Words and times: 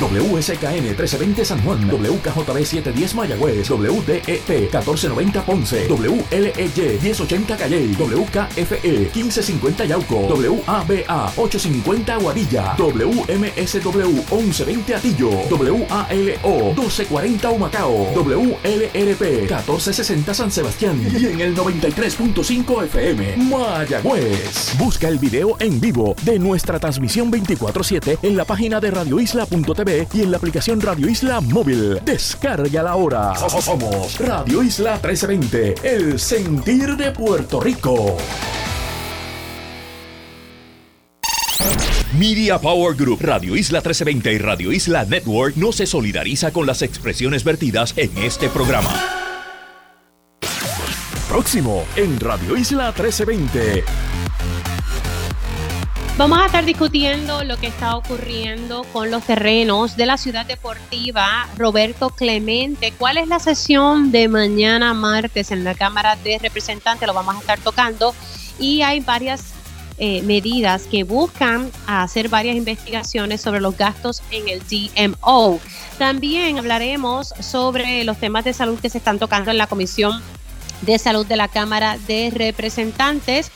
WSKN 0.00 0.82
1320 0.82 1.44
San 1.44 1.62
Juan, 1.62 1.86
WKJB 1.88 2.64
710 2.64 3.14
Mayagüez, 3.14 3.68
WDET 3.68 4.48
1490 4.48 5.44
Ponce, 5.44 5.86
WLEY 5.88 6.98
1080 7.02 7.56
Calle, 7.56 7.94
WKFE 7.98 9.10
1550 9.14 9.84
Yauco, 9.84 10.20
WABA 10.28 11.32
850 11.36 12.14
Aguadilla, 12.14 12.74
WMSW 12.78 14.24
1120 14.30 14.94
Atillo, 14.94 15.30
WALO 15.50 15.76
1240 16.08 17.50
Humacao, 17.50 18.12
WLRP 18.14 19.20
1460 19.20 20.34
San 20.34 20.50
Sebastián 20.50 20.98
y 21.12 21.26
en 21.26 21.40
el 21.40 21.54
93.5 21.54 22.84
FM 22.84 23.36
Mayagüez. 23.36 24.74
Busca 24.78 25.08
el 25.08 25.18
video 25.18 25.56
en 25.60 25.78
vivo 25.78 26.14
de 26.22 26.38
nuestra 26.38 26.78
transmisión 26.78 27.30
24/7 27.30 28.18
en 28.22 28.36
la 28.36 28.46
página 28.46 28.80
de 28.80 28.90
radioisla.tv 28.90 29.89
y 30.12 30.22
en 30.22 30.30
la 30.30 30.36
aplicación 30.36 30.80
Radio 30.80 31.08
Isla 31.08 31.40
Móvil. 31.40 31.98
Descarga 32.04 32.82
la 32.82 32.94
hora. 32.94 33.34
Somos 33.34 34.18
Radio 34.20 34.62
Isla 34.62 34.92
1320, 34.92 35.74
el 35.82 36.20
sentir 36.20 36.96
de 36.96 37.10
Puerto 37.10 37.60
Rico. 37.60 38.16
Media 42.16 42.58
Power 42.58 42.94
Group, 42.94 43.20
Radio 43.20 43.56
Isla 43.56 43.78
1320 43.78 44.32
y 44.32 44.38
Radio 44.38 44.72
Isla 44.72 45.04
Network 45.04 45.56
no 45.56 45.72
se 45.72 45.86
solidariza 45.86 46.52
con 46.52 46.66
las 46.66 46.82
expresiones 46.82 47.42
vertidas 47.42 47.94
en 47.96 48.16
este 48.18 48.48
programa. 48.48 48.90
Próximo 51.28 51.84
en 51.96 52.20
Radio 52.20 52.56
Isla 52.56 52.92
1320. 52.92 54.09
Vamos 56.20 56.38
a 56.38 56.44
estar 56.44 56.66
discutiendo 56.66 57.44
lo 57.44 57.56
que 57.56 57.68
está 57.68 57.96
ocurriendo 57.96 58.84
con 58.92 59.10
los 59.10 59.24
terrenos 59.24 59.96
de 59.96 60.04
la 60.04 60.18
ciudad 60.18 60.44
deportiva 60.44 61.48
Roberto 61.56 62.10
Clemente. 62.10 62.92
¿Cuál 62.92 63.16
es 63.16 63.26
la 63.26 63.38
sesión 63.38 64.12
de 64.12 64.28
mañana 64.28 64.92
martes 64.92 65.50
en 65.50 65.64
la 65.64 65.74
Cámara 65.74 66.16
de 66.16 66.38
Representantes? 66.38 67.06
Lo 67.06 67.14
vamos 67.14 67.36
a 67.36 67.38
estar 67.38 67.58
tocando. 67.60 68.14
Y 68.58 68.82
hay 68.82 69.00
varias 69.00 69.54
eh, 69.96 70.20
medidas 70.20 70.82
que 70.82 71.04
buscan 71.04 71.72
hacer 71.86 72.28
varias 72.28 72.54
investigaciones 72.54 73.40
sobre 73.40 73.62
los 73.62 73.74
gastos 73.78 74.22
en 74.30 74.46
el 74.50 74.60
DMO. 74.68 75.58
También 75.96 76.58
hablaremos 76.58 77.28
sobre 77.40 78.04
los 78.04 78.18
temas 78.18 78.44
de 78.44 78.52
salud 78.52 78.78
que 78.78 78.90
se 78.90 78.98
están 78.98 79.18
tocando 79.18 79.50
en 79.50 79.56
la 79.56 79.68
Comisión 79.68 80.20
de 80.82 80.98
Salud 80.98 81.24
de 81.24 81.36
la 81.36 81.48
Cámara 81.48 81.96
de 82.06 82.30
Representantes 82.30 83.50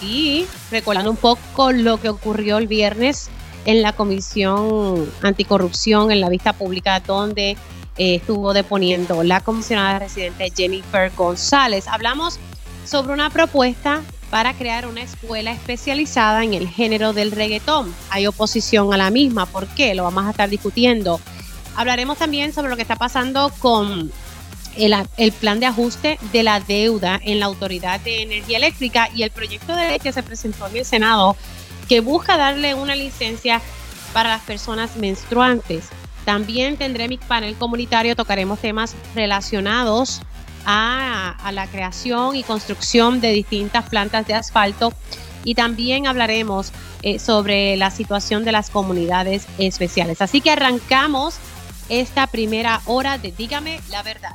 y 0.00 0.46
recordando 0.70 1.10
un 1.10 1.16
poco 1.16 1.72
lo 1.72 2.00
que 2.00 2.08
ocurrió 2.08 2.58
el 2.58 2.66
viernes 2.66 3.28
en 3.64 3.82
la 3.82 3.92
Comisión 3.92 5.10
Anticorrupción 5.22 6.12
en 6.12 6.20
la 6.20 6.28
vista 6.28 6.52
pública 6.52 7.00
donde 7.00 7.56
eh, 7.98 8.16
estuvo 8.16 8.52
deponiendo 8.52 9.22
la 9.22 9.40
comisionada 9.40 9.98
residente 9.98 10.52
Jennifer 10.54 11.10
González. 11.16 11.88
Hablamos 11.88 12.38
sobre 12.84 13.12
una 13.12 13.30
propuesta 13.30 14.02
para 14.30 14.54
crear 14.54 14.86
una 14.86 15.02
escuela 15.02 15.52
especializada 15.52 16.44
en 16.44 16.54
el 16.54 16.68
género 16.68 17.12
del 17.12 17.30
reggaetón. 17.30 17.94
Hay 18.10 18.26
oposición 18.26 18.92
a 18.92 18.96
la 18.96 19.10
misma, 19.10 19.46
¿por 19.46 19.66
qué? 19.68 19.94
Lo 19.94 20.04
vamos 20.04 20.26
a 20.26 20.30
estar 20.30 20.48
discutiendo. 20.50 21.20
Hablaremos 21.76 22.18
también 22.18 22.52
sobre 22.52 22.70
lo 22.70 22.76
que 22.76 22.82
está 22.82 22.96
pasando 22.96 23.52
con 23.58 24.10
el, 24.76 25.32
plan 25.32 25.60
de 25.60 25.66
ajuste 25.66 26.18
de 26.32 26.42
la 26.42 26.60
deuda 26.60 27.20
en 27.22 27.40
la 27.40 27.46
Autoridad 27.46 28.00
de 28.00 28.22
Energía 28.22 28.58
Eléctrica 28.58 29.08
y 29.14 29.22
el 29.22 29.30
proyecto 29.30 29.74
de 29.74 29.88
ley 29.88 29.98
que 29.98 30.12
se 30.12 30.22
presentó 30.22 30.66
en 30.66 30.76
el 30.76 30.84
Senado 30.84 31.36
que 31.88 32.00
busca 32.00 32.36
darle 32.36 32.74
una 32.74 32.94
licencia 32.94 33.60
para 34.12 34.30
las 34.30 34.42
personas 34.42 34.96
menstruantes. 34.96 35.88
También 36.24 36.76
tendré 36.76 37.08
mi 37.08 37.18
panel 37.18 37.54
comunitario, 37.54 38.16
tocaremos 38.16 38.58
temas 38.58 38.94
relacionados 39.14 40.20
a, 40.64 41.36
la 41.52 41.66
creación 41.68 42.34
y 42.34 42.42
construcción 42.42 43.20
de 43.20 43.30
distintas 43.30 43.88
plantas 43.88 44.26
de 44.26 44.34
asfalto 44.34 44.92
y 45.44 45.54
también 45.54 46.08
hablaremos 46.08 46.72
eh, 47.02 47.20
sobre 47.20 47.76
la 47.76 47.92
situación 47.92 48.44
de 48.44 48.50
las 48.50 48.68
comunidades 48.70 49.46
especiales. 49.58 50.20
Así 50.20 50.40
que 50.40 50.50
arrancamos 50.50 51.36
esta 51.88 52.26
primera 52.26 52.80
hora 52.86 53.16
de 53.16 53.30
Dígame 53.30 53.80
la 53.90 54.02
verdad. 54.02 54.34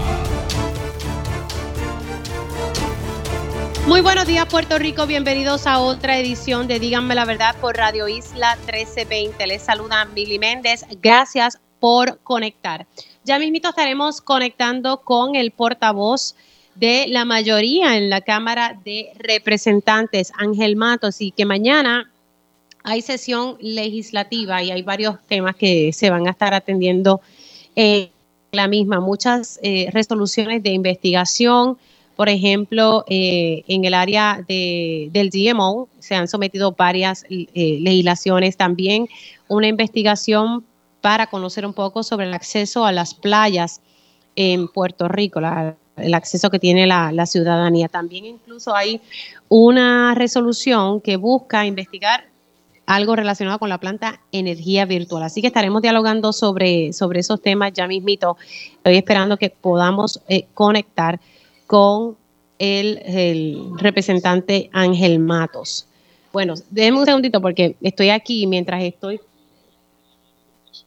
Muy 3.87 4.01
buenos 4.01 4.27
días 4.27 4.45
Puerto 4.45 4.77
Rico, 4.77 5.07
bienvenidos 5.07 5.65
a 5.65 5.79
otra 5.79 6.17
edición 6.19 6.67
de 6.67 6.79
Díganme 6.79 7.15
la 7.15 7.25
Verdad 7.25 7.55
por 7.59 7.75
Radio 7.75 8.07
Isla 8.07 8.55
1320. 8.57 9.47
Les 9.47 9.63
saluda 9.63 10.05
Mili 10.05 10.37
Méndez, 10.37 10.85
gracias 11.01 11.59
por 11.79 12.19
conectar. 12.19 12.85
Ya 13.23 13.39
mismito 13.39 13.69
estaremos 13.69 14.21
conectando 14.21 15.01
con 15.01 15.35
el 15.35 15.51
portavoz 15.51 16.35
de 16.75 17.07
la 17.07 17.25
mayoría 17.25 17.97
en 17.97 18.09
la 18.09 18.21
Cámara 18.21 18.79
de 18.85 19.13
Representantes, 19.17 20.31
Ángel 20.37 20.75
Matos, 20.75 21.19
y 21.19 21.31
que 21.31 21.45
mañana 21.45 22.11
hay 22.83 23.01
sesión 23.01 23.57
legislativa 23.59 24.61
y 24.61 24.71
hay 24.71 24.83
varios 24.83 25.15
temas 25.27 25.55
que 25.55 25.91
se 25.91 26.09
van 26.11 26.27
a 26.27 26.31
estar 26.31 26.53
atendiendo 26.53 27.19
en 27.75 28.09
la 28.51 28.67
misma, 28.67 28.99
muchas 28.99 29.59
eh, 29.63 29.89
resoluciones 29.91 30.61
de 30.61 30.69
investigación, 30.69 31.77
por 32.15 32.29
ejemplo, 32.29 33.03
eh, 33.07 33.63
en 33.67 33.85
el 33.85 33.93
área 33.93 34.43
del 34.47 35.29
GMO 35.31 35.87
se 35.99 36.15
han 36.15 36.27
sometido 36.27 36.73
varias 36.73 37.25
eh, 37.29 37.47
legislaciones, 37.81 38.57
también 38.57 39.07
una 39.47 39.67
investigación 39.67 40.65
para 41.01 41.27
conocer 41.27 41.65
un 41.65 41.73
poco 41.73 42.03
sobre 42.03 42.27
el 42.27 42.33
acceso 42.33 42.85
a 42.85 42.91
las 42.91 43.13
playas 43.13 43.81
en 44.35 44.67
Puerto 44.67 45.07
Rico, 45.07 45.41
el 45.97 46.13
acceso 46.13 46.49
que 46.49 46.59
tiene 46.59 46.87
la, 46.87 47.11
la, 47.11 47.25
ciudadanía. 47.25 47.89
También 47.89 48.25
incluso 48.25 48.75
hay 48.75 49.01
una 49.49 50.13
resolución 50.15 51.01
que 51.01 51.17
busca 51.17 51.65
investigar 51.65 52.31
algo 52.85 53.15
relacionado 53.15 53.59
con 53.59 53.69
la 53.69 53.77
planta 53.77 54.19
energía 54.31 54.85
virtual. 54.85 55.23
Así 55.23 55.41
que 55.41 55.47
estaremos 55.47 55.81
dialogando 55.81 56.33
sobre, 56.33 56.93
sobre 56.93 57.21
esos 57.21 57.41
temas 57.41 57.71
ya 57.73 57.87
mismito. 57.87 58.37
Estoy 58.73 58.97
esperando 58.97 59.37
que 59.37 59.49
podamos 59.49 60.21
eh, 60.27 60.45
conectar 60.53 61.19
con 61.71 62.17
el, 62.59 63.71
representante 63.77 64.69
Ángel 64.73 65.19
Matos. 65.19 65.87
Bueno, 66.33 66.55
déjenme 66.69 66.99
un 66.99 67.05
segundito 67.05 67.39
porque 67.39 67.77
estoy 67.79 68.09
aquí 68.09 68.45
mientras 68.45 68.83
estoy. 68.83 69.21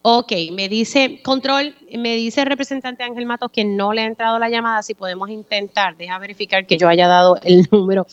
Ok, 0.02 0.32
me 0.52 0.68
dice, 0.68 1.22
control, 1.22 1.74
me 1.90 2.16
dice 2.16 2.42
el 2.42 2.48
representante 2.48 3.02
Ángel 3.02 3.24
Matos 3.24 3.50
que 3.50 3.64
no 3.64 3.94
le 3.94 4.02
ha 4.02 4.04
entrado 4.04 4.38
la 4.38 4.50
llamada, 4.50 4.82
si 4.82 4.92
podemos 4.92 5.30
intentar, 5.30 5.96
deja 5.96 6.18
verificar 6.18 6.66
que 6.66 6.76
yo 6.76 6.86
haya 6.86 7.08
dado 7.08 7.38
el 7.42 7.66
número 7.72 8.06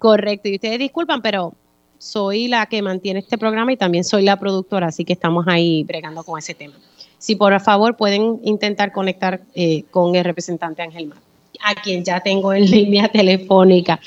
correcto. 0.00 0.48
Y 0.48 0.56
ustedes 0.56 0.80
disculpan, 0.80 1.22
pero 1.22 1.54
soy 1.98 2.48
la 2.48 2.66
que 2.66 2.82
mantiene 2.82 3.20
este 3.20 3.38
programa 3.38 3.72
y 3.72 3.76
también 3.76 4.02
soy 4.02 4.24
la 4.24 4.36
productora, 4.36 4.88
así 4.88 5.04
que 5.04 5.12
estamos 5.12 5.46
ahí 5.46 5.84
bregando 5.84 6.24
con 6.24 6.40
ese 6.40 6.54
tema. 6.54 6.74
Si 7.18 7.36
por 7.36 7.58
favor 7.60 7.96
pueden 7.96 8.40
intentar 8.42 8.90
conectar 8.90 9.42
eh, 9.54 9.84
con 9.92 10.16
el 10.16 10.24
representante 10.24 10.82
Ángel 10.82 11.06
Matos 11.06 11.29
a 11.62 11.74
quien 11.74 12.04
ya 12.04 12.20
tengo 12.20 12.52
en 12.52 12.64
línea 12.70 13.08
telefónica. 13.08 14.00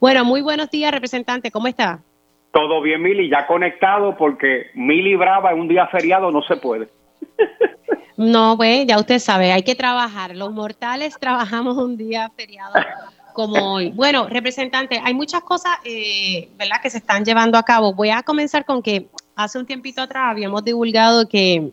Bueno, 0.00 0.24
muy 0.24 0.42
buenos 0.42 0.70
días, 0.70 0.92
representante, 0.92 1.50
¿cómo 1.50 1.68
está? 1.68 2.00
Todo 2.52 2.80
bien, 2.80 3.02
Mili, 3.02 3.28
ya 3.28 3.46
conectado 3.46 4.16
porque 4.16 4.70
Mili 4.74 5.14
Brava 5.14 5.52
en 5.52 5.60
un 5.60 5.68
día 5.68 5.86
feriado 5.88 6.30
no 6.30 6.42
se 6.42 6.56
puede. 6.56 6.88
No, 8.16 8.56
pues 8.56 8.86
ya 8.86 8.98
usted 8.98 9.18
sabe, 9.18 9.52
hay 9.52 9.62
que 9.62 9.74
trabajar. 9.74 10.34
Los 10.34 10.52
mortales 10.52 11.16
trabajamos 11.20 11.76
un 11.76 11.96
día 11.96 12.30
feriado 12.34 12.72
como 13.34 13.74
hoy. 13.74 13.90
Bueno, 13.90 14.28
representante, 14.28 15.00
hay 15.04 15.12
muchas 15.12 15.42
cosas, 15.42 15.72
eh, 15.84 16.48
¿verdad?, 16.56 16.80
que 16.82 16.88
se 16.88 16.98
están 16.98 17.24
llevando 17.24 17.58
a 17.58 17.62
cabo. 17.62 17.92
Voy 17.92 18.08
a 18.08 18.22
comenzar 18.22 18.64
con 18.64 18.82
que 18.82 19.08
hace 19.34 19.58
un 19.58 19.66
tiempito 19.66 20.00
atrás 20.00 20.30
habíamos 20.30 20.64
divulgado 20.64 21.28
que 21.28 21.70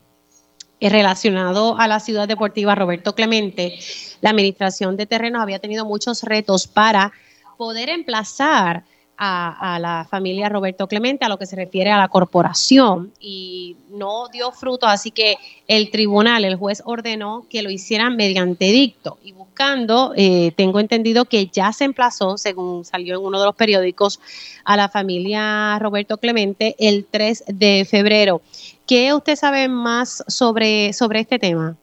relacionado 0.89 1.79
a 1.79 1.87
la 1.87 1.99
ciudad 1.99 2.27
deportiva 2.27 2.75
Roberto 2.75 3.15
Clemente, 3.15 3.77
la 4.21 4.31
administración 4.31 4.97
de 4.97 5.05
terrenos 5.05 5.41
había 5.41 5.59
tenido 5.59 5.85
muchos 5.85 6.23
retos 6.23 6.67
para 6.67 7.11
poder 7.57 7.89
emplazar 7.89 8.83
a, 9.17 9.79
la 9.79 10.05
familia 10.09 10.49
Roberto 10.49 10.87
Clemente, 10.87 11.23
a 11.23 11.29
lo 11.29 11.37
que 11.37 11.45
se 11.45 11.55
refiere 11.55 11.91
a 11.91 11.97
la 11.97 12.07
corporación, 12.07 13.13
y 13.19 13.77
no 13.89 14.27
dio 14.29 14.51
fruto, 14.51 14.85
así 14.87 15.11
que 15.11 15.37
el 15.67 15.91
tribunal, 15.91 16.45
el 16.45 16.55
juez 16.55 16.81
ordenó 16.85 17.45
que 17.49 17.61
lo 17.61 17.69
hicieran 17.69 18.15
mediante 18.15 18.65
dicto 18.65 19.17
y 19.23 19.31
buscando, 19.31 20.13
eh, 20.17 20.51
tengo 20.55 20.79
entendido 20.79 21.25
que 21.25 21.47
ya 21.47 21.71
se 21.71 21.85
emplazó, 21.85 22.37
según 22.37 22.85
salió 22.85 23.15
en 23.15 23.25
uno 23.25 23.39
de 23.39 23.45
los 23.45 23.55
periódicos, 23.55 24.19
a 24.65 24.75
la 24.75 24.89
familia 24.89 25.77
Roberto 25.79 26.17
Clemente 26.17 26.75
el 26.79 27.05
3 27.09 27.45
de 27.47 27.87
febrero. 27.89 28.41
¿Qué 28.87 29.13
usted 29.13 29.35
sabe 29.35 29.69
más 29.69 30.23
sobre, 30.27 30.93
sobre 30.93 31.19
este 31.19 31.39
tema? 31.39 31.75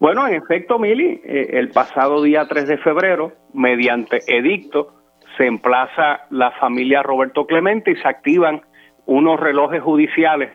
Bueno, 0.00 0.26
en 0.26 0.34
efecto, 0.34 0.78
Mili, 0.78 1.20
eh, 1.24 1.50
el 1.52 1.70
pasado 1.70 2.22
día 2.22 2.46
3 2.48 2.66
de 2.66 2.78
febrero, 2.78 3.32
mediante 3.52 4.20
edicto, 4.26 4.94
se 5.36 5.46
emplaza 5.46 6.22
la 6.30 6.50
familia 6.52 7.02
Roberto 7.02 7.46
Clemente 7.46 7.92
y 7.92 7.96
se 7.96 8.08
activan 8.08 8.62
unos 9.06 9.38
relojes 9.38 9.82
judiciales 9.82 10.50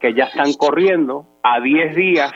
que 0.00 0.14
ya 0.14 0.24
están 0.24 0.52
corriendo 0.54 1.26
a 1.42 1.60
10 1.60 1.94
días 1.94 2.32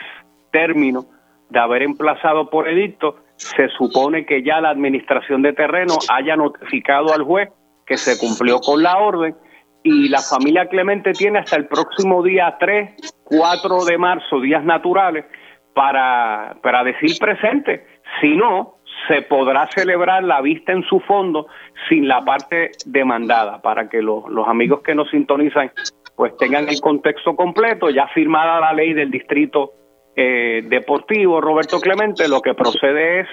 término 0.51 1.05
de 1.49 1.59
haber 1.59 1.83
emplazado 1.83 2.49
por 2.49 2.69
edicto, 2.69 3.17
se 3.35 3.67
supone 3.69 4.25
que 4.25 4.43
ya 4.43 4.61
la 4.61 4.69
administración 4.69 5.41
de 5.41 5.53
terreno 5.53 5.95
haya 6.09 6.35
notificado 6.35 7.13
al 7.13 7.23
juez 7.23 7.49
que 7.85 7.97
se 7.97 8.17
cumplió 8.17 8.59
con 8.59 8.81
la 8.81 8.97
orden 8.97 9.35
y 9.83 10.09
la 10.09 10.19
familia 10.19 10.67
Clemente 10.67 11.11
tiene 11.13 11.39
hasta 11.39 11.57
el 11.57 11.67
próximo 11.67 12.23
día 12.23 12.55
3, 12.59 13.13
4 13.25 13.85
de 13.85 13.97
marzo, 13.97 14.39
días 14.39 14.63
naturales, 14.63 15.25
para, 15.73 16.55
para 16.61 16.83
decir 16.83 17.17
presente. 17.19 17.85
Si 18.21 18.35
no, 18.35 18.77
se 19.07 19.21
podrá 19.23 19.67
celebrar 19.67 20.23
la 20.23 20.41
vista 20.41 20.71
en 20.71 20.83
su 20.83 20.99
fondo 21.01 21.47
sin 21.89 22.07
la 22.07 22.23
parte 22.23 22.71
demandada, 22.85 23.61
para 23.61 23.89
que 23.89 24.01
los, 24.01 24.27
los 24.29 24.47
amigos 24.47 24.81
que 24.81 24.95
nos 24.95 25.09
sintonizan 25.09 25.71
pues 26.15 26.37
tengan 26.37 26.69
el 26.69 26.79
contexto 26.79 27.35
completo, 27.35 27.89
ya 27.89 28.07
firmada 28.09 28.59
la 28.59 28.73
ley 28.73 28.93
del 28.93 29.09
distrito 29.09 29.73
eh, 30.15 30.63
deportivo 30.69 31.41
Roberto 31.41 31.79
Clemente, 31.79 32.27
lo 32.27 32.39
que 32.41 32.53
procede 32.53 33.21
es 33.21 33.27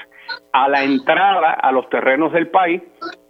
a 0.53 0.67
la 0.69 0.83
entrada 0.83 1.53
a 1.53 1.73
los 1.73 1.89
terrenos 1.91 2.33
del 2.33 2.49
país 2.49 2.83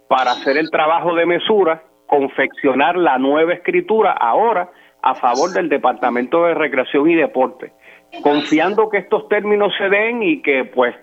para 0.07 0.31
hacer 0.31 0.57
el 0.57 0.71
trabajo 0.71 1.15
de 1.15 1.25
mesura, 1.25 1.83
confeccionar 2.11 2.97
la 2.97 3.17
nueva 3.17 3.53
escritura 3.53 4.11
ahora 4.11 4.69
a 5.01 5.15
favor 5.15 5.51
del 5.51 5.69
Departamento 5.69 6.43
de 6.43 6.53
Recreación 6.53 7.09
y 7.09 7.15
Deporte, 7.15 7.71
confiando 8.21 8.89
que 8.89 8.97
estos 8.97 9.29
términos 9.29 9.71
se 9.77 9.87
den 9.87 10.21
y 10.21 10.41
que 10.41 10.65
pues 10.65 10.93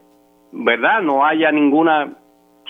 ¿verdad? 0.53 1.01
No 1.01 1.25
haya 1.25 1.51
ninguna 1.51 2.13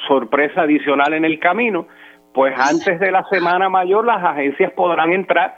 sorpresa 0.06 0.62
adicional 0.62 1.14
en 1.14 1.24
el 1.24 1.40
camino, 1.40 1.88
pues 2.32 2.54
antes 2.56 3.00
de 3.00 3.10
la 3.10 3.24
semana 3.24 3.68
mayor 3.68 4.06
las 4.06 4.22
agencias 4.22 4.70
podrán 4.72 5.12
entrar 5.12 5.56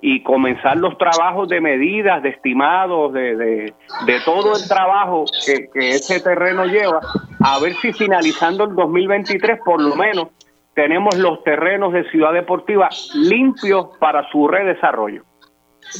y 0.00 0.22
comenzar 0.22 0.78
los 0.78 0.96
trabajos 0.96 1.50
de 1.50 1.60
medidas, 1.60 2.22
de 2.22 2.30
estimados, 2.30 3.12
de, 3.12 3.36
de, 3.36 4.20
todo 4.24 4.54
el 4.56 4.66
trabajo 4.66 5.24
que, 5.46 5.68
que 5.72 5.90
ese 5.90 6.20
terreno 6.20 6.64
lleva, 6.64 7.00
a 7.44 7.60
ver 7.60 7.74
si 7.74 7.92
finalizando 7.92 8.64
el 8.64 8.74
2023 8.74 9.60
por 9.62 9.82
lo 9.82 9.94
menos 9.94 10.28
tenemos 10.74 11.16
los 11.16 11.42
terrenos 11.44 11.92
de 11.92 12.08
Ciudad 12.10 12.32
Deportiva 12.32 12.88
limpios 13.14 13.88
para 13.98 14.28
su 14.30 14.48
redesarrollo. 14.48 15.24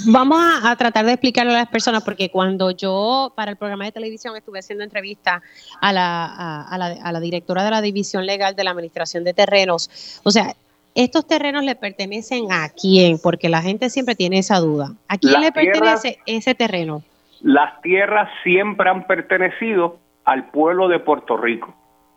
Vamos 0.06 0.38
a, 0.62 0.74
tratar 0.76 1.04
de 1.04 1.12
explicarle 1.12 1.52
a 1.52 1.58
las 1.58 1.68
personas, 1.68 2.02
porque 2.02 2.30
cuando 2.30 2.70
yo 2.70 3.32
para 3.36 3.50
el 3.50 3.56
programa 3.56 3.84
de 3.84 3.92
televisión 3.92 4.36
estuve 4.36 4.60
haciendo 4.60 4.84
entrevista 4.84 5.42
a 5.80 5.92
la, 5.92 6.62
a, 6.62 6.78
la, 6.78 6.86
a 7.02 7.12
la 7.12 7.20
directora 7.20 7.64
de 7.64 7.70
la 7.70 7.82
División 7.82 8.24
Legal 8.24 8.56
de 8.56 8.64
la 8.64 8.70
Administración 8.70 9.24
de 9.24 9.34
Terrenos, 9.34 10.20
o 10.24 10.30
sea, 10.30 10.54
¿estos 10.94 11.26
terrenos 11.26 11.64
le 11.64 11.74
pertenecen 11.74 12.52
a 12.52 12.68
quién? 12.70 13.18
Porque 13.22 13.48
la 13.48 13.60
gente 13.60 13.90
siempre 13.90 14.14
tiene 14.14 14.38
esa 14.38 14.60
duda. 14.60 14.92
¿A 15.08 15.18
quién 15.18 15.40
le 15.40 15.52
pertenece 15.52 16.18
ese 16.26 16.54
terreno? 16.54 17.02
Las 17.42 17.80
tierras 17.82 18.30
siempre 18.44 18.88
han 18.88 19.06
pertenecido 19.06 19.98
al 20.24 20.48
pueblo 20.50 20.88
de 20.88 21.00
Puerto 21.00 21.36
Rico. 21.36 21.74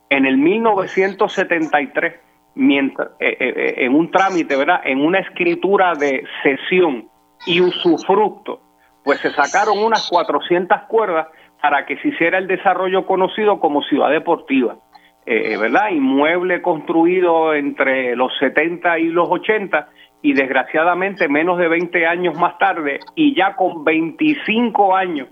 En 0.09 0.25
el 0.25 0.37
1973, 0.37 2.13
mientras, 2.55 3.09
eh, 3.19 3.37
eh, 3.39 3.53
eh, 3.55 3.73
en 3.85 3.93
un 3.93 4.09
trámite, 4.09 4.55
¿verdad? 4.55 4.81
En 4.83 5.05
una 5.05 5.19
escritura 5.19 5.93
de 5.93 6.23
cesión 6.41 7.09
y 7.45 7.61
usufructo, 7.61 8.61
pues 9.03 9.19
se 9.19 9.31
sacaron 9.31 9.77
unas 9.77 10.09
400 10.09 10.83
cuerdas 10.87 11.27
para 11.61 11.85
que 11.85 11.97
se 11.97 12.09
hiciera 12.09 12.37
el 12.37 12.47
desarrollo 12.47 13.05
conocido 13.05 13.59
como 13.59 13.81
ciudad 13.83 14.09
deportiva, 14.09 14.77
eh, 15.25 15.57
¿verdad? 15.57 15.89
Inmueble 15.91 16.61
construido 16.61 17.53
entre 17.53 18.15
los 18.15 18.31
70 18.39 18.99
y 18.99 19.05
los 19.05 19.27
80 19.29 19.89
y 20.21 20.33
desgraciadamente 20.33 21.27
menos 21.27 21.57
de 21.57 21.67
20 21.67 22.05
años 22.07 22.37
más 22.37 22.57
tarde 22.57 22.99
y 23.15 23.35
ya 23.35 23.55
con 23.55 23.83
25 23.83 24.95
años 24.95 25.27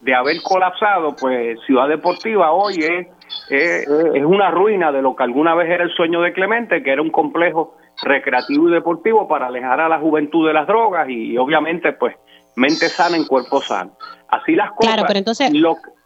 de 0.00 0.14
haber 0.14 0.36
colapsado, 0.42 1.16
pues 1.20 1.58
Ciudad 1.66 1.88
Deportiva 1.88 2.52
hoy 2.52 2.74
es, 2.74 3.08
es, 3.48 3.88
es, 3.88 4.24
una 4.24 4.50
ruina 4.50 4.92
de 4.92 5.02
lo 5.02 5.14
que 5.14 5.22
alguna 5.22 5.54
vez 5.54 5.70
era 5.70 5.84
el 5.84 5.90
sueño 5.90 6.20
de 6.20 6.32
Clemente, 6.32 6.82
que 6.82 6.90
era 6.90 7.02
un 7.02 7.10
complejo 7.10 7.76
recreativo 8.02 8.68
y 8.68 8.72
deportivo 8.72 9.26
para 9.28 9.46
alejar 9.46 9.80
a 9.80 9.88
la 9.88 9.98
juventud 9.98 10.46
de 10.46 10.52
las 10.52 10.66
drogas 10.66 11.08
y 11.08 11.36
obviamente 11.38 11.92
pues 11.92 12.14
mente 12.56 12.88
sana 12.88 13.16
en 13.16 13.24
cuerpo 13.24 13.60
sano. 13.60 13.96
Así 14.28 14.54
las 14.54 14.70
cosas. 14.72 14.94
Claro, 14.94 15.04
pero 15.06 15.18
entonces, 15.18 15.50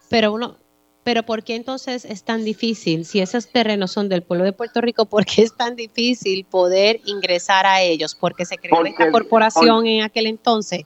pero 0.09 0.33
uno, 0.33 0.57
pero 1.03 1.23
¿por 1.23 1.43
qué 1.43 1.55
entonces 1.55 2.05
es 2.05 2.23
tan 2.23 2.45
difícil? 2.45 3.05
Si 3.05 3.19
esos 3.19 3.51
terrenos 3.51 3.91
son 3.91 4.07
del 4.07 4.21
pueblo 4.21 4.45
de 4.45 4.53
Puerto 4.53 4.81
Rico, 4.81 5.05
¿por 5.05 5.25
qué 5.25 5.41
es 5.41 5.55
tan 5.55 5.75
difícil 5.75 6.45
poder 6.45 6.99
ingresar 7.05 7.65
a 7.65 7.81
ellos? 7.81 8.15
Porque 8.15 8.45
se 8.45 8.57
creó 8.57 8.85
esta 8.85 9.11
corporación 9.11 9.87
en 9.87 10.03
aquel 10.03 10.27
entonces. 10.27 10.85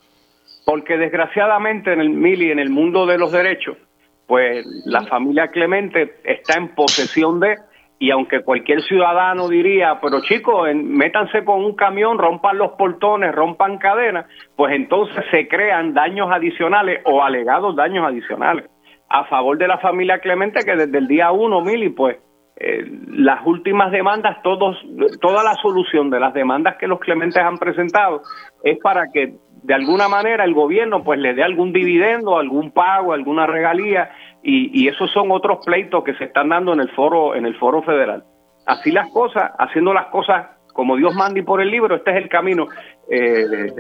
Porque 0.64 0.98
desgraciadamente 0.98 1.92
en 1.92 2.00
el 2.00 2.10
Mili, 2.10 2.50
en 2.50 2.60
el 2.60 2.70
mundo 2.70 3.06
de 3.06 3.18
los 3.18 3.32
derechos, 3.32 3.78
pues 4.27 4.66
la 4.86 5.06
familia 5.06 5.50
Clemente 5.50 6.16
está 6.24 6.57
en 6.57 6.69
posesión 6.69 7.39
de 7.39 7.56
y 7.98 8.12
aunque 8.12 8.44
cualquier 8.44 8.81
ciudadano 8.81 9.48
diría, 9.48 10.00
pero 10.01 10.22
chicos, 10.22 10.68
métanse 10.75 11.45
con 11.45 11.63
un 11.63 11.75
camión, 11.75 12.18
rompan 12.18 12.57
los 12.57 12.72
portones, 12.74 13.33
rompan 13.33 13.77
cadenas, 13.77 14.25
pues 14.57 14.74
entonces 14.74 15.24
se 15.31 15.48
crean 15.48 15.94
daños 15.94 16.30
adicionales 16.30 17.01
o 17.06 17.24
alegados 17.24 17.75
daños 17.75 18.06
adicionales 18.06 18.69
a 19.10 19.25
favor 19.25 19.57
de 19.57 19.68
la 19.68 19.77
familia 19.77 20.19
Clemente 20.19 20.66
que 20.66 20.75
desde 20.75 20.98
el 20.98 21.07
día 21.07 21.31
uno, 21.31 21.62
Mili, 21.62 21.89
pues 21.89 22.18
eh, 22.57 22.86
las 23.10 23.45
últimas 23.45 23.92
demandas, 23.92 24.42
todos, 24.42 24.77
toda 25.22 25.44
la 25.44 25.56
solución 25.56 26.10
de 26.10 26.19
las 26.19 26.33
demandas 26.33 26.77
que 26.77 26.88
los 26.88 27.00
Clementes 27.00 27.42
han 27.42 27.57
presentado 27.57 28.22
es 28.63 28.77
para 28.80 29.12
que 29.12 29.36
de 29.66 29.74
alguna 29.74 30.08
manera 30.08 30.44
el 30.44 30.54
gobierno 30.54 31.04
pues 31.04 31.20
le 31.20 31.34
dé 31.34 31.44
algún 31.44 31.74
dividendo, 31.74 32.38
algún 32.38 32.70
pago, 32.70 33.14
alguna 33.14 33.48
regalía 33.48 34.12
y, 34.44 34.88
esos 34.88 35.12
son 35.12 35.32
otros 35.32 35.66
pleitos 35.66 36.04
que 36.04 36.14
se 36.14 36.26
están 36.26 36.50
dando 36.50 36.72
en 36.74 36.82
el 36.82 36.90
foro 36.92 37.34
en 37.34 37.48
el 37.48 37.56
foro 37.56 37.82
federal. 37.82 38.24
Así 38.68 38.92
las 38.92 39.10
cosas, 39.10 39.51
haciendo 39.58 39.92
las 39.92 40.06
cosas 40.08 40.51
como 40.72 40.96
Dios 40.98 41.16
manda 41.16 41.39
y 41.39 41.42
por 41.42 41.62
el 41.62 41.72
libro, 41.72 41.96
este 41.96 42.12
es 42.12 42.18
el 42.18 42.30
camino 42.30 42.68
eh, 43.10 43.74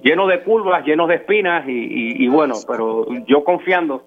lleno 0.00 0.28
de 0.28 0.44
curvas, 0.44 0.84
lleno 0.84 1.08
de 1.08 1.16
espinas 1.16 1.64
y, 1.66 2.28
bueno, 2.28 2.54
pero 2.68 3.06
yo 3.26 3.42
confiando 3.42 4.04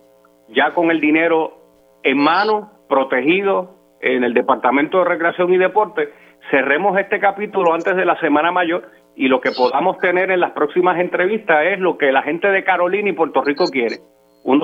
ya 0.47 0.73
con 0.73 0.89
el 0.89 1.01
dinero 1.01 1.57
en 2.01 2.17
mano, 2.17 2.71
protegido 2.87 3.75
en 3.99 4.23
el 4.23 4.33
Departamento 4.33 4.99
de 4.99 5.05
Recreación 5.05 5.53
y 5.53 5.57
Deporte, 5.57 6.13
cerremos 6.49 6.97
este 6.97 7.19
capítulo 7.19 7.73
antes 7.73 7.97
de 7.97 8.05
la 8.05 8.17
Semana 8.21 8.53
Mayor 8.53 8.89
y 9.19 9.27
lo 9.27 9.39
que 9.41 9.51
podamos 9.51 9.99
tener 9.99 10.31
en 10.31 10.39
las 10.39 10.53
próximas 10.53 10.99
entrevistas 10.99 11.57
es 11.67 11.79
lo 11.79 11.97
que 11.97 12.11
la 12.11 12.23
gente 12.23 12.47
de 12.47 12.63
Carolina 12.63 13.09
y 13.09 13.13
Puerto 13.13 13.41
Rico 13.43 13.65
quiere 13.65 13.97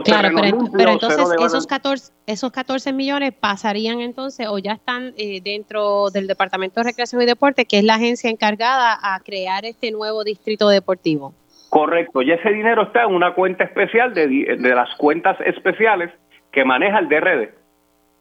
claro, 0.04 0.30
pero, 0.78 0.92
entonces 0.92 1.28
esos 1.40 1.68
14, 1.68 2.14
esos 2.28 2.52
14 2.52 2.94
millones 2.94 3.34
pasarían 3.34 4.02
entonces 4.02 4.48
o 4.48 4.58
ya 4.58 4.74
están 4.74 5.14
eh, 5.18 5.42
dentro 5.44 6.10
del 6.10 6.28
Departamento 6.28 6.80
de 6.80 6.86
Recreación 6.86 7.22
y 7.22 7.26
Deporte, 7.26 7.66
que 7.66 7.80
es 7.80 7.84
la 7.84 7.96
agencia 7.96 8.30
encargada 8.30 8.98
a 9.02 9.20
crear 9.20 9.66
este 9.66 9.92
nuevo 9.92 10.24
distrito 10.24 10.70
deportivo. 10.70 11.34
Correcto, 11.70 12.22
y 12.22 12.32
ese 12.32 12.50
dinero 12.50 12.84
está 12.84 13.04
en 13.04 13.14
una 13.14 13.34
cuenta 13.34 13.66
especial 13.66 14.14
de, 14.14 14.28
de 14.28 14.76
las 14.76 14.96
cuentas 14.98 15.38
especiales 15.42 16.12
que 16.52 16.64
maneja 16.64 17.00
el 17.00 17.10
DRD. 17.10 17.65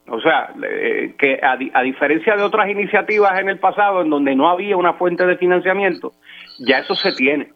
O 0.07 0.21
sea, 0.21 0.53
eh, 0.63 1.15
que 1.19 1.41
a, 1.43 1.53
a, 1.53 1.83
diferencia 1.83 2.37
de 2.37 2.43
otras 2.43 2.69
iniciativas 2.69 3.39
en 3.41 3.49
el 3.49 3.59
pasado 3.59 4.03
en 4.03 4.11
donde 4.11 4.35
no 4.35 4.51
había 4.51 4.77
una 4.77 4.95
fuente 4.95 5.25
de 5.25 5.39
financiamiento, 5.39 6.13
ya 6.59 6.79
eso 6.79 6.95
se 6.95 7.13
tiene. 7.13 7.53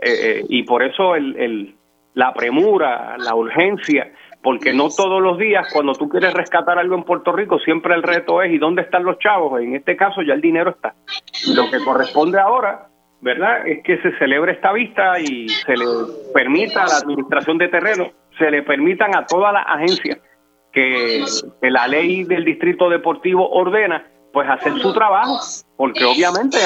Eh, 0.00 0.42
y 0.48 0.62
por 0.62 0.82
eso 0.82 1.14
el, 1.14 1.36
el, 1.36 1.74
la 2.14 2.32
premura, 2.32 3.16
la 3.18 3.34
urgencia, 3.34 4.12
porque 4.42 4.72
no 4.72 4.88
todos 4.88 5.20
los 5.20 5.36
días 5.36 5.70
cuando 5.72 5.92
tú 5.92 6.08
quieres 6.08 6.32
rescatar 6.32 6.78
algo 6.78 6.94
en 6.94 7.04
Puerto 7.04 7.32
Rico, 7.32 7.58
siempre 7.58 7.94
el 7.94 8.02
reto 8.02 8.42
es 8.42 8.50
¿y 8.50 8.56
dónde 8.56 8.80
están 8.80 9.04
los 9.04 9.18
chavos? 9.18 9.60
En 9.60 9.76
este 9.76 9.94
caso 9.94 10.22
ya 10.22 10.32
el 10.32 10.40
dinero 10.40 10.70
está. 10.70 10.94
Lo 11.54 11.70
que 11.70 11.84
corresponde 11.84 12.40
ahora, 12.40 12.86
¿verdad? 13.20 13.66
Es 13.66 13.84
que 13.84 13.98
se 13.98 14.16
celebre 14.16 14.52
esta 14.52 14.72
vista 14.72 15.20
y 15.20 15.50
se 15.50 15.76
le 15.76 15.84
permita 16.32 16.84
a 16.84 16.88
la 16.88 16.96
administración 16.96 17.58
de 17.58 17.68
terreno, 17.68 18.10
se 18.38 18.50
le 18.50 18.62
permitan 18.62 19.14
a 19.14 19.26
todas 19.26 19.52
las 19.52 19.66
agencias 19.66 20.18
que, 20.72 21.24
la 21.62 21.88
ley 21.88 22.24
del 22.24 22.44
distrito 22.44 22.88
deportivo 22.88 23.48
ordena 23.50 24.06
pues 24.32 24.48
hacer 24.48 24.78
su 24.78 24.92
trabajo, 24.92 25.40
porque 25.76 26.04
obviamente 26.04 26.58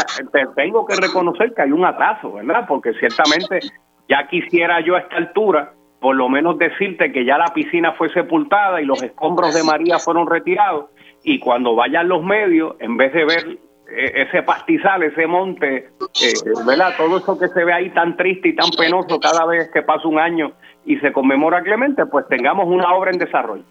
tengo 0.54 0.84
que 0.84 0.96
reconocer 0.96 1.54
que 1.54 1.62
hay 1.62 1.72
un 1.72 1.84
atraso, 1.84 2.32
¿verdad? 2.32 2.66
Porque 2.68 2.92
ciertamente 2.94 3.60
ya 4.06 4.26
quisiera 4.28 4.80
yo 4.80 4.96
a 4.96 5.00
esta 5.00 5.16
altura 5.16 5.72
por 6.04 6.16
lo 6.16 6.28
menos 6.28 6.58
decirte 6.58 7.10
que 7.12 7.24
ya 7.24 7.38
la 7.38 7.54
piscina 7.54 7.94
fue 7.94 8.10
sepultada 8.10 8.82
y 8.82 8.84
los 8.84 9.02
escombros 9.02 9.54
de 9.54 9.62
María 9.62 9.98
fueron 9.98 10.26
retirados 10.26 10.90
y 11.22 11.38
cuando 11.38 11.74
vayan 11.74 12.08
los 12.08 12.22
medios, 12.22 12.76
en 12.78 12.98
vez 12.98 13.14
de 13.14 13.24
ver 13.24 13.58
eh, 13.90 14.26
ese 14.28 14.42
pastizal, 14.42 15.02
ese 15.02 15.26
monte, 15.26 15.76
eh, 15.76 16.32
¿verdad? 16.66 16.92
Todo 16.98 17.16
eso 17.16 17.38
que 17.38 17.48
se 17.48 17.64
ve 17.64 17.72
ahí 17.72 17.88
tan 17.90 18.18
triste 18.18 18.50
y 18.50 18.54
tan 18.54 18.68
penoso 18.76 19.18
cada 19.18 19.46
vez 19.46 19.70
que 19.72 19.80
pasa 19.80 20.06
un 20.06 20.18
año 20.18 20.52
y 20.86 20.96
se 20.98 21.12
conmemora 21.12 21.62
Clemente, 21.62 22.06
pues 22.06 22.26
tengamos 22.28 22.66
una 22.66 22.92
obra 22.94 23.10
en 23.10 23.18
desarrollo. 23.18 23.64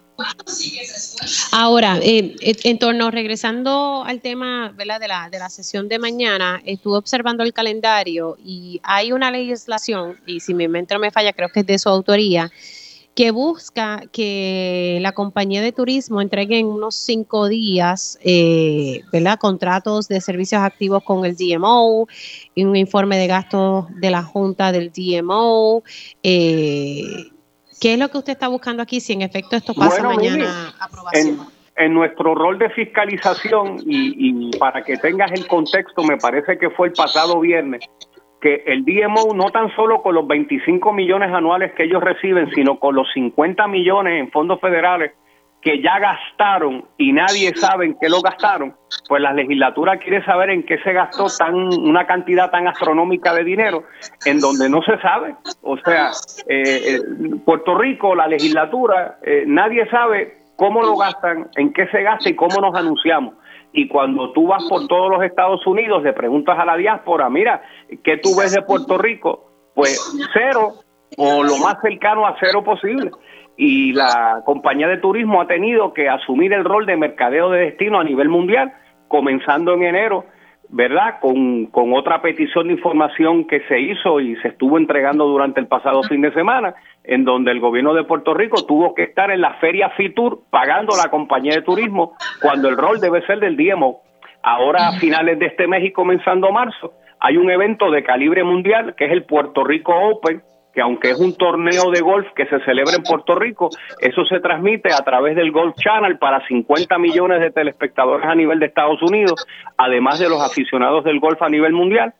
Ahora, 1.52 1.98
eh, 2.00 2.36
en 2.40 2.78
torno, 2.78 3.10
regresando 3.10 4.04
al 4.06 4.20
tema 4.20 4.72
¿verdad? 4.76 5.00
De, 5.00 5.08
la, 5.08 5.28
de 5.28 5.38
la 5.38 5.48
sesión 5.48 5.88
de 5.88 5.98
mañana, 5.98 6.60
estuve 6.64 6.96
observando 6.96 7.42
el 7.42 7.52
calendario 7.52 8.36
y 8.38 8.80
hay 8.84 9.12
una 9.12 9.30
legislación, 9.30 10.18
y 10.26 10.40
si 10.40 10.54
mi 10.54 10.68
mente 10.68 10.96
me 10.98 11.10
falla, 11.10 11.32
creo 11.32 11.48
que 11.48 11.60
es 11.60 11.66
de 11.66 11.78
su 11.78 11.88
autoría, 11.88 12.50
que 13.14 13.30
busca 13.30 14.02
que 14.12 14.98
la 15.00 15.12
compañía 15.12 15.62
de 15.62 15.70
turismo 15.70 16.20
entregue 16.20 16.58
en 16.58 16.66
unos 16.66 16.96
cinco 16.96 17.48
días, 17.48 18.18
eh, 18.24 19.02
¿verdad? 19.12 19.38
Contratos 19.38 20.08
de 20.08 20.20
servicios 20.20 20.62
activos 20.62 21.04
con 21.04 21.24
el 21.24 21.36
DMO, 21.36 22.08
y 22.54 22.64
un 22.64 22.74
informe 22.74 23.16
de 23.16 23.28
gastos 23.28 23.86
de 24.00 24.10
la 24.10 24.24
Junta 24.24 24.72
del 24.72 24.90
DMO. 24.90 25.84
Eh, 26.22 27.30
¿Qué 27.80 27.92
es 27.92 27.98
lo 27.98 28.08
que 28.08 28.18
usted 28.18 28.32
está 28.32 28.48
buscando 28.48 28.82
aquí? 28.82 29.00
Si 29.00 29.12
en 29.12 29.22
efecto 29.22 29.56
esto 29.56 29.74
pasa 29.74 30.02
mañana 30.02 30.74
aprobación. 30.80 31.46
En, 31.76 31.92
nuestro 31.92 32.36
rol 32.36 32.56
de 32.58 32.70
fiscalización 32.70 33.80
y, 33.84 34.14
y 34.16 34.50
para 34.58 34.84
que 34.84 34.96
tengas 34.96 35.32
el 35.32 35.44
contexto, 35.48 36.04
me 36.04 36.16
parece 36.16 36.56
que 36.56 36.70
fue 36.70 36.86
el 36.86 36.92
pasado 36.92 37.40
viernes, 37.40 37.84
que 38.44 38.62
el 38.66 38.84
DMO 38.84 39.32
no 39.34 39.50
tan 39.50 39.74
solo 39.74 40.02
con 40.02 40.14
los 40.14 40.26
25 40.26 40.92
millones 40.92 41.32
anuales 41.32 41.72
que 41.72 41.84
ellos 41.84 42.04
reciben, 42.04 42.50
sino 42.50 42.78
con 42.78 42.94
los 42.94 43.10
50 43.14 43.66
millones 43.68 44.20
en 44.20 44.30
fondos 44.30 44.60
federales 44.60 45.12
que 45.62 45.80
ya 45.80 45.98
gastaron 45.98 46.84
y 46.98 47.14
nadie 47.14 47.56
sabe 47.56 47.86
en 47.86 47.96
qué 47.98 48.10
lo 48.10 48.20
gastaron, 48.20 48.76
pues 49.08 49.22
la 49.22 49.32
legislatura 49.32 49.96
quiere 49.96 50.22
saber 50.26 50.50
en 50.50 50.62
qué 50.62 50.76
se 50.80 50.92
gastó 50.92 51.28
tan 51.38 51.54
una 51.54 52.06
cantidad 52.06 52.50
tan 52.50 52.68
astronómica 52.68 53.32
de 53.32 53.44
dinero 53.44 53.84
en 54.26 54.40
donde 54.40 54.68
no 54.68 54.82
se 54.82 54.98
sabe. 54.98 55.36
O 55.62 55.78
sea, 55.78 56.10
eh, 56.46 56.96
eh 56.96 57.00
Puerto 57.46 57.78
Rico, 57.78 58.14
la 58.14 58.26
legislatura, 58.26 59.20
eh, 59.22 59.44
nadie 59.46 59.88
sabe 59.88 60.36
cómo 60.56 60.82
lo 60.82 60.98
gastan, 60.98 61.48
en 61.56 61.72
qué 61.72 61.86
se 61.86 62.02
gasta 62.02 62.28
y 62.28 62.36
cómo 62.36 62.60
nos 62.60 62.74
anunciamos 62.74 63.36
y 63.76 63.88
cuando 63.88 64.30
tú 64.30 64.46
vas 64.46 64.62
por 64.68 64.86
todos 64.86 65.10
los 65.10 65.22
Estados 65.24 65.66
Unidos, 65.66 66.04
le 66.04 66.12
preguntas 66.12 66.56
a 66.56 66.64
la 66.64 66.76
diáspora, 66.76 67.28
mira, 67.28 67.60
¿qué 68.04 68.18
tú 68.18 68.36
ves 68.38 68.54
de 68.54 68.62
Puerto 68.62 68.96
Rico? 68.96 69.50
Pues 69.74 70.16
cero 70.32 70.74
o 71.16 71.42
lo 71.42 71.58
más 71.58 71.78
cercano 71.82 72.24
a 72.24 72.36
cero 72.38 72.62
posible. 72.62 73.10
Y 73.56 73.92
la 73.92 74.42
compañía 74.46 74.86
de 74.86 74.98
turismo 74.98 75.40
ha 75.40 75.48
tenido 75.48 75.92
que 75.92 76.08
asumir 76.08 76.52
el 76.52 76.64
rol 76.64 76.86
de 76.86 76.96
mercadeo 76.96 77.50
de 77.50 77.62
destino 77.62 77.98
a 77.98 78.04
nivel 78.04 78.28
mundial, 78.28 78.72
comenzando 79.08 79.74
en 79.74 79.82
enero 79.82 80.24
¿verdad? 80.74 81.20
Con, 81.20 81.66
con 81.66 81.92
otra 81.94 82.20
petición 82.20 82.66
de 82.66 82.72
información 82.72 83.46
que 83.46 83.60
se 83.68 83.78
hizo 83.78 84.18
y 84.18 84.34
se 84.36 84.48
estuvo 84.48 84.76
entregando 84.76 85.24
durante 85.24 85.60
el 85.60 85.68
pasado 85.68 86.02
fin 86.02 86.20
de 86.20 86.32
semana, 86.32 86.74
en 87.04 87.24
donde 87.24 87.52
el 87.52 87.60
gobierno 87.60 87.94
de 87.94 88.02
Puerto 88.02 88.34
Rico 88.34 88.66
tuvo 88.66 88.92
que 88.92 89.04
estar 89.04 89.30
en 89.30 89.40
la 89.40 89.54
feria 89.54 89.90
Fitur 89.90 90.40
pagando 90.50 90.96
la 90.96 91.10
compañía 91.10 91.54
de 91.54 91.62
turismo 91.62 92.16
cuando 92.42 92.68
el 92.68 92.76
rol 92.76 92.98
debe 93.00 93.24
ser 93.24 93.38
del 93.38 93.56
DMO. 93.56 94.00
Ahora, 94.42 94.88
a 94.88 94.98
finales 94.98 95.38
de 95.38 95.46
este 95.46 95.68
mes 95.68 95.84
y 95.84 95.92
comenzando 95.92 96.50
marzo, 96.50 96.92
hay 97.20 97.36
un 97.36 97.52
evento 97.52 97.92
de 97.92 98.02
calibre 98.02 98.42
mundial 98.42 98.96
que 98.96 99.04
es 99.04 99.12
el 99.12 99.22
Puerto 99.22 99.62
Rico 99.62 99.94
Open, 99.94 100.42
que 100.74 100.80
aunque 100.80 101.10
es 101.10 101.20
un 101.20 101.36
torneo 101.36 101.90
de 101.92 102.00
golf 102.00 102.26
que 102.34 102.46
se 102.46 102.58
celebra 102.64 102.94
en 102.96 103.04
Puerto 103.04 103.36
Rico, 103.36 103.70
eso 104.00 104.24
se 104.24 104.40
transmite 104.40 104.92
a 104.92 105.04
través 105.04 105.36
del 105.36 105.52
Golf 105.52 105.76
Channel 105.76 106.18
para 106.18 106.44
50 106.46 106.98
millones 106.98 107.40
de 107.40 107.52
telespectadores 107.52 108.26
a 108.26 108.34
nivel 108.34 108.58
de 108.58 108.66
Estados 108.66 109.00
Unidos, 109.00 109.46
además 109.76 110.18
de 110.18 110.28
los 110.28 110.42
aficionados 110.42 111.04
del 111.04 111.20
golf 111.20 111.40
a 111.42 111.48
nivel 111.48 111.72
mundial. 111.72 112.12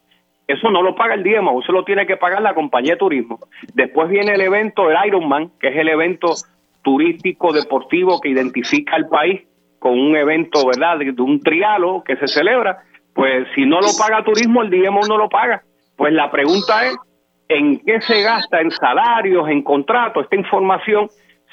Eso 0.46 0.70
no 0.70 0.82
lo 0.82 0.94
paga 0.94 1.14
el 1.14 1.24
DMO, 1.24 1.62
eso 1.62 1.72
lo 1.72 1.84
tiene 1.84 2.06
que 2.06 2.16
pagar 2.16 2.42
la 2.42 2.54
compañía 2.54 2.92
de 2.92 2.98
turismo. 2.98 3.40
Después 3.72 4.08
viene 4.08 4.34
el 4.34 4.40
evento 4.40 4.86
del 4.86 4.98
Ironman, 5.06 5.50
que 5.58 5.68
es 5.68 5.76
el 5.76 5.88
evento 5.88 6.34
turístico 6.82 7.52
deportivo 7.52 8.20
que 8.20 8.28
identifica 8.28 8.94
al 8.94 9.08
país 9.08 9.42
con 9.80 9.98
un 9.98 10.16
evento, 10.16 10.64
¿verdad?, 10.66 10.98
de, 10.98 11.10
un 11.20 11.40
trialo 11.40 12.04
que 12.04 12.16
se 12.16 12.28
celebra. 12.28 12.82
Pues 13.14 13.48
si 13.54 13.64
no 13.64 13.80
lo 13.80 13.88
paga 13.98 14.22
turismo, 14.22 14.62
el 14.62 14.70
DMO 14.70 15.00
no 15.08 15.16
lo 15.16 15.28
paga. 15.28 15.62
Pues 15.96 16.12
la 16.12 16.30
pregunta 16.30 16.86
es, 16.86 16.96
en 17.48 17.78
qué 17.80 18.00
se 18.00 18.22
gasta 18.22 18.60
en 18.60 18.70
salarios, 18.70 19.48
en 19.48 19.62
contratos, 19.62 20.24
esta 20.24 20.36
información 20.36 21.08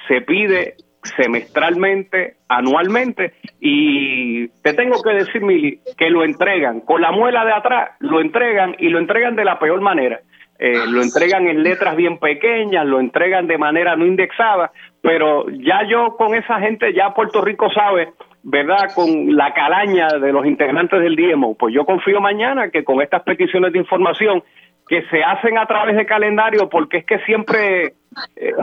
se 0.07 0.21
pide 0.21 0.75
semestralmente, 1.03 2.35
anualmente, 2.47 3.33
y 3.59 4.47
te 4.61 4.73
tengo 4.73 5.01
que 5.01 5.13
decir, 5.13 5.41
Mili, 5.41 5.79
que 5.97 6.09
lo 6.09 6.23
entregan 6.23 6.81
con 6.81 7.01
la 7.01 7.11
muela 7.11 7.43
de 7.43 7.53
atrás, 7.53 7.91
lo 7.99 8.21
entregan 8.21 8.75
y 8.77 8.89
lo 8.89 8.99
entregan 8.99 9.35
de 9.35 9.45
la 9.45 9.59
peor 9.59 9.81
manera. 9.81 10.19
Eh, 10.59 10.85
lo 10.87 11.01
entregan 11.01 11.47
en 11.47 11.63
letras 11.63 11.95
bien 11.95 12.19
pequeñas, 12.19 12.85
lo 12.85 12.99
entregan 12.99 13.47
de 13.47 13.57
manera 13.57 13.95
no 13.95 14.05
indexada, 14.05 14.71
pero 15.01 15.49
ya 15.49 15.87
yo 15.89 16.15
con 16.17 16.35
esa 16.35 16.59
gente, 16.59 16.93
ya 16.93 17.15
Puerto 17.15 17.41
Rico 17.41 17.71
sabe, 17.71 18.09
¿verdad? 18.43 18.93
Con 18.93 19.35
la 19.35 19.55
calaña 19.55 20.07
de 20.19 20.31
los 20.31 20.45
integrantes 20.45 21.01
del 21.01 21.15
DIEMO, 21.15 21.55
pues 21.55 21.73
yo 21.73 21.83
confío 21.83 22.21
mañana 22.21 22.69
que 22.69 22.83
con 22.83 23.01
estas 23.01 23.23
peticiones 23.23 23.73
de 23.73 23.79
información 23.79 24.43
que 24.91 25.03
se 25.03 25.23
hacen 25.23 25.57
a 25.57 25.65
través 25.67 25.95
de 25.95 26.05
calendario, 26.05 26.67
porque 26.67 26.97
es 26.97 27.05
que 27.05 27.19
siempre 27.19 27.93
eh, 28.35 28.53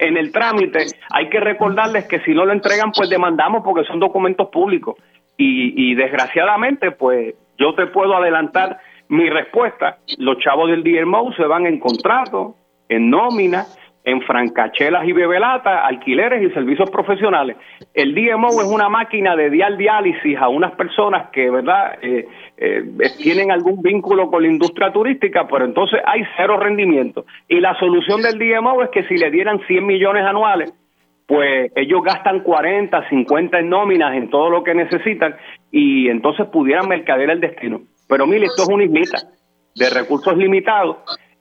en 0.00 0.16
el 0.16 0.32
trámite 0.32 0.86
hay 1.12 1.28
que 1.28 1.38
recordarles 1.38 2.08
que 2.08 2.18
si 2.22 2.34
no 2.34 2.44
lo 2.44 2.52
entregan, 2.52 2.90
pues 2.90 3.08
demandamos 3.08 3.62
porque 3.64 3.84
son 3.84 4.00
documentos 4.00 4.48
públicos. 4.48 4.96
Y, 5.36 5.90
y 5.90 5.94
desgraciadamente, 5.94 6.90
pues 6.90 7.36
yo 7.56 7.72
te 7.76 7.86
puedo 7.86 8.16
adelantar 8.16 8.80
mi 9.08 9.30
respuesta. 9.30 9.98
Los 10.18 10.38
chavos 10.38 10.68
del 10.70 10.82
DMO 10.82 11.32
se 11.34 11.44
van 11.44 11.66
en 11.66 11.78
contrato, 11.78 12.56
en 12.88 13.08
nómina, 13.08 13.66
en 14.06 14.22
francachelas 14.22 15.04
y 15.04 15.12
bebelatas, 15.12 15.80
alquileres 15.84 16.40
y 16.40 16.54
servicios 16.54 16.88
profesionales. 16.90 17.56
El 17.92 18.14
DMO 18.14 18.50
es 18.50 18.68
una 18.72 18.88
máquina 18.88 19.34
de 19.34 19.50
dial 19.50 19.76
diálisis 19.76 20.38
a 20.38 20.48
unas 20.48 20.76
personas 20.76 21.30
que, 21.30 21.50
¿verdad?, 21.50 21.98
eh, 22.00 22.28
eh, 22.56 22.84
tienen 23.18 23.50
algún 23.50 23.82
vínculo 23.82 24.30
con 24.30 24.44
la 24.44 24.48
industria 24.48 24.92
turística, 24.92 25.48
pero 25.48 25.64
entonces 25.64 26.00
hay 26.06 26.22
cero 26.36 26.56
rendimiento. 26.56 27.26
Y 27.48 27.58
la 27.58 27.76
solución 27.80 28.22
del 28.22 28.38
DMO 28.38 28.80
es 28.84 28.90
que 28.90 29.02
si 29.08 29.16
le 29.16 29.28
dieran 29.32 29.58
100 29.66 29.84
millones 29.84 30.24
anuales, 30.24 30.72
pues 31.26 31.72
ellos 31.74 32.00
gastan 32.04 32.44
40, 32.44 33.08
50 33.08 33.58
en 33.58 33.68
nóminas, 33.68 34.14
en 34.14 34.30
todo 34.30 34.50
lo 34.50 34.62
que 34.62 34.72
necesitan, 34.72 35.34
y 35.72 36.08
entonces 36.10 36.46
pudieran 36.46 36.88
mercader 36.88 37.28
el 37.30 37.40
destino. 37.40 37.80
Pero 38.08 38.24
mire, 38.28 38.44
esto 38.44 38.62
es 38.62 38.68
una 38.68 38.84
islita 38.84 39.18
de 39.74 39.90
recursos 39.90 40.36
limitados, 40.36 40.98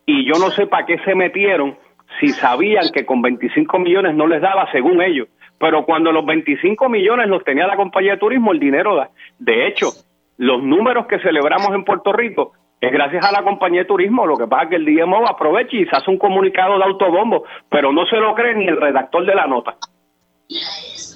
y 0.08 0.26
yo 0.26 0.40
no 0.40 0.50
sé 0.50 0.66
para 0.66 0.88
qué 0.88 0.98
se 1.06 1.14
metieron 1.14 1.78
si 2.20 2.30
sabían 2.30 2.90
que 2.94 3.06
con 3.06 3.22
25 3.22 3.80
millones 3.80 4.16
no 4.16 4.28
les 4.28 4.42
daba 4.42 4.72
según 4.72 5.02
ellos. 5.02 5.28
Pero 5.58 5.86
cuando 5.86 6.12
los 6.12 6.26
25 6.26 6.90
millones 6.90 7.28
los 7.28 7.44
tenía 7.44 7.68
la 7.68 7.78
compañía 7.78 8.14
de 8.14 8.18
turismo, 8.18 8.52
el 8.52 8.60
dinero 8.60 8.96
da. 8.96 9.10
De 9.40 9.68
hecho, 9.68 9.92
los 10.38 10.62
números 10.62 11.08
que 11.08 11.20
celebramos 11.20 11.74
en 11.74 11.86
Puerto 11.86 12.12
Rico 12.12 12.54
es 12.82 12.92
gracias 12.92 13.26
a 13.26 13.32
la 13.32 13.44
compañía 13.44 13.82
de 13.82 13.88
turismo. 13.88 14.26
Lo 14.26 14.38
que 14.38 14.48
pasa 14.48 14.64
es 14.64 14.70
que 14.70 14.76
el 14.76 14.86
DMO 14.86 15.28
aprovecha 15.28 15.76
y 15.76 15.86
se 15.86 15.96
hace 15.96 16.12
un 16.12 16.18
comunicado 16.18 16.78
de 16.78 16.84
autobombo, 16.84 17.46
pero 17.70 17.92
no 17.94 18.06
se 18.06 18.18
lo 18.18 18.36
cree 18.36 18.56
ni 18.56 18.68
el 18.68 18.80
redactor 18.80 19.26
de 19.26 19.36
la 19.36 19.48
nota. 19.48 19.78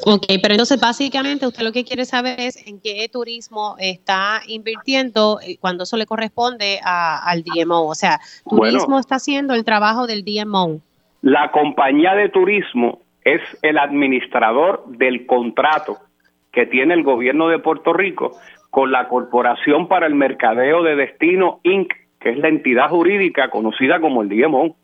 Ok, 0.05 0.25
pero 0.41 0.53
entonces 0.53 0.79
básicamente 0.79 1.45
usted 1.45 1.63
lo 1.63 1.71
que 1.71 1.83
quiere 1.83 2.05
saber 2.05 2.39
es 2.39 2.65
en 2.65 2.79
qué 2.79 3.07
turismo 3.11 3.75
está 3.77 4.41
invirtiendo 4.47 5.39
eh, 5.41 5.57
cuando 5.59 5.83
eso 5.83 5.97
le 5.97 6.05
corresponde 6.05 6.79
al 6.83 7.43
DMO. 7.43 7.87
O 7.87 7.95
sea, 7.95 8.19
turismo 8.49 8.97
está 8.97 9.15
haciendo 9.15 9.53
el 9.53 9.63
trabajo 9.63 10.07
del 10.07 10.23
DMO. 10.23 10.81
La 11.21 11.51
compañía 11.51 12.15
de 12.15 12.29
turismo 12.29 12.99
es 13.23 13.41
el 13.61 13.77
administrador 13.77 14.83
del 14.87 15.25
contrato 15.25 15.97
que 16.51 16.65
tiene 16.65 16.93
el 16.93 17.03
gobierno 17.03 17.49
de 17.49 17.59
Puerto 17.59 17.93
Rico 17.93 18.31
con 18.69 18.91
la 18.91 19.07
Corporación 19.07 19.87
para 19.87 20.07
el 20.07 20.15
Mercadeo 20.15 20.83
de 20.83 20.95
Destino 20.95 21.59
Inc., 21.63 21.91
que 22.19 22.29
es 22.29 22.37
la 22.37 22.47
entidad 22.47 22.89
jurídica 22.89 23.49
conocida 23.49 23.99
como 23.99 24.21
el 24.21 24.29
DMO. 24.29 24.75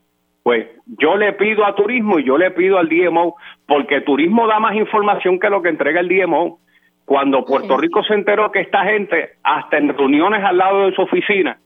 Pues 0.42 0.68
yo 0.86 1.16
le 1.16 1.32
pido 1.32 1.64
a 1.64 1.74
Turismo 1.74 2.18
y 2.18 2.24
yo 2.24 2.38
le 2.38 2.50
pido 2.50 2.78
al 2.78 2.88
DMO, 2.88 3.36
porque 3.66 4.02
Turismo 4.02 4.46
da 4.46 4.60
más 4.60 4.74
información 4.76 5.38
que 5.38 5.50
lo 5.50 5.62
que 5.62 5.70
entrega 5.70 6.00
el 6.00 6.08
DMO. 6.08 6.58
Cuando 7.04 7.44
Puerto 7.44 7.76
Rico 7.76 8.02
se 8.02 8.14
enteró 8.14 8.50
que 8.50 8.60
esta 8.60 8.84
gente, 8.84 9.30
hasta 9.42 9.78
en 9.78 9.96
reuniones 9.96 10.44
al 10.44 10.58
lado 10.58 10.86
de 10.86 10.94
su 10.94 11.02
oficina, 11.02 11.58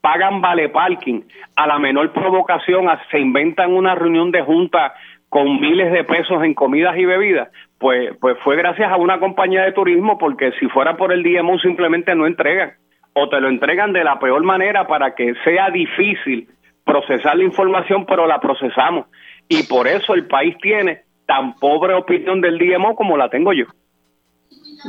pagan 0.00 0.40
vale 0.40 0.68
parking, 0.68 1.22
a 1.56 1.66
la 1.66 1.78
menor 1.78 2.12
provocación 2.12 2.86
se 3.10 3.18
inventan 3.18 3.72
una 3.72 3.94
reunión 3.94 4.30
de 4.30 4.42
junta 4.42 4.94
con 5.28 5.60
miles 5.60 5.92
de 5.92 6.04
pesos 6.04 6.42
en 6.42 6.54
comidas 6.54 6.96
y 6.96 7.04
bebidas, 7.04 7.48
pues, 7.78 8.16
pues 8.20 8.36
fue 8.42 8.56
gracias 8.56 8.90
a 8.90 8.96
una 8.96 9.20
compañía 9.20 9.62
de 9.62 9.72
turismo, 9.72 10.16
porque 10.16 10.52
si 10.58 10.66
fuera 10.68 10.96
por 10.96 11.12
el 11.12 11.22
DMO 11.22 11.58
simplemente 11.58 12.14
no 12.14 12.26
entregan, 12.26 12.72
o 13.12 13.28
te 13.28 13.40
lo 13.40 13.48
entregan 13.48 13.92
de 13.92 14.04
la 14.04 14.18
peor 14.18 14.42
manera 14.42 14.86
para 14.86 15.14
que 15.14 15.34
sea 15.44 15.70
difícil 15.70 16.48
procesar 16.84 17.36
la 17.36 17.44
información, 17.44 18.06
pero 18.06 18.26
la 18.26 18.40
procesamos. 18.40 19.06
Y 19.48 19.64
por 19.64 19.86
eso 19.86 20.14
el 20.14 20.26
país 20.26 20.56
tiene 20.62 21.02
tan 21.26 21.54
pobre 21.56 21.94
opinión 21.94 22.40
del 22.40 22.58
DMO 22.58 22.94
como 22.94 23.16
la 23.16 23.28
tengo 23.28 23.52
yo. 23.52 23.66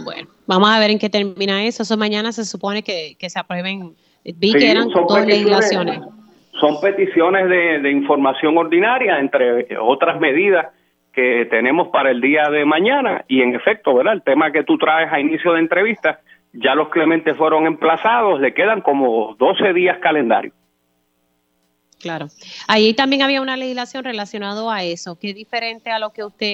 Bueno, 0.06 0.30
vamos 0.48 0.70
a 0.70 0.80
ver 0.80 0.92
en 0.92 1.00
qué 1.00 1.10
termina 1.10 1.63
eso. 1.66 1.84
Eso 1.84 1.98
mañana 1.98 2.32
se 2.32 2.46
supone 2.46 2.84
que, 2.84 3.18
se 3.20 3.39
aprueben. 3.39 3.96
Vi 4.24 4.54
que 4.54 4.72
eran 4.72 4.90
dos 4.90 5.26
legislaciones 5.26 6.00
son 6.60 6.80
peticiones 6.82 7.50
de, 7.50 7.92
información 7.92 8.58
ordinaria, 8.58 9.20
entre 9.20 9.78
otras 9.78 10.20
medidas 10.20 10.68
que 11.14 11.48
tenemos 11.50 11.88
para 11.90 12.12
el 12.12 12.22
día 12.22 12.50
de 12.50 12.66
mañana. 12.66 13.24
Y 13.28 13.42
en 13.42 13.56
efecto, 13.56 13.96
¿verdad? 13.96 14.14
El 14.14 14.22
tema 14.22 14.52
que 14.52 14.64
tú 14.64 14.78
traes 14.78 15.12
a 15.12 15.20
inicio 15.20 15.54
de 15.54 15.60
entrevista, 15.60 16.20
ya 16.54 16.76
los 16.76 16.90
clementes 16.90 17.36
fueron 17.38 17.66
emplazados, 17.66 18.40
le 18.40 18.54
quedan 18.54 18.82
como 18.82 19.36
12 19.40 19.74
días 19.74 19.98
calendario. 20.00 20.52
Claro. 22.00 22.28
Ahí 22.68 22.94
también 22.94 23.24
había 23.24 23.42
una 23.42 23.58
legislación 23.58 24.04
relacionada 24.04 24.74
a 24.74 24.84
eso, 24.84 25.20
que 25.20 25.30
es 25.30 25.36
diferente 25.36 25.92
a 25.92 26.00
lo 26.00 26.12
que 26.12 26.24
usted 26.24 26.46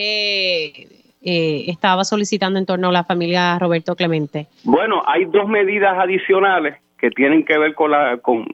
eh, 1.21 1.65
estaba 1.67 2.03
solicitando 2.03 2.57
en 2.57 2.65
torno 2.65 2.89
a 2.89 2.91
la 2.91 3.03
familia 3.03 3.59
Roberto 3.59 3.95
Clemente. 3.95 4.47
Bueno, 4.63 5.03
hay 5.05 5.25
dos 5.25 5.47
medidas 5.47 5.95
adicionales 5.99 6.77
que 7.05 7.11
tienen 7.11 7.45
que 7.45 7.55
ver 7.59 7.75
con 7.75 7.91
la 7.91 8.17
con 8.17 8.47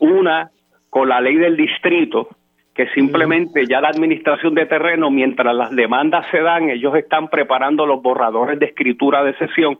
una 0.00 0.50
con 0.90 1.08
la 1.08 1.20
ley 1.20 1.36
del 1.36 1.56
distrito, 1.56 2.28
que 2.74 2.88
simplemente 2.88 3.66
ya 3.68 3.80
la 3.80 3.88
administración 3.88 4.54
de 4.54 4.66
terreno, 4.66 5.12
mientras 5.12 5.54
las 5.54 5.70
demandas 5.70 6.26
se 6.32 6.40
dan, 6.40 6.70
ellos 6.70 6.96
están 6.96 7.28
preparando 7.28 7.86
los 7.86 8.02
borradores 8.02 8.58
de 8.58 8.66
escritura 8.66 9.22
de 9.22 9.34
sesión 9.38 9.78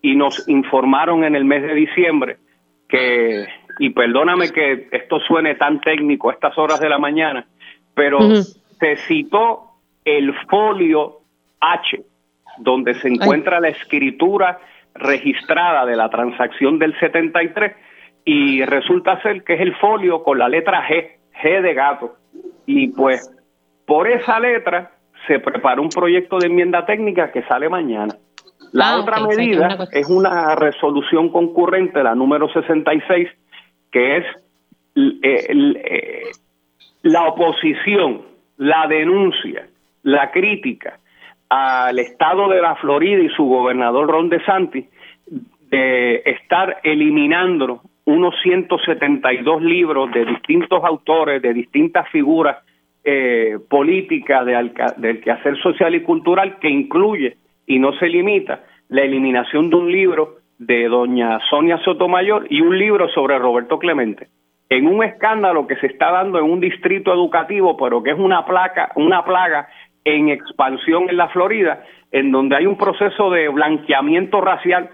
y 0.00 0.16
nos 0.16 0.48
informaron 0.48 1.24
en 1.24 1.36
el 1.36 1.44
mes 1.44 1.62
de 1.62 1.74
diciembre 1.74 2.38
que, 2.88 3.46
y 3.78 3.90
perdóname 3.90 4.48
que 4.50 4.88
esto 4.90 5.20
suene 5.20 5.56
tan 5.56 5.82
técnico 5.82 6.30
a 6.30 6.32
estas 6.32 6.56
horas 6.56 6.80
de 6.80 6.88
la 6.88 6.98
mañana, 6.98 7.46
pero 7.94 8.18
se 8.34 8.96
citó 9.06 9.72
el 10.06 10.34
folio 10.48 11.18
H, 11.60 12.02
donde 12.56 12.94
se 12.94 13.08
encuentra 13.08 13.60
la 13.60 13.68
escritura 13.68 14.58
registrada 14.94 15.86
de 15.86 15.96
la 15.96 16.08
transacción 16.08 16.78
del 16.78 16.98
73 16.98 17.74
y 18.24 18.62
resulta 18.64 19.20
ser 19.22 19.44
que 19.44 19.54
es 19.54 19.60
el 19.60 19.74
folio 19.76 20.22
con 20.22 20.38
la 20.38 20.48
letra 20.48 20.86
G, 20.86 21.16
G 21.42 21.62
de 21.62 21.74
gato. 21.74 22.16
Y 22.66 22.88
pues 22.88 23.30
por 23.86 24.08
esa 24.08 24.38
letra 24.38 24.92
se 25.26 25.38
preparó 25.38 25.82
un 25.82 25.88
proyecto 25.88 26.38
de 26.38 26.46
enmienda 26.46 26.86
técnica 26.86 27.32
que 27.32 27.42
sale 27.44 27.68
mañana. 27.68 28.14
La 28.72 28.90
ah, 28.90 29.00
otra 29.00 29.20
medida 29.26 29.88
es 29.90 30.08
una 30.08 30.54
resolución 30.54 31.30
concurrente, 31.30 32.02
la 32.02 32.14
número 32.14 32.48
66, 32.52 33.28
que 33.90 34.16
es 34.18 34.24
eh, 34.94 35.46
eh, 35.52 36.30
la 37.02 37.24
oposición, 37.24 38.22
la 38.58 38.86
denuncia, 38.86 39.66
la 40.02 40.30
crítica 40.30 40.99
al 41.50 41.98
Estado 41.98 42.48
de 42.48 42.62
la 42.62 42.76
Florida 42.76 43.22
y 43.22 43.28
su 43.30 43.44
gobernador 43.44 44.08
Ron 44.08 44.28
DeSantis 44.28 44.86
de 45.68 46.22
estar 46.24 46.78
eliminando 46.82 47.82
unos 48.04 48.34
172 48.42 49.62
libros 49.62 50.10
de 50.12 50.24
distintos 50.24 50.82
autores, 50.84 51.42
de 51.42 51.52
distintas 51.52 52.08
figuras 52.08 52.58
eh, 53.04 53.58
políticas 53.68 54.46
de, 54.46 54.70
del 54.96 55.20
quehacer 55.20 55.56
social 55.60 55.94
y 55.94 56.02
cultural, 56.02 56.58
que 56.58 56.68
incluye 56.68 57.36
y 57.66 57.78
no 57.78 57.92
se 57.94 58.08
limita 58.08 58.60
la 58.88 59.02
eliminación 59.02 59.70
de 59.70 59.76
un 59.76 59.92
libro 59.92 60.36
de 60.58 60.88
doña 60.88 61.38
Sonia 61.48 61.78
Sotomayor 61.78 62.46
y 62.50 62.60
un 62.60 62.78
libro 62.78 63.08
sobre 63.08 63.38
Roberto 63.38 63.78
Clemente. 63.78 64.28
En 64.68 64.86
un 64.86 65.02
escándalo 65.02 65.66
que 65.66 65.76
se 65.76 65.86
está 65.86 66.12
dando 66.12 66.38
en 66.38 66.44
un 66.44 66.60
distrito 66.60 67.12
educativo, 67.12 67.76
pero 67.76 68.02
que 68.02 68.10
es 68.10 68.18
una 68.18 68.44
placa, 68.44 68.92
una 68.94 69.24
plaga 69.24 69.68
en 70.04 70.28
expansión 70.28 71.08
en 71.08 71.16
la 71.16 71.28
Florida, 71.28 71.84
en 72.12 72.32
donde 72.32 72.56
hay 72.56 72.66
un 72.66 72.76
proceso 72.76 73.30
de 73.30 73.48
blanqueamiento 73.48 74.40
racial 74.40 74.90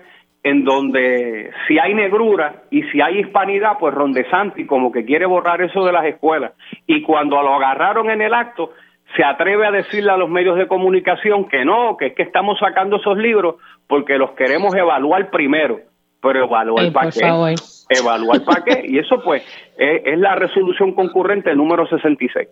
en 0.46 0.64
donde 0.64 1.50
si 1.66 1.76
hay 1.76 1.92
negrura 1.92 2.62
y 2.70 2.84
si 2.84 3.00
hay 3.00 3.18
hispanidad, 3.18 3.78
pues 3.80 3.92
Rondesanti 3.92 4.64
como 4.64 4.92
que 4.92 5.04
quiere 5.04 5.26
borrar 5.26 5.60
eso 5.60 5.84
de 5.84 5.90
las 5.90 6.04
escuelas. 6.04 6.52
Y 6.86 7.02
cuando 7.02 7.42
lo 7.42 7.54
agarraron 7.54 8.10
en 8.10 8.22
el 8.22 8.32
acto, 8.32 8.70
se 9.16 9.24
atreve 9.24 9.66
a 9.66 9.72
decirle 9.72 10.12
a 10.12 10.16
los 10.16 10.30
medios 10.30 10.56
de 10.56 10.68
comunicación 10.68 11.48
que 11.48 11.64
no, 11.64 11.96
que 11.96 12.06
es 12.06 12.14
que 12.14 12.22
estamos 12.22 12.60
sacando 12.60 12.98
esos 12.98 13.16
libros 13.18 13.56
porque 13.88 14.18
los 14.18 14.32
queremos 14.32 14.72
evaluar 14.76 15.30
primero. 15.30 15.80
Pero 16.22 16.44
evaluar 16.44 16.92
para 16.92 17.10
qué. 17.10 17.54
Evaluar 17.88 18.44
para 18.44 18.64
qué. 18.64 18.84
Y 18.86 18.98
eso 18.98 19.20
pues 19.24 19.42
es, 19.76 20.18
la 20.18 20.36
resolución 20.36 20.92
concurrente 20.92 21.54
número 21.56 21.88
66. 21.88 22.48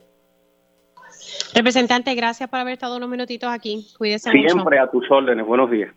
Representante, 1.54 2.14
gracias 2.14 2.48
por 2.48 2.58
haber 2.58 2.74
estado 2.74 2.96
unos 2.96 3.08
minutitos 3.08 3.50
aquí. 3.50 3.86
Cuídese 3.96 4.30
Siempre 4.30 4.78
a 4.78 4.90
tus 4.90 5.10
órdenes. 5.10 5.46
Buenos 5.46 5.70
días. 5.70 5.92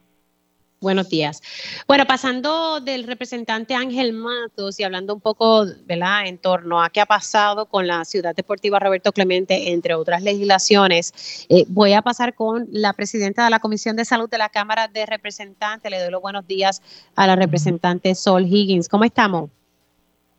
Buenos 0.80 1.10
días. 1.10 1.42
Bueno, 1.88 2.06
pasando 2.06 2.80
del 2.82 3.06
representante 3.06 3.74
Ángel 3.74 4.14
Matos 4.14 4.80
y 4.80 4.84
hablando 4.84 5.16
un 5.16 5.22
poco, 5.22 5.66
¿verdad?, 5.88 6.28
en 6.28 6.38
torno 6.38 6.84
a 6.84 6.92
qué 6.92 7.02
ha 7.02 7.08
pasado 7.08 7.66
con 7.66 7.88
la 7.88 8.06
Ciudad 8.06 8.36
Deportiva 8.36 8.78
Roberto 8.78 9.12
Clemente, 9.12 9.72
entre 9.72 9.96
otras 9.96 10.22
legislaciones, 10.22 11.48
eh, 11.50 11.66
voy 11.68 11.94
a 11.94 12.04
pasar 12.04 12.36
con 12.36 12.68
la 12.72 12.94
presidenta 12.94 13.44
de 13.46 13.50
la 13.50 13.60
Comisión 13.60 13.96
de 13.96 14.06
Salud 14.06 14.30
de 14.30 14.38
la 14.38 14.50
Cámara 14.50 14.88
de 14.88 15.08
Representantes. 15.08 15.90
Le 15.90 16.00
doy 16.00 16.12
los 16.12 16.22
buenos 16.22 16.46
días 16.46 16.84
a 17.16 17.26
la 17.26 17.36
representante 17.36 18.14
Sol 18.14 18.46
Higgins. 18.46 18.88
¿Cómo 18.88 19.04
estamos? 19.04 19.50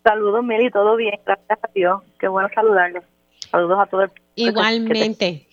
Saludos, 0.04 0.44
Meli, 0.44 0.70
todo 0.70 0.94
bien, 0.94 1.18
gracias 1.26 1.58
a 1.64 1.68
Dios. 1.74 2.00
Qué 2.20 2.28
bueno 2.28 2.48
saludarles. 2.54 3.02
Saludos 3.50 3.78
a 3.80 3.86
todo 3.86 4.02
el 4.02 4.10
Igualmente. 4.38 5.48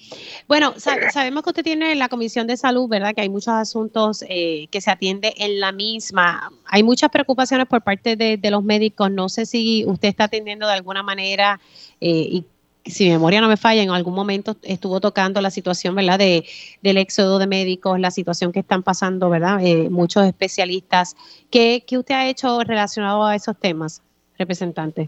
Bueno, 0.48 0.76
sabemos 0.78 1.44
que 1.44 1.50
usted 1.50 1.64
tiene 1.64 1.96
la 1.96 2.08
Comisión 2.08 2.46
de 2.46 2.56
Salud, 2.56 2.88
¿verdad? 2.88 3.16
Que 3.16 3.22
hay 3.22 3.30
muchos 3.30 3.54
asuntos 3.54 4.24
eh, 4.30 4.68
que 4.70 4.80
se 4.80 4.92
atiende 4.92 5.34
en 5.38 5.60
la 5.60 5.72
misma. 5.72 6.52
Hay 6.66 6.84
muchas 6.84 7.10
preocupaciones 7.10 7.66
por 7.66 7.82
parte 7.82 8.16
de, 8.16 8.40
los 8.52 8.64
médicos. 8.64 9.10
No 9.10 9.28
sé 9.28 9.48
si 9.48 9.86
usted 9.88 10.10
está 10.10 10.26
atendiendo 10.26 10.68
de 10.68 10.74
alguna 10.74 11.02
manera 11.02 11.60
eh, 12.00 12.28
y 12.30 12.46
si 12.86 13.06
mi 13.06 13.12
memoria 13.12 13.42
no 13.42 13.48
me 13.48 13.58
falla, 13.58 13.82
en 13.82 13.90
algún 13.90 14.14
momento 14.14 14.56
estuvo 14.62 15.02
tocando 15.02 15.42
la 15.42 15.50
situación, 15.50 15.96
¿verdad? 15.96 16.20
De, 16.20 16.46
del 16.84 16.98
éxodo 16.98 17.40
de 17.40 17.48
médicos, 17.48 18.00
la 18.00 18.12
situación 18.12 18.52
que 18.52 18.60
están 18.60 18.84
pasando, 18.84 19.32
¿verdad? 19.32 19.60
Eh, 19.64 19.90
muchos 19.90 20.24
especialistas. 20.26 21.16
¿Qué, 21.50 21.84
¿Qué 21.88 21.98
usted 21.98 22.14
ha 22.14 22.28
hecho 22.28 22.60
relacionado 22.64 23.26
a 23.26 23.36
esos 23.36 23.58
temas, 23.58 24.04
representante? 24.38 25.08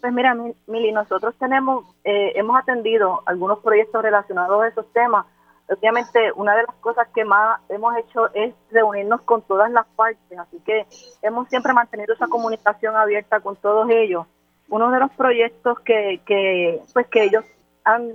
Pues 0.00 0.12
mira, 0.12 0.34
Mili, 0.66 0.92
nosotros 0.92 1.34
tenemos, 1.38 1.84
eh, 2.04 2.32
hemos 2.36 2.56
atendido 2.56 3.22
algunos 3.26 3.58
proyectos 3.58 4.00
relacionados 4.00 4.62
a 4.62 4.68
esos 4.68 4.92
temas. 4.92 5.26
Obviamente, 5.68 6.32
una 6.36 6.56
de 6.56 6.62
las 6.62 6.74
cosas 6.76 7.08
que 7.14 7.24
más 7.24 7.60
hemos 7.68 7.96
hecho 7.96 8.32
es 8.32 8.54
reunirnos 8.70 9.20
con 9.22 9.42
todas 9.42 9.70
las 9.70 9.86
partes, 9.96 10.38
así 10.38 10.60
que 10.64 10.86
hemos 11.20 11.48
siempre 11.48 11.72
mantenido 11.72 12.14
esa 12.14 12.28
comunicación 12.28 12.96
abierta 12.96 13.40
con 13.40 13.56
todos 13.56 13.90
ellos. 13.90 14.26
Uno 14.68 14.90
de 14.90 15.00
los 15.00 15.10
proyectos 15.12 15.80
que, 15.80 16.20
que 16.24 16.80
pues 16.94 17.06
que 17.08 17.24
ellos 17.24 17.44
han 17.84 18.08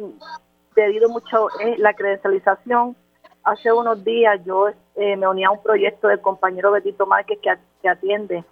pedido 0.74 1.10
mucho 1.10 1.48
es 1.60 1.78
la 1.80 1.94
credencialización. 1.94 2.96
Hace 3.44 3.74
unos 3.74 4.04
días 4.04 4.40
yo 4.46 4.70
eh, 4.96 5.18
me 5.18 5.28
uní 5.28 5.44
a 5.44 5.52
un 5.52 5.62
proyecto 5.62 6.08
del 6.08 6.22
compañero 6.22 6.72
Betito 6.72 7.06
Márquez 7.06 7.40
que, 7.42 7.54
que 7.82 7.90
atiende 7.90 8.44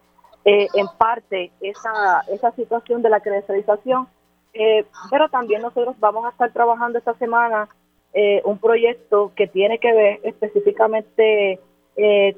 eh, 0.45 0.67
en 0.73 0.87
parte 0.97 1.51
esa, 1.61 2.21
esa 2.29 2.51
situación 2.51 3.01
de 3.01 3.09
la 3.09 3.19
credencialización, 3.19 4.07
eh, 4.53 4.85
pero 5.09 5.29
también 5.29 5.61
nosotros 5.61 5.95
vamos 5.99 6.25
a 6.25 6.29
estar 6.29 6.51
trabajando 6.51 6.97
esta 6.97 7.13
semana 7.15 7.69
eh, 8.13 8.41
un 8.43 8.57
proyecto 8.57 9.31
que 9.35 9.47
tiene 9.47 9.79
que 9.79 9.93
ver 9.93 10.19
específicamente 10.23 11.59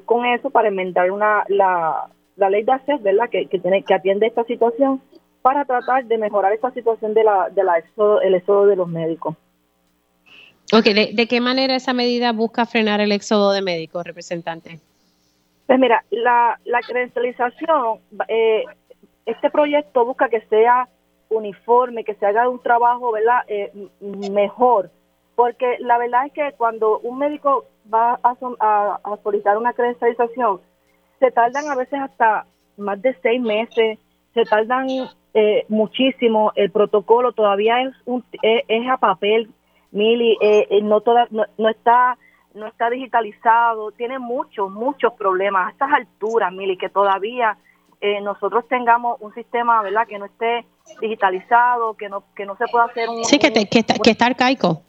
con 0.05 0.25
eso 0.25 0.49
para 0.49 0.67
enmendar 0.67 1.09
una, 1.09 1.45
la, 1.47 2.09
la 2.35 2.49
ley 2.49 2.63
de 2.63 2.71
acceso, 2.73 3.01
¿verdad? 3.01 3.29
Que, 3.29 3.45
que, 3.45 3.59
tiene, 3.59 3.83
que 3.83 3.93
atiende 3.93 4.27
esta 4.27 4.43
situación 4.43 5.01
para 5.41 5.65
tratar 5.65 6.05
de 6.05 6.17
mejorar 6.17 6.53
esta 6.53 6.71
situación 6.71 7.13
de 7.13 7.23
la, 7.23 7.49
de 7.49 7.63
la 7.63 7.75
el 8.23 8.35
éxodo 8.35 8.65
de 8.65 8.75
los 8.75 8.87
médicos. 8.87 9.35
Ok, 10.71 10.85
¿De, 10.85 11.27
qué 11.27 11.41
manera 11.41 11.75
esa 11.75 11.93
medida 11.93 12.31
busca 12.31 12.65
frenar 12.65 13.01
el 13.01 13.11
éxodo 13.11 13.51
de 13.51 13.61
médicos, 13.61 14.05
representante? 14.05 14.79
Pues 15.67 15.80
mira, 15.80 16.04
la, 16.10 16.60
la 16.65 16.82
credencialización, 16.82 17.99
eh, 18.28 18.65
este 19.26 19.49
proyecto 19.49 20.06
busca 20.06 20.30
que 20.30 20.41
sea 20.47 20.89
uniforme, 21.30 22.04
que 22.04 22.15
se 22.15 22.26
haga 22.26 22.49
un 22.49 22.62
trabajo, 22.62 23.12
¿verdad? 23.12 23.41
Eh, 23.47 23.71
mejor, 24.02 24.91
porque 25.36 25.78
la 25.80 25.97
verdad 25.97 26.28
es 26.28 26.34
que 26.34 26.52
cuando 26.58 26.99
un 26.99 27.17
médico 27.17 27.65
va 27.91 28.19
a, 28.23 28.36
solicitar 29.23 29.58
una 29.58 29.73
credencialización, 29.73 30.62
se 31.19 31.32
tardan 31.32 31.69
a 31.69 31.76
veces 31.76 31.99
hasta 31.99 32.45
más 32.78 33.02
de 33.02 33.15
seis 33.21 33.41
meses 33.41 33.99
se 34.34 34.43
tardan 34.45 34.88
eh, 35.34 35.63
muchísimo, 35.69 36.52
el 36.56 36.71
protocolo 36.71 37.34
todavía 37.34 37.82
es, 37.82 37.93
un, 38.06 38.23
es, 38.41 38.89
a 38.89 38.97
papel, 38.97 39.49
Mili, 39.91 40.38
eh, 40.41 40.80
no, 40.82 41.02
toda, 41.02 41.28
no, 41.30 41.69
está 41.69 42.17
no 42.53 42.67
está 42.67 42.89
digitalizado, 42.89 43.91
tiene 43.91 44.19
muchos, 44.19 44.71
muchos 44.71 45.13
problemas 45.13 45.67
a 45.67 45.71
estas 45.71 45.91
alturas, 45.91 46.51
Mili, 46.51 46.77
que 46.77 46.89
todavía 46.89 47.57
nosotros 48.21 48.67
tengamos 48.67 49.15
un 49.21 49.33
sistema, 49.33 49.81
¿verdad?, 49.81 50.05
que 50.05 50.19
no 50.19 50.25
esté 50.25 50.65
digitalizado, 50.99 51.95
que 51.95 52.09
no 52.09 52.23
que 52.35 52.45
no 52.45 52.55
se 52.57 52.65
pueda 52.67 52.85
hacer 52.85 53.09
un... 53.09 53.23
Sí, 53.23 53.39
que, 53.39 53.51
que, 53.51 53.79
está, 53.79 53.93
que 53.95 54.11
está 54.11 54.25
arcaico. 54.25 54.81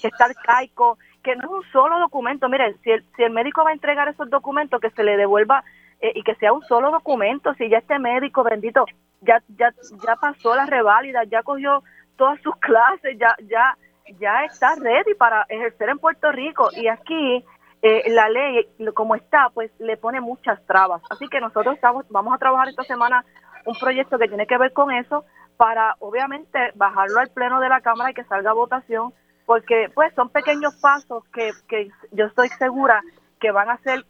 Que 0.00 0.08
está 0.08 0.26
arcaico, 0.26 0.98
que 1.22 1.36
no 1.36 1.44
es 1.44 1.50
un 1.50 1.72
solo 1.72 1.98
documento. 1.98 2.48
Miren, 2.48 2.76
si 2.82 2.90
el, 2.90 3.04
si 3.16 3.22
el 3.22 3.30
médico 3.30 3.64
va 3.64 3.70
a 3.70 3.72
entregar 3.72 4.08
esos 4.08 4.30
documentos, 4.30 4.80
que 4.80 4.90
se 4.90 5.02
le 5.02 5.16
devuelva 5.16 5.64
eh, 6.00 6.12
y 6.14 6.22
que 6.22 6.34
sea 6.36 6.52
un 6.52 6.62
solo 6.62 6.90
documento. 6.90 7.52
Si 7.54 7.68
ya 7.68 7.78
este 7.78 7.98
médico, 7.98 8.42
bendito, 8.42 8.86
ya 9.20 9.42
ya 9.58 9.72
ya 10.06 10.16
pasó 10.16 10.54
la 10.54 10.66
reválida, 10.66 11.24
ya 11.24 11.42
cogió 11.42 11.82
todas 12.16 12.40
sus 12.42 12.56
clases, 12.60 13.18
ya 13.18 13.34
ya 13.48 13.76
ya 14.18 14.44
está 14.44 14.74
ready 14.76 15.14
para 15.14 15.44
ejercer 15.48 15.88
en 15.90 15.98
Puerto 15.98 16.32
Rico. 16.32 16.70
Y 16.74 16.88
aquí 16.88 17.44
eh, 17.82 18.10
la 18.10 18.28
ley, 18.28 18.68
como 18.94 19.14
está, 19.14 19.50
pues 19.50 19.70
le 19.78 19.96
pone 19.96 20.20
muchas 20.20 20.64
trabas. 20.66 21.02
Así 21.10 21.28
que 21.28 21.40
nosotros 21.40 21.74
estamos, 21.74 22.06
vamos 22.10 22.34
a 22.34 22.38
trabajar 22.38 22.68
esta 22.68 22.84
semana 22.84 23.24
un 23.66 23.76
proyecto 23.78 24.18
que 24.18 24.28
tiene 24.28 24.46
que 24.46 24.58
ver 24.58 24.72
con 24.72 24.90
eso 24.90 25.24
para 25.56 25.94
obviamente 25.98 26.58
bajarlo 26.74 27.20
al 27.20 27.30
pleno 27.30 27.60
de 27.60 27.68
la 27.68 27.80
Cámara 27.80 28.10
y 28.10 28.14
que 28.14 28.24
salga 28.24 28.50
a 28.50 28.54
votación 28.54 29.12
porque 29.50 29.90
pues 29.94 30.14
son 30.14 30.28
pequeños 30.28 30.76
pasos 30.76 31.24
que, 31.34 31.50
que 31.68 31.90
yo 32.12 32.26
estoy 32.26 32.48
segura 32.50 33.02
que 33.40 33.50
van 33.50 33.68
a 33.68 33.78
ser 33.78 34.04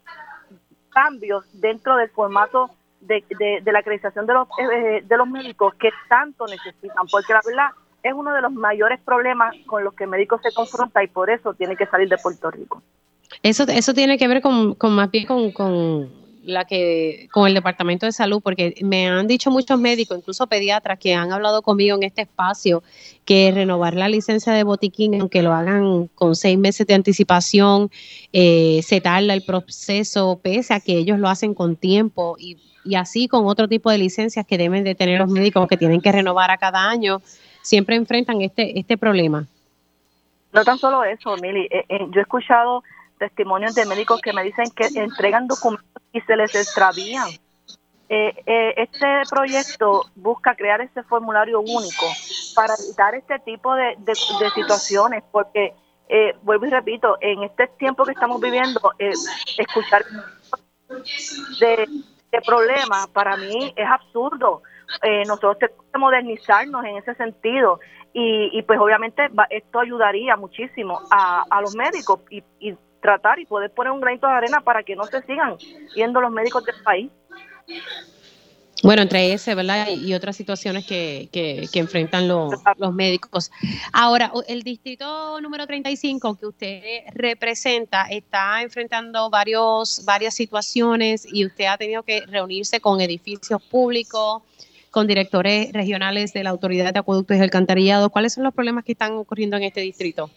cambios 0.91 1.45
dentro 1.59 1.95
del 1.95 2.09
formato 2.11 2.69
de, 2.99 3.25
de, 3.63 3.71
la 3.71 3.79
acreditación 3.79 4.27
de 4.27 4.33
los, 4.33 4.47
eh, 4.59 5.01
de 5.03 5.17
los 5.17 5.27
médicos 5.27 5.73
que 5.75 5.89
tanto 6.07 6.45
necesitan, 6.45 7.07
porque 7.11 7.33
la 7.33 7.41
verdad 7.43 7.71
es 8.03 8.13
uno 8.13 8.33
de 8.33 8.41
los 8.41 8.51
mayores 8.51 8.99
problemas 9.03 9.55
con 9.65 9.83
los 9.83 9.93
que 9.93 10.07
médico 10.07 10.39
se 10.43 10.51
confronta 10.53 11.03
y 11.03 11.07
por 11.07 11.29
eso 11.29 11.53
tiene 11.53 11.75
que 11.75 11.85
salir 11.85 12.09
de 12.09 12.17
Puerto 12.17 12.49
Rico. 12.51 12.81
Eso, 13.43 13.63
eso 13.63 13.93
tiene 13.93 14.17
que 14.17 14.27
ver 14.27 14.41
con, 14.41 14.75
con 14.75 14.93
más 14.93 15.09
bien 15.09 15.25
con, 15.25 15.51
con 15.51 16.09
la 16.43 16.65
que 16.65 17.29
con 17.31 17.47
el 17.47 17.53
departamento 17.53 18.05
de 18.05 18.11
salud 18.11 18.41
porque 18.43 18.75
me 18.81 19.07
han 19.07 19.27
dicho 19.27 19.51
muchos 19.51 19.79
médicos 19.79 20.17
incluso 20.17 20.47
pediatras 20.47 20.97
que 20.99 21.13
han 21.13 21.31
hablado 21.31 21.61
conmigo 21.61 21.95
en 21.97 22.03
este 22.03 22.23
espacio 22.23 22.83
que 23.25 23.51
renovar 23.53 23.93
la 23.93 24.09
licencia 24.09 24.53
de 24.53 24.63
botiquín 24.63 25.19
aunque 25.19 25.43
lo 25.43 25.53
hagan 25.53 26.07
con 26.07 26.35
seis 26.35 26.57
meses 26.57 26.87
de 26.87 26.95
anticipación 26.95 27.91
eh, 28.33 28.81
se 28.83 29.01
tarda 29.01 29.33
el 29.33 29.43
proceso 29.43 30.39
pese 30.41 30.73
a 30.73 30.79
que 30.79 30.97
ellos 30.97 31.19
lo 31.19 31.29
hacen 31.29 31.53
con 31.53 31.75
tiempo 31.75 32.35
y, 32.39 32.57
y 32.83 32.95
así 32.95 33.27
con 33.27 33.45
otro 33.45 33.67
tipo 33.67 33.91
de 33.91 33.99
licencias 33.99 34.45
que 34.45 34.57
deben 34.57 34.83
de 34.83 34.95
tener 34.95 35.19
los 35.19 35.29
médicos 35.29 35.67
que 35.67 35.77
tienen 35.77 36.01
que 36.01 36.11
renovar 36.11 36.49
a 36.49 36.57
cada 36.57 36.89
año 36.89 37.21
siempre 37.61 37.95
enfrentan 37.95 38.41
este 38.41 38.79
este 38.79 38.97
problema 38.97 39.45
no 40.51 40.63
tan 40.63 40.77
solo 40.77 41.03
eso 41.03 41.35
Mili 41.37 41.67
eh, 41.71 41.85
eh, 41.89 42.07
yo 42.11 42.19
he 42.19 42.23
escuchado 42.23 42.83
testimonios 43.21 43.75
de 43.75 43.85
médicos 43.85 44.19
que 44.19 44.33
me 44.33 44.43
dicen 44.43 44.65
que 44.75 44.87
entregan 44.99 45.47
documentos 45.47 46.01
y 46.11 46.21
se 46.21 46.35
les 46.35 46.55
extravían. 46.55 47.29
Eh, 48.09 48.33
eh, 48.45 48.73
este 48.77 49.07
proyecto 49.29 50.05
busca 50.15 50.55
crear 50.55 50.81
este 50.81 51.03
formulario 51.03 51.61
único 51.61 52.05
para 52.55 52.73
evitar 52.83 53.13
este 53.13 53.37
tipo 53.39 53.73
de, 53.75 53.95
situaciones, 54.55 55.23
porque, 55.31 55.73
eh, 56.09 56.35
vuelvo 56.41 56.65
y 56.65 56.71
repito, 56.71 57.17
en 57.21 57.43
este 57.43 57.67
tiempo 57.67 58.03
que 58.03 58.11
estamos 58.11 58.41
viviendo, 58.41 58.81
escuchar 59.57 60.03
de, 61.59 61.87
problemas 62.45 63.07
para 63.09 63.37
mí 63.37 63.71
es 63.75 63.87
absurdo. 63.87 64.63
Nosotros 65.27 65.57
tenemos 65.59 65.85
que 65.91 65.99
modernizarnos 65.99 66.85
en 66.85 66.97
ese 66.97 67.15
sentido 67.15 67.79
y, 68.13 68.61
pues 68.63 68.79
obviamente 68.79 69.29
esto 69.49 69.79
ayudaría 69.79 70.35
muchísimo 70.35 70.99
a, 71.11 71.61
los 71.61 71.75
médicos 71.75 72.19
y, 72.29 72.43
y 72.59 72.75
tratar 73.01 73.39
y 73.39 73.45
poder 73.45 73.71
poner 73.71 73.91
un 73.91 74.01
granito 74.01 74.27
de 74.27 74.33
arena 74.33 74.61
para 74.61 74.83
que 74.83 74.95
no 74.95 75.03
se 75.05 75.21
sigan 75.23 75.57
yendo 75.95 76.21
los 76.21 76.31
médicos 76.31 76.63
del 76.65 76.75
país. 76.83 77.11
Bueno, 78.83 79.03
entre 79.03 79.31
ese, 79.31 79.53
¿verdad? 79.53 79.89
Y 79.89 80.13
otras 80.15 80.35
situaciones 80.35 80.87
que, 80.87 81.29
que, 81.31 81.67
enfrentan 81.79 82.27
los, 82.27 82.51
los, 82.77 82.93
médicos. 82.93 83.51
Ahora, 83.93 84.31
el 84.47 84.63
distrito 84.63 85.39
número 85.39 85.67
35 85.67 86.35
que 86.35 86.45
usted 86.47 86.81
representa 87.13 88.05
está 88.09 88.63
enfrentando 88.63 89.29
varios, 89.29 90.03
varias 90.05 90.33
situaciones 90.33 91.27
y 91.31 91.45
usted 91.45 91.65
ha 91.65 91.77
tenido 91.77 92.01
que 92.01 92.21
reunirse 92.21 92.79
con 92.79 93.01
edificios 93.01 93.61
públicos, 93.61 94.41
con 94.91 95.07
directores 95.07 95.71
regionales 95.71 96.33
de 96.33 96.43
la 96.43 96.49
Autoridad 96.49 96.93
de 96.93 96.99
Acueductos 96.99 97.37
y 97.37 97.39
Alcantarillado. 97.39 98.09
¿Cuáles 98.09 98.33
son 98.33 98.43
los 98.43 98.53
problemas 98.53 98.83
que 98.83 98.91
están 98.91 99.13
ocurriendo 99.13 99.57
en 99.57 99.63
este 99.63 99.81
distrito? 99.81 100.29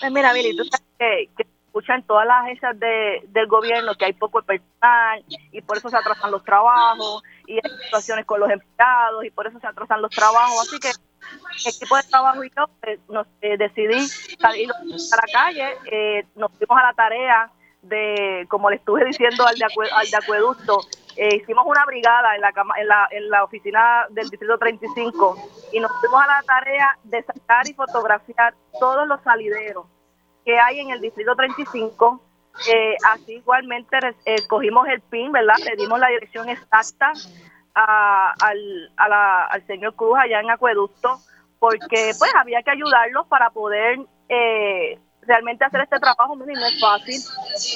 Pues 0.00 0.12
mira, 0.12 0.32
Billy, 0.32 0.54
tú 0.54 0.64
sabes 0.64 1.28
que 1.36 1.46
escuchan 1.76 2.02
todas 2.04 2.26
las 2.26 2.44
agencias 2.44 2.78
de, 2.78 3.22
del 3.28 3.46
gobierno 3.46 3.94
que 3.94 4.06
hay 4.06 4.12
poco 4.12 4.42
personal 4.42 5.24
y 5.52 5.60
por 5.62 5.76
eso 5.76 5.90
se 5.90 5.96
atrasan 5.96 6.30
los 6.30 6.42
trabajos 6.44 7.22
y 7.46 7.54
hay 7.54 7.84
situaciones 7.84 8.24
con 8.24 8.40
los 8.40 8.50
empleados 8.50 9.24
y 9.24 9.30
por 9.30 9.46
eso 9.46 9.58
se 9.58 9.66
atrasan 9.66 10.00
los 10.00 10.10
trabajos. 10.10 10.68
Así 10.68 10.78
que 10.78 10.88
el 10.88 11.74
equipo 11.74 11.96
de 11.96 12.02
trabajo 12.04 12.44
y 12.44 12.50
yo 12.56 12.64
eh, 12.82 12.98
nos 13.08 13.26
eh, 13.40 13.56
decidí 13.58 14.00
salir 14.38 14.70
a 14.70 15.16
la 15.16 15.32
calle, 15.32 15.76
eh, 15.90 16.26
nos 16.34 16.50
fuimos 16.52 16.78
a 16.78 16.86
la 16.86 16.92
tarea 16.94 17.50
de, 17.82 18.46
como 18.48 18.70
le 18.70 18.76
estuve 18.76 19.04
diciendo 19.04 19.46
al 19.46 19.56
de, 19.56 19.64
al 19.64 20.10
de 20.10 20.16
acueducto, 20.16 20.80
hicimos 21.16 21.64
una 21.66 21.84
brigada 21.84 22.34
en 22.34 22.40
la, 22.40 22.52
en, 22.78 22.88
la, 22.88 23.08
en 23.10 23.30
la 23.30 23.44
oficina 23.44 24.06
del 24.10 24.28
Distrito 24.28 24.58
35 24.58 25.36
y 25.72 25.80
nos 25.80 25.90
fuimos 26.00 26.22
a 26.22 26.26
la 26.26 26.42
tarea 26.42 26.98
de 27.04 27.22
sacar 27.22 27.68
y 27.68 27.74
fotografiar 27.74 28.54
todos 28.78 29.06
los 29.08 29.20
salideros 29.22 29.86
que 30.46 30.58
hay 30.58 30.80
en 30.80 30.90
el 30.90 31.00
distrito 31.00 31.34
35. 31.34 32.22
Eh, 32.72 32.96
así 33.12 33.34
igualmente 33.34 33.98
eh, 34.24 34.36
cogimos 34.48 34.88
el 34.88 35.02
PIN, 35.02 35.32
¿verdad? 35.32 35.56
Le 35.64 35.76
dimos 35.76 35.98
la 35.98 36.08
dirección 36.08 36.48
exacta 36.48 37.12
al, 37.74 38.90
al 38.96 39.66
señor 39.66 39.94
Cruz 39.94 40.16
allá 40.18 40.40
en 40.40 40.48
Acueducto, 40.48 41.18
porque 41.58 42.12
pues 42.18 42.34
había 42.34 42.62
que 42.62 42.70
ayudarlos 42.70 43.26
para 43.26 43.50
poder 43.50 43.98
eh, 44.30 44.98
realmente 45.26 45.64
hacer 45.64 45.80
este 45.82 45.98
trabajo, 45.98 46.36
no 46.36 46.44
es 46.44 46.80
fácil, 46.80 47.20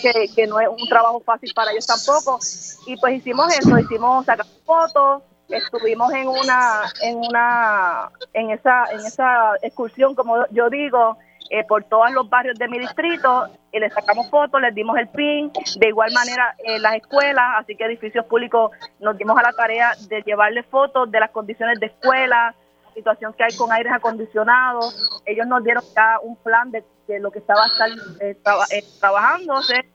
que, 0.02 0.28
que 0.34 0.46
no 0.46 0.60
es 0.60 0.68
un 0.68 0.88
trabajo 0.88 1.20
fácil 1.20 1.52
para 1.54 1.72
ellos 1.72 1.86
tampoco. 1.86 2.38
Y 2.86 2.96
pues 2.96 3.14
hicimos 3.14 3.52
eso, 3.56 3.78
hicimos 3.78 4.24
sacar 4.26 4.46
fotos, 4.64 5.22
estuvimos 5.48 6.12
en 6.12 6.28
una, 6.28 6.82
en 7.02 7.16
una, 7.18 8.10
en 8.32 8.50
esa, 8.50 8.84
en 8.92 9.00
esa 9.00 9.52
excursión, 9.62 10.14
como 10.14 10.46
yo 10.50 10.70
digo, 10.70 11.16
eh, 11.50 11.64
por 11.64 11.82
todos 11.84 12.12
los 12.12 12.28
barrios 12.30 12.56
de 12.58 12.68
mi 12.68 12.78
distrito, 12.78 13.48
y 13.72 13.80
le 13.80 13.90
sacamos 13.90 14.30
fotos, 14.30 14.60
les 14.60 14.74
dimos 14.74 14.96
el 14.98 15.08
PIN, 15.08 15.50
de 15.78 15.88
igual 15.88 16.12
manera 16.12 16.54
eh, 16.64 16.78
las 16.78 16.94
escuelas, 16.94 17.44
así 17.58 17.74
que 17.76 17.84
edificios 17.84 18.24
públicos 18.26 18.70
nos 19.00 19.16
dimos 19.18 19.36
a 19.38 19.42
la 19.42 19.52
tarea 19.52 19.92
de 20.08 20.22
llevarle 20.22 20.62
fotos 20.62 21.10
de 21.10 21.20
las 21.20 21.30
condiciones 21.30 21.80
de 21.80 21.86
escuela, 21.86 22.54
la 22.84 22.94
situación 22.94 23.32
que 23.32 23.44
hay 23.44 23.56
con 23.56 23.72
aires 23.72 23.92
acondicionados, 23.92 25.20
ellos 25.26 25.46
nos 25.46 25.64
dieron 25.64 25.82
ya 25.94 26.18
un 26.22 26.36
plan 26.36 26.70
de, 26.70 26.84
lo 27.18 27.30
que 27.30 27.40
estaba 27.40 27.66
estar, 27.66 27.90
eh, 28.20 28.36
eh, 28.70 28.84
trabajándose, 29.00 29.90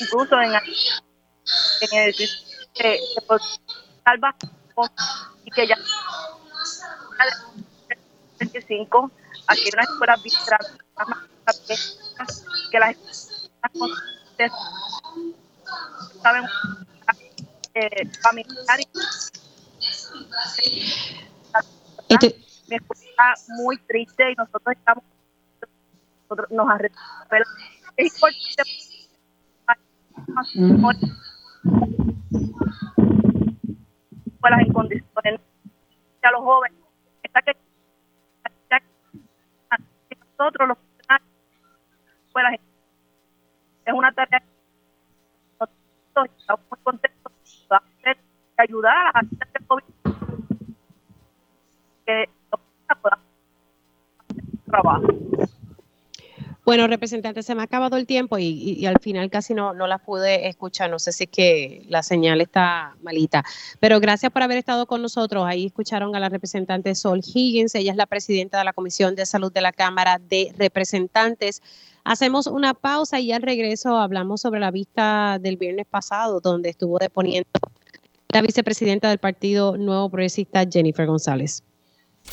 incluso 0.00 0.40
en, 0.40 0.52
en 0.54 1.98
el 1.98 2.14
que, 2.74 3.00
salva 4.04 4.34
y 5.44 5.50
que 5.50 5.66
ya 5.66 5.76
25 8.38 9.10
aquí 9.46 9.68
en 9.68 9.76
las 9.76 9.88
escuelas 9.88 10.20
que 12.70 12.78
las 12.78 12.90
escuelas 12.90 14.52
saben 16.22 16.44
eh, 17.74 18.08
familiar 18.20 18.80
este... 22.08 22.44
está 22.68 23.34
muy 23.48 23.78
triste 23.78 24.32
y 24.32 24.34
nosotros 24.34 24.76
estamos 24.76 25.04
nosotros 26.34 26.50
nos 26.50 26.68
arrepentimos 26.68 27.54
es 27.96 28.22
importante 30.56 31.06
escuelas 34.26 34.60
en 34.60 34.72
condiciones 34.72 35.40
a 36.22 36.30
los 36.32 36.40
jóvenes 36.40 36.78
está 37.22 37.42
que 37.42 37.52
nosotros 40.38 40.68
los 40.68 40.78
funcionarios 40.78 41.28
es 43.86 43.94
una 43.94 44.12
tarea 44.12 44.40
que 44.40 44.46
nosotros 45.60 46.30
estamos 46.38 46.60
muy 46.70 46.78
contentos 46.82 47.32
de 48.04 48.16
ayudar 48.56 48.96
a 48.96 49.12
la 49.12 49.20
gente 49.20 49.46
del 49.52 49.66
COVID 49.66 49.84
que 52.06 52.28
hacer 52.88 53.18
trabajo. 54.66 55.06
Bueno, 56.64 56.86
representante, 56.86 57.42
se 57.42 57.54
me 57.54 57.60
ha 57.60 57.64
acabado 57.64 57.98
el 57.98 58.06
tiempo 58.06 58.38
y, 58.38 58.86
al 58.86 58.98
final 58.98 59.28
casi 59.28 59.52
no, 59.52 59.74
no 59.74 59.86
la 59.86 59.98
pude 59.98 60.48
escuchar. 60.48 60.90
No 60.90 60.98
sé 60.98 61.12
si 61.12 61.24
es 61.24 61.30
que 61.30 61.84
la 61.88 62.02
señal 62.02 62.40
está 62.40 62.96
malita. 63.02 63.44
Pero 63.80 64.00
gracias 64.00 64.32
por 64.32 64.42
haber 64.42 64.56
estado 64.56 64.86
con 64.86 65.02
nosotros. 65.02 65.44
Ahí 65.46 65.66
escucharon 65.66 66.16
a 66.16 66.20
la 66.20 66.30
representante 66.30 66.94
Sol 66.94 67.20
Higgins. 67.22 67.74
Ella 67.74 67.90
es 67.92 67.98
la 67.98 68.06
presidenta 68.06 68.58
de 68.58 68.64
la 68.64 68.72
Comisión 68.72 69.14
de 69.14 69.26
Salud 69.26 69.52
de 69.52 69.60
la 69.60 69.72
Cámara 69.72 70.18
de 70.18 70.54
Representantes. 70.56 71.60
Hacemos 72.02 72.46
una 72.46 72.72
pausa 72.72 73.20
y 73.20 73.32
al 73.32 73.42
regreso 73.42 73.98
hablamos 73.98 74.40
sobre 74.40 74.60
la 74.60 74.70
vista 74.70 75.38
del 75.38 75.58
viernes 75.58 75.86
pasado, 75.86 76.40
donde 76.40 76.70
estuvo 76.70 76.98
deponiendo 76.98 77.48
la 78.28 78.42
vicepresidenta 78.42 79.10
del 79.10 79.18
Partido 79.18 79.76
Nuevo 79.76 80.08
Progresista, 80.08 80.64
Jennifer 80.68 81.06
González. 81.06 81.62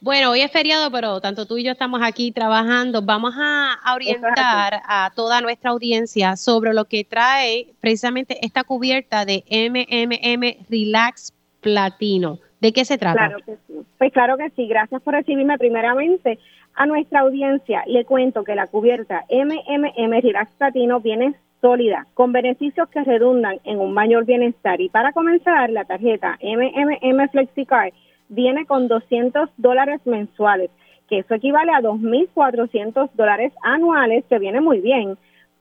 Bueno, 0.04 0.32
hoy 0.32 0.42
es 0.42 0.52
feriado, 0.52 0.92
pero 0.92 1.22
tanto 1.22 1.46
tú 1.46 1.58
y 1.58 1.64
yo 1.64 1.72
estamos 1.72 2.02
aquí 2.04 2.34
trabajando. 2.34 3.02
Vamos 3.02 3.34
a 3.38 3.80
orientar 3.96 4.82
a 4.86 5.12
toda 5.16 5.40
nuestra 5.40 5.72
audiencia 5.72 6.36
sobre 6.36 6.74
lo 6.74 6.86
que 6.86 7.06
trae 7.06 7.68
precisamente 7.80 8.46
esta 8.46 8.66
cubierta 8.66 9.24
de 9.24 9.46
MMM 9.50 10.66
Relax 10.70 11.34
Platino. 11.62 12.38
¿De 12.64 12.72
qué 12.72 12.86
se 12.86 12.98
trata? 12.98 13.28
Claro 13.28 13.38
que 13.46 13.58
sí. 13.68 13.74
Pues 13.98 14.14
claro 14.14 14.38
que 14.38 14.50
sí. 14.52 14.68
Gracias 14.68 15.02
por 15.02 15.14
recibirme 15.14 15.58
primeramente. 15.58 16.40
A 16.76 16.86
nuestra 16.86 17.20
audiencia 17.20 17.84
le 17.88 18.06
cuento 18.06 18.46
que 18.46 18.56
la 18.56 18.68
cubierta 18.68 19.26
MMM 19.30 20.22
Relax 20.22 20.56
Platino 20.56 21.02
viene 21.02 21.36
sólida, 21.60 22.08
con 22.14 22.32
beneficios 22.32 22.88
que 22.88 23.04
redundan 23.04 23.60
en 23.66 23.80
un 23.80 23.94
mayor 23.94 24.24
bienestar. 24.24 24.80
Y 24.80 24.88
para 24.88 25.12
comenzar, 25.12 25.72
la 25.72 25.84
tarjeta 25.84 26.40
MMM 26.42 27.28
FlexiCard 27.32 27.92
viene 28.30 28.66
con 28.66 28.88
200 28.88 29.50
dólares 29.58 30.00
mensuales, 30.06 30.72
que 31.10 31.20
eso 31.20 31.36
equivale 31.36 31.74
a 31.74 31.82
2.400 31.82 33.10
dólares 33.14 33.52
anuales, 33.62 34.24
que 34.30 34.40
viene 34.40 34.62
muy 34.62 34.80
bien. 34.80 35.18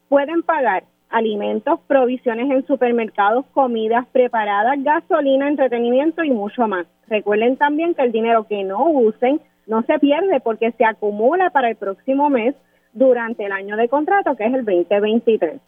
Pueden 0.07 0.41
pagar 0.41 0.85
alimentos, 1.13 1.79
provisiones 1.87 2.49
en 2.51 2.65
supermercados, 2.65 3.45
comidas 3.53 4.05
preparadas, 4.11 4.83
gasolina, 4.83 5.47
entretenimiento 5.47 6.23
y 6.23 6.31
mucho 6.31 6.67
más. 6.67 6.87
Recuerden 7.07 7.55
también 7.55 7.93
que 7.93 8.01
el 8.01 8.11
dinero 8.11 8.45
que 8.47 8.63
no 8.63 8.89
usen 8.89 9.39
no 9.67 9.83
se 9.83 9.99
pierde 9.99 10.39
porque 10.41 10.71
se 10.71 10.83
acumula 10.83 11.51
para 11.51 11.69
el 11.69 11.75
próximo 11.75 12.29
mes 12.29 12.55
durante 12.93 13.45
el 13.45 13.51
año 13.51 13.77
de 13.77 13.87
contrato, 13.87 14.35
que 14.35 14.45
es 14.45 14.53
el 14.53 14.65
2023. 14.65 15.61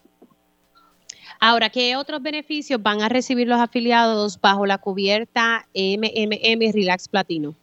Ahora, 1.40 1.70
¿qué 1.70 1.96
otros 1.96 2.24
beneficios 2.24 2.82
van 2.82 3.02
a 3.02 3.10
recibir 3.10 3.48
los 3.48 3.60
afiliados 3.60 4.42
bajo 4.42 4.66
la 4.66 4.80
cubierta 4.80 5.66
MMM 5.76 6.74
Relax 6.74 7.08
Platino? 7.08 7.54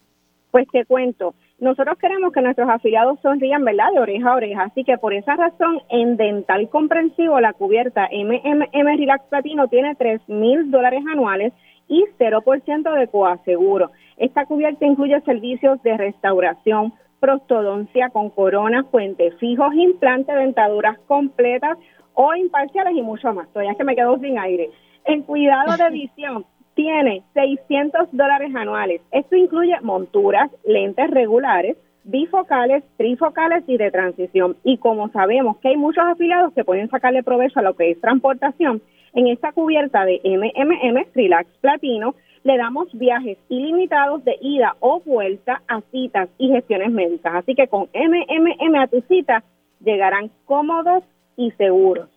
Pues 0.53 0.69
te 0.71 0.85
cuento, 0.85 1.35
nosotros 1.63 1.97
queremos 1.97 2.33
que 2.33 2.43
nuestros 2.43 2.69
afiliados 2.69 3.21
sonrían, 3.21 3.65
¿verdad? 3.65 3.93
De 3.93 4.01
oreja 4.01 4.33
a 4.33 4.35
oreja. 4.35 4.63
Así 4.65 4.83
que 4.83 4.99
por 4.99 5.15
esa 5.15 5.37
razón, 5.37 5.81
en 5.91 6.17
Dental 6.17 6.69
Comprensivo, 6.69 7.39
la 7.39 7.53
cubierta 7.53 8.09
MMM 8.13 8.97
Relax 8.99 9.25
Platino 9.29 9.69
tiene 9.69 9.95
3 9.95 10.29
mil 10.29 10.73
dólares 10.73 11.05
anuales 11.09 11.53
y 11.87 12.05
0% 12.19 12.99
de 12.99 13.07
coaseguro. 13.07 13.93
Esta 14.17 14.45
cubierta 14.45 14.85
incluye 14.85 15.21
servicios 15.21 15.81
de 15.85 15.97
restauración, 15.97 16.95
prostodoncia 17.21 18.11
con 18.11 18.31
coronas, 18.31 18.85
puentes 18.87 19.33
fijos, 19.37 19.73
implantes, 19.73 20.35
dentaduras 20.35 20.99
completas 21.07 21.79
o 22.15 22.35
imparciales 22.35 22.97
y 22.97 23.03
mucho 23.03 23.33
más. 23.33 23.49
Todavía 23.51 23.71
es 23.71 23.79
que 23.79 23.85
me 23.85 23.95
quedo 23.95 24.19
sin 24.19 24.37
aire. 24.37 24.69
En 25.05 25.23
cuidado 25.23 25.77
de 25.77 25.91
visión 25.93 26.45
tiene 26.75 27.23
600 27.35 28.09
dólares 28.13 28.55
anuales. 28.55 29.01
Esto 29.11 29.37
incluye 29.37 29.79
monturas, 29.83 30.51
lentes 30.65 31.11
regulares, 31.11 31.77
bifocales, 32.05 32.83
trifocales 32.97 33.65
y 33.67 33.77
de 33.77 33.91
transición. 33.91 34.57
Y 34.65 34.79
como 34.79 35.09
sabemos 35.11 35.59
que 35.59 35.69
hay 35.69 35.77
muchos 35.77 36.05
afiliados 36.05 36.53
que 36.55 36.65
pueden 36.65 36.89
sacarle 36.91 37.23
provecho 37.23 37.61
a 37.61 37.63
lo 37.63 37.75
que 37.75 37.91
es 37.91 38.01
transportación, 38.01 38.83
en 39.15 39.27
esta 39.29 39.53
cubierta 39.53 40.05
de 40.05 40.21
MMM 40.25 41.05
Relax 41.15 41.49
Platino 41.61 42.15
le 42.45 42.57
damos 42.57 42.89
viajes 42.93 43.39
ilimitados 43.49 44.25
de 44.25 44.37
ida 44.41 44.75
o 44.81 45.01
vuelta 45.01 45.63
a 45.69 45.81
citas 45.93 46.29
y 46.39 46.49
gestiones 46.49 46.91
médicas. 46.91 47.35
Así 47.37 47.55
que 47.55 47.69
con 47.69 47.89
MMM 47.95 48.75
a 48.77 48.87
tu 48.89 49.01
cita 49.03 49.45
llegarán 49.85 50.31
cómodos 50.45 51.05
y 51.37 51.51
seguros. 51.53 52.09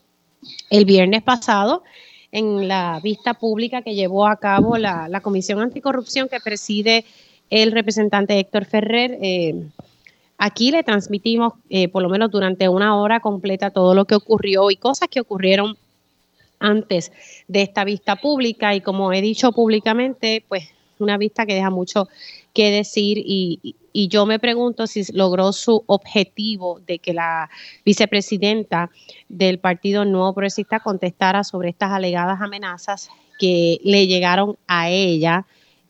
el 0.70 0.86
viernes 0.86 1.22
pasado 1.22 1.82
en 2.34 2.66
la 2.66 2.98
vista 3.00 3.34
pública 3.34 3.82
que 3.82 3.94
llevó 3.94 4.26
a 4.26 4.36
cabo 4.36 4.76
la, 4.76 5.20
Comisión 5.22 5.60
Anticorrupción 5.60 6.28
que 6.28 6.40
preside 6.40 7.04
el 7.62 7.70
representante 7.70 8.36
Héctor 8.36 8.64
Ferrer. 8.64 9.16
Eh, 9.22 9.54
aquí 10.38 10.72
le 10.72 10.82
transmitimos 10.82 11.52
eh, 11.70 11.86
por 11.86 12.02
lo 12.02 12.08
menos 12.08 12.32
durante 12.32 12.68
una 12.68 13.00
hora 13.00 13.20
completa 13.20 13.70
todo 13.70 13.94
lo 13.94 14.06
que 14.06 14.16
ocurrió 14.16 14.72
y 14.72 14.76
cosas 14.76 15.08
que 15.08 15.20
ocurrieron 15.20 15.76
antes 16.58 17.12
de 17.46 17.62
esta 17.62 17.84
vista 17.84 18.16
pública 18.16 18.74
y 18.74 18.80
como 18.80 19.12
he 19.12 19.20
dicho 19.20 19.52
públicamente, 19.52 20.44
pues 20.48 20.64
una 20.98 21.16
vista 21.16 21.46
que 21.46 21.54
deja 21.54 21.70
mucho 21.70 22.08
que 22.52 22.70
decir 22.70 23.18
y, 23.18 23.76
yo 24.08 24.26
me 24.26 24.40
pregunto 24.40 24.88
si 24.88 25.04
logró 25.12 25.52
su 25.52 25.84
objetivo 25.86 26.80
de 26.84 26.98
que 26.98 27.12
la 27.12 27.48
vicepresidenta 27.84 28.90
del 29.28 29.60
Partido 29.60 30.04
Nuevo 30.04 30.34
Progresista 30.34 30.80
contestara 30.80 31.44
sobre 31.44 31.68
estas 31.68 31.92
alegadas 31.92 32.40
amenazas 32.40 33.08
que 33.38 33.78
le 33.84 34.08
llegaron 34.08 34.56
a 34.66 34.90
ella. 34.90 35.46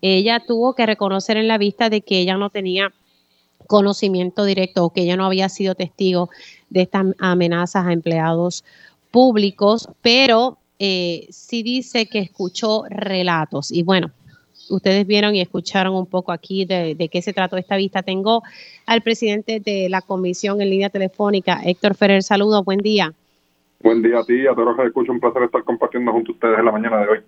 Ella 0.07 0.39
tuvo 0.47 0.75
que 0.75 0.85
reconocer 0.85 1.39
en 1.39 1.49
la 1.49 1.57
vista 1.57 1.89
de 1.89 2.03
que 2.03 2.19
ella 2.19 2.37
no 2.37 2.51
tenía 2.51 2.93
conocimiento 3.67 4.45
directo 4.45 4.85
o 4.85 4.91
que 4.91 5.01
ella 5.01 5.17
no 5.17 5.25
había 5.25 5.49
sido 5.49 5.75
testigo 5.75 6.29
de 6.69 6.83
estas 6.83 7.07
amenazas 7.19 7.87
a 7.87 7.93
empleados 7.95 8.67
públicos, 9.11 9.89
pero 10.03 10.59
eh, 10.79 11.27
sí 11.31 11.63
dice 11.63 12.05
que 12.05 12.19
escuchó 12.19 12.83
relatos. 12.91 13.73
Y 13.73 13.83
bueno, 13.83 14.11
ustedes 14.69 15.07
vieron 15.07 15.37
y 15.37 15.41
escucharon 15.41 15.95
un 15.95 16.05
poco 16.05 16.33
aquí 16.33 16.67
de, 16.67 17.09
qué 17.11 17.23
se 17.23 17.33
trató 17.33 17.57
esta 17.57 17.77
vista. 17.77 18.03
Tengo 18.03 18.43
al 18.85 19.01
presidente 19.01 19.59
de 19.59 19.89
la 19.89 20.03
comisión 20.03 20.61
en 20.61 20.69
línea 20.69 20.91
telefónica, 20.91 21.63
Héctor 21.65 21.95
Ferrer. 21.95 22.23
Saludos, 22.23 22.63
buen 22.63 22.81
día. 22.81 23.15
Buen 23.81 24.03
día 24.03 24.19
a 24.19 24.25
ti, 24.27 24.47
a 24.47 24.53
todos 24.53 24.67
los 24.67 24.77
que 24.77 24.85
escuchan. 24.85 25.15
Un 25.15 25.21
placer 25.21 25.45
estar 25.45 25.65
compartiendo 25.65 26.13
junto 26.13 26.33
a 26.33 26.35
ustedes 26.35 26.59
en 26.59 26.65
la 26.67 26.73
mañana 26.73 27.01
de 27.01 27.09
hoy. 27.09 27.21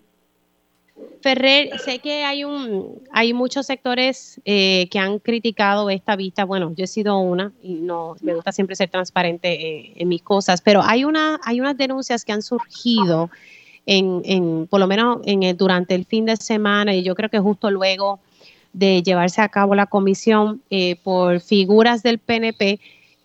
Ferrer, 1.21 1.79
sé 1.79 1.99
que 1.99 2.25
hay 2.25 2.45
un, 2.45 3.03
hay 3.11 3.33
muchos 3.33 3.67
sectores 3.67 4.41
eh, 4.45 4.89
que 4.91 4.99
han 4.99 5.19
criticado 5.19 5.91
esta 5.91 6.17
vista. 6.17 6.45
Bueno, 6.45 6.73
yo 6.77 6.85
he 6.85 6.87
sido 6.87 7.19
una 7.19 7.53
y 7.63 7.75
no 7.75 8.17
me 8.23 8.35
gusta 8.35 8.53
siempre 8.53 8.77
ser 8.77 8.89
transparente 8.89 9.53
eh, 9.53 9.93
en 9.97 10.09
mis 10.09 10.23
cosas, 10.23 10.61
pero 10.61 10.83
hay 10.83 11.05
una, 11.05 11.41
hay 11.43 11.61
unas 11.61 11.77
denuncias 11.77 12.25
que 12.25 12.33
han 12.33 12.43
surgido 12.43 13.31
en, 13.87 14.23
en 14.25 14.67
por 14.69 14.81
lo 14.81 14.87
menos 14.87 15.19
en 15.25 15.57
durante 15.57 15.95
el 15.95 16.05
fin 16.05 16.27
de 16.27 16.37
semana 16.37 16.95
y 16.95 17.03
yo 17.03 17.15
creo 17.15 17.29
que 17.29 17.39
justo 17.39 17.71
luego 17.71 18.21
de 18.73 19.03
llevarse 19.03 19.41
a 19.41 19.49
cabo 19.49 19.75
la 19.75 19.87
comisión 19.87 20.61
eh, 20.71 20.97
por 21.03 21.41
figuras 21.41 22.03
del 22.03 22.19
PNP 22.19 22.79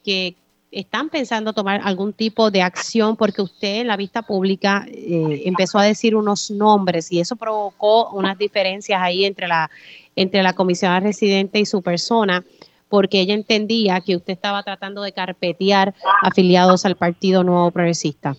que 0.03 0.35
están 0.71 1.09
pensando 1.09 1.51
tomar 1.51 1.81
algún 1.83 2.13
tipo 2.13 2.49
de 2.49 2.61
acción 2.61 3.17
porque 3.17 3.41
usted 3.41 3.81
en 3.81 3.87
la 3.87 3.97
vista 3.97 4.21
pública 4.21 4.85
eh, 4.87 5.43
empezó 5.45 5.77
a 5.77 5.83
decir 5.83 6.15
unos 6.15 6.49
nombres 6.49 7.11
y 7.11 7.19
eso 7.19 7.35
provocó 7.35 8.09
unas 8.11 8.37
diferencias 8.37 9.01
ahí 9.01 9.25
entre 9.25 9.47
la 9.47 9.69
entre 10.15 10.43
la 10.43 10.53
comisionada 10.53 11.01
residente 11.01 11.59
y 11.59 11.65
su 11.65 11.81
persona 11.81 12.43
porque 12.89 13.19
ella 13.21 13.33
entendía 13.33 14.01
que 14.01 14.15
usted 14.15 14.33
estaba 14.33 14.63
tratando 14.63 15.01
de 15.01 15.11
carpetear 15.11 15.93
afiliados 16.21 16.85
al 16.85 16.95
Partido 16.97 17.43
Nuevo 17.43 17.71
Progresista. 17.71 18.35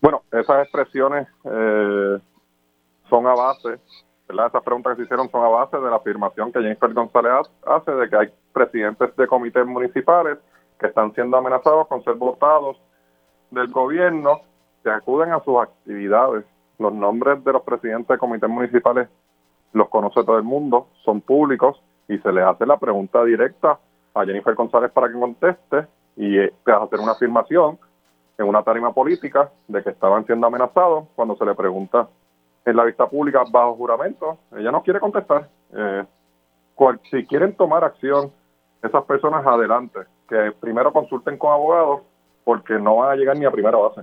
Bueno, 0.00 0.22
esas 0.32 0.62
expresiones 0.62 1.28
eh, 1.44 2.18
son 3.10 3.26
a 3.26 3.34
base, 3.34 3.78
¿verdad? 4.26 4.46
Esas 4.46 4.62
preguntas 4.62 4.92
que 4.92 5.02
se 5.02 5.04
hicieron 5.04 5.30
son 5.30 5.44
a 5.44 5.48
base 5.48 5.76
de 5.76 5.90
la 5.90 5.96
afirmación 5.96 6.50
que 6.50 6.60
Jennifer 6.60 6.94
González 6.94 7.46
hace 7.66 7.90
de 7.90 8.08
que 8.08 8.16
hay 8.16 8.28
presidentes 8.54 9.14
de 9.16 9.26
comités 9.26 9.66
municipales 9.66 10.38
que 10.78 10.86
están 10.86 11.12
siendo 11.14 11.36
amenazados 11.36 11.86
con 11.88 12.02
ser 12.04 12.14
votados 12.14 12.76
del 13.50 13.68
gobierno, 13.68 14.40
que 14.82 14.90
acuden 14.90 15.32
a 15.32 15.42
sus 15.42 15.58
actividades. 15.60 16.44
Los 16.78 16.92
nombres 16.92 17.42
de 17.44 17.52
los 17.52 17.62
presidentes 17.62 18.08
de 18.08 18.18
comités 18.18 18.48
municipales 18.48 19.08
los 19.72 19.88
conoce 19.88 20.22
todo 20.24 20.38
el 20.38 20.44
mundo, 20.44 20.88
son 21.04 21.20
públicos 21.20 21.80
y 22.08 22.18
se 22.18 22.32
les 22.32 22.44
hace 22.44 22.64
la 22.66 22.78
pregunta 22.78 23.24
directa 23.24 23.78
a 24.14 24.24
Jennifer 24.24 24.54
González 24.54 24.90
para 24.92 25.08
que 25.08 25.14
conteste 25.18 25.86
y 26.16 26.38
eh, 26.38 26.52
hacer 26.64 27.00
una 27.00 27.12
afirmación 27.12 27.78
en 28.38 28.46
una 28.46 28.62
tarima 28.62 28.92
política 28.92 29.50
de 29.66 29.82
que 29.82 29.90
estaban 29.90 30.24
siendo 30.26 30.46
amenazados 30.46 31.06
cuando 31.16 31.36
se 31.36 31.44
le 31.44 31.54
pregunta 31.54 32.08
en 32.64 32.76
la 32.76 32.84
vista 32.84 33.06
pública 33.08 33.44
bajo 33.50 33.74
juramento, 33.74 34.38
ella 34.56 34.70
no 34.70 34.82
quiere 34.82 35.00
contestar. 35.00 35.48
Eh, 35.72 36.04
si 37.10 37.26
quieren 37.26 37.54
tomar 37.54 37.82
acción, 37.82 38.30
esas 38.82 39.04
personas 39.04 39.44
adelante, 39.46 40.00
que 40.28 40.52
primero 40.60 40.92
consulten 40.92 41.38
con 41.38 41.52
abogados 41.52 42.02
porque 42.44 42.74
no 42.74 42.96
van 42.96 43.12
a 43.12 43.16
llegar 43.16 43.36
ni 43.36 43.44
a 43.44 43.50
primera 43.50 43.76
base. 43.76 44.02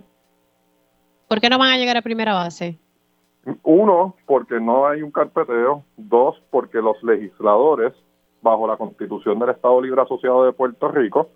¿Por 1.27 1.41
qué 1.41 1.49
no 1.49 1.57
van 1.57 1.71
a 1.71 1.77
llegar 1.77 1.97
a 1.97 2.01
primera 2.01 2.33
base? 2.33 2.77
Uno, 3.63 4.15
porque 4.25 4.59
no 4.59 4.87
hay 4.87 5.01
un 5.01 5.11
carpeteo. 5.11 5.83
Dos, 5.97 6.41
porque 6.49 6.79
los 6.79 7.01
legisladores, 7.03 7.93
bajo 8.41 8.67
la 8.67 8.77
Constitución 8.77 9.39
del 9.39 9.49
Estado 9.49 9.81
Libre 9.81 10.01
Asociado 10.01 10.45
de 10.45 10.53
Puerto 10.53 10.87
Rico, 10.89 11.29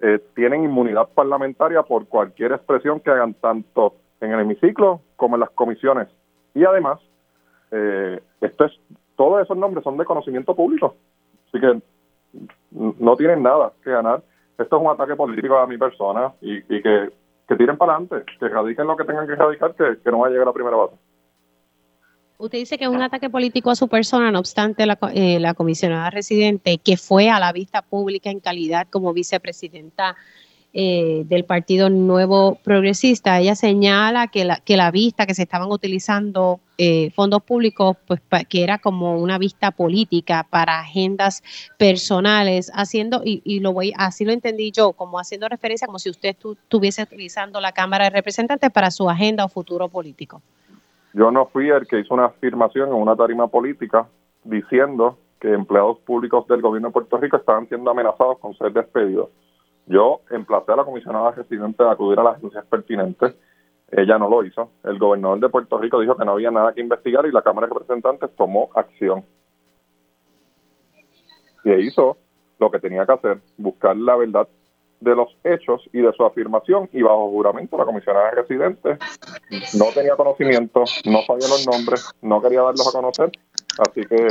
eh, 0.00 0.20
tienen 0.34 0.64
inmunidad 0.64 1.08
parlamentaria 1.08 1.82
por 1.82 2.06
cualquier 2.06 2.52
expresión 2.52 3.00
que 3.00 3.10
hagan 3.10 3.34
tanto 3.34 3.94
en 4.20 4.32
el 4.32 4.40
hemiciclo 4.40 5.00
como 5.16 5.36
en 5.36 5.40
las 5.40 5.50
comisiones. 5.50 6.08
Y 6.54 6.64
además, 6.64 7.00
eh, 7.70 8.20
esto 8.40 8.64
es, 8.64 8.72
todos 9.16 9.42
esos 9.42 9.56
nombres 9.56 9.84
son 9.84 9.96
de 9.96 10.04
conocimiento 10.04 10.54
público. 10.54 10.94
Así 11.48 11.60
que 11.60 11.80
no 12.72 13.16
tienen 13.16 13.42
nada 13.42 13.72
que 13.82 13.90
ganar. 13.90 14.22
Esto 14.58 14.76
es 14.76 14.82
un 14.82 14.90
ataque 14.90 15.14
político 15.14 15.56
a 15.56 15.66
mi 15.66 15.78
persona 15.78 16.32
y, 16.40 16.62
que, 16.62 17.12
tiren 17.56 17.78
para 17.78 17.94
adelante, 17.94 18.30
que 18.38 18.48
radiquen 18.48 18.86
lo 18.86 18.96
que 18.96 19.04
tengan 19.04 19.26
que 19.26 19.36
radicar, 19.36 19.74
que, 19.74 19.98
que 20.02 20.10
no 20.10 20.18
va 20.18 20.26
a 20.26 20.30
llegar 20.30 20.42
a 20.42 20.50
la 20.50 20.52
primera 20.52 20.76
base. 20.76 20.96
Usted 22.38 22.58
dice 22.58 22.78
que 22.78 22.84
es 22.84 22.90
un 22.90 23.02
ataque 23.02 23.30
político 23.30 23.70
a 23.70 23.74
su 23.74 23.88
persona, 23.88 24.30
no 24.30 24.38
obstante, 24.38 24.86
la, 24.86 24.96
eh, 25.12 25.40
la, 25.40 25.54
comisionada 25.54 26.10
residente, 26.10 26.78
que 26.78 26.96
fue 26.96 27.30
a 27.30 27.40
la 27.40 27.52
vista 27.52 27.82
pública 27.82 28.30
en 28.30 28.38
calidad 28.38 28.86
como 28.90 29.12
vicepresidenta 29.12 30.16
eh, 30.74 31.24
del 31.26 31.44
Partido 31.44 31.88
Nuevo 31.88 32.58
Progresista, 32.62 33.38
ella 33.38 33.54
señala 33.54 34.28
que 34.28 34.44
la, 34.44 34.60
que 34.60 34.76
la 34.76 34.90
vista 34.90 35.26
que 35.26 35.34
se 35.34 35.42
estaban 35.42 35.70
utilizando 35.70 36.60
eh, 36.76 37.10
fondos 37.12 37.42
públicos, 37.42 37.96
pues 38.06 38.20
que 38.48 38.62
era 38.62 38.78
como 38.78 39.18
una 39.18 39.38
vista 39.38 39.70
política 39.70 40.46
para 40.48 40.80
agendas 40.80 41.42
personales, 41.78 42.70
haciendo, 42.74 43.22
y, 43.24 43.40
y, 43.44 43.60
lo 43.60 43.72
voy, 43.72 43.92
así 43.96 44.24
lo 44.24 44.32
entendí 44.32 44.70
yo, 44.70 44.92
como 44.92 45.18
haciendo 45.18 45.48
referencia 45.48 45.86
como 45.86 45.98
si 45.98 46.10
usted 46.10 46.36
estuviese 46.36 47.02
utilizando 47.02 47.60
la 47.60 47.72
Cámara 47.72 48.04
de 48.04 48.10
Representantes 48.10 48.70
para 48.70 48.90
su 48.90 49.08
agenda 49.08 49.44
o 49.44 49.48
futuro 49.48 49.88
político. 49.88 50.42
Yo 51.14 51.30
no 51.30 51.46
fui 51.46 51.70
el 51.70 51.86
que 51.86 52.00
hizo 52.00 52.14
una 52.14 52.26
afirmación 52.26 52.90
en 52.90 52.94
una 52.94 53.16
tarima 53.16 53.48
política 53.48 54.06
diciendo 54.44 55.18
que 55.40 55.52
empleados 55.52 55.98
públicos 56.00 56.46
del 56.46 56.60
gobierno 56.60 56.88
de 56.88 56.92
Puerto 56.92 57.16
Rico 57.16 57.36
estaban 57.36 57.68
siendo 57.68 57.90
amenazados 57.90 58.38
con 58.38 58.54
ser 58.54 58.72
despedidos. 58.72 59.30
Yo 59.88 60.20
emplacé 60.30 60.72
a 60.72 60.76
la 60.76 60.84
comisionada 60.84 61.30
residente 61.32 61.82
a 61.82 61.92
acudir 61.92 62.18
a 62.20 62.24
las 62.24 62.36
agencias 62.36 62.64
pertinentes. 62.66 63.34
Ella 63.90 64.18
no 64.18 64.28
lo 64.28 64.44
hizo. 64.44 64.70
El 64.84 64.98
gobernador 64.98 65.40
de 65.40 65.48
Puerto 65.48 65.78
Rico 65.78 66.00
dijo 66.00 66.16
que 66.16 66.24
no 66.24 66.32
había 66.32 66.50
nada 66.50 66.74
que 66.74 66.82
investigar 66.82 67.24
y 67.26 67.32
la 67.32 67.42
Cámara 67.42 67.66
de 67.66 67.74
Representantes 67.74 68.30
tomó 68.36 68.70
acción. 68.74 69.24
Y 71.64 71.72
hizo 71.72 72.18
lo 72.58 72.70
que 72.70 72.80
tenía 72.80 73.06
que 73.06 73.12
hacer, 73.12 73.40
buscar 73.56 73.96
la 73.96 74.16
verdad 74.16 74.48
de 75.00 75.14
los 75.14 75.28
hechos 75.44 75.82
y 75.92 76.00
de 76.00 76.12
su 76.12 76.24
afirmación 76.24 76.88
y 76.92 77.02
bajo 77.02 77.30
juramento 77.30 77.78
la 77.78 77.84
comisionada 77.84 78.32
residente 78.32 78.98
no 79.78 79.86
tenía 79.94 80.16
conocimiento, 80.16 80.80
no 81.04 81.22
sabía 81.22 81.46
los 81.48 81.66
nombres, 81.66 82.10
no 82.20 82.42
quería 82.42 82.62
darlos 82.62 82.88
a 82.88 82.98
conocer, 82.98 83.30
así 83.78 84.00
que 84.06 84.26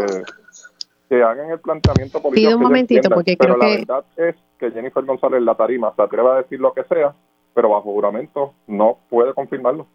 que 1.09 1.23
hagan 1.23 1.51
el 1.51 1.59
planteamiento 1.59 2.21
político. 2.21 2.49
Pido 2.49 2.57
un 2.57 2.63
momentito 2.63 3.09
porque 3.09 3.35
pero 3.37 3.57
la 3.57 3.67
verdad 3.67 4.05
es 4.17 4.35
que 4.59 4.71
Jennifer 4.71 5.03
González 5.03 5.41
la 5.41 5.55
tarima 5.55 5.93
se 5.95 6.01
atreve 6.01 6.29
a 6.29 6.35
decir 6.35 6.59
lo 6.59 6.73
que 6.73 6.83
sea, 6.83 7.13
pero 7.53 7.69
bajo 7.69 7.91
juramento 7.91 8.53
no 8.67 8.97
puede 9.09 9.33
confirmarlo. 9.33 9.87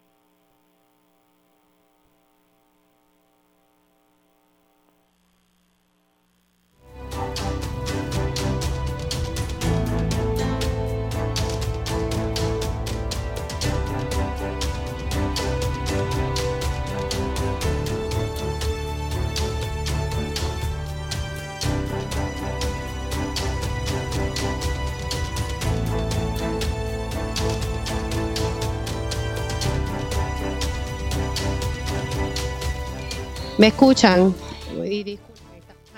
¿Me 33.63 33.69
escuchan? 33.69 34.35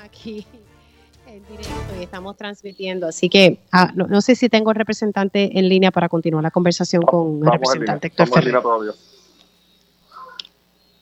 Aquí. 0.03 0.47
en 1.27 1.43
directo 1.49 1.97
y 1.99 2.03
estamos 2.03 2.37
transmitiendo, 2.37 3.07
así 3.07 3.31
que 3.31 3.59
ah, 3.73 3.91
no, 3.95 4.21
sé 4.21 4.35
si 4.35 4.51
tengo 4.51 4.75
representante 4.75 5.59
en 5.59 5.71
línea 5.71 5.91
para 5.91 6.11
continuar 6.11 6.43
la 6.43 6.51
conversación 6.51 7.05
con 7.05 7.41
el 7.43 7.51
representante 7.51 8.09
Héctor 8.09 8.29
Ferrer. 8.29 8.55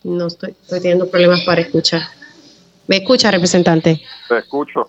No 0.05 0.27
estoy, 0.29 0.51
estoy 0.51 0.81
teniendo 0.81 1.11
problemas 1.11 1.41
para 1.41 1.63
escuchar. 1.63 2.03
¿Me 2.87 2.99
escucha, 2.99 3.33
representante? 3.33 4.01
Te 4.29 4.39
escucho. 4.39 4.87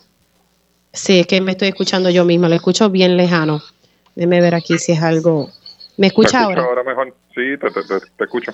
Sí, 0.91 1.21
es 1.21 1.26
que 1.26 1.41
me 1.41 1.53
estoy 1.53 1.69
escuchando 1.69 2.11
yo 2.11 2.24
misma, 2.24 2.49
lo 2.49 2.55
escucho 2.55 2.91
bien 2.91 3.17
lejano. 3.17 3.63
Déjeme 4.13 4.41
ver 4.41 4.53
aquí 4.53 4.78
si 4.78 4.91
es 4.91 5.01
algo. 5.01 5.49
¿Me 5.97 6.05
escucha 6.05 6.38
¿Te 6.38 6.43
ahora? 6.43 6.65
ahora 6.65 6.84
mejor. 6.84 7.15
Sí, 7.34 7.57
te, 7.59 7.71
te, 7.71 7.99
te 8.15 8.24
escucho. 8.26 8.51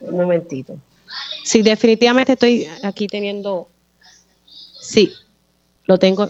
Un 0.00 0.16
momentito. 0.16 0.76
Sí, 1.48 1.62
definitivamente 1.62 2.34
estoy 2.34 2.68
aquí 2.82 3.06
teniendo 3.06 3.70
Sí, 4.44 5.10
lo 5.86 5.96
tengo. 5.96 6.28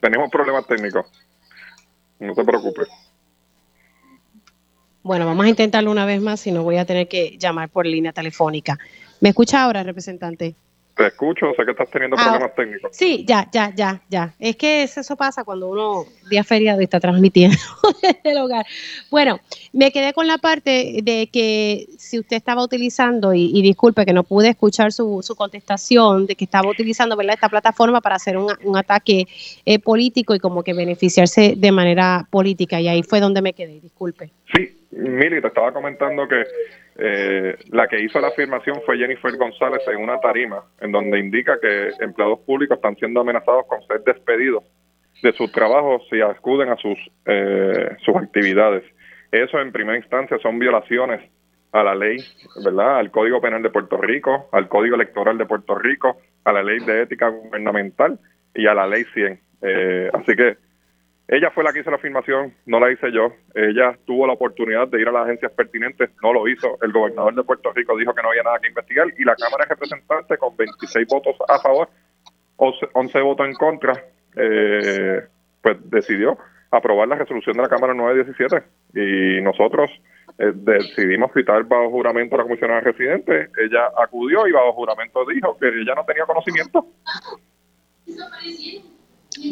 Tenemos 0.00 0.30
problemas 0.30 0.64
técnicos. 0.64 1.06
No 2.20 2.32
te 2.34 2.44
preocupes. 2.44 2.86
Bueno, 5.02 5.26
vamos 5.26 5.44
a 5.44 5.48
intentarlo 5.48 5.90
una 5.90 6.06
vez 6.06 6.22
más, 6.22 6.38
si 6.38 6.52
no 6.52 6.62
voy 6.62 6.76
a 6.76 6.84
tener 6.84 7.08
que 7.08 7.36
llamar 7.36 7.68
por 7.68 7.84
línea 7.84 8.12
telefónica. 8.12 8.78
¿Me 9.20 9.30
escucha 9.30 9.64
ahora, 9.64 9.82
representante? 9.82 10.54
Te 10.98 11.06
escucho, 11.06 11.46
sé 11.56 11.64
que 11.64 11.70
estás 11.70 11.88
teniendo 11.90 12.16
ah, 12.18 12.24
problemas 12.24 12.54
técnicos. 12.56 12.90
Sí, 12.92 13.24
ya, 13.24 13.48
ya, 13.52 13.72
ya, 13.72 14.02
ya. 14.08 14.34
Es 14.40 14.56
que 14.56 14.82
eso 14.82 15.16
pasa 15.16 15.44
cuando 15.44 15.68
uno 15.68 16.06
día 16.28 16.42
feriado 16.42 16.80
está 16.80 16.98
transmitiendo 16.98 17.56
desde 18.02 18.32
el 18.32 18.38
hogar. 18.38 18.66
Bueno, 19.08 19.38
me 19.72 19.92
quedé 19.92 20.12
con 20.12 20.26
la 20.26 20.38
parte 20.38 20.98
de 21.04 21.28
que 21.32 21.86
si 21.98 22.18
usted 22.18 22.36
estaba 22.36 22.64
utilizando, 22.64 23.32
y, 23.32 23.62
disculpe 23.62 24.04
que 24.04 24.12
no 24.12 24.24
pude 24.24 24.48
escuchar 24.48 24.90
su, 24.90 25.20
su, 25.22 25.36
contestación, 25.36 26.26
de 26.26 26.34
que 26.34 26.46
estaba 26.46 26.68
utilizando 26.68 27.16
¿verdad? 27.16 27.34
esta 27.34 27.48
plataforma 27.48 28.00
para 28.00 28.16
hacer 28.16 28.36
un, 28.36 28.52
un 28.64 28.76
ataque 28.76 29.28
eh, 29.66 29.78
político 29.78 30.34
y 30.34 30.40
como 30.40 30.64
que 30.64 30.74
beneficiarse 30.74 31.54
de 31.56 31.70
manera 31.70 32.26
política. 32.28 32.80
Y 32.80 32.88
ahí 32.88 33.04
fue 33.04 33.20
donde 33.20 33.40
me 33.40 33.52
quedé, 33.52 33.78
disculpe. 33.78 34.32
Sí, 34.52 34.76
Mili, 34.90 35.40
te 35.40 35.46
estaba 35.46 35.72
comentando 35.72 36.26
que 36.26 36.42
eh, 36.98 37.56
la 37.70 37.86
que 37.86 38.00
hizo 38.00 38.20
la 38.20 38.28
afirmación 38.28 38.80
fue 38.84 38.98
Jennifer 38.98 39.36
González 39.36 39.82
en 39.86 40.02
una 40.02 40.18
tarima, 40.18 40.64
en 40.80 40.90
donde 40.90 41.20
indica 41.20 41.58
que 41.60 41.90
empleados 42.00 42.40
públicos 42.40 42.76
están 42.76 42.96
siendo 42.96 43.20
amenazados 43.20 43.66
con 43.66 43.80
ser 43.86 44.02
despedidos 44.02 44.64
de 45.22 45.32
sus 45.32 45.50
trabajos 45.52 46.02
si 46.10 46.20
acuden 46.20 46.70
a 46.70 46.76
sus, 46.76 46.98
eh, 47.26 47.96
sus 48.04 48.16
actividades. 48.16 48.82
Eso 49.30 49.60
en 49.60 49.70
primera 49.70 49.96
instancia 49.96 50.38
son 50.38 50.58
violaciones 50.58 51.20
a 51.72 51.84
la 51.84 51.94
ley, 51.94 52.16
¿verdad? 52.64 52.98
Al 52.98 53.10
Código 53.10 53.40
Penal 53.40 53.62
de 53.62 53.70
Puerto 53.70 53.96
Rico, 53.98 54.48
al 54.52 54.68
Código 54.68 54.96
Electoral 54.96 55.38
de 55.38 55.46
Puerto 55.46 55.76
Rico, 55.76 56.16
a 56.44 56.52
la 56.52 56.62
Ley 56.62 56.78
de 56.80 57.02
Ética 57.02 57.28
Gubernamental 57.28 58.18
y 58.54 58.66
a 58.66 58.74
la 58.74 58.86
Ley 58.86 59.04
100. 59.12 59.40
Eh, 59.62 60.10
así 60.14 60.34
que 60.34 60.56
ella 61.28 61.50
fue 61.50 61.62
la 61.62 61.74
que 61.74 61.80
hizo 61.80 61.90
la 61.90 61.96
afirmación, 61.96 62.54
no 62.64 62.80
la 62.80 62.90
hice 62.90 63.12
yo. 63.12 63.34
Ella 63.54 63.98
tuvo 64.06 64.26
la 64.26 64.32
oportunidad 64.32 64.88
de 64.88 65.02
ir 65.02 65.08
a 65.08 65.12
las 65.12 65.24
agencias 65.24 65.52
pertinentes, 65.52 66.10
no 66.22 66.32
lo 66.32 66.48
hizo. 66.48 66.78
El 66.80 66.90
gobernador 66.90 67.34
de 67.34 67.42
Puerto 67.44 67.70
Rico 67.74 67.96
dijo 67.98 68.14
que 68.14 68.22
no 68.22 68.30
había 68.30 68.42
nada 68.42 68.58
que 68.58 68.68
investigar 68.68 69.06
y 69.16 69.24
la 69.24 69.36
Cámara 69.36 69.64
de 69.64 69.74
Representantes, 69.74 70.38
con 70.38 70.56
26 70.56 71.06
votos 71.06 71.36
a 71.46 71.58
favor, 71.58 71.90
11 72.56 73.20
votos 73.20 73.46
en 73.46 73.54
contra, 73.54 73.92
eh, 74.36 75.22
pues 75.60 75.76
decidió 75.90 76.38
aprobar 76.70 77.08
la 77.08 77.16
resolución 77.16 77.56
de 77.56 77.62
la 77.62 77.68
Cámara 77.68 77.92
917 77.92 78.66
y 78.94 79.42
nosotros 79.42 79.90
eh, 80.38 80.52
decidimos 80.54 81.30
citar 81.34 81.64
bajo 81.64 81.90
juramento 81.90 82.36
a 82.36 82.38
la 82.38 82.44
comisionada 82.44 82.80
residente. 82.80 83.50
Ella 83.62 83.90
acudió 84.02 84.46
y 84.46 84.52
bajo 84.52 84.72
juramento 84.72 85.26
dijo 85.26 85.58
que 85.58 85.68
ella 85.68 85.94
no 85.94 86.04
tenía 86.06 86.24
conocimiento. 86.24 86.86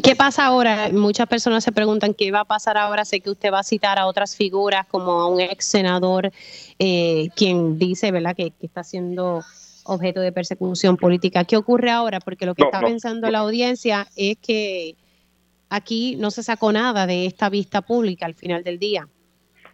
¿Qué 0.03 0.17
pasa 0.17 0.47
ahora? 0.47 0.89
Muchas 0.93 1.27
personas 1.29 1.65
se 1.65 1.73
preguntan 1.73 2.15
qué 2.15 2.31
va 2.31 2.41
a 2.41 2.45
pasar 2.45 2.77
ahora. 2.77 3.05
Sé 3.05 3.21
que 3.21 3.31
usted 3.31 3.53
va 3.53 3.61
a 3.61 3.65
citar 3.65 3.99
a 3.99 4.07
otras 4.07 4.37
figuras 4.37 4.87
como 4.87 5.13
a 5.13 5.29
un 5.29 5.41
ex 5.41 5.65
senador, 5.65 6.31
eh, 6.79 7.29
quien 7.37 7.79
dice, 7.79 8.11
¿verdad?, 8.11 8.35
que, 8.37 8.53
está 8.61 8.83
siendo 8.85 9.43
objeto 9.85 10.21
de 10.21 10.33
persecución 10.33 10.97
política. 10.97 11.45
¿Qué 11.45 11.57
ocurre 11.57 11.91
ahora? 11.91 12.21
Porque 12.21 12.47
lo 12.47 12.55
que 12.55 12.63
está 12.63 12.81
pensando 12.81 13.31
la 13.31 13.39
audiencia 13.41 14.07
es 14.17 14.37
que 14.39 14.97
aquí 15.71 16.17
no 16.17 16.31
se 16.31 16.43
sacó 16.43 16.73
nada 16.73 17.07
de 17.07 17.27
esta 17.27 17.49
vista 17.49 17.83
pública 17.83 18.27
al 18.27 18.35
final 18.35 18.65
del 18.65 18.79
día. 18.79 19.07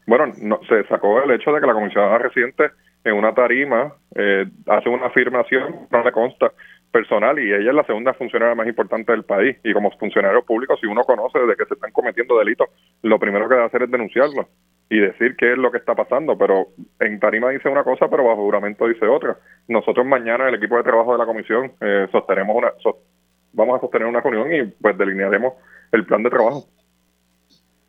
Bueno, 0.07 0.33
no, 0.39 0.61
se 0.69 0.87
sacó 0.89 1.23
el 1.23 1.31
hecho 1.31 1.53
de 1.53 1.61
que 1.61 1.67
la 1.67 1.75
comisionada 1.75 2.19
residente 2.19 2.71
en 3.05 3.15
una 3.15 3.35
tarima 3.35 3.95
eh, 4.15 4.47
hace 4.67 4.89
una 4.89 5.07
afirmación, 5.07 5.89
no 5.91 6.05
le 6.05 6.13
consta, 6.13 6.53
personal 6.93 7.39
y 7.39 7.53
ella 7.53 7.71
es 7.71 7.75
la 7.75 7.85
segunda 7.85 8.15
funcionaria 8.15 8.55
más 8.55 8.69
importante 8.69 9.13
del 9.13 9.25
país. 9.25 9.57
Y 9.65 9.73
como 9.73 9.91
funcionario 9.93 10.45
público 10.45 10.77
si 10.77 10.87
uno 10.87 11.03
conoce 11.03 11.39
de 11.41 11.57
que 11.57 11.65
se 11.65 11.75
están 11.75 11.91
cometiendo 11.93 12.39
delitos 12.39 12.69
lo 13.03 13.19
primero 13.19 13.49
que 13.49 13.55
debe 13.55 13.67
hacer 13.67 13.83
es 13.83 13.91
denunciarlo 13.91 14.49
y 14.89 14.99
decir 15.01 15.35
qué 15.37 15.53
es 15.53 15.59
lo 15.59 15.73
que 15.73 15.79
está 15.79 15.95
pasando. 15.95 16.37
Pero 16.39 16.69
en 17.01 17.19
tarima 17.19 17.51
dice 17.51 17.69
una 17.69 17.83
cosa 17.83 18.09
pero 18.09 18.25
bajo 18.25 18.43
juramento 18.43 18.87
dice 18.87 19.07
otra. 19.07 19.37
Nosotros 19.69 20.07
mañana 20.07 20.49
el 20.49 20.55
equipo 20.55 20.77
de 20.77 20.85
trabajo 20.85 21.13
de 21.13 21.19
la 21.19 21.27
comisión 21.27 21.73
eh, 21.81 22.07
una 22.49 22.73
vamos 23.55 23.77
a 23.77 23.81
sostener 23.81 24.07
una 24.07 24.21
reunión 24.21 24.53
y 24.53 24.71
pues 24.81 24.97
delinearemos 24.97 25.55
el 25.93 26.07
plan 26.07 26.23
de 26.23 26.31
trabajo 26.31 26.65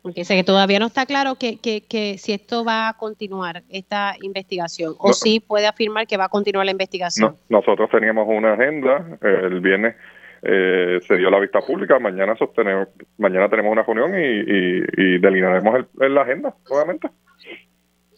porque 0.04 0.26
sé 0.26 0.36
que 0.36 0.44
todavía 0.44 0.78
no 0.78 0.88
está 0.88 1.06
claro 1.06 1.36
que, 1.36 1.56
que, 1.56 2.18
si 2.18 2.34
esto 2.34 2.62
va 2.62 2.90
a 2.90 2.92
continuar, 2.92 3.62
esta 3.70 4.16
investigación, 4.20 4.94
o 4.98 5.14
si 5.14 5.40
puede 5.40 5.66
afirmar 5.66 6.06
que 6.06 6.18
va 6.18 6.26
a 6.26 6.28
continuar 6.28 6.66
la 6.66 6.72
investigación. 6.72 7.38
nosotros 7.48 7.88
teníamos 7.90 8.28
una 8.28 8.52
agenda, 8.52 9.18
el 9.22 9.60
viernes 9.60 9.96
eh, 10.42 11.00
se 11.08 11.16
dio 11.16 11.30
la 11.30 11.40
vista 11.40 11.60
pública, 11.60 11.98
mañana 11.98 12.36
sostenemos, 12.36 12.88
mañana 13.16 13.48
tenemos 13.48 13.72
una 13.72 13.82
reunión 13.82 14.12
y, 14.14 15.18
delinearemos 15.20 15.86
la 15.94 16.20
agenda, 16.20 16.54
nuevamente. 16.68 17.08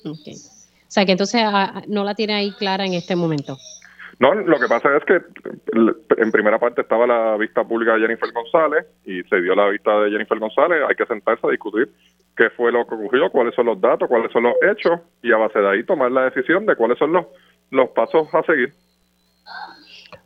Okay. 0.04 0.34
O 0.34 0.90
sea 0.90 1.06
que 1.06 1.12
entonces 1.12 1.40
ah, 1.44 1.72
ah, 1.72 1.82
no 1.86 2.02
la 2.02 2.16
tiene 2.16 2.34
ahí 2.34 2.50
clara 2.58 2.84
en 2.84 2.94
este 2.94 3.14
momento. 3.14 3.58
No, 4.18 4.34
lo 4.34 4.58
que 4.58 4.66
pasa 4.66 4.96
es 4.96 5.04
que 5.04 5.20
en 6.16 6.32
primera 6.32 6.58
parte 6.58 6.80
estaba 6.80 7.06
la 7.06 7.36
vista 7.36 7.64
pública 7.64 7.94
de 7.94 8.00
Jennifer 8.00 8.32
González 8.32 8.86
y 9.04 9.22
se 9.24 9.40
dio 9.42 9.54
la 9.54 9.68
vista 9.68 10.00
de 10.00 10.10
Jennifer 10.10 10.38
González. 10.38 10.78
Hay 10.88 10.96
que 10.96 11.04
sentarse 11.04 11.46
a 11.46 11.50
discutir 11.50 11.90
qué 12.34 12.48
fue 12.50 12.72
lo 12.72 12.86
que 12.86 12.94
ocurrió, 12.94 13.30
cuáles 13.30 13.54
son 13.54 13.66
los 13.66 13.80
datos, 13.80 14.08
cuáles 14.08 14.32
son 14.32 14.44
los 14.44 14.54
hechos 14.62 15.00
y 15.22 15.32
a 15.32 15.36
base 15.36 15.58
de 15.58 15.68
ahí 15.68 15.84
tomar 15.84 16.10
la 16.10 16.30
decisión 16.30 16.64
de 16.64 16.76
cuáles 16.76 16.98
son 16.98 17.12
los, 17.12 17.26
los 17.70 17.90
pasos 17.90 18.26
a 18.34 18.42
seguir. 18.44 18.72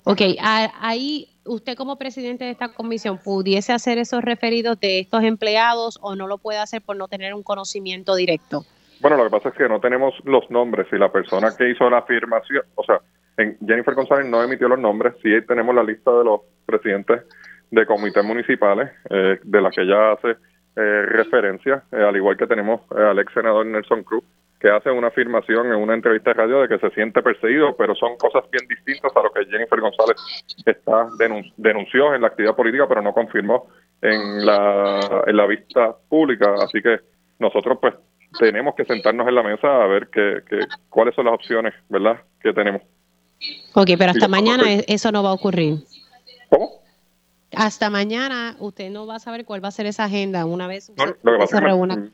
Ok, 0.04 0.20
ahí 0.40 1.28
usted 1.44 1.76
como 1.76 1.98
presidente 1.98 2.44
de 2.44 2.50
esta 2.50 2.72
comisión 2.72 3.18
pudiese 3.18 3.72
hacer 3.72 3.98
esos 3.98 4.22
referidos 4.22 4.78
de 4.78 5.00
estos 5.00 5.24
empleados 5.24 5.98
o 6.00 6.14
no 6.14 6.28
lo 6.28 6.38
puede 6.38 6.58
hacer 6.58 6.80
por 6.80 6.96
no 6.96 7.08
tener 7.08 7.34
un 7.34 7.42
conocimiento 7.42 8.14
directo. 8.14 8.64
Bueno, 9.00 9.16
lo 9.16 9.24
que 9.24 9.30
pasa 9.30 9.48
es 9.48 9.54
que 9.56 9.68
no 9.68 9.80
tenemos 9.80 10.14
los 10.24 10.48
nombres 10.50 10.86
y 10.92 10.96
la 10.96 11.10
persona 11.10 11.56
que 11.56 11.70
hizo 11.70 11.88
la 11.88 11.98
afirmación, 11.98 12.62
o 12.74 12.84
sea, 12.84 13.00
Jennifer 13.66 13.94
González 13.94 14.26
no 14.26 14.42
emitió 14.42 14.68
los 14.68 14.78
nombres, 14.78 15.14
sí 15.22 15.30
tenemos 15.46 15.74
la 15.74 15.82
lista 15.82 16.10
de 16.12 16.24
los 16.24 16.40
presidentes 16.66 17.22
de 17.70 17.86
comités 17.86 18.24
municipales, 18.24 18.90
eh, 19.10 19.38
de 19.42 19.60
las 19.60 19.74
que 19.74 19.82
ella 19.82 20.12
hace 20.12 20.30
eh, 20.76 21.02
referencia, 21.06 21.82
eh, 21.92 22.02
al 22.02 22.16
igual 22.16 22.36
que 22.36 22.46
tenemos 22.46 22.80
al 22.92 23.18
ex 23.18 23.32
senador 23.32 23.66
Nelson 23.66 24.02
Cruz, 24.02 24.24
que 24.58 24.68
hace 24.68 24.90
una 24.90 25.08
afirmación 25.08 25.68
en 25.68 25.76
una 25.76 25.94
entrevista 25.94 26.30
de 26.30 26.34
radio 26.34 26.60
de 26.60 26.68
que 26.68 26.78
se 26.78 26.90
siente 26.94 27.22
perseguido, 27.22 27.74
pero 27.76 27.94
son 27.94 28.16
cosas 28.18 28.44
bien 28.50 28.66
distintas 28.68 29.10
a 29.16 29.22
lo 29.22 29.32
que 29.32 29.46
Jennifer 29.46 29.80
González 29.80 30.16
está 30.66 31.06
denunció 31.56 32.14
en 32.14 32.20
la 32.20 32.28
actividad 32.28 32.54
política, 32.54 32.86
pero 32.86 33.00
no 33.00 33.12
confirmó 33.12 33.68
en 34.02 34.44
la, 34.44 35.22
en 35.26 35.36
la 35.36 35.46
vista 35.46 35.94
pública. 36.08 36.54
Así 36.62 36.82
que 36.82 37.00
nosotros 37.38 37.78
pues 37.80 37.94
tenemos 38.38 38.74
que 38.74 38.84
sentarnos 38.84 39.26
en 39.26 39.34
la 39.34 39.42
mesa 39.42 39.82
a 39.82 39.86
ver 39.86 40.08
que, 40.08 40.42
cuáles 40.88 41.14
son 41.14 41.24
las 41.24 41.34
opciones, 41.34 41.74
¿verdad?, 41.88 42.20
que 42.40 42.52
tenemos. 42.52 42.82
Ok, 43.74 43.90
pero 43.98 44.10
hasta 44.10 44.28
mañana 44.28 44.72
e-, 44.72 44.84
eso 44.88 45.12
no 45.12 45.22
va 45.22 45.30
a 45.30 45.34
ocurrir. 45.34 45.78
¿Cómo? 46.48 46.80
Hasta 47.56 47.90
mañana 47.90 48.56
usted 48.58 48.90
no 48.90 49.06
va 49.06 49.16
a 49.16 49.18
saber 49.18 49.44
cuál 49.44 49.62
va 49.62 49.68
a 49.68 49.72
ser 49.72 49.86
esa 49.86 50.04
agenda 50.04 50.44
una 50.44 50.68
vez 50.68 50.92
no, 50.96 51.06
lo 51.06 51.32
que 51.32 51.38
pasa 51.38 51.58
se 51.58 51.64
reúna. 51.64 52.10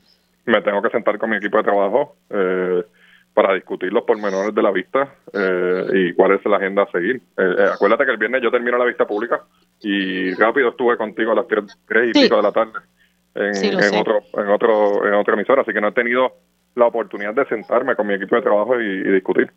Me, 0.47 0.63
tengo 0.63 0.81
que 0.81 0.91
sentar 0.91 1.19
con 1.19 1.31
mi 1.31 1.37
equipo 1.37 1.59
de 1.59 1.65
trabajo 1.65 2.17
eh, 2.31 2.83
para 3.35 3.53
discutir 3.55 3.93
los 3.93 4.05
pormenores 4.05 4.55
de 4.55 4.63
la 4.63 4.71
vista 4.71 5.15
eh, 5.33 5.85
y 5.93 6.15
cuál 6.15 6.33
es 6.33 6.47
la 6.47 6.57
agenda 6.57 6.85
a 6.85 6.91
seguir. 6.91 7.21
Eh, 7.37 7.69
acuérdate 7.75 8.07
que 8.07 8.13
el 8.13 8.17
viernes 8.17 8.43
yo 8.43 8.51
termino 8.51 8.79
la 8.79 8.87
vista 8.87 9.07
pública 9.07 9.43
y 9.81 10.33
rápido 10.35 10.71
estuve 10.71 10.97
contigo 10.97 11.33
a 11.33 11.35
las 11.35 11.47
tres, 11.47 11.65
y 12.09 12.13
pico 12.13 12.37
de 12.37 12.43
la 12.43 12.53
tarde 12.53 12.79
en, 13.35 13.95
otro, 13.95 14.21
en, 14.33 14.49
otro, 14.49 15.07
en 15.07 15.15
otra 15.15 15.35
emisora, 15.35 15.63
así 15.63 15.73
que 15.73 15.81
no 15.81 15.89
he 15.89 15.93
tenido 15.93 16.33
la 16.75 16.87
oportunidad 16.87 17.35
de 17.35 17.47
sentarme 17.47 17.95
con 17.95 18.07
mi 18.07 18.15
equipo 18.15 18.37
de 18.37 18.43
trabajo 18.43 18.81
y 18.81 19.03
discutir 19.13 19.51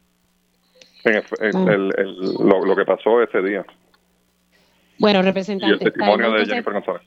en, 1.04 1.64
mm. 1.64 1.70
el, 1.70 1.88
lo, 2.40 2.76
que 2.76 2.86
pasó 2.86 3.22
ese 3.22 3.42
día. 3.42 3.66
Bueno, 4.98 5.22
representante. 5.22 5.70
Y 5.70 5.74
el 5.74 5.80
testimonio 5.80 6.32
de 6.32 6.46
Jennifer 6.46 6.74
González. 6.74 7.02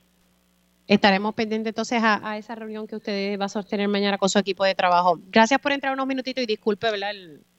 Estaremos 0.87 1.35
pendientes 1.35 1.71
entonces 1.71 2.03
a, 2.03 2.37
esa 2.37 2.55
reunión 2.55 2.87
que 2.87 2.97
usted 2.97 3.39
va 3.39 3.47
a 3.47 3.49
sostener 3.49 3.89
mañana 3.89 4.19
con 4.19 4.29
su 4.29 4.39
equipo 4.39 4.65
de 4.65 4.75
trabajo. 4.75 5.19
Gracias 5.31 5.61
por 5.61 5.73
entrar 5.73 5.93
unos 5.93 6.07
minutitos 6.07 6.43
y 6.43 6.47
disculpe 6.47 6.91
¿verdad? 6.91 7.13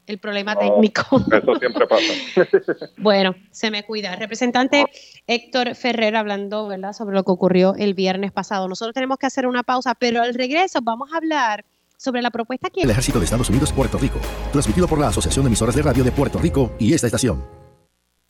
el 0.08 0.20
problema 0.20 0.56
técnico. 0.56 1.04
Eso 1.32 1.56
siempre 1.60 1.88
pasa. 1.88 2.14
bueno, 2.98 3.36
se 3.52 3.72
me 3.72 3.84
cuida. 3.84 4.16
Representante 4.16 4.86
Héctor 5.28 5.76
Ferrer 5.76 6.16
hablando, 6.16 6.68
¿verdad?, 6.68 6.94
sobre 6.94 7.16
lo 7.16 7.24
que 7.24 7.32
ocurrió 7.32 7.74
el 7.76 7.94
viernes 7.94 8.32
pasado. 8.32 8.68
Nosotros 8.68 8.94
tenemos 8.94 9.18
que 9.18 9.28
hacer 9.28 9.48
una 9.48 9.64
pausa, 9.64 9.96
pero 9.96 10.22
al 10.22 10.34
regreso 10.34 10.80
vamos 10.84 11.12
a 11.14 11.18
hablar 11.18 11.66
sobre 11.98 12.22
la 12.22 12.32
propuesta 12.32 12.70
que... 12.70 12.82
El 12.82 12.90
Ejército 12.90 13.20
de 13.20 13.26
Estados 13.26 13.50
Unidos, 13.50 13.72
Puerto 13.72 13.98
Rico. 13.98 14.20
Transmitido 14.52 14.88
por 14.88 15.00
la 15.00 15.08
Asociación 15.08 15.46
de 15.46 15.48
Emisoras 15.48 15.76
de 15.76 15.82
Radio 15.82 16.04
de 16.04 16.12
Puerto 16.12 16.40
Rico 16.40 16.74
y 16.80 16.94
esta 16.94 17.08
estación. 17.08 17.44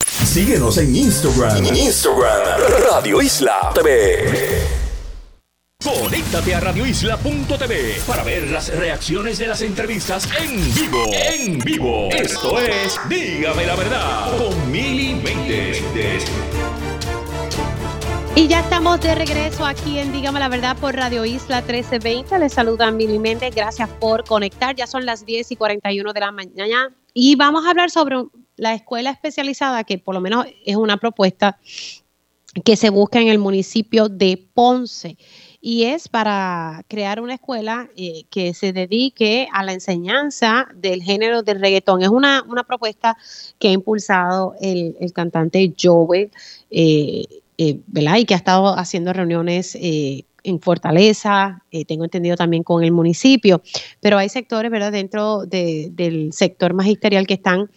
Síguenos 0.00 0.78
en 0.78 0.96
Instagram. 0.96 1.64
Instagram. 1.64 2.60
Radio 2.90 3.22
Isla 3.22 3.70
TV. 3.74 4.84
Conéctate 5.84 6.54
a 6.54 6.60
radioisla.tv 6.60 8.00
para 8.06 8.24
ver 8.24 8.50
las 8.50 8.74
reacciones 8.74 9.36
de 9.36 9.46
las 9.48 9.60
entrevistas 9.60 10.26
en 10.40 10.74
vivo. 10.74 11.04
En 11.12 11.58
vivo. 11.58 12.08
Esto 12.10 12.58
es 12.58 12.98
Dígame 13.06 13.66
la 13.66 13.76
verdad 13.76 14.38
con 14.38 14.72
Mili 14.72 15.14
Méndez. 15.14 15.82
Y 18.36 18.48
ya 18.48 18.60
estamos 18.60 19.00
de 19.00 19.14
regreso 19.14 19.64
aquí 19.64 20.00
en 20.00 20.12
Dígame 20.12 20.40
la 20.40 20.48
Verdad 20.48 20.76
por 20.76 20.96
Radio 20.96 21.24
Isla 21.24 21.58
1320. 21.58 22.36
Les 22.40 22.52
saluda 22.52 22.90
Mili 22.90 23.20
Méndez. 23.20 23.54
Gracias 23.54 23.88
por 24.00 24.24
conectar. 24.24 24.74
Ya 24.74 24.88
son 24.88 25.06
las 25.06 25.24
10 25.24 25.52
y 25.52 25.56
41 25.56 26.12
de 26.12 26.20
la 26.20 26.32
mañana. 26.32 26.92
Y 27.12 27.36
vamos 27.36 27.64
a 27.64 27.70
hablar 27.70 27.90
sobre 27.90 28.16
la 28.56 28.74
escuela 28.74 29.10
especializada, 29.10 29.84
que 29.84 29.98
por 29.98 30.16
lo 30.16 30.20
menos 30.20 30.46
es 30.66 30.74
una 30.74 30.96
propuesta 30.96 31.60
que 32.64 32.76
se 32.76 32.90
busca 32.90 33.20
en 33.20 33.28
el 33.28 33.38
municipio 33.38 34.08
de 34.08 34.48
Ponce 34.52 35.16
y 35.60 35.84
es 35.84 36.08
para 36.08 36.84
crear 36.88 37.20
una 37.20 37.34
escuela 37.34 37.88
eh, 37.96 38.24
que 38.30 38.52
se 38.52 38.72
dedique 38.72 39.48
a 39.52 39.62
la 39.62 39.72
enseñanza 39.72 40.68
del 40.74 41.02
género 41.02 41.42
del 41.42 41.60
reggaetón. 41.60 42.02
Es 42.02 42.10
una, 42.10 42.44
propuesta 42.66 43.16
que 43.58 43.68
ha 43.68 43.72
impulsado 43.72 44.54
el, 44.60 44.94
cantante 45.14 45.72
Joel, 45.80 46.30
eh, 46.70 47.24
eh, 47.58 47.80
¿verdad? 47.86 48.16
Y 48.18 48.24
que 48.24 48.34
ha 48.34 48.36
estado 48.36 48.76
haciendo 48.78 49.12
reuniones 49.12 49.76
en 49.80 50.60
Fortaleza, 50.60 51.62
tengo 51.88 52.04
entendido 52.04 52.36
también 52.36 52.62
con 52.62 52.84
el 52.84 52.92
municipio, 52.92 53.62
pero 54.00 54.18
hay 54.18 54.28
sectores, 54.28 54.70
¿verdad?, 54.70 54.92
dentro 54.92 55.46
del 55.46 56.32
sector 56.32 56.74
magisterial 56.74 57.26
que 57.26 57.34
están 57.34 57.70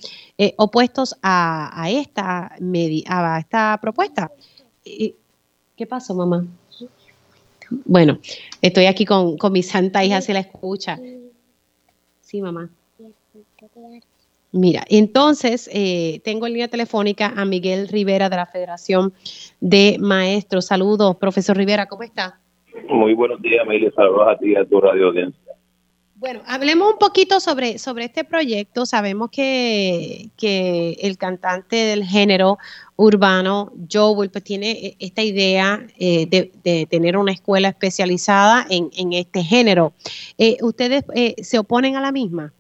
opuestos 0.57 1.15
a, 1.21 1.88
esta, 1.89 2.51
a 3.07 3.39
esta 3.39 3.80
propuesta. 3.82 4.32
¿Qué 4.84 5.86
pasó, 5.88 6.15
mamá? 6.15 6.45
Bueno, 7.69 8.19
estoy 8.61 8.86
aquí 8.86 9.05
con, 9.05 9.38
mi 9.51 9.63
santa 9.63 10.03
hija, 10.03 10.21
se 10.21 10.34
la 10.34 10.39
escucha. 10.39 10.99
Sí, 12.21 12.41
mamá. 12.41 12.69
Mira, 14.51 14.83
entonces 14.89 15.69
eh, 15.73 16.21
tengo 16.23 16.47
en 16.47 16.53
línea 16.53 16.67
telefónica 16.67 17.33
a 17.35 17.45
Miguel 17.45 17.87
Rivera 17.89 18.29
de 18.29 18.37
la 18.37 18.45
Federación 18.45 19.13
de 19.59 19.97
Maestros. 19.99 20.67
Saludos, 20.67 21.17
profesor 21.17 21.57
Rivera, 21.57 21.87
¿cómo 21.87 22.03
está? 22.03 22.39
Muy 22.89 23.13
buenos 23.13 23.41
días, 23.41 23.65
Miguel. 23.67 23.93
Saludos 23.93 24.27
a 24.29 24.37
ti 24.37 24.51
y 24.51 24.55
a 24.55 24.65
tu 24.65 24.79
radio 24.79 25.07
audiencia. 25.07 25.47
Bueno, 26.19 26.41
hablemos 26.47 26.93
un 26.93 26.97
poquito 26.97 27.39
sobre, 27.39 27.77
sobre 27.77 28.05
este 28.05 28.23
proyecto. 28.23 28.87
Sabemos 28.87 29.29
que, 29.29 30.29
que 30.35 30.97
el 31.01 31.15
cantante 31.15 31.75
del 31.75 32.03
género 32.03 32.57
urbano, 32.95 33.71
Joel, 33.91 34.31
pues 34.31 34.43
tiene 34.43 34.71
eh, 34.71 34.95
esta 34.97 35.21
idea 35.21 35.85
eh, 35.99 36.25
de, 36.25 36.87
tener 36.87 37.17
una 37.17 37.33
escuela 37.33 37.67
especializada 37.67 38.65
en, 38.67 38.89
en 38.97 39.13
este 39.13 39.43
género. 39.43 39.93
Eh, 40.39 40.57
¿Ustedes 40.61 41.03
se 41.43 41.59
oponen 41.59 41.95
a 41.95 42.01
la 42.01 42.11
misma? 42.11 42.51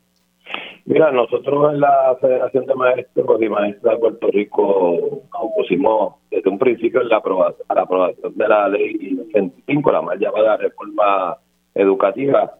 Mira, 0.87 1.11
nosotros 1.11 1.73
en 1.73 1.81
la 1.81 2.17
Federación 2.19 2.65
de 2.65 2.75
Maestros 2.75 3.41
y 3.41 3.49
Maestras 3.49 3.93
de 3.93 3.99
Puerto 3.99 4.27
Rico 4.31 5.21
nos 5.33 5.51
pusimos 5.55 6.15
desde 6.31 6.49
un 6.49 6.57
principio 6.57 7.03
la 7.03 7.17
aprobación, 7.17 7.65
a 7.67 7.75
la 7.75 7.81
aprobación 7.81 8.35
de 8.35 8.47
la 8.47 8.67
ley 8.69 9.19
25, 9.33 9.91
la 9.91 10.01
mal 10.01 10.17
llamada 10.17 10.57
reforma 10.57 11.37
educativa 11.75 12.57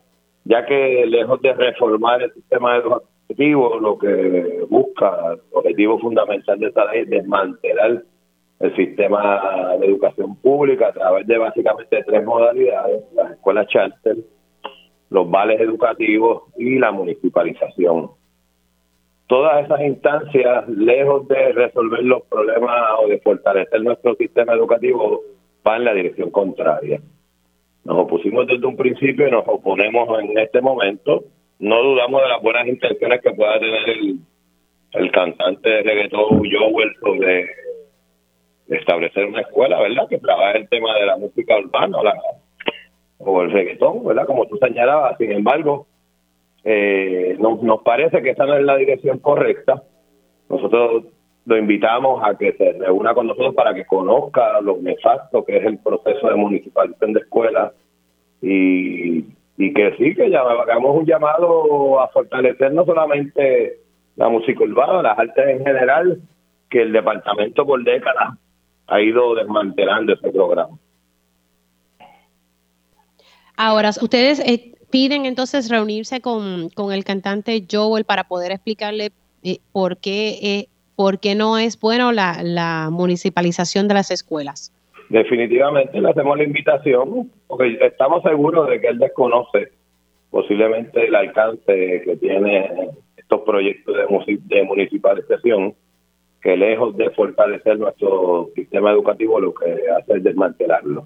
ya 0.47 0.65
que 0.65 1.05
lejos 1.05 1.41
de 1.41 1.53
reformar 1.53 2.21
el 2.21 2.33
sistema 2.33 2.77
educativo, 2.77 3.79
lo 3.79 3.97
que 3.97 4.65
busca, 4.69 5.33
el 5.33 5.39
objetivo 5.51 5.99
fundamental 5.99 6.57
de 6.59 6.67
esta 6.67 6.85
ley 6.91 7.01
es 7.01 7.09
desmantelar 7.09 8.03
el 8.59 8.75
sistema 8.75 9.75
de 9.79 9.87
educación 9.87 10.35
pública 10.37 10.87
a 10.87 10.93
través 10.93 11.27
de 11.27 11.37
básicamente 11.37 12.03
tres 12.03 12.23
modalidades, 12.23 13.03
las 13.13 13.31
escuelas 13.31 13.67
charter, 13.67 14.17
los 15.09 15.29
vales 15.29 15.59
educativos 15.59 16.43
y 16.57 16.79
la 16.79 16.91
municipalización. 16.91 18.11
Todas 19.27 19.65
esas 19.65 19.81
instancias, 19.81 20.67
lejos 20.69 21.27
de 21.27 21.51
resolver 21.51 22.01
los 22.03 22.23
problemas 22.23 22.73
o 22.99 23.07
de 23.09 23.19
fortalecer 23.19 23.81
nuestro 23.81 24.15
sistema 24.15 24.53
educativo, 24.53 25.21
van 25.63 25.79
en 25.79 25.85
la 25.85 25.93
dirección 25.93 26.31
contraria. 26.31 27.01
Nos 27.83 27.97
opusimos 27.99 28.47
desde 28.47 28.65
un 28.65 28.77
principio 28.77 29.27
y 29.27 29.31
nos 29.31 29.43
oponemos 29.45 30.07
en 30.21 30.37
este 30.37 30.61
momento. 30.61 31.25
No 31.59 31.83
dudamos 31.83 32.21
de 32.21 32.29
las 32.29 32.41
buenas 32.41 32.67
intenciones 32.67 33.21
que 33.21 33.31
pueda 33.31 33.59
tener 33.59 33.89
el, 34.93 35.11
cantante 35.11 35.69
de 35.69 35.83
reggaetón 35.83 36.39
Joel 36.39 36.95
sobre 37.01 37.49
establecer 38.67 39.25
una 39.25 39.41
escuela, 39.41 39.79
¿verdad? 39.81 40.07
Que 40.09 40.19
trabaje 40.19 40.59
el 40.59 40.69
tema 40.69 40.93
de 40.99 41.05
la 41.05 41.17
música 41.17 41.57
urbana 41.57 41.97
o, 43.17 43.41
el 43.41 43.51
reggaetón, 43.51 44.05
¿verdad? 44.05 44.25
Como 44.25 44.45
tú 44.47 44.57
señalabas. 44.57 45.17
Sin 45.17 45.31
embargo, 45.31 45.87
eh, 46.69 47.37
nos, 47.39 47.63
nos 47.63 47.81
parece 47.81 48.21
que 48.21 48.31
esa 48.31 48.45
no 48.45 48.57
es 48.57 48.63
la 48.65 48.75
dirección 48.75 49.19
correcta. 49.19 49.83
Nosotros 50.49 51.05
lo 51.45 51.57
invitamos 51.57 52.21
a 52.21 52.37
que 52.37 52.51
se 52.57 52.73
reúna 52.73 53.13
con 53.13 53.27
nosotros 53.27 53.55
para 53.55 53.73
que 53.73 53.85
conozca 53.85 54.59
lo 54.59 54.75
nefasto 54.75 55.45
que 55.45 55.55
es 55.55 55.63
el 55.63 55.77
proceso 55.77 56.27
de 56.27 56.35
municipalización 56.35 57.13
de 57.13 57.21
escuelas 57.21 57.71
y, 58.41 59.21
que 59.55 59.95
sí, 59.97 60.13
que 60.13 60.25
hagamos 60.35 60.97
un 60.97 61.05
llamado 61.05 62.01
a 62.01 62.09
fortalecer 62.09 62.73
no 62.73 62.83
solamente 62.83 63.79
la 64.17 64.27
música 64.27 64.61
urbana, 64.65 65.01
las 65.01 65.17
artes 65.17 65.47
en 65.47 65.63
general, 65.63 66.19
que 66.69 66.81
el 66.81 66.91
departamento 66.91 67.65
por 67.65 67.81
décadas 67.81 68.33
ha 68.87 68.99
ido 68.99 69.35
desmantelando 69.35 70.13
ese 70.13 70.31
programa. 70.31 70.77
Ahora, 73.55 73.91
ustedes 74.01 74.41
eh, 74.41 74.76
piden 74.89 75.25
entonces 75.25 75.69
reunirse 75.69 76.21
con, 76.21 76.69
con, 76.69 76.91
el 76.91 77.03
cantante 77.03 77.65
Joel 77.69 78.05
para 78.05 78.25
poder 78.25 78.51
explicarle 78.51 79.11
eh, 79.43 79.59
por 79.71 79.97
qué 79.97 80.39
eh, 80.41 80.67
¿por 80.97 81.19
qué 81.19 81.35
no 81.35 81.57
es 81.57 81.79
bueno 81.79 82.11
la, 82.11 82.89
municipalización 82.91 83.87
de 83.87 83.93
las 83.93 84.11
escuelas? 84.11 84.73
Definitivamente 85.09 86.01
le 86.01 86.09
hacemos 86.09 86.37
la 86.37 86.43
invitación, 86.43 87.31
porque 87.45 87.77
estamos 87.81 88.23
seguros 88.23 88.67
de 88.67 88.81
que 88.81 88.87
él 88.87 88.97
desconoce 88.97 89.69
posiblemente 90.31 91.07
el 91.07 91.15
alcance 91.15 92.01
que 92.03 92.17
tiene 92.19 92.89
estos 93.15 93.41
proyectos 93.41 93.95
de 93.95 94.63
municipalización, 94.63 95.75
que 96.41 96.57
lejos 96.57 96.97
de 96.97 97.09
fortalecer 97.11 97.79
nuestro 97.79 98.49
sistema 98.55 98.91
educativo, 98.91 99.39
lo 99.39 99.53
que 99.53 99.65
hace 99.97 100.17
es 100.17 100.23
desmantelarlo. 100.23 101.05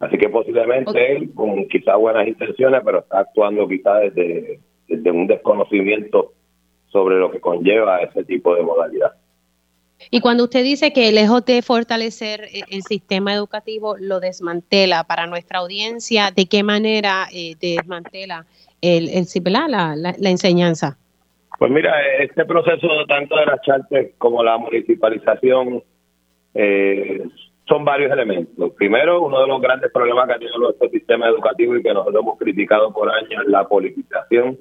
Así 0.00 0.18
que 0.18 0.28
posiblemente 0.28 1.12
él, 1.12 1.32
con 1.34 1.66
quizás 1.68 1.96
buenas 1.96 2.26
intenciones, 2.26 2.82
pero 2.84 3.00
está 3.00 3.20
actuando 3.20 3.66
quizás 3.68 4.02
desde, 4.02 4.60
desde 4.88 5.10
un 5.10 5.26
desconocimiento 5.26 6.32
sobre 6.88 7.16
lo 7.16 7.30
que 7.30 7.40
conlleva 7.40 8.02
ese 8.02 8.24
tipo 8.24 8.54
de 8.54 8.62
modalidad. 8.62 9.12
Y 10.10 10.20
cuando 10.20 10.44
usted 10.44 10.62
dice 10.62 10.92
que 10.92 11.12
lejos 11.12 11.44
de 11.44 11.62
fortalecer 11.62 12.44
eh, 12.44 12.62
el 12.70 12.82
sistema 12.82 13.32
educativo, 13.32 13.96
lo 13.98 14.20
desmantela 14.20 15.04
para 15.04 15.26
nuestra 15.26 15.60
audiencia, 15.60 16.30
¿de 16.34 16.46
qué 16.46 16.62
manera 16.62 17.26
eh, 17.32 17.54
desmantela 17.60 18.44
el, 18.80 19.08
el 19.08 19.26
la, 19.44 19.96
la, 19.96 20.30
enseñanza? 20.30 20.98
Pues 21.58 21.70
mira, 21.70 21.92
este 22.20 22.44
proceso 22.44 22.88
tanto 23.08 23.36
de 23.36 23.46
las 23.46 23.60
charter 23.62 24.12
como 24.18 24.42
la 24.42 24.58
municipalización 24.58 25.82
eh, 26.54 27.22
son 27.66 27.84
varios 27.84 28.12
elementos. 28.12 28.72
Primero, 28.74 29.22
uno 29.22 29.40
de 29.40 29.46
los 29.48 29.60
grandes 29.60 29.90
problemas 29.90 30.26
que 30.26 30.32
ha 30.34 30.38
tenido 30.38 30.58
nuestro 30.58 30.88
sistema 30.90 31.28
educativo 31.28 31.76
y 31.76 31.82
que 31.82 31.94
nosotros 31.94 32.22
hemos 32.22 32.38
criticado 32.38 32.92
por 32.92 33.10
años 33.10 33.42
es 33.42 33.48
la 33.48 33.66
politización 33.66 34.58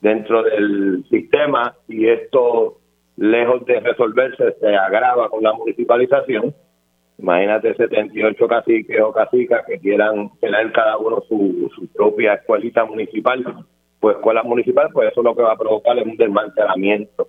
dentro 0.00 0.42
del 0.42 1.04
sistema 1.08 1.74
y 1.88 2.08
esto 2.08 2.78
lejos 3.16 3.64
de 3.66 3.80
resolverse, 3.80 4.56
se 4.60 4.76
agrava 4.76 5.28
con 5.28 5.42
la 5.42 5.52
municipalización. 5.52 6.54
Imagínate 7.18 7.74
78 7.74 8.48
caciques 8.48 9.00
o 9.00 9.12
cacicas 9.12 9.64
que 9.66 9.78
quieran 9.78 10.30
tener 10.40 10.72
cada 10.72 10.98
uno 10.98 11.22
su, 11.28 11.70
propia 11.94 12.34
escuelita 12.34 12.84
municipal, 12.84 13.44
pues 14.00 14.16
escuela 14.16 14.42
municipal, 14.42 14.88
pues 14.92 15.12
eso 15.12 15.22
lo 15.22 15.34
que 15.34 15.42
va 15.42 15.52
a 15.52 15.58
provocar 15.58 15.96
es 15.98 16.06
un 16.06 16.16
desmantelamiento 16.16 17.28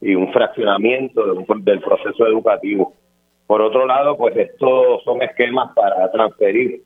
y 0.00 0.14
un 0.14 0.30
fraccionamiento 0.32 1.24
del 1.24 1.80
proceso 1.80 2.26
educativo. 2.26 2.92
Por 3.46 3.60
otro 3.60 3.86
lado, 3.86 4.16
pues 4.16 4.36
estos 4.36 5.02
son 5.04 5.22
esquemas 5.22 5.72
para 5.74 6.10
transferir 6.10 6.82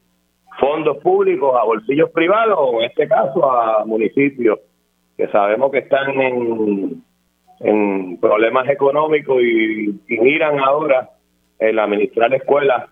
fondos 0.59 0.99
públicos 0.99 1.55
a 1.57 1.65
bolsillos 1.65 2.11
privados, 2.11 2.57
o 2.59 2.81
en 2.81 2.91
este 2.91 3.07
caso 3.07 3.51
a 3.51 3.85
municipios 3.85 4.59
que 5.17 5.29
sabemos 5.29 5.71
que 5.71 5.79
están 5.79 6.21
en 6.21 7.03
en 7.61 8.19
problemas 8.19 8.69
económicos 8.69 9.43
y, 9.43 9.99
miran 10.09 10.61
ahora 10.61 11.11
el 11.59 11.79
administrar 11.79 12.33
escuelas 12.35 12.89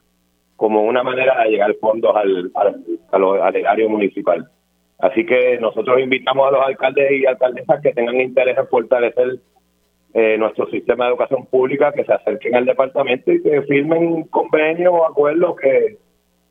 como 0.57 0.83
una 0.83 1.03
manera 1.03 1.43
de 1.43 1.51
llegar 1.51 1.75
fondos 1.81 2.17
al, 2.17 2.51
al, 2.55 3.67
al, 3.67 3.89
municipal. 3.89 4.49
Así 4.99 5.27
que 5.27 5.59
nosotros 5.61 6.01
invitamos 6.01 6.49
a 6.49 6.51
los 6.53 6.67
alcaldes 6.67 7.13
y 7.13 7.27
alcaldesas 7.27 7.83
que 7.83 7.93
tengan 7.93 8.21
interés 8.21 8.57
en 8.57 8.67
fortalecer 8.67 9.39
eh, 10.17 10.39
nuestro 10.39 10.67
sistema 10.71 11.05
de 11.05 11.11
educación 11.11 11.45
pública, 11.47 11.93
que 11.93 12.05
se 12.05 12.13
acerquen 12.13 12.55
al 12.55 12.65
departamento 12.65 13.31
y 13.31 13.43
que 13.43 13.61
firmen 13.63 14.25
convenios 14.25 14.93
o 14.95 15.07
acuerdos 15.07 15.57
que, 15.57 15.99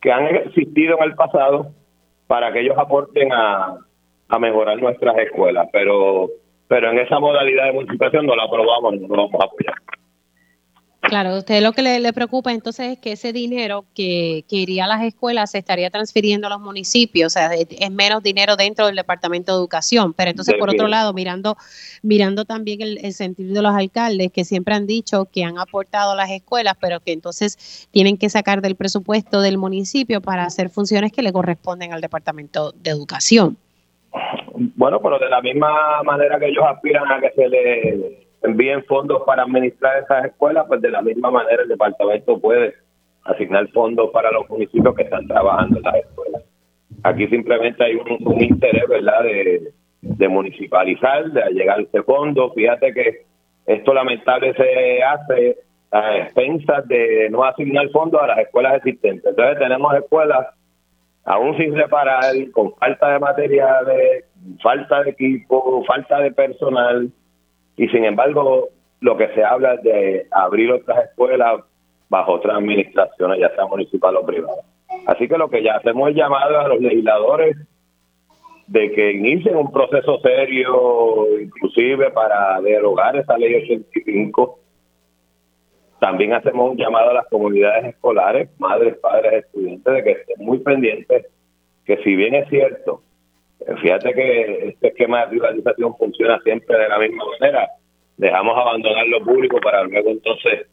que 0.01 0.11
han 0.11 0.28
existido 0.36 0.97
en 0.97 1.03
el 1.03 1.16
pasado 1.16 1.72
para 2.28 2.53
que 2.53 2.59
ellos 2.61 2.78
aporten 2.78 3.34
a, 3.34 3.76
a 4.30 4.39
mejorar 4.39 4.80
nuestras 4.80 5.18
escuelas. 5.18 5.68
Pero 5.72 6.30
pero 6.68 6.91
en 6.91 6.99
esa 6.99 7.20
modalidad 7.20 7.66
de 7.66 7.74
multiplicación 7.74 8.26
no 8.26 8.36
la 8.36 8.43
aprobamos, 8.43 8.99
no 9.01 9.07
lo 9.16 9.28
vamos 9.28 9.41
a 9.41 9.45
apoyar. 9.45 9.76
Claro, 11.16 11.38
usted 11.38 11.63
lo 11.63 11.72
que 11.72 11.82
le, 11.82 12.11
preocupa 12.11 12.51
entonces 12.51 12.91
es 12.91 12.99
que 12.99 13.13
ese 13.13 13.32
dinero 13.32 13.86
que, 13.95 14.43
iría 14.49 14.84
a 14.84 14.88
las 14.89 15.01
escuelas 15.01 15.51
se 15.51 15.59
estaría 15.59 15.89
transfiriendo 15.89 16.47
a 16.47 16.49
los 16.49 16.59
municipios, 16.59 17.28
o 17.28 17.30
sea, 17.30 17.53
es, 17.53 17.89
menos 17.89 18.22
dinero 18.22 18.57
dentro 18.57 18.88
del 18.88 18.97
Departamento 18.97 19.53
de 19.53 19.59
Educación. 19.59 20.11
Pero 20.13 20.32
entonces, 20.32 20.55
por 20.59 20.70
otro 20.70 20.89
lado, 20.89 21.13
mirando 21.13 21.55
mirando 22.01 22.43
también 22.43 22.82
el, 22.82 22.97
el, 23.01 23.13
sentido 23.13 23.53
de 23.53 23.61
los 23.61 23.74
alcaldes 23.74 24.30
que 24.34 24.43
siempre 24.43 24.76
han 24.76 24.88
dicho 24.88 25.30
que 25.32 25.45
han 25.45 25.57
aportado 25.57 26.11
a 26.11 26.16
las 26.18 26.32
escuelas, 26.32 26.76
pero 26.82 26.99
que 26.99 27.13
entonces 27.13 27.88
tienen 27.91 28.18
que 28.18 28.28
sacar 28.28 28.61
del 28.61 28.76
presupuesto 28.76 29.39
del 29.39 29.57
municipio 29.57 30.20
para 30.20 30.43
hacer 30.43 30.70
funciones 30.70 31.13
que 31.13 31.22
le 31.22 31.32
corresponden 31.32 31.93
al 31.93 32.01
Departamento 32.01 32.74
de 32.74 32.91
Educación. 32.91 33.55
Bueno, 34.53 34.99
pero 35.01 35.18
de 35.18 35.30
la 35.30 35.41
misma 35.41 36.03
manera 36.03 36.38
que 36.39 36.47
ellos 36.47 36.66
aspiran 36.68 37.09
a 37.09 37.22
que 37.22 37.32
se 37.38 37.47
les 37.47 38.24
envíen 38.45 38.83
fondos 38.85 39.23
para 39.25 39.43
administrar 39.43 40.03
esas 40.03 40.25
escuelas, 40.25 40.65
pues 40.67 40.81
de 40.81 40.91
la 40.91 41.01
misma 41.01 41.31
manera 41.31 41.63
el 41.63 41.69
departamento 41.69 42.39
puede 42.39 42.73
asignar 43.23 43.67
fondos 43.69 44.11
para 44.11 44.31
los 44.31 44.49
municipios 44.49 44.95
que 44.95 45.03
están 45.03 45.27
trabajando 45.27 45.77
en 45.77 45.83
las 45.83 45.95
escuelas. 45.95 46.43
Aquí 47.03 47.27
simplemente 47.27 47.83
hay 47.83 47.95
un, 47.95 48.41
interés, 48.41 48.87
¿verdad?, 48.87 49.23
de, 49.23 49.71
de 50.01 50.27
municipalizar, 50.27 51.31
de 51.31 51.41
llegar 51.51 51.79
a 51.79 51.81
ese 51.81 52.03
fondo. 52.03 52.51
Fíjate 52.53 52.93
que 52.93 53.25
esto 53.65 53.93
lamentable 53.93 54.53
se 54.53 55.03
hace 55.03 55.57
a 55.91 56.17
expensas 56.17 56.87
de 56.87 57.29
no 57.29 57.43
asignar 57.43 57.89
fondos 57.89 58.21
a 58.21 58.27
las 58.27 58.39
escuelas 58.39 58.75
existentes. 58.75 59.25
Entonces 59.25 59.59
tenemos 59.59 59.93
escuelas 59.95 60.47
aún 61.25 61.57
sin 61.57 61.75
reparar, 61.75 62.33
con 62.51 62.73
falta 62.75 63.13
de 63.13 63.19
materiales, 63.19 64.25
falta 64.61 65.03
de 65.03 65.11
equipo, 65.11 65.83
falta 65.85 66.19
de 66.19 66.31
personal, 66.31 67.09
y 67.78 67.88
sin 67.89 68.05
embargo 68.05 68.69
lo 69.01 69.17
que 69.17 69.28
se 69.36 69.43
habla 69.43 69.76
es 69.76 69.84
de 69.84 70.28
abrir 70.32 70.71
otras 70.71 71.05
escuelas 71.09 71.61
bajo 72.09 72.34
otras 72.34 72.57
administraciones, 72.57 73.39
ya 73.39 73.53
sea 73.55 73.65
municipal 73.65 74.15
o 74.15 74.26
privada. 74.26 74.61
Así 75.07 75.28
que 75.28 75.38
lo 75.38 75.49
que 75.49 75.63
ya 75.63 75.76
hacemos 75.76 76.09
es 76.09 76.15
llamar 76.15 76.53
a 76.53 76.67
los 76.67 76.80
legisladores 76.80 77.57
de 78.67 78.91
que 78.91 79.11
inicien 79.11 79.55
un 79.55 79.71
proceso 79.71 80.19
serio, 80.21 81.39
inclusive 81.39 82.09
para 82.11 82.59
derogar 82.61 83.15
esa 83.15 83.38
ley 83.38 83.55
85 83.55 84.59
también 85.99 86.34
hacemos 86.34 86.71
un 86.71 86.78
llamado 86.78 87.11
a 87.11 87.13
las 87.13 87.28
comunidades 87.28 87.86
escolares, 87.86 88.49
madres, 88.59 88.97
padres, 88.97 89.45
estudiantes, 89.45 89.93
de 89.93 90.03
que 90.03 90.11
estén 90.11 90.45
muy 90.45 90.59
pendientes 90.59 91.26
que 91.86 91.97
si 92.03 92.15
bien 92.15 92.36
es 92.36 92.49
cierto, 92.49 93.01
fíjate 93.82 94.13
que 94.13 94.68
este 94.70 94.88
esquema 94.89 95.22
de 95.22 95.28
privatización 95.28 95.95
funciona 95.97 96.39
siempre 96.43 96.78
de 96.78 96.89
la 96.89 96.99
misma 96.99 97.24
manera, 97.39 97.70
dejamos 98.18 98.57
abandonar 98.57 99.07
lo 99.07 99.24
público 99.24 99.57
para 99.59 99.84
luego 99.84 100.09
entonces 100.09 100.68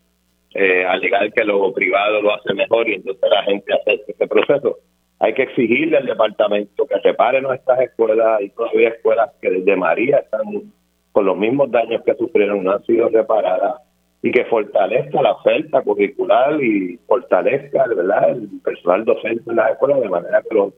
eh, 0.54 0.84
alegar 0.84 1.32
que 1.32 1.44
lo 1.44 1.72
privado 1.72 2.20
lo 2.20 2.34
hace 2.34 2.52
mejor 2.52 2.88
y 2.88 2.94
entonces 2.94 3.30
la 3.30 3.42
gente 3.44 3.72
hace 3.72 4.02
ese 4.06 4.26
proceso. 4.26 4.78
Hay 5.18 5.34
que 5.34 5.44
exigirle 5.44 5.96
al 5.96 6.06
departamento 6.06 6.86
que 6.86 6.98
repare 6.98 7.40
nuestras 7.40 7.80
escuelas 7.80 8.42
y 8.42 8.50
todavía 8.50 8.88
escuelas 8.90 9.30
que 9.40 9.50
desde 9.50 9.76
María 9.76 10.18
están 10.18 10.72
con 11.12 11.26
los 11.26 11.36
mismos 11.36 11.70
daños 11.70 12.02
que 12.04 12.14
sufrieron, 12.14 12.64
no 12.64 12.72
han 12.72 12.84
sido 12.84 13.08
reparadas 13.08 13.76
y 14.22 14.30
que 14.30 14.44
fortalezca 14.46 15.22
la 15.22 15.32
oferta 15.32 15.82
curricular 15.82 16.62
y 16.62 16.98
fortalezca 17.06 17.86
¿verdad? 17.88 18.30
el 18.30 18.48
personal 18.64 19.04
docente 19.04 19.42
en 19.48 19.56
las 19.56 19.72
escuelas 19.72 20.00
de 20.00 20.08
manera 20.08 20.42
que 20.42 20.54
los 20.54 20.72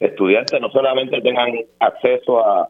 estudiantes 0.00 0.60
no 0.60 0.70
solamente 0.70 1.20
tengan 1.20 1.52
acceso 1.78 2.44
a, 2.44 2.68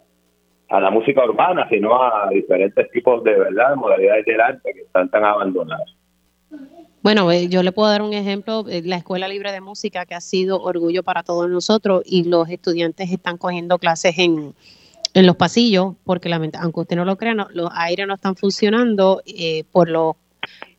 a 0.68 0.80
la 0.80 0.90
música 0.90 1.24
urbana, 1.24 1.68
sino 1.68 2.02
a 2.02 2.28
diferentes 2.30 2.90
tipos 2.90 3.22
de 3.24 3.38
verdad 3.38 3.76
modalidades 3.76 4.24
del 4.26 4.40
arte 4.40 4.72
que 4.74 4.82
están 4.82 5.08
tan 5.10 5.24
abandonadas. 5.24 5.94
Bueno, 7.02 7.30
eh, 7.32 7.48
yo 7.48 7.62
le 7.62 7.72
puedo 7.72 7.88
dar 7.88 8.02
un 8.02 8.12
ejemplo, 8.12 8.64
eh, 8.68 8.82
la 8.84 8.96
Escuela 8.96 9.26
Libre 9.26 9.52
de 9.52 9.60
Música, 9.60 10.04
que 10.04 10.14
ha 10.14 10.20
sido 10.20 10.60
orgullo 10.60 11.02
para 11.02 11.22
todos 11.22 11.48
nosotros, 11.48 12.02
y 12.04 12.24
los 12.24 12.48
estudiantes 12.50 13.10
están 13.10 13.38
cogiendo 13.38 13.78
clases 13.78 14.18
en, 14.18 14.54
en 15.14 15.26
los 15.26 15.36
pasillos, 15.36 15.94
porque 16.04 16.30
aunque 16.32 16.80
usted 16.80 16.96
no 16.96 17.04
lo 17.04 17.16
crea, 17.16 17.34
los 17.34 17.70
aires 17.74 18.06
no 18.06 18.14
están 18.14 18.36
funcionando 18.36 19.22
eh, 19.24 19.64
por 19.72 19.88
los, 19.88 20.16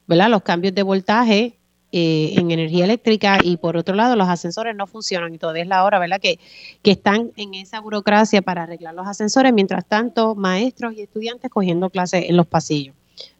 ¿verdad? 0.05 0.29
los 0.29 0.43
cambios 0.43 0.75
de 0.75 0.83
voltaje 0.83 1.53
eh, 1.91 2.33
en 2.37 2.51
energía 2.51 2.85
eléctrica 2.85 3.39
y 3.43 3.57
por 3.57 3.75
otro 3.75 3.95
lado 3.95 4.15
los 4.15 4.29
ascensores 4.29 4.75
no 4.75 4.87
funcionan 4.87 5.33
y 5.33 5.37
todavía 5.37 5.63
es 5.63 5.67
la 5.67 5.83
hora, 5.83 5.99
¿verdad? 5.99 6.19
Que, 6.21 6.39
que 6.81 6.91
están 6.91 7.31
en 7.35 7.53
esa 7.53 7.81
burocracia 7.81 8.41
para 8.41 8.63
arreglar 8.63 8.93
los 8.93 9.07
ascensores, 9.07 9.51
mientras 9.51 9.85
tanto 9.85 10.35
maestros 10.35 10.93
y 10.93 11.01
estudiantes 11.01 11.49
cogiendo 11.49 11.89
clases 11.89 12.29
en 12.29 12.37
los 12.37 12.47
pasillos. 12.47 12.95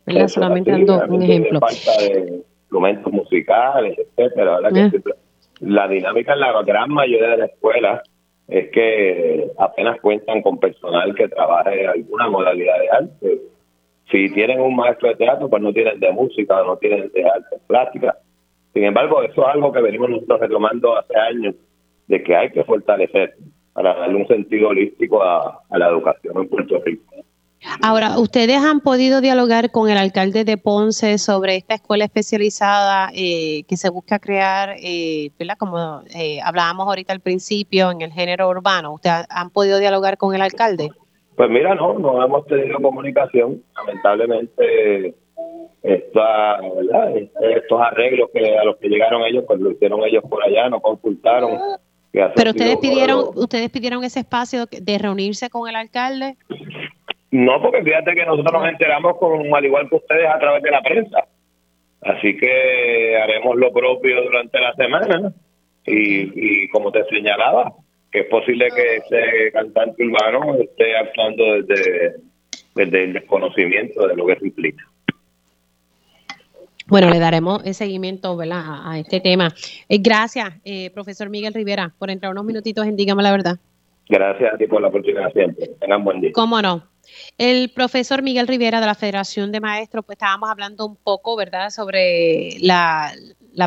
¿verdad? 0.06 0.28
Solamente 0.28 0.72
dando 0.72 1.04
un 1.08 1.22
ejemplo. 1.22 1.60
Falta 1.60 1.92
de 2.02 2.44
instrumentos 2.62 3.14
musicales, 3.14 3.98
etcétera, 3.98 4.60
¿verdad? 4.60 4.94
Eh. 4.96 5.02
la 5.62 5.88
dinámica 5.88 6.34
en 6.34 6.40
la 6.40 6.62
gran 6.64 6.90
mayoría 6.90 7.30
de 7.30 7.38
las 7.38 7.50
escuelas 7.52 8.02
es 8.48 8.70
que 8.72 9.50
apenas 9.60 10.00
cuentan 10.02 10.42
con 10.42 10.60
personal 10.60 11.16
que 11.16 11.30
trabaje 11.30 11.88
alguna 11.88 12.30
modalidad 12.30 12.80
de 12.80 12.90
arte. 12.90 13.42
Si 14.12 14.30
tienen 14.34 14.60
un 14.60 14.76
maestro 14.76 15.08
de 15.08 15.16
teatro, 15.16 15.50
pues 15.50 15.62
no 15.62 15.72
tienen 15.72 16.00
de 16.02 16.12
música, 16.12 16.62
no 16.64 16.76
tienen 16.76 17.10
de 17.14 17.24
arte 17.24 17.58
plástica. 17.68 18.18
Sin 18.74 18.84
embargo, 18.84 19.22
eso 19.24 19.42
es 19.42 19.54
algo 19.54 19.72
que 19.72 19.82
venimos 19.82 20.10
nosotros 20.10 20.40
retomando 20.40 20.98
hace 20.98 21.18
años, 21.18 21.56
de 22.08 22.24
que 22.24 22.36
hay 22.36 22.52
que 22.52 22.64
fortalecer 22.64 23.36
para 23.74 23.94
darle 23.96 24.16
un 24.16 24.28
sentido 24.28 24.70
holístico 24.70 25.24
a, 25.24 25.62
a 25.70 25.78
la 25.78 25.88
educación 25.90 26.38
en 26.38 26.50
Puerto 26.50 26.82
Rico. 26.86 27.04
Ahora, 27.84 28.18
¿ustedes 28.18 28.58
han 28.58 28.80
podido 28.80 29.22
dialogar 29.22 29.70
con 29.70 29.90
el 29.90 29.98
alcalde 29.98 30.44
de 30.44 30.58
Ponce 30.58 31.20
sobre 31.20 31.58
esta 31.58 31.76
escuela 31.76 32.06
especializada 32.06 33.12
eh, 33.14 33.64
que 33.68 33.78
se 33.78 33.90
busca 33.90 34.18
crear, 34.18 34.76
eh, 34.82 35.30
¿verdad? 35.38 35.58
Como 35.60 36.02
eh, 36.16 36.40
hablábamos 36.44 36.88
ahorita 36.88 37.14
al 37.14 37.20
principio, 37.20 37.92
en 37.92 38.02
el 38.02 38.12
género 38.12 38.50
urbano. 38.50 38.94
¿Ustedes 38.94 39.28
han 39.30 39.52
podido 39.52 39.78
dialogar 39.78 40.18
con 40.18 40.34
el 40.34 40.42
alcalde? 40.42 40.90
Pues 41.36 41.50
mira, 41.52 41.76
no, 41.76 42.00
no 42.00 42.24
hemos 42.24 42.46
tenido 42.48 42.80
comunicación. 42.82 43.62
Lamentablemente, 43.76 45.16
esta, 45.84 46.62
¿verdad? 46.62 47.18
estos 47.18 47.82
arreglos 47.82 48.30
que 48.34 48.58
a 48.58 48.64
los 48.64 48.78
que 48.78 48.88
llegaron 48.88 49.24
ellos, 49.24 49.44
pues 49.48 49.60
lo 49.60 49.72
hicieron 49.72 50.04
ellos 50.04 50.24
por 50.30 50.44
allá, 50.44 50.70
no 50.70 50.80
consultaron. 50.80 51.60
Pero 52.12 52.52
ustedes 52.52 52.78
pidieron, 52.78 53.26
ustedes 53.36 53.70
pidieron 53.70 54.04
ese 54.04 54.20
espacio 54.20 54.66
de 54.70 54.98
reunirse 54.98 55.50
con 55.50 55.70
el 55.70 55.76
alcalde. 55.76 56.36
No, 57.32 57.62
porque 57.62 57.82
fíjate 57.84 58.14
que 58.14 58.26
nosotros 58.26 58.62
nos 58.62 58.70
enteramos 58.70 59.18
con, 59.18 59.54
al 59.56 59.66
igual 59.66 59.90
que 59.90 59.96
ustedes 59.96 60.28
a 60.28 60.38
través 60.38 60.62
de 60.62 60.72
la 60.72 60.82
prensa. 60.82 61.26
Así 62.02 62.36
que 62.36 63.18
haremos 63.18 63.56
lo 63.56 63.72
propio 63.72 64.22
durante 64.24 64.60
la 64.60 64.74
semana. 64.74 65.34
Y, 65.86 66.68
como 66.70 66.92
te 66.92 67.04
señalaba, 67.06 67.74
que 68.12 68.20
es 68.20 68.26
posible 68.28 68.68
que 68.76 68.98
ese 68.98 69.52
cantante 69.52 70.06
urbano 70.06 70.56
esté 70.56 70.96
actuando 70.96 71.62
desde, 71.62 72.16
desde 72.76 73.04
el 73.06 73.14
desconocimiento 73.14 74.08
de 74.08 74.16
lo 74.16 74.26
que 74.28 74.36
se 74.36 74.48
implica. 74.48 74.91
Bueno, 76.92 77.10
le 77.10 77.20
daremos 77.20 77.62
seguimiento 77.74 78.36
¿verdad? 78.36 78.82
A, 78.86 79.00
este 79.00 79.22
tema. 79.22 79.54
Eh, 79.88 80.00
gracias, 80.00 80.56
eh, 80.66 80.90
profesor 80.90 81.30
Miguel 81.30 81.54
Rivera, 81.54 81.94
por 81.98 82.10
entrar 82.10 82.34
unos 82.34 82.44
minutitos 82.44 82.86
en 82.86 82.98
Dígame 82.98 83.24
la 83.24 83.32
Verdad. 83.32 83.60
Gracias 84.10 84.54
a 84.54 84.58
ti 84.58 84.68
por 84.68 84.82
la 84.82 84.90
oportunidad 84.90 85.32
siempre. 85.32 85.68
Tengan 85.80 86.04
buen 86.04 86.20
día. 86.20 86.32
Cómo 86.34 86.62
no. 86.62 86.84
El 87.38 87.70
profesor 87.70 88.22
Miguel 88.22 88.46
Rivera 88.46 88.82
de 88.82 88.88
la 88.88 88.96
Federación 88.96 89.54
de 89.54 89.62
Maestros, 89.62 90.04
pues 90.06 90.18
estábamos 90.18 90.50
hablando 90.50 90.86
un 90.86 90.98
poco, 90.98 91.38
¿verdad?, 91.38 91.70
sobre 91.70 92.58
la, 92.60 93.14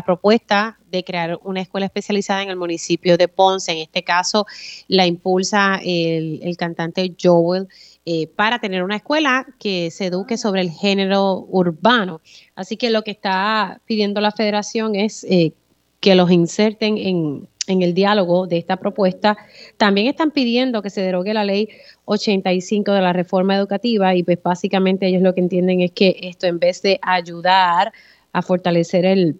propuesta 0.05 0.77
de 0.91 1.03
crear 1.03 1.39
una 1.43 1.61
escuela 1.61 1.87
especializada 1.87 2.43
en 2.43 2.49
el 2.49 2.57
municipio 2.57 3.17
de 3.17 3.27
Ponce. 3.27 3.71
En 3.71 3.79
este 3.79 4.03
caso, 4.03 4.45
la 4.87 5.07
impulsa 5.07 5.79
el, 5.83 6.55
cantante 6.57 7.15
Joel 7.19 7.67
eh, 8.07 8.27
para 8.27 8.59
tener 8.59 8.83
una 8.83 8.97
escuela 8.97 9.47
que 9.57 9.89
se 9.89 10.05
eduque 10.05 10.37
sobre 10.37 10.61
el 10.61 10.69
género 10.69 11.47
urbano. 11.49 12.21
Así 12.53 12.77
que 12.77 12.91
lo 12.91 13.01
que 13.01 13.09
está 13.09 13.81
pidiendo 13.85 14.21
la 14.21 14.31
federación 14.31 14.93
es 14.93 15.23
eh, 15.23 15.53
que 16.01 16.13
los 16.13 16.29
inserten 16.29 16.99
en, 16.99 17.47
el 17.67 17.95
diálogo 17.95 18.45
de 18.45 18.59
esta 18.59 18.77
propuesta, 18.77 19.35
también 19.77 20.05
están 20.05 20.29
pidiendo 20.29 20.83
que 20.83 20.91
se 20.91 21.01
derogue 21.01 21.33
la 21.33 21.43
ley 21.43 21.67
85 22.05 22.91
de 22.91 23.01
la 23.01 23.11
reforma 23.11 23.55
educativa 23.55 24.13
y 24.13 24.21
pues 24.21 24.37
básicamente 24.43 25.07
ellos 25.07 25.23
lo 25.23 25.33
que 25.33 25.41
entienden 25.41 25.81
es 25.81 25.91
que 25.91 26.15
esto 26.21 26.45
en 26.45 26.59
vez 26.59 26.83
de 26.83 26.99
ayudar 27.01 27.91
a 28.33 28.43
fortalecer 28.43 29.03
el, 29.03 29.39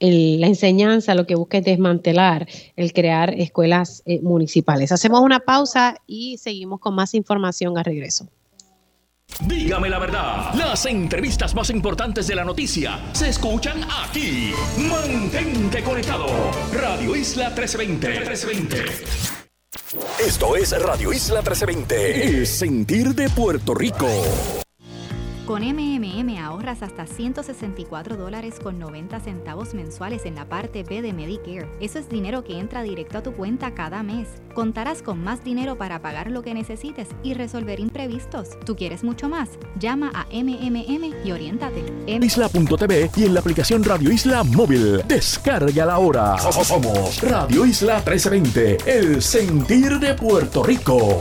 la 0.00 0.46
enseñanza, 0.46 1.14
lo 1.14 1.26
que 1.26 1.34
busca 1.34 1.58
es 1.58 1.64
desmantelar 1.64 2.48
el 2.76 2.92
crear 2.92 3.34
escuelas 3.38 4.02
eh, 4.06 4.20
municipales. 4.22 4.92
Hacemos 4.92 5.20
una 5.20 5.40
pausa 5.40 5.96
y 6.06 6.38
seguimos 6.38 6.80
con 6.80 6.94
más 6.94 7.14
información 7.14 7.76
a 7.78 7.82
regreso. 7.82 8.28
Dígame 9.46 9.88
la 9.88 9.98
verdad, 9.98 10.52
las 10.54 10.84
entrevistas 10.86 11.54
más 11.54 11.70
importantes 11.70 12.26
de 12.26 12.34
la 12.34 12.44
noticia 12.44 12.98
se 13.12 13.28
escuchan 13.28 13.80
aquí. 14.02 14.52
Mantente 14.76 15.82
conectado. 15.82 16.26
Radio 16.72 17.14
Isla 17.14 17.50
1320. 17.50 18.08
1320. 18.08 19.30
Esto 20.26 20.56
es 20.56 20.82
Radio 20.82 21.12
Isla 21.12 21.40
1320. 21.40 22.38
El 22.38 22.46
sentir 22.46 23.14
de 23.14 23.28
Puerto 23.30 23.74
Rico. 23.74 24.08
Con 25.50 25.64
MMM 25.64 26.38
ahorras 26.38 26.80
hasta 26.80 27.08
164 27.08 28.16
dólares 28.16 28.60
con 28.62 28.78
90 28.78 29.18
centavos 29.18 29.74
mensuales 29.74 30.24
en 30.24 30.36
la 30.36 30.48
parte 30.48 30.84
B 30.84 31.02
de 31.02 31.12
Medicare. 31.12 31.68
Eso 31.80 31.98
es 31.98 32.08
dinero 32.08 32.44
que 32.44 32.60
entra 32.60 32.84
directo 32.84 33.18
a 33.18 33.24
tu 33.24 33.32
cuenta 33.32 33.74
cada 33.74 34.04
mes. 34.04 34.28
Contarás 34.54 35.02
con 35.02 35.24
más 35.24 35.42
dinero 35.42 35.76
para 35.76 36.00
pagar 36.00 36.30
lo 36.30 36.42
que 36.42 36.54
necesites 36.54 37.08
y 37.24 37.34
resolver 37.34 37.80
imprevistos. 37.80 38.50
¿Tú 38.64 38.76
quieres 38.76 39.02
mucho 39.02 39.28
más? 39.28 39.48
Llama 39.76 40.12
a 40.14 40.26
MMM 40.26 41.14
y 41.24 41.32
oriéntate. 41.32 41.82
Isla.tv 42.06 43.10
y 43.16 43.24
en 43.24 43.34
la 43.34 43.40
aplicación 43.40 43.82
Radio 43.82 44.12
Isla 44.12 44.44
Móvil. 44.44 45.02
Descarga 45.08 45.84
la 45.84 45.98
hora. 45.98 46.38
Somos 46.38 47.20
Radio 47.24 47.66
Isla 47.66 47.96
1320, 47.96 48.76
el 48.86 49.20
sentir 49.20 49.98
de 49.98 50.14
Puerto 50.14 50.62
Rico. 50.62 51.18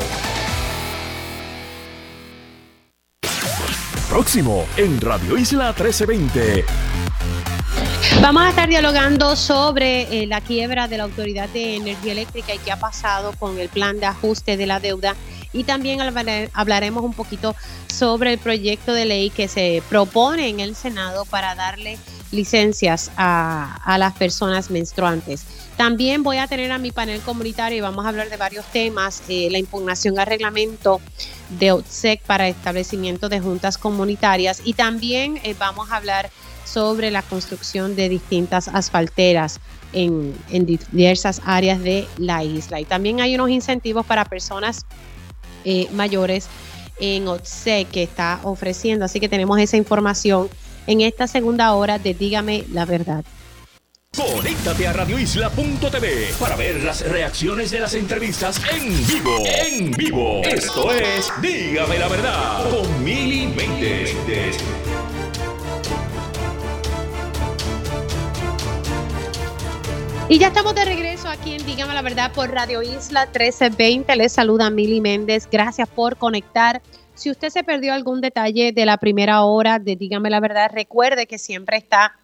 Próximo 4.20 4.65
en 4.76 4.99
Radio 4.99 5.38
Isla 5.38 5.67
1320. 5.67 6.65
Vamos 8.22 8.43
a 8.43 8.49
estar 8.49 8.67
dialogando 8.67 9.38
sobre 9.38 10.01
eh, 10.24 10.28
la 10.28 10.41
quiebra 10.41 10.89
de 10.89 10.97
la 10.97 11.05
Autoridad 11.05 11.47
de 11.47 11.78
Energía 11.78 12.11
Eléctrica 12.11 12.53
y 12.53 12.57
qué 12.57 12.74
ha 12.74 12.80
pasado 12.82 13.32
con 13.39 13.57
el 13.57 13.70
plan 13.70 13.97
de 14.01 14.07
ajuste 14.07 14.57
de 14.57 14.67
la 14.67 14.82
deuda. 14.82 15.15
Y 15.53 15.63
también 15.63 16.01
hablaremos 16.51 17.05
un 17.05 17.13
poquito 17.13 17.55
sobre 17.88 18.34
el 18.34 18.39
proyecto 18.39 18.91
de 18.91 19.05
ley 19.05 19.30
que 19.30 19.47
se 19.47 19.82
propone 19.88 20.49
en 20.49 20.59
el 20.59 20.76
Senado 20.76 21.24
para 21.24 21.55
darle 21.55 21.97
licencias 22.32 23.11
a, 23.15 23.80
a 23.86 23.97
las 23.97 24.15
personas 24.15 24.70
menstruantes. 24.70 25.45
También 25.80 26.24
voy 26.24 26.36
a 26.36 26.48
tener 26.48 26.74
a 26.74 26.78
mi 26.78 26.92
panel 26.92 27.22
comunitario 27.22 27.78
y 27.78 27.80
vamos 27.80 28.06
a 28.06 28.10
hablar 28.10 28.30
de 28.30 28.36
varios 28.36 28.66
temas, 28.66 29.24
eh, 29.30 29.48
la 29.50 29.60
impugnación 29.60 30.20
al 30.20 30.28
reglamento 30.28 31.00
de 31.58 31.72
OTSEC 31.72 32.22
para 32.24 32.50
establecimiento 32.50 33.30
de 33.30 33.40
juntas 33.40 33.78
comunitarias 33.78 34.62
y 34.66 34.74
también 34.74 35.40
eh, 35.42 35.56
vamos 35.58 35.90
a 35.90 35.96
hablar 35.96 36.32
sobre 36.66 37.12
la 37.12 37.22
construcción 37.22 37.96
de 37.96 38.10
distintas 38.10 38.68
asfalteras 38.68 39.62
en, 39.94 40.36
diversas 40.92 41.42
áreas 41.46 41.82
de 41.82 42.06
la 42.18 42.44
isla. 42.44 42.82
Y 42.82 42.84
también 42.84 43.22
hay 43.22 43.36
unos 43.36 43.50
incentivos 43.50 44.06
para 44.06 44.26
personas 44.26 44.86
eh, 45.64 45.88
mayores 45.94 46.50
en 47.00 47.26
OTSEC 47.26 47.90
que 47.90 48.04
está 48.04 48.42
ofreciendo, 48.44 49.06
así 49.06 49.22
que 49.22 49.30
tenemos 49.30 49.58
esa 49.58 49.78
información 49.78 50.50
en 50.88 51.00
esta 51.00 51.26
segunda 51.26 51.74
hora 51.74 52.00
de 52.00 52.14
Dígame 52.14 52.66
la 52.70 52.84
verdad. 52.84 53.24
Conéctate 54.20 54.86
a 54.86 54.91
radioisla.tv 54.91 56.34
para 56.41 56.57
ver 56.57 56.84
las 56.84 57.09
reacciones 57.09 57.72
de 57.72 57.80
las 57.80 57.93
entrevistas 57.93 58.61
en 58.70 58.89
vivo. 59.07 59.45
En 59.45 59.91
vivo. 59.91 60.41
Esto 60.43 60.91
es 60.91 61.32
Dígame 61.41 61.97
la 61.97 62.09
verdad 62.09 62.70
con 62.70 63.01
Mili 63.01 63.47
Méndez. 63.47 64.17
Y 70.28 70.38
ya 70.38 70.47
estamos 70.47 70.76
de 70.76 70.84
regreso 70.84 71.30
aquí 71.30 71.53
en 71.53 71.65
Dígame 71.65 71.93
la 71.93 72.01
Verdad 72.01 72.34
por 72.34 72.51
Radio 72.51 72.82
Isla 72.84 73.26
1320. 73.28 74.17
Les 74.17 74.34
saluda 74.34 74.70
Mili 74.70 74.99
Méndez. 74.99 75.47
Gracias 75.49 75.88
por 75.88 76.17
conectar. 76.17 76.82
Si 77.15 77.32
usted 77.32 77.47
se 77.49 77.63
perdió 77.63 77.93
algún 77.93 78.20
detalle 78.20 78.74
de 78.74 78.86
la 78.86 78.97
primera 78.97 79.43
hora 79.43 79.80
de 79.80 79.95
Dígame 79.95 80.30
la 80.30 80.41
Verdad, 80.41 80.72
recuerde 80.74 81.26
que 81.26 81.38
siempre 81.38 81.78
está 81.78 82.20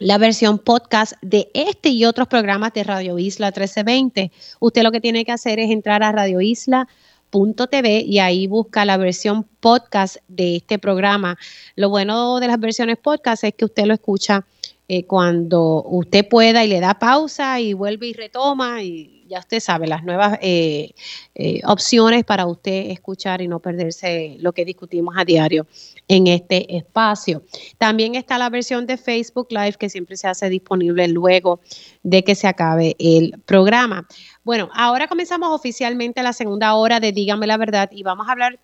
la 0.00 0.16
versión 0.16 0.58
podcast 0.58 1.12
de 1.20 1.50
este 1.52 1.90
y 1.90 2.06
otros 2.06 2.26
programas 2.26 2.72
de 2.72 2.84
Radio 2.84 3.18
Isla 3.18 3.48
1320. 3.48 4.32
Usted 4.58 4.82
lo 4.82 4.90
que 4.90 5.00
tiene 5.00 5.26
que 5.26 5.32
hacer 5.32 5.60
es 5.60 5.70
entrar 5.70 6.02
a 6.02 6.10
radioisla.tv 6.10 8.00
y 8.06 8.18
ahí 8.18 8.46
busca 8.46 8.86
la 8.86 8.96
versión 8.96 9.44
podcast 9.60 10.16
de 10.26 10.56
este 10.56 10.78
programa. 10.78 11.36
Lo 11.76 11.90
bueno 11.90 12.40
de 12.40 12.46
las 12.46 12.58
versiones 12.58 12.96
podcast 12.96 13.44
es 13.44 13.52
que 13.54 13.66
usted 13.66 13.84
lo 13.84 13.92
escucha 13.92 14.46
eh, 14.88 15.04
cuando 15.04 15.84
usted 15.84 16.26
pueda 16.26 16.64
y 16.64 16.68
le 16.68 16.80
da 16.80 16.98
pausa 16.98 17.60
y 17.60 17.74
vuelve 17.74 18.06
y 18.06 18.14
retoma 18.14 18.82
y 18.82 19.19
ya 19.30 19.38
usted 19.38 19.60
sabe, 19.60 19.86
las 19.86 20.02
nuevas 20.02 20.38
eh, 20.42 20.90
eh, 21.36 21.60
opciones 21.64 22.24
para 22.24 22.46
usted 22.46 22.90
escuchar 22.90 23.40
y 23.40 23.48
no 23.48 23.60
perderse 23.60 24.36
lo 24.40 24.52
que 24.52 24.64
discutimos 24.64 25.14
a 25.16 25.24
diario 25.24 25.66
en 26.08 26.26
este 26.26 26.76
espacio. 26.76 27.42
También 27.78 28.16
está 28.16 28.38
la 28.38 28.50
versión 28.50 28.86
de 28.86 28.96
Facebook 28.96 29.46
Live 29.50 29.74
que 29.74 29.88
siempre 29.88 30.16
se 30.16 30.26
hace 30.26 30.48
disponible 30.48 31.06
luego 31.08 31.60
de 32.02 32.24
que 32.24 32.34
se 32.34 32.48
acabe 32.48 32.96
el 32.98 33.40
programa. 33.46 34.08
Bueno, 34.42 34.68
ahora 34.74 35.06
comenzamos 35.06 35.50
oficialmente 35.52 36.22
la 36.22 36.32
segunda 36.32 36.74
hora 36.74 36.98
de 36.98 37.12
Dígame 37.12 37.46
la 37.46 37.56
verdad 37.56 37.88
y 37.92 38.02
vamos 38.02 38.28
a 38.28 38.32
hablar 38.32 38.58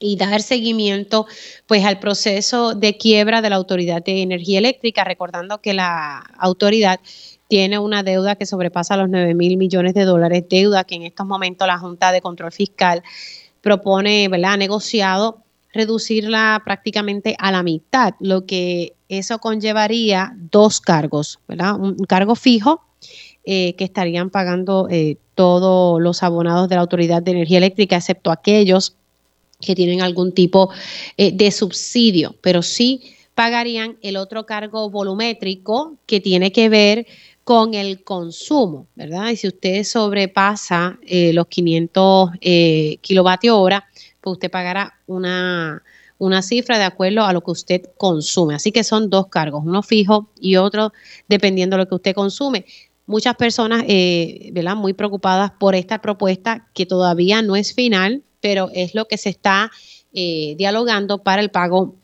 y 0.00 0.16
dar 0.16 0.40
seguimiento 0.40 1.26
pues 1.66 1.84
al 1.84 2.00
proceso 2.00 2.74
de 2.74 2.96
quiebra 2.96 3.42
de 3.42 3.50
la 3.50 3.56
Autoridad 3.56 4.02
de 4.02 4.22
Energía 4.22 4.58
Eléctrica, 4.58 5.04
recordando 5.04 5.60
que 5.60 5.74
la 5.74 6.20
autoridad 6.38 7.00
tiene 7.50 7.80
una 7.80 8.04
deuda 8.04 8.36
que 8.36 8.46
sobrepasa 8.46 8.96
los 8.96 9.08
9 9.10 9.34
mil 9.34 9.56
millones 9.56 9.92
de 9.92 10.04
dólares, 10.04 10.44
deuda 10.48 10.84
que 10.84 10.94
en 10.94 11.02
estos 11.02 11.26
momentos 11.26 11.66
la 11.66 11.78
Junta 11.78 12.12
de 12.12 12.20
Control 12.20 12.52
Fiscal 12.52 13.02
propone, 13.60 14.28
¿verdad? 14.28 14.52
Ha 14.52 14.56
negociado 14.56 15.42
reducirla 15.72 16.62
prácticamente 16.64 17.34
a 17.40 17.50
la 17.50 17.64
mitad, 17.64 18.14
lo 18.20 18.46
que 18.46 18.94
eso 19.08 19.40
conllevaría 19.40 20.32
dos 20.36 20.80
cargos, 20.80 21.40
¿verdad? 21.48 21.74
Un, 21.74 21.96
cargo 21.96 22.36
fijo 22.36 22.82
eh, 23.44 23.74
que 23.74 23.82
estarían 23.82 24.30
pagando 24.30 24.86
eh, 24.88 25.16
todos 25.34 26.00
los 26.00 26.22
abonados 26.22 26.68
de 26.68 26.76
la 26.76 26.82
Autoridad 26.82 27.20
de 27.20 27.32
Energía 27.32 27.58
Eléctrica, 27.58 27.96
excepto 27.96 28.30
aquellos 28.30 28.94
que 29.60 29.74
tienen 29.74 30.02
algún 30.02 30.32
tipo 30.32 30.70
eh, 31.16 31.32
de 31.32 31.50
subsidio, 31.50 32.36
pero 32.42 32.62
sí 32.62 33.02
pagarían 33.34 33.96
el 34.02 34.16
otro 34.18 34.44
cargo 34.44 34.90
volumétrico 34.90 35.96
que 36.06 36.20
tiene 36.20 36.52
que 36.52 36.68
ver 36.68 37.06
con 37.44 37.74
el 37.74 38.04
consumo, 38.04 38.86
¿verdad? 38.94 39.30
Y 39.30 39.36
si 39.36 39.48
usted 39.48 39.82
sobrepasa 39.84 40.98
eh, 41.06 41.32
los 41.32 41.46
500 41.46 42.30
eh, 42.40 42.98
kilovatios 43.00 43.56
hora, 43.56 43.86
pues 44.20 44.34
usted 44.34 44.50
pagará 44.50 44.94
una, 45.06 45.82
una 46.18 46.42
cifra 46.42 46.78
de 46.78 46.84
acuerdo 46.84 47.24
a 47.24 47.32
lo 47.32 47.40
que 47.40 47.50
usted 47.50 47.82
consume. 47.96 48.54
Así 48.54 48.72
que 48.72 48.84
son 48.84 49.10
dos 49.10 49.28
cargos, 49.28 49.62
uno 49.64 49.82
fijo 49.82 50.28
y 50.38 50.56
otro 50.56 50.92
dependiendo 51.28 51.76
de 51.76 51.84
lo 51.84 51.88
que 51.88 51.94
usted 51.94 52.14
consume. 52.14 52.66
Muchas 53.06 53.34
personas, 53.36 53.84
eh, 53.88 54.50
¿verdad? 54.52 54.76
Muy 54.76 54.92
preocupadas 54.92 55.50
por 55.58 55.74
esta 55.74 56.00
propuesta 56.00 56.68
que 56.74 56.86
todavía 56.86 57.42
no 57.42 57.56
es 57.56 57.74
final, 57.74 58.22
pero 58.40 58.70
es 58.74 58.94
lo 58.94 59.08
que 59.08 59.16
se 59.16 59.30
está 59.30 59.70
eh, 60.12 60.54
dialogando 60.58 61.22
para 61.22 61.40
el 61.40 61.50
pago 61.50 61.96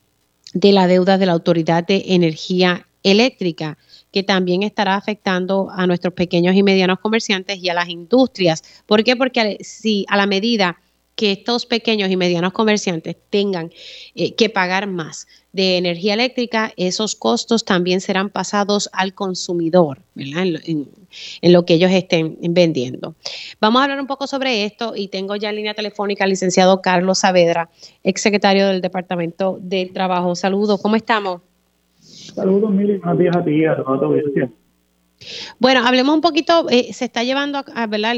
de 0.54 0.72
la 0.72 0.86
deuda 0.86 1.18
de 1.18 1.26
la 1.26 1.32
Autoridad 1.32 1.86
de 1.86 2.02
Energía 2.08 2.86
Eléctrica 3.02 3.76
que 4.12 4.22
también 4.22 4.62
estará 4.62 4.96
afectando 4.96 5.68
a 5.70 5.86
nuestros 5.86 6.14
pequeños 6.14 6.54
y 6.54 6.62
medianos 6.62 6.98
comerciantes 7.00 7.58
y 7.62 7.68
a 7.68 7.74
las 7.74 7.88
industrias. 7.88 8.62
¿Por 8.86 9.04
qué? 9.04 9.16
Porque 9.16 9.58
si 9.60 10.06
a 10.08 10.16
la 10.16 10.26
medida 10.26 10.78
que 11.16 11.32
estos 11.32 11.64
pequeños 11.66 12.10
y 12.10 12.16
medianos 12.16 12.52
comerciantes 12.52 13.16
tengan 13.30 13.72
eh, 14.14 14.34
que 14.34 14.50
pagar 14.50 14.86
más 14.86 15.26
de 15.52 15.78
energía 15.78 16.12
eléctrica, 16.12 16.72
esos 16.76 17.16
costos 17.16 17.64
también 17.64 18.02
serán 18.02 18.28
pasados 18.28 18.90
al 18.92 19.14
consumidor, 19.14 20.02
¿verdad? 20.14 20.60
En, 20.66 20.88
lo 21.40 21.64
que 21.64 21.74
ellos 21.74 21.90
estén 21.90 22.36
vendiendo. 22.50 23.14
Vamos 23.58 23.80
a 23.80 23.84
hablar 23.84 23.98
un 23.98 24.06
poco 24.06 24.26
sobre 24.26 24.66
esto 24.66 24.92
y 24.94 25.08
tengo 25.08 25.34
ya 25.34 25.48
en 25.48 25.56
línea 25.56 25.72
telefónica 25.72 26.24
al 26.24 26.30
licenciado 26.30 26.82
Carlos 26.82 27.20
Saavedra, 27.20 27.70
exsecretario 28.04 28.66
del 28.66 28.82
Departamento 28.82 29.58
de 29.58 29.86
Trabajo. 29.86 30.34
Saludos, 30.34 30.82
¿cómo 30.82 30.96
estamos? 30.96 31.40
Saludos, 32.36 32.70
Mili. 32.70 32.98
Buenos 32.98 33.18
días 33.18 33.34
a 33.34 33.42
ti, 33.42 33.64
a 33.64 33.76
toda 33.76 33.98
tu 33.98 34.04
audiencia. 34.04 34.50
Bueno, 35.58 35.80
hablemos 35.86 36.14
un 36.14 36.20
poquito, 36.20 36.66
eh, 36.68 36.92
se 36.92 37.06
está 37.06 37.24
llevando 37.24 37.62
a, 37.74 37.86
¿verdad? 37.86 38.14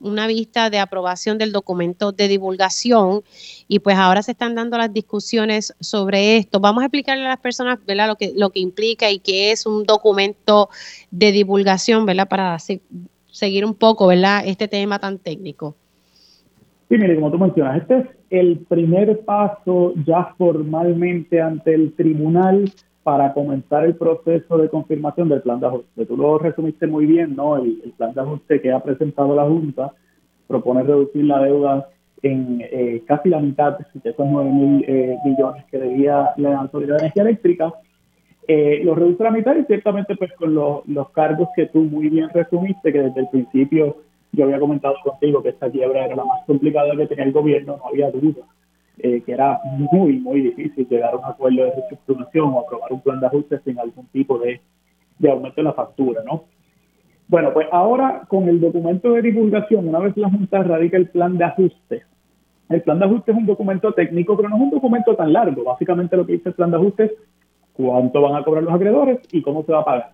una 0.00 0.26
vista 0.26 0.70
de 0.70 0.80
aprobación 0.80 1.38
del 1.38 1.52
documento 1.52 2.10
de 2.10 2.26
divulgación 2.26 3.22
y 3.68 3.78
pues 3.78 3.96
ahora 3.96 4.24
se 4.24 4.32
están 4.32 4.56
dando 4.56 4.76
las 4.76 4.92
discusiones 4.92 5.72
sobre 5.78 6.36
esto. 6.36 6.58
Vamos 6.58 6.82
a 6.82 6.86
explicarle 6.86 7.24
a 7.26 7.28
las 7.28 7.38
personas 7.38 7.78
¿verdad? 7.86 8.08
Lo, 8.08 8.16
que, 8.16 8.32
lo 8.36 8.50
que 8.50 8.58
implica 8.58 9.08
y 9.08 9.20
qué 9.20 9.52
es 9.52 9.64
un 9.66 9.84
documento 9.84 10.68
de 11.12 11.30
divulgación, 11.30 12.04
¿verdad? 12.06 12.28
Para 12.28 12.58
seguir 12.58 13.64
un 13.64 13.74
poco 13.74 14.08
¿verdad? 14.08 14.42
este 14.44 14.66
tema 14.66 14.98
tan 14.98 15.18
técnico. 15.18 15.76
Sí, 16.88 16.98
mire, 16.98 17.14
como 17.14 17.30
tú 17.30 17.38
mencionas, 17.38 17.82
este 17.82 17.98
es 17.98 18.06
el 18.30 18.58
primer 18.68 19.20
paso 19.20 19.94
ya 20.04 20.34
formalmente 20.36 21.40
ante 21.40 21.72
el 21.72 21.92
tribunal 21.92 22.72
para 23.02 23.32
comenzar 23.32 23.84
el 23.84 23.96
proceso 23.96 24.58
de 24.58 24.68
confirmación 24.68 25.28
del 25.28 25.42
plan 25.42 25.60
de 25.60 25.66
ajuste. 25.66 26.06
Tú 26.06 26.16
lo 26.16 26.38
resumiste 26.38 26.86
muy 26.86 27.06
bien, 27.06 27.34
¿no? 27.34 27.56
El, 27.56 27.92
plan 27.96 28.12
de 28.12 28.20
ajuste 28.20 28.60
que 28.60 28.72
ha 28.72 28.82
presentado 28.82 29.34
la 29.34 29.44
Junta 29.44 29.92
propone 30.46 30.82
reducir 30.82 31.24
la 31.24 31.40
deuda 31.40 31.88
en 32.22 32.60
eh, 32.60 33.02
casi 33.06 33.30
la 33.30 33.40
mitad 33.40 33.78
de 33.78 34.10
esos 34.10 34.26
9 34.26 34.50
mil 34.50 34.84
eh, 34.86 35.16
billones 35.24 35.64
que 35.66 35.78
debía 35.78 36.30
la 36.36 36.58
Autoridad 36.58 36.96
de 36.96 37.02
Energía 37.02 37.22
Eléctrica. 37.22 37.72
Eh, 38.46 38.80
lo 38.84 38.94
reduce 38.94 39.22
a 39.22 39.30
la 39.30 39.36
mitad 39.36 39.56
y 39.56 39.64
ciertamente 39.64 40.16
pues 40.16 40.32
con 40.34 40.54
los 40.54 41.10
cargos 41.12 41.48
que 41.54 41.66
tú 41.66 41.82
muy 41.82 42.08
bien 42.08 42.28
resumiste, 42.30 42.92
que 42.92 43.02
desde 43.02 43.20
el 43.20 43.28
principio 43.28 43.96
yo 44.32 44.44
había 44.44 44.60
comentado 44.60 44.94
contigo 45.02 45.42
que 45.42 45.50
esta 45.50 45.70
quiebra 45.70 46.04
era 46.06 46.16
la 46.16 46.24
más 46.24 46.44
complicada 46.46 46.94
que 46.96 47.06
tenía 47.06 47.24
el 47.24 47.32
gobierno, 47.32 47.76
no 47.78 47.88
había 47.88 48.10
duda 48.10 48.42
eh, 49.02 49.22
que 49.24 49.32
era 49.32 49.60
muy, 49.64 50.18
muy 50.18 50.40
difícil 50.42 50.86
llegar 50.88 51.14
a 51.14 51.16
un 51.16 51.24
acuerdo 51.24 51.64
de 51.64 51.72
reestructuración 51.72 52.52
o 52.52 52.60
aprobar 52.60 52.92
un 52.92 53.00
plan 53.00 53.20
de 53.20 53.26
ajuste 53.26 53.60
sin 53.64 53.78
algún 53.78 54.06
tipo 54.06 54.38
de, 54.38 54.60
aumento 55.28 55.60
en 55.60 55.64
la 55.64 55.72
factura, 55.72 56.22
¿no? 56.24 56.44
Bueno, 57.28 57.52
pues 57.52 57.68
ahora 57.70 58.22
con 58.28 58.48
el 58.48 58.60
documento 58.60 59.12
de 59.12 59.22
divulgación, 59.22 59.86
una 59.88 60.00
vez 60.00 60.16
la 60.16 60.30
Junta 60.30 60.62
radica 60.62 60.96
el 60.96 61.08
plan 61.08 61.38
de 61.38 61.44
ajuste, 61.44 62.02
el 62.68 62.82
plan 62.82 62.98
de 62.98 63.04
ajuste 63.04 63.32
es 63.32 63.36
un 63.36 63.46
documento 63.46 63.92
técnico, 63.92 64.36
pero 64.36 64.48
no 64.48 64.56
es 64.56 64.62
un 64.62 64.70
documento 64.70 65.16
tan 65.16 65.32
largo. 65.32 65.64
Básicamente 65.64 66.16
lo 66.16 66.24
que 66.24 66.34
dice 66.34 66.50
el 66.50 66.54
plan 66.54 66.70
de 66.70 66.76
ajuste 66.76 67.04
es 67.04 67.12
cuánto 67.72 68.22
van 68.22 68.36
a 68.36 68.44
cobrar 68.44 68.62
los 68.62 68.72
acreedores 68.72 69.18
y 69.32 69.42
cómo 69.42 69.64
se 69.64 69.72
va 69.72 69.80
a 69.80 69.84
pagar. 69.84 70.12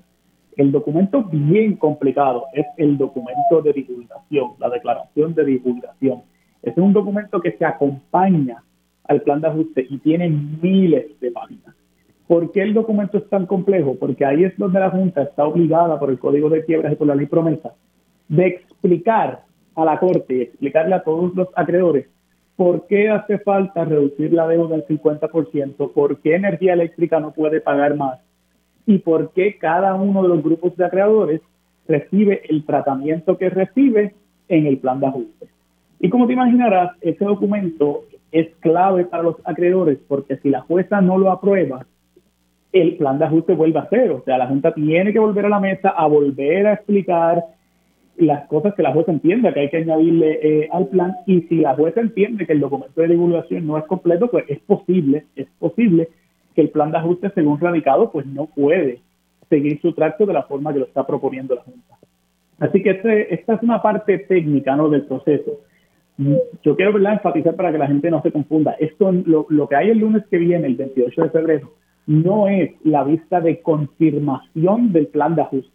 El 0.57 0.73
documento 0.73 1.23
bien 1.23 1.77
complicado 1.77 2.45
es 2.55 2.65
el 2.79 2.97
documento 2.97 3.61
de 3.63 3.75
divulgación, 3.75 4.53
la 4.59 4.71
declaración 4.71 5.35
de 5.35 5.45
divulgación. 5.45 6.23
es 6.63 6.77
un 6.79 6.95
documento 6.95 7.41
que 7.41 7.53
se 7.53 7.65
acompaña 7.65 8.63
al 9.09 9.23
plan 9.23 9.41
de 9.41 9.49
ajuste 9.49 9.87
y 9.89 9.99
tiene 9.99 10.29
miles 10.29 11.19
de 11.21 11.31
páginas. 11.31 11.75
¿Por 12.27 12.51
qué 12.51 12.63
el 12.63 12.75
documento 12.75 13.19
es 13.19 13.29
tan 13.29 13.47
complejo? 13.47 13.97
Porque 13.99 14.25
ahí 14.25 14.45
es 14.45 14.57
donde 14.57 14.81
la 14.81 14.91
Junta 14.91 15.23
está 15.23 15.45
obligada 15.45 15.99
por 15.99 16.11
el 16.11 16.19
Código 16.19 16.49
de 16.49 16.65
Quiebras 16.65 16.93
y 16.93 16.97
por 16.97 17.07
la 17.07 17.15
ley 17.15 17.27
promesa 17.27 17.73
de 18.29 18.47
explicar 18.47 19.43
a 19.77 19.85
la 19.85 20.01
Corte 20.01 20.35
y 20.35 20.43
explicarle 20.43 20.95
a 20.95 21.03
todos 21.03 21.35
los 21.35 21.49
acreedores 21.55 22.07
por 22.57 22.87
qué 22.87 23.11
hace 23.11 23.39
falta 23.39 23.85
reducir 23.85 24.33
la 24.33 24.49
deuda 24.49 24.77
del 24.77 24.87
50%, 24.87 25.93
por 25.93 26.21
qué 26.21 26.35
energía 26.35 26.73
eléctrica 26.73 27.21
no 27.21 27.33
puede 27.33 27.61
pagar 27.61 27.97
más 27.97 28.19
y 28.87 28.99
por 28.99 29.33
qué 29.33 29.59
cada 29.59 29.95
uno 29.95 30.23
de 30.23 30.29
los 30.29 30.43
grupos 30.43 30.77
de 30.77 30.87
acreedores 30.87 31.43
recibe 31.87 32.43
el 32.49 32.65
tratamiento 32.65 33.37
que 33.37 33.51
recibe 33.51 34.15
en 34.49 34.67
el 34.67 34.79
plan 34.79 35.01
de 35.01 35.07
ajuste. 35.07 35.49
Y 36.01 36.09
como 36.09 36.27
te 36.27 36.33
imaginarás, 36.33 36.93
ese 37.01 37.25
documento 37.25 38.05
es 38.41 38.55
clave 38.61 39.07
para 39.07 39.23
los 39.23 39.37
acreedores 39.45 39.99
porque 40.07 40.37
si 40.39 40.51
la 40.51 40.61
jueza 40.61 41.01
no 41.01 41.17
lo 41.17 41.31
aprueba, 41.31 41.87
el 42.73 42.97
plan 42.97 43.19
de 43.19 43.25
ajuste 43.25 43.55
vuelve 43.55 43.79
a 43.79 43.87
cero. 43.89 44.19
O 44.21 44.25
sea, 44.25 44.37
la 44.37 44.47
Junta 44.47 44.75
tiene 44.75 45.13
que 45.13 45.19
volver 45.19 45.47
a 45.47 45.49
la 45.49 45.61
mesa 45.61 45.91
a 45.91 46.07
volver 46.07 46.67
a 46.67 46.75
explicar 46.75 47.43
las 48.17 48.47
cosas 48.49 48.75
que 48.75 48.83
la 48.83 48.93
jueza 48.93 49.13
entienda 49.13 49.53
que 49.53 49.61
hay 49.61 49.71
que 49.71 49.79
añadirle 49.79 50.39
eh, 50.43 50.69
al 50.73 50.89
plan 50.89 51.17
y 51.27 51.43
si 51.43 51.57
la 51.57 51.75
jueza 51.75 52.01
entiende 52.01 52.47
que 52.47 52.53
el 52.53 52.61
documento 52.61 53.01
de 53.01 53.09
divulgación 53.09 53.67
no 53.67 53.79
es 53.79 53.85
completo, 53.85 54.29
pues 54.29 54.45
es 54.49 54.59
posible, 54.61 55.25
es 55.35 55.47
posible 55.59 56.09
que 56.55 56.63
el 56.63 56.71
plan 56.71 56.91
de 56.91 56.99
ajuste 56.99 57.31
según 57.35 57.61
radicado 57.61 58.11
pues 58.11 58.27
no 58.27 58.47
puede 58.47 59.01
seguir 59.49 59.81
su 59.81 59.93
tracto 59.93 60.27
de 60.27 60.33
la 60.33 60.45
forma 60.45 60.73
que 60.73 60.81
lo 60.81 60.87
está 60.87 61.07
proponiendo 61.07 61.55
la 61.55 61.63
Junta. 61.63 61.97
Así 62.59 62.83
que 62.83 62.91
este, 62.91 63.35
esta 63.35 63.55
es 63.55 63.63
una 63.63 63.83
parte 63.83 64.19
técnica 64.19 64.77
¿no? 64.77 64.89
del 64.89 65.03
proceso 65.03 65.61
yo 66.19 66.77
quiero 66.77 66.93
¿verdad? 66.93 67.15
enfatizar 67.15 67.55
para 67.57 67.73
que 67.73 67.79
la 67.79 67.87
gente 67.87 68.11
no 68.11 68.23
se 68.23 68.33
confunda. 68.33 68.73
Esto, 68.79 69.13
lo, 69.13 69.47
lo, 69.51 69.69
que 69.69 69.77
hay 69.77 69.91
el 69.91 69.99
lunes 69.99 70.25
que 70.31 70.39
viene, 70.39 70.67
el 70.67 70.77
28 70.77 71.23
de 71.23 71.31
febrero, 71.31 71.73
no 72.07 72.49
es 72.49 72.71
la 72.85 73.05
vista 73.05 73.41
de 73.41 73.61
confirmación 73.61 74.93
del 74.93 75.09
plan 75.09 75.35
de 75.35 75.43
ajuste. 75.43 75.71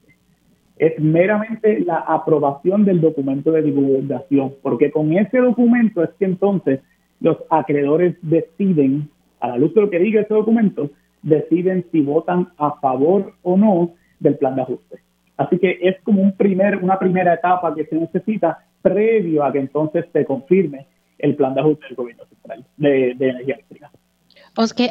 Es 0.77 0.99
meramente 0.99 1.81
la 1.81 1.97
aprobación 1.97 2.85
del 2.85 3.01
documento 3.01 3.51
de 3.51 3.61
divulgación, 3.61 4.53
porque 4.63 4.89
con 4.91 5.13
ese 5.13 5.37
documento 5.37 6.03
es 6.03 6.09
que 6.17 6.25
entonces 6.25 6.79
los 7.19 7.37
acreedores 7.49 8.15
deciden, 8.23 9.09
a 9.39 9.49
la 9.49 9.57
luz 9.57 9.75
de 9.75 9.81
lo 9.81 9.89
que 9.89 9.99
diga 9.99 10.21
ese 10.21 10.33
documento, 10.33 10.89
deciden 11.21 11.85
si 11.91 12.01
votan 12.01 12.47
a 12.57 12.71
favor 12.79 13.33
o 13.43 13.57
no 13.57 13.91
del 14.19 14.37
plan 14.37 14.55
de 14.55 14.63
ajuste. 14.63 14.99
Así 15.37 15.59
que 15.59 15.77
es 15.81 16.01
como 16.01 16.21
un 16.21 16.35
primer, 16.35 16.77
una 16.77 16.97
primera 16.97 17.33
etapa 17.33 17.75
que 17.75 17.85
se 17.85 17.95
necesita 17.95 18.59
previo 18.81 19.43
a 19.43 19.51
que 19.51 19.59
entonces 19.59 20.05
se 20.11 20.25
confirme 20.25 20.87
el 21.19 21.35
plan 21.35 21.53
de 21.53 21.61
ajuste 21.61 21.85
del 21.87 21.95
gobierno 21.95 22.25
central 22.25 22.65
de, 22.77 23.11
energía 23.11 23.55
eléctrica. 23.55 23.91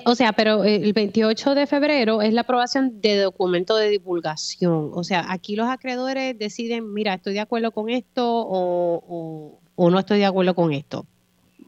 O 0.06 0.14
sea, 0.14 0.32
pero 0.32 0.64
el 0.64 0.92
28 0.92 1.54
de 1.54 1.66
febrero 1.66 2.22
es 2.22 2.32
la 2.32 2.42
aprobación 2.42 3.00
de 3.02 3.18
documento 3.18 3.76
de 3.76 3.90
divulgación. 3.90 4.90
O 4.94 5.04
sea, 5.04 5.24
aquí 5.28 5.54
los 5.54 5.68
acreedores 5.68 6.38
deciden, 6.38 6.94
mira, 6.94 7.14
estoy 7.14 7.34
de 7.34 7.40
acuerdo 7.40 7.70
con 7.70 7.90
esto 7.90 8.24
o, 8.26 9.58
o 9.76 9.90
no 9.90 9.98
estoy 9.98 10.18
de 10.18 10.26
acuerdo 10.26 10.54
con 10.54 10.72
esto. 10.72 11.04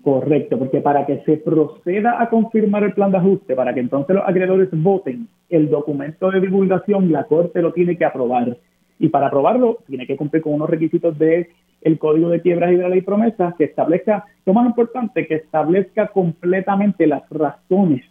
Correcto, 0.02 0.58
porque 0.58 0.80
para 0.80 1.06
que 1.06 1.22
se 1.24 1.36
proceda 1.36 2.20
a 2.20 2.28
confirmar 2.28 2.82
el 2.82 2.92
plan 2.92 3.12
de 3.12 3.18
ajuste, 3.18 3.54
para 3.54 3.72
que 3.72 3.80
entonces 3.80 4.16
los 4.16 4.28
acreedores 4.28 4.68
voten, 4.72 5.28
el 5.48 5.70
documento 5.70 6.30
de 6.30 6.40
divulgación 6.40 7.12
la 7.12 7.24
Corte 7.24 7.62
lo 7.62 7.72
tiene 7.72 7.96
que 7.96 8.04
aprobar. 8.04 8.58
Y 8.98 9.08
para 9.08 9.28
aprobarlo 9.28 9.78
tiene 9.86 10.06
que 10.06 10.16
cumplir 10.16 10.42
con 10.42 10.54
unos 10.54 10.68
requisitos 10.68 11.16
de 11.18 11.50
el 11.82 11.98
Código 11.98 12.28
de 12.28 12.40
Quiebras 12.40 12.72
y 12.72 12.76
de 12.76 12.82
la 12.82 12.88
Ley 12.88 13.02
Promesa 13.02 13.54
que 13.58 13.64
establezca, 13.64 14.24
lo 14.46 14.54
más 14.54 14.66
importante, 14.66 15.26
que 15.26 15.36
establezca 15.36 16.08
completamente 16.08 17.06
las 17.06 17.28
razones 17.30 18.04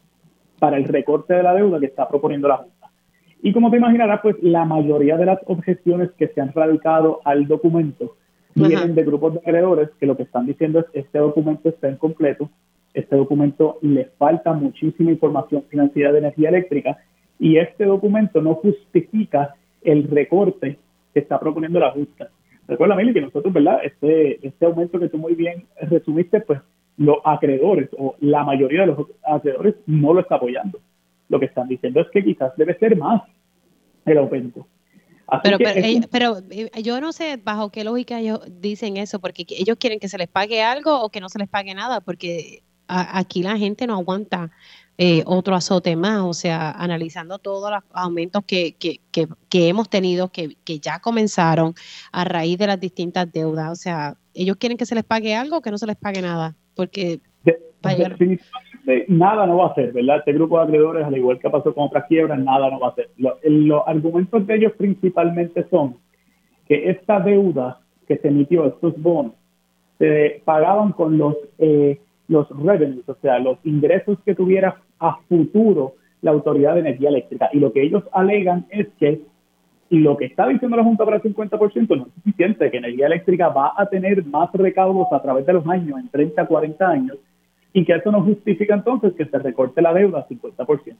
para 0.59 0.77
el 0.77 0.85
recorte 0.85 1.33
de 1.33 1.43
la 1.43 1.53
deuda 1.53 1.79
que 1.79 1.87
está 1.87 2.07
proponiendo 2.07 2.47
la 2.47 2.57
Junta. 2.57 2.89
Y 3.41 3.53
como 3.53 3.71
te 3.71 3.77
imaginarás, 3.77 4.21
pues 4.21 4.35
la 4.41 4.65
mayoría 4.65 5.17
de 5.17 5.25
las 5.25 5.39
objeciones 5.45 6.11
que 6.11 6.27
se 6.27 6.41
han 6.41 6.53
radicado 6.53 7.21
al 7.25 7.47
documento 7.47 8.15
vienen 8.53 8.95
de 8.95 9.03
grupos 9.03 9.33
de 9.33 9.39
acreedores 9.39 9.89
que 9.99 10.05
lo 10.05 10.15
que 10.15 10.23
están 10.23 10.45
diciendo 10.45 10.79
es 10.79 10.85
este 10.93 11.17
documento 11.19 11.69
está 11.69 11.89
incompleto, 11.89 12.49
este 12.93 13.15
documento 13.15 13.77
le 13.81 14.05
falta 14.17 14.53
muchísima 14.53 15.11
información 15.11 15.63
financiera 15.69 16.11
de 16.11 16.19
energía 16.19 16.49
eléctrica 16.49 16.97
y 17.39 17.57
este 17.57 17.85
documento 17.85 18.41
no 18.41 18.55
justifica 18.55 19.55
el 19.81 20.07
recorte 20.07 20.77
que 21.13 21.19
está 21.19 21.39
proponiendo 21.39 21.79
la 21.79 21.91
Junta. 21.91 22.29
Recuerda, 22.67 22.95
Mili, 22.95 23.13
que 23.13 23.21
nosotros, 23.21 23.53
¿verdad? 23.53 23.79
Este, 23.83 24.45
este 24.45 24.65
aumento 24.65 24.99
que 24.99 25.09
tú 25.09 25.17
muy 25.17 25.35
bien 25.35 25.65
resumiste, 25.81 26.41
pues 26.41 26.61
los 26.97 27.17
acreedores 27.25 27.89
o 27.97 28.15
la 28.19 28.43
mayoría 28.43 28.81
de 28.81 28.87
los 28.87 29.07
acreedores 29.23 29.75
no 29.87 30.13
lo 30.13 30.21
está 30.21 30.35
apoyando. 30.35 30.79
Lo 31.29 31.39
que 31.39 31.45
están 31.45 31.67
diciendo 31.67 32.01
es 32.01 32.07
que 32.11 32.23
quizás 32.23 32.55
debe 32.57 32.77
ser 32.77 32.95
más 32.97 33.23
el 34.05 34.17
aumento. 34.17 34.67
pero, 35.43 35.57
pero, 36.11 36.37
eh, 36.49 36.69
yo 36.83 36.99
no 37.01 37.11
sé 37.11 37.37
bajo 37.37 37.71
qué 37.71 37.83
lógica 37.83 38.19
ellos 38.19 38.41
dicen 38.59 38.97
eso, 38.97 39.19
porque 39.19 39.45
ellos 39.49 39.77
quieren 39.77 39.99
que 39.99 40.09
se 40.09 40.17
les 40.17 40.27
pague 40.27 40.61
algo 40.61 41.01
o 41.01 41.09
que 41.09 41.21
no 41.21 41.29
se 41.29 41.39
les 41.39 41.47
pague 41.47 41.73
nada, 41.73 42.01
porque 42.01 42.63
aquí 42.91 43.43
la 43.43 43.57
gente 43.57 43.87
no 43.87 43.95
aguanta 43.95 44.51
eh, 44.97 45.23
otro 45.25 45.55
azote 45.55 45.95
más, 45.95 46.19
o 46.21 46.33
sea, 46.33 46.69
analizando 46.71 47.39
todos 47.39 47.71
los 47.71 47.83
aumentos 47.91 48.43
que, 48.45 48.75
que, 48.77 48.99
que, 49.11 49.67
hemos 49.67 49.89
tenido, 49.89 50.29
que, 50.31 50.55
ya 50.79 50.99
comenzaron 50.99 51.73
a 52.11 52.23
raíz 52.23 52.59
de 52.59 52.67
las 52.67 52.79
distintas 52.79 53.31
deudas. 53.31 53.71
O 53.71 53.75
sea, 53.75 54.13
ellos 54.35 54.57
quieren 54.57 54.77
que 54.77 54.85
se 54.85 54.93
les 54.93 55.03
pague 55.03 55.35
algo 55.35 55.57
o 55.57 55.61
que 55.61 55.71
no 55.71 55.79
se 55.79 55.87
les 55.87 55.95
pague 55.95 56.21
nada, 56.21 56.55
porque... 56.75 57.19
nada 59.07 59.47
no 59.47 59.57
va 59.57 59.67
a 59.69 59.73
ser, 59.73 59.91
¿verdad? 59.91 60.17
Este 60.19 60.33
grupo 60.33 60.59
de 60.59 60.65
acreedores, 60.65 61.03
al 61.03 61.17
igual 61.17 61.39
que 61.39 61.49
pasó 61.49 61.73
con 61.73 61.85
otras 61.85 62.05
quiebras, 62.07 62.37
nada 62.37 62.69
no 62.69 62.79
va 62.79 62.89
a 62.89 62.95
ser. 62.95 63.09
Los, 63.17 63.81
argumentos 63.87 64.45
de 64.45 64.55
ellos 64.55 64.73
principalmente 64.77 65.65
son 65.71 65.97
que 66.67 66.91
esta 66.91 67.19
deuda 67.21 67.79
que 68.07 68.17
se 68.17 68.27
emitió, 68.27 68.67
estos 68.67 69.01
bonos, 69.01 69.33
se 69.97 70.43
pagaban 70.45 70.91
con 70.91 71.17
los 71.17 71.35
eh, 71.57 71.99
los 72.31 72.49
revenues, 72.49 73.07
o 73.09 73.15
sea, 73.21 73.39
los 73.39 73.57
ingresos 73.65 74.17
que 74.25 74.33
tuviera 74.33 74.77
a 74.99 75.17
futuro 75.27 75.95
la 76.21 76.31
Autoridad 76.31 76.75
de 76.75 76.79
Energía 76.79 77.09
Eléctrica. 77.09 77.49
Y 77.51 77.59
lo 77.59 77.73
que 77.73 77.83
ellos 77.83 78.03
alegan 78.13 78.65
es 78.69 78.87
que 78.99 79.21
lo 79.89 80.15
que 80.15 80.25
está 80.25 80.47
diciendo 80.47 80.77
la 80.77 80.83
Junta 80.83 81.03
para 81.03 81.17
el 81.17 81.23
50% 81.23 81.97
no 81.97 82.05
es 82.05 82.13
suficiente, 82.13 82.71
que 82.71 82.77
Energía 82.77 83.07
Eléctrica 83.07 83.49
va 83.49 83.73
a 83.75 83.85
tener 83.87 84.25
más 84.25 84.49
recaudos 84.53 85.07
a 85.11 85.21
través 85.21 85.45
de 85.45 85.51
los 85.51 85.67
años, 85.67 85.99
en 85.99 86.07
30, 86.07 86.45
40 86.45 86.87
años, 86.87 87.17
y 87.73 87.83
que 87.83 87.95
eso 87.95 88.11
no 88.11 88.23
justifica 88.23 88.75
entonces 88.75 89.13
que 89.13 89.25
se 89.25 89.37
recorte 89.39 89.81
la 89.81 89.93
deuda 89.93 90.19
al 90.19 90.27
50%. 90.27 90.95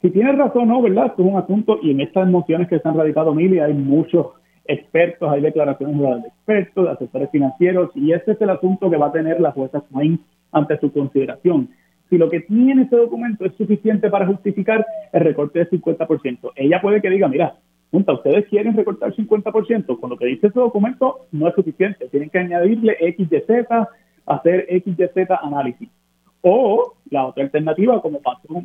si 0.00 0.10
tienes 0.10 0.38
razón 0.38 0.68
no, 0.68 0.80
¿verdad? 0.80 1.06
Esto 1.06 1.22
es 1.22 1.28
un 1.28 1.36
asunto 1.36 1.78
y 1.82 1.90
en 1.90 2.00
estas 2.00 2.28
mociones 2.28 2.68
que 2.68 2.78
se 2.78 2.88
han 2.88 2.96
radicado 2.96 3.34
mil 3.34 3.60
hay 3.60 3.74
muchos 3.74 4.28
expertos, 4.64 5.30
hay 5.30 5.42
declaraciones 5.42 5.98
de 5.98 6.28
expertos, 6.28 6.84
de 6.84 6.90
asesores 6.90 7.30
financieros 7.30 7.90
y 7.94 8.12
ese 8.12 8.32
es 8.32 8.40
el 8.40 8.50
asunto 8.50 8.90
que 8.90 8.96
va 8.96 9.06
a 9.08 9.12
tener 9.12 9.40
la 9.40 9.52
jueza 9.52 9.82
Swain 9.90 10.18
ante 10.56 10.78
su 10.78 10.90
consideración. 10.90 11.68
Si 12.08 12.16
lo 12.16 12.30
que 12.30 12.40
tiene 12.40 12.84
ese 12.84 12.96
documento 12.96 13.44
es 13.44 13.54
suficiente 13.56 14.08
para 14.08 14.26
justificar 14.26 14.86
el 15.12 15.20
recorte 15.20 15.58
del 15.58 15.70
50%, 15.70 16.52
ella 16.56 16.80
puede 16.80 17.02
que 17.02 17.10
diga, 17.10 17.28
mira, 17.28 17.56
junta, 17.90 18.14
ustedes 18.14 18.46
quieren 18.48 18.76
recortar 18.76 19.14
50%, 19.14 20.00
con 20.00 20.10
lo 20.10 20.16
que 20.16 20.26
dice 20.26 20.46
ese 20.46 20.58
documento 20.58 21.26
no 21.32 21.48
es 21.48 21.54
suficiente, 21.54 22.08
tienen 22.08 22.30
que 22.30 22.38
añadirle 22.38 22.96
X, 23.00 23.28
Y, 23.30 23.40
Z, 23.46 23.88
hacer 24.24 24.66
X, 24.68 24.94
Y, 24.98 25.08
Z 25.12 25.38
análisis. 25.42 25.90
O 26.40 26.94
la 27.10 27.26
otra 27.26 27.44
alternativa, 27.44 28.00
como 28.00 28.22
pasó 28.22 28.64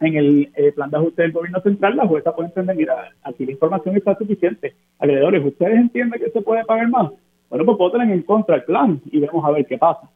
en 0.00 0.14
el 0.16 0.52
eh, 0.54 0.72
plan 0.72 0.90
de 0.90 0.98
ajuste 0.98 1.22
del 1.22 1.32
gobierno 1.32 1.60
central, 1.62 1.96
la 1.96 2.06
jueza 2.06 2.34
puede 2.34 2.48
entender, 2.48 2.76
mira, 2.76 3.10
aquí 3.24 3.44
la 3.44 3.52
información 3.52 3.96
está 3.96 4.14
suficiente. 4.16 4.74
Acreedores, 4.98 5.44
¿ustedes 5.44 5.76
entienden 5.76 6.20
que 6.20 6.30
se 6.30 6.42
puede 6.42 6.64
pagar 6.64 6.88
más? 6.90 7.10
Bueno, 7.48 7.64
pues 7.64 7.78
voten 7.78 8.10
en 8.10 8.22
contra 8.22 8.56
del 8.56 8.64
plan 8.64 9.00
y 9.10 9.20
vamos 9.20 9.44
a 9.44 9.52
ver 9.52 9.66
qué 9.66 9.78
pasa. 9.78 10.10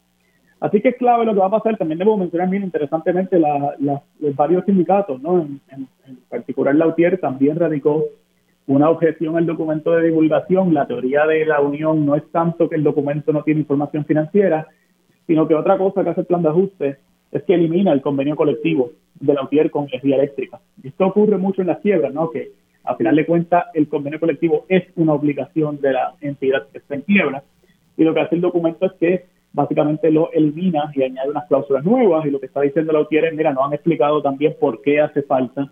Así 0.59 0.81
que 0.81 0.89
es 0.89 0.97
clave 0.97 1.25
lo 1.25 1.33
que 1.33 1.39
va 1.39 1.47
a 1.47 1.51
pasar. 1.51 1.77
También 1.77 1.99
debo 1.99 2.17
mencionar 2.17 2.49
bien 2.49 2.63
interesantemente 2.63 3.39
la, 3.39 3.75
los 3.79 4.35
varios 4.35 4.65
sindicatos, 4.65 5.21
¿no? 5.21 5.41
En, 5.41 5.61
en, 5.71 6.17
particular 6.29 6.75
la 6.75 6.87
UTIER 6.87 7.19
también 7.19 7.57
radicó 7.57 8.03
una 8.67 8.89
objeción 8.89 9.37
al 9.37 9.45
documento 9.45 9.91
de 9.91 10.07
divulgación. 10.07 10.73
La 10.73 10.85
teoría 10.85 11.25
de 11.25 11.45
la 11.45 11.61
Unión 11.61 12.05
no 12.05 12.15
es 12.15 12.29
tanto 12.31 12.69
que 12.69 12.75
el 12.75 12.83
documento 12.83 13.31
no 13.31 13.43
tiene 13.43 13.61
información 13.61 14.05
financiera, 14.05 14.67
sino 15.27 15.47
que 15.47 15.55
otra 15.55 15.77
cosa 15.77 16.03
que 16.03 16.09
hace 16.09 16.21
el 16.21 16.27
plan 16.27 16.41
de 16.41 16.49
ajuste 16.49 16.97
es 17.31 17.43
que 17.43 17.53
elimina 17.53 17.93
el 17.93 18.01
convenio 18.01 18.35
colectivo 18.35 18.91
de 19.19 19.33
la 19.33 19.43
UTIER 19.43 19.71
con 19.71 19.87
energía 19.87 20.15
eléctrica. 20.15 20.59
Esto 20.83 21.07
ocurre 21.07 21.37
mucho 21.37 21.61
en 21.61 21.67
las 21.67 21.79
quiebras, 21.79 22.13
¿no? 22.13 22.31
Que 22.31 22.51
a 22.83 22.95
final 22.95 23.15
de 23.15 23.25
cuentas 23.25 23.65
el 23.73 23.87
convenio 23.87 24.19
colectivo 24.19 24.65
es 24.67 24.83
una 24.95 25.13
obligación 25.13 25.79
de 25.79 25.93
la 25.93 26.15
entidad 26.21 26.67
que 26.71 26.79
está 26.79 26.95
en 26.95 27.01
quiebra 27.01 27.43
y 27.97 28.03
lo 28.03 28.13
que 28.13 28.21
hace 28.21 28.35
el 28.35 28.41
documento 28.41 28.85
es 28.85 28.93
que 28.93 29.25
básicamente 29.53 30.11
lo 30.11 30.31
elimina 30.31 30.91
y 30.95 31.03
añade 31.03 31.29
unas 31.29 31.47
cláusulas 31.47 31.83
nuevas 31.83 32.25
y 32.25 32.31
lo 32.31 32.39
que 32.39 32.45
está 32.45 32.61
diciendo 32.61 32.93
la 32.93 33.01
UTIER 33.01 33.25
es, 33.25 33.35
mira, 33.35 33.53
no 33.53 33.65
han 33.65 33.73
explicado 33.73 34.21
también 34.21 34.55
por 34.59 34.81
qué 34.81 35.01
hace 35.01 35.23
falta 35.23 35.71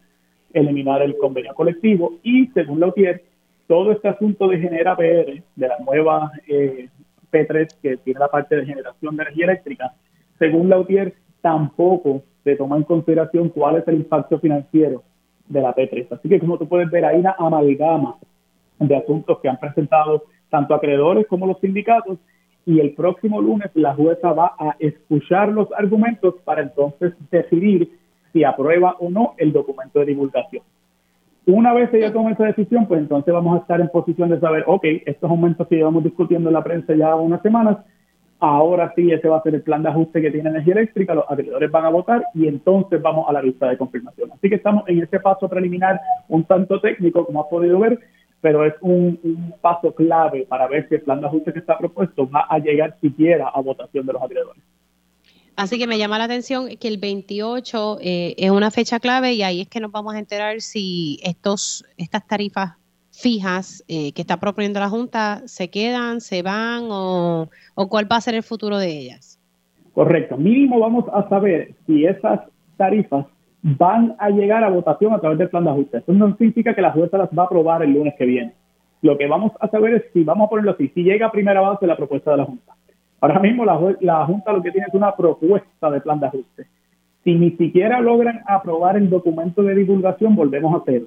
eliminar 0.53 1.01
el 1.01 1.17
convenio 1.17 1.53
colectivo 1.53 2.13
y 2.23 2.47
según 2.47 2.79
la 2.79 2.87
UTIER, 2.87 3.23
todo 3.67 3.91
este 3.91 4.07
asunto 4.07 4.47
de 4.47 4.59
Genera 4.59 4.95
PR, 4.95 5.43
de 5.55 5.67
la 5.67 5.77
nueva 5.85 6.31
eh, 6.47 6.89
P3 7.31 7.67
que 7.81 7.97
tiene 7.97 8.19
la 8.19 8.29
parte 8.29 8.55
de 8.55 8.65
generación 8.65 9.15
de 9.15 9.23
energía 9.23 9.45
eléctrica, 9.45 9.93
según 10.39 10.69
la 10.69 10.79
UTIER 10.79 11.13
tampoco 11.41 12.23
se 12.43 12.55
toma 12.55 12.77
en 12.77 12.83
consideración 12.83 13.49
cuál 13.49 13.77
es 13.77 13.87
el 13.87 13.95
impacto 13.95 14.39
financiero 14.39 15.03
de 15.47 15.61
la 15.61 15.75
P3. 15.75 16.07
Así 16.11 16.29
que 16.29 16.39
como 16.39 16.57
tú 16.57 16.67
puedes 16.67 16.89
ver, 16.89 17.05
hay 17.05 17.19
una 17.19 17.35
amalgama 17.37 18.15
de 18.79 18.95
asuntos 18.95 19.39
que 19.39 19.49
han 19.49 19.59
presentado 19.59 20.23
tanto 20.49 20.73
acreedores 20.73 21.27
como 21.27 21.45
los 21.45 21.59
sindicatos 21.59 22.17
y 22.67 22.81
el 22.81 22.93
próximo 22.93 23.41
lunes 23.41 23.71
la 23.75 23.95
jueza 23.95 24.33
va 24.33 24.53
a 24.59 24.75
escuchar 24.79 25.47
los 25.47 25.69
argumentos 25.71 26.35
para 26.43 26.61
entonces 26.61 27.13
decidir 27.31 27.89
si 28.33 28.43
aprueba 28.43 28.97
o 28.99 29.09
no 29.09 29.35
el 29.37 29.53
documento 29.53 29.99
de 29.99 30.07
divulgación. 30.07 30.63
Una 31.45 31.73
vez 31.73 31.93
ella 31.93 32.11
tome 32.11 32.33
esa 32.33 32.43
decisión, 32.43 32.85
pues 32.85 32.99
entonces 32.99 33.33
vamos 33.33 33.57
a 33.57 33.61
estar 33.61 33.79
en 33.79 33.87
posición 33.87 34.29
de 34.29 34.41
saber, 34.41 34.65
ok, 34.67 34.83
estos 35.05 35.29
aumentos 35.31 35.65
que 35.69 35.77
llevamos 35.77 36.03
discutiendo 36.03 36.49
en 36.49 36.55
la 36.55 36.63
prensa 36.63 36.93
ya 36.93 37.15
unas 37.15 37.41
semanas, 37.41 37.77
ahora 38.37 38.91
sí 38.97 39.13
ese 39.13 39.29
va 39.29 39.37
a 39.37 39.43
ser 39.43 39.55
el 39.55 39.61
plan 39.61 39.81
de 39.81 39.89
ajuste 39.89 40.21
que 40.21 40.29
tiene 40.29 40.49
energía 40.49 40.73
eléctrica, 40.73 41.15
los 41.15 41.23
acreedores 41.29 41.71
van 41.71 41.85
a 41.85 41.89
votar 41.89 42.25
y 42.33 42.49
entonces 42.49 43.01
vamos 43.01 43.29
a 43.29 43.31
la 43.31 43.41
lista 43.41 43.69
de 43.69 43.77
confirmación. 43.77 44.29
Así 44.33 44.49
que 44.49 44.55
estamos 44.55 44.83
en 44.87 45.01
ese 45.01 45.21
paso 45.21 45.47
preliminar 45.47 46.01
un 46.27 46.43
tanto 46.43 46.81
técnico, 46.81 47.25
como 47.25 47.43
has 47.43 47.47
podido 47.47 47.79
ver, 47.79 47.97
pero 48.47 48.65
es 48.65 48.75
un, 48.79 49.53
paso 49.59 49.93
clave 49.93 50.45
para 50.47 50.67
ver 50.67 50.87
si 50.87 50.95
el 50.95 51.01
plan 51.01 51.19
de 51.19 51.27
ajuste 51.27 51.51
que 51.51 51.59
está 51.59 51.77
propuesto 51.77 52.29
va 52.29 52.47
a 52.49 52.59
llegar 52.59 52.95
siquiera 53.01 53.49
a 53.49 53.59
votación 53.59 54.05
de 54.05 54.13
los 54.13 54.23
acreedores. 54.23 54.63
Así 55.57 55.77
que 55.77 55.85
me 55.85 55.97
llama 55.97 56.17
la 56.17 56.23
atención 56.23 56.69
que 56.79 56.87
el 56.87 56.97
28 56.97 57.97
eh, 57.99 58.35
es 58.37 58.49
una 58.49 58.71
fecha 58.71 59.01
clave 59.01 59.33
y 59.33 59.43
ahí 59.43 59.59
es 59.59 59.67
que 59.67 59.81
nos 59.81 59.91
vamos 59.91 60.15
a 60.15 60.19
enterar 60.19 60.61
si 60.61 61.19
estos 61.23 61.83
estas 61.97 62.25
tarifas 62.25 62.75
fijas 63.11 63.83
eh, 63.89 64.13
que 64.13 64.21
está 64.21 64.39
proponiendo 64.39 64.79
la 64.79 64.87
Junta 64.87 65.41
se 65.45 65.69
quedan, 65.69 66.21
se 66.21 66.41
van 66.41 66.87
o, 66.89 67.49
o 67.75 67.89
cuál 67.89 68.09
va 68.09 68.15
a 68.15 68.21
ser 68.21 68.35
el 68.35 68.43
futuro 68.43 68.77
de 68.77 68.97
ellas. 68.97 69.41
Correcto. 69.93 70.37
Mínimo 70.37 70.79
vamos 70.79 71.03
a 71.11 71.27
saber 71.27 71.75
si 71.85 72.05
esas 72.05 72.39
tarifas 72.77 73.25
van 73.75 74.15
a 74.19 74.29
llegar 74.29 74.63
a 74.63 74.69
votación 74.69 75.13
a 75.13 75.19
través 75.19 75.37
del 75.37 75.49
plan 75.49 75.65
de 75.65 75.71
ajuste. 75.71 75.97
Eso 75.97 76.13
no 76.13 76.35
significa 76.37 76.73
que 76.73 76.81
la 76.81 76.91
jueza 76.91 77.17
las 77.17 77.29
va 77.37 77.43
a 77.43 77.45
aprobar 77.47 77.83
el 77.83 77.93
lunes 77.93 78.13
que 78.17 78.25
viene. 78.25 78.53
Lo 79.01 79.17
que 79.17 79.27
vamos 79.27 79.51
a 79.59 79.67
saber 79.67 79.95
es 79.95 80.03
si, 80.13 80.23
vamos 80.23 80.47
a 80.47 80.49
ponerlo 80.49 80.71
así, 80.71 80.87
si 80.89 81.03
llega 81.03 81.27
a 81.27 81.31
primera 81.31 81.59
base 81.59 81.85
la 81.85 81.97
propuesta 81.97 82.31
de 82.31 82.37
la 82.37 82.45
Junta. 82.45 82.73
Ahora 83.19 83.39
mismo 83.39 83.65
la, 83.65 83.77
la 83.99 84.25
Junta 84.25 84.53
lo 84.53 84.61
que 84.61 84.71
tiene 84.71 84.87
es 84.87 84.93
una 84.93 85.13
propuesta 85.15 85.91
de 85.91 85.99
plan 85.99 86.19
de 86.19 86.27
ajuste. 86.27 86.67
Si 87.23 87.35
ni 87.35 87.51
siquiera 87.51 87.99
logran 87.99 88.41
aprobar 88.47 88.95
el 88.95 89.09
documento 89.09 89.61
de 89.63 89.75
divulgación, 89.75 90.35
volvemos 90.35 90.73
a 90.73 90.77
hacer. 90.77 91.03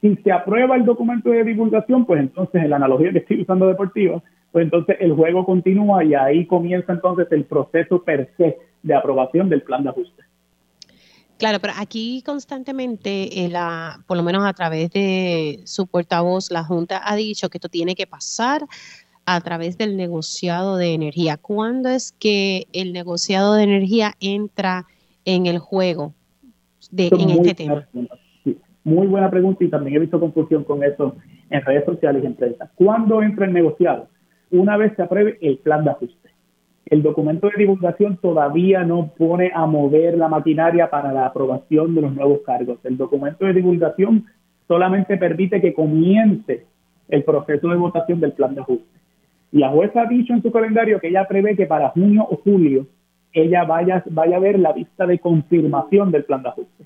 Si 0.00 0.14
se 0.16 0.30
aprueba 0.30 0.76
el 0.76 0.84
documento 0.84 1.30
de 1.30 1.42
divulgación, 1.42 2.06
pues 2.06 2.20
entonces, 2.20 2.62
en 2.62 2.70
la 2.70 2.76
analogía 2.76 3.10
que 3.10 3.18
estoy 3.18 3.42
usando 3.42 3.66
deportiva, 3.66 4.22
pues 4.52 4.64
entonces 4.64 4.96
el 5.00 5.12
juego 5.12 5.44
continúa 5.44 6.04
y 6.04 6.14
ahí 6.14 6.46
comienza 6.46 6.92
entonces 6.92 7.26
el 7.32 7.44
proceso 7.44 8.02
per 8.04 8.30
se 8.36 8.58
de 8.82 8.94
aprobación 8.94 9.48
del 9.48 9.62
plan 9.62 9.82
de 9.82 9.90
ajuste. 9.90 10.29
Claro, 11.40 11.58
pero 11.58 11.72
aquí 11.78 12.22
constantemente, 12.22 13.42
eh, 13.42 13.48
la, 13.48 14.04
por 14.06 14.18
lo 14.18 14.22
menos 14.22 14.44
a 14.44 14.52
través 14.52 14.90
de 14.90 15.60
su 15.64 15.86
portavoz, 15.86 16.50
la 16.50 16.64
Junta 16.64 17.00
ha 17.02 17.16
dicho 17.16 17.48
que 17.48 17.56
esto 17.56 17.70
tiene 17.70 17.94
que 17.94 18.06
pasar 18.06 18.60
a 19.24 19.40
través 19.40 19.78
del 19.78 19.96
negociado 19.96 20.76
de 20.76 20.92
energía. 20.92 21.38
¿Cuándo 21.38 21.88
es 21.88 22.12
que 22.12 22.66
el 22.74 22.92
negociado 22.92 23.54
de 23.54 23.62
energía 23.62 24.12
entra 24.20 24.84
en 25.24 25.46
el 25.46 25.58
juego 25.58 26.12
de, 26.90 27.06
en 27.06 27.30
este 27.30 27.54
tema? 27.54 27.88
muy 28.84 29.06
buena 29.06 29.30
pregunta 29.30 29.64
y 29.64 29.70
también 29.70 29.96
he 29.96 30.00
visto 30.00 30.20
confusión 30.20 30.64
con 30.64 30.84
eso 30.84 31.16
en 31.48 31.62
redes 31.62 31.86
sociales 31.86 32.22
y 32.22 32.26
en 32.26 32.34
prensa. 32.34 32.70
¿Cuándo 32.74 33.22
entra 33.22 33.46
el 33.46 33.54
negociado? 33.54 34.08
Una 34.50 34.76
vez 34.76 34.92
se 34.94 35.02
apruebe 35.02 35.38
el 35.40 35.56
plan 35.56 35.84
de 35.84 35.90
ajuste 35.92 36.29
el 36.86 37.02
documento 37.02 37.48
de 37.48 37.58
divulgación 37.58 38.16
todavía 38.16 38.84
no 38.84 39.12
pone 39.16 39.52
a 39.54 39.66
mover 39.66 40.16
la 40.16 40.28
maquinaria 40.28 40.90
para 40.90 41.12
la 41.12 41.26
aprobación 41.26 41.94
de 41.94 42.02
los 42.02 42.14
nuevos 42.14 42.40
cargos. 42.44 42.78
El 42.84 42.96
documento 42.96 43.44
de 43.44 43.52
divulgación 43.52 44.26
solamente 44.66 45.16
permite 45.16 45.60
que 45.60 45.74
comience 45.74 46.66
el 47.08 47.24
proceso 47.24 47.68
de 47.68 47.76
votación 47.76 48.20
del 48.20 48.32
plan 48.32 48.54
de 48.54 48.62
ajuste. 48.62 48.98
La 49.52 49.68
jueza 49.70 50.02
ha 50.02 50.06
dicho 50.06 50.32
en 50.32 50.42
su 50.42 50.50
calendario 50.52 51.00
que 51.00 51.08
ella 51.08 51.26
prevé 51.28 51.56
que 51.56 51.66
para 51.66 51.90
junio 51.90 52.26
o 52.28 52.36
julio 52.36 52.86
ella 53.32 53.64
vaya, 53.64 54.02
vaya 54.10 54.36
a 54.36 54.40
ver 54.40 54.58
la 54.58 54.72
vista 54.72 55.06
de 55.06 55.18
confirmación 55.18 56.10
del 56.10 56.24
plan 56.24 56.42
de 56.42 56.48
ajuste. 56.48 56.84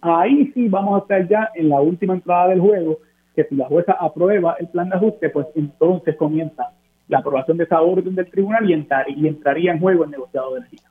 Ahí 0.00 0.50
sí 0.54 0.68
vamos 0.68 0.96
a 0.96 1.02
estar 1.02 1.28
ya 1.28 1.50
en 1.54 1.68
la 1.68 1.80
última 1.80 2.14
entrada 2.14 2.48
del 2.48 2.60
juego, 2.60 2.98
que 3.34 3.44
si 3.44 3.54
la 3.56 3.66
jueza 3.66 3.92
aprueba 3.98 4.56
el 4.58 4.68
plan 4.68 4.88
de 4.88 4.96
ajuste, 4.96 5.30
pues 5.30 5.46
entonces 5.54 6.16
comienza 6.16 6.70
la 7.08 7.18
aprobación 7.18 7.56
de 7.56 7.64
esa 7.64 7.80
orden 7.80 8.14
del 8.14 8.30
tribunal 8.30 8.68
y, 8.68 8.74
y 8.74 9.28
entraría 9.28 9.72
en 9.72 9.80
juego 9.80 10.04
el 10.04 10.10
negociado 10.10 10.54
de 10.54 10.60
energía. 10.60 10.90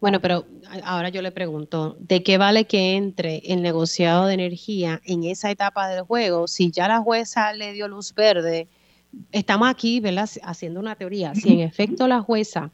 Bueno, 0.00 0.20
pero 0.20 0.44
ahora 0.84 1.08
yo 1.08 1.22
le 1.22 1.32
pregunto, 1.32 1.96
¿de 1.98 2.22
qué 2.22 2.36
vale 2.36 2.66
que 2.66 2.96
entre 2.96 3.38
el 3.46 3.62
negociado 3.62 4.26
de 4.26 4.34
energía 4.34 5.00
en 5.04 5.24
esa 5.24 5.50
etapa 5.50 5.88
del 5.88 6.02
juego 6.02 6.48
si 6.48 6.70
ya 6.70 6.86
la 6.86 7.00
jueza 7.00 7.52
le 7.54 7.72
dio 7.72 7.88
luz 7.88 8.14
verde? 8.14 8.68
Estamos 9.32 9.68
aquí, 9.68 10.00
¿verdad? 10.00 10.28
Haciendo 10.42 10.80
una 10.80 10.96
teoría. 10.96 11.34
Si 11.34 11.54
en 11.54 11.60
efecto 11.60 12.06
la 12.06 12.20
jueza 12.20 12.70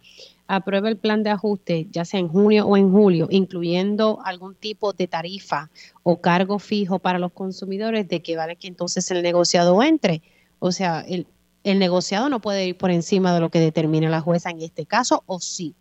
aprueba 0.48 0.88
el 0.88 0.96
plan 0.96 1.22
de 1.22 1.30
ajuste, 1.30 1.86
ya 1.90 2.04
sea 2.04 2.18
en 2.18 2.28
junio 2.28 2.66
o 2.66 2.76
en 2.76 2.90
julio, 2.90 3.28
incluyendo 3.30 4.18
algún 4.24 4.56
tipo 4.56 4.92
de 4.92 5.06
tarifa 5.06 5.70
o 6.02 6.20
cargo 6.20 6.58
fijo 6.58 6.98
para 6.98 7.20
los 7.20 7.32
consumidores, 7.32 8.08
¿de 8.08 8.20
qué 8.20 8.36
vale 8.36 8.56
que 8.56 8.66
entonces 8.66 9.08
el 9.12 9.22
negociado 9.22 9.80
entre? 9.84 10.22
O 10.58 10.72
sea, 10.72 11.00
el, 11.00 11.26
el 11.64 11.78
negociado 11.78 12.28
no 12.28 12.40
puede 12.40 12.66
ir 12.66 12.76
por 12.76 12.90
encima 12.90 13.34
de 13.34 13.40
lo 13.40 13.50
que 13.50 13.60
determina 13.60 14.08
la 14.08 14.20
jueza 14.20 14.50
en 14.50 14.60
este 14.60 14.86
caso, 14.86 15.22
¿o 15.26 15.38
sí? 15.38 15.74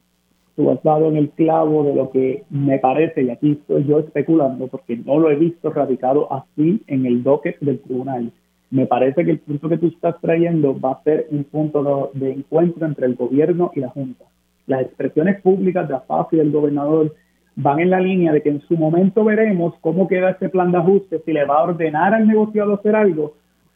Tú 0.55 0.69
has 0.69 0.79
en 0.83 1.15
el 1.15 1.29
clavo 1.29 1.83
de 1.85 1.95
lo 1.95 2.11
que 2.11 2.43
me 2.49 2.77
parece, 2.77 3.23
y 3.23 3.29
aquí 3.29 3.53
estoy 3.53 3.85
yo 3.85 3.99
especulando 3.99 4.67
porque 4.67 4.97
no 4.97 5.17
lo 5.17 5.31
he 5.31 5.35
visto 5.35 5.71
radicado 5.71 6.31
así 6.31 6.81
en 6.87 7.05
el 7.05 7.23
docket 7.23 7.57
del 7.61 7.79
tribunal. 7.79 8.31
Me 8.69 8.85
parece 8.85 9.25
que 9.25 9.31
el 9.31 9.39
punto 9.39 9.69
que 9.69 9.77
tú 9.77 9.87
estás 9.87 10.19
trayendo 10.21 10.79
va 10.79 10.91
a 10.91 11.03
ser 11.03 11.27
un 11.31 11.45
punto 11.45 12.11
de, 12.13 12.31
encuentro 12.31 12.85
entre 12.85 13.05
el 13.05 13.15
gobierno 13.15 13.71
y 13.75 13.79
la 13.79 13.89
Junta. 13.89 14.25
Las 14.67 14.83
expresiones 14.83 15.41
públicas 15.41 15.87
de 15.87 15.95
AFAF 15.95 16.33
y 16.33 16.37
del 16.37 16.51
gobernador 16.51 17.15
van 17.55 17.79
en 17.79 17.89
la 17.89 17.99
línea 17.99 18.31
de 18.31 18.41
que 18.41 18.49
en 18.49 18.61
su 18.61 18.75
momento 18.75 19.23
veremos 19.23 19.73
cómo 19.81 20.07
queda 20.07 20.31
este 20.31 20.49
plan 20.49 20.71
de 20.71 20.77
ajuste, 20.77 21.21
si 21.25 21.33
le 21.33 21.45
va 21.45 21.55
a 21.55 21.63
ordenar 21.63 22.13
al 22.13 22.27
negociado 22.27 22.73
hacer 22.73 22.95
algo 22.95 23.33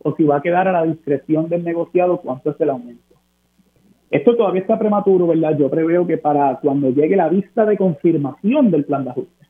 o 0.07 0.15
si 0.15 0.23
va 0.23 0.37
a 0.37 0.41
quedar 0.41 0.67
a 0.67 0.71
la 0.71 0.83
discreción 0.83 1.49
del 1.49 1.63
negociado 1.63 2.21
cuánto 2.21 2.51
es 2.51 2.61
el 2.61 2.69
aumento. 2.69 3.15
Esto 4.11 4.35
todavía 4.35 4.61
está 4.61 4.77
prematuro, 4.77 5.25
¿verdad? 5.25 5.57
Yo 5.57 5.67
preveo 5.67 6.05
que 6.05 6.19
para 6.19 6.59
cuando 6.61 6.91
llegue 6.91 7.15
la 7.15 7.27
vista 7.27 7.65
de 7.65 7.75
confirmación 7.75 8.69
del 8.69 8.85
plan 8.85 9.03
de 9.03 9.09
ajuste, 9.09 9.45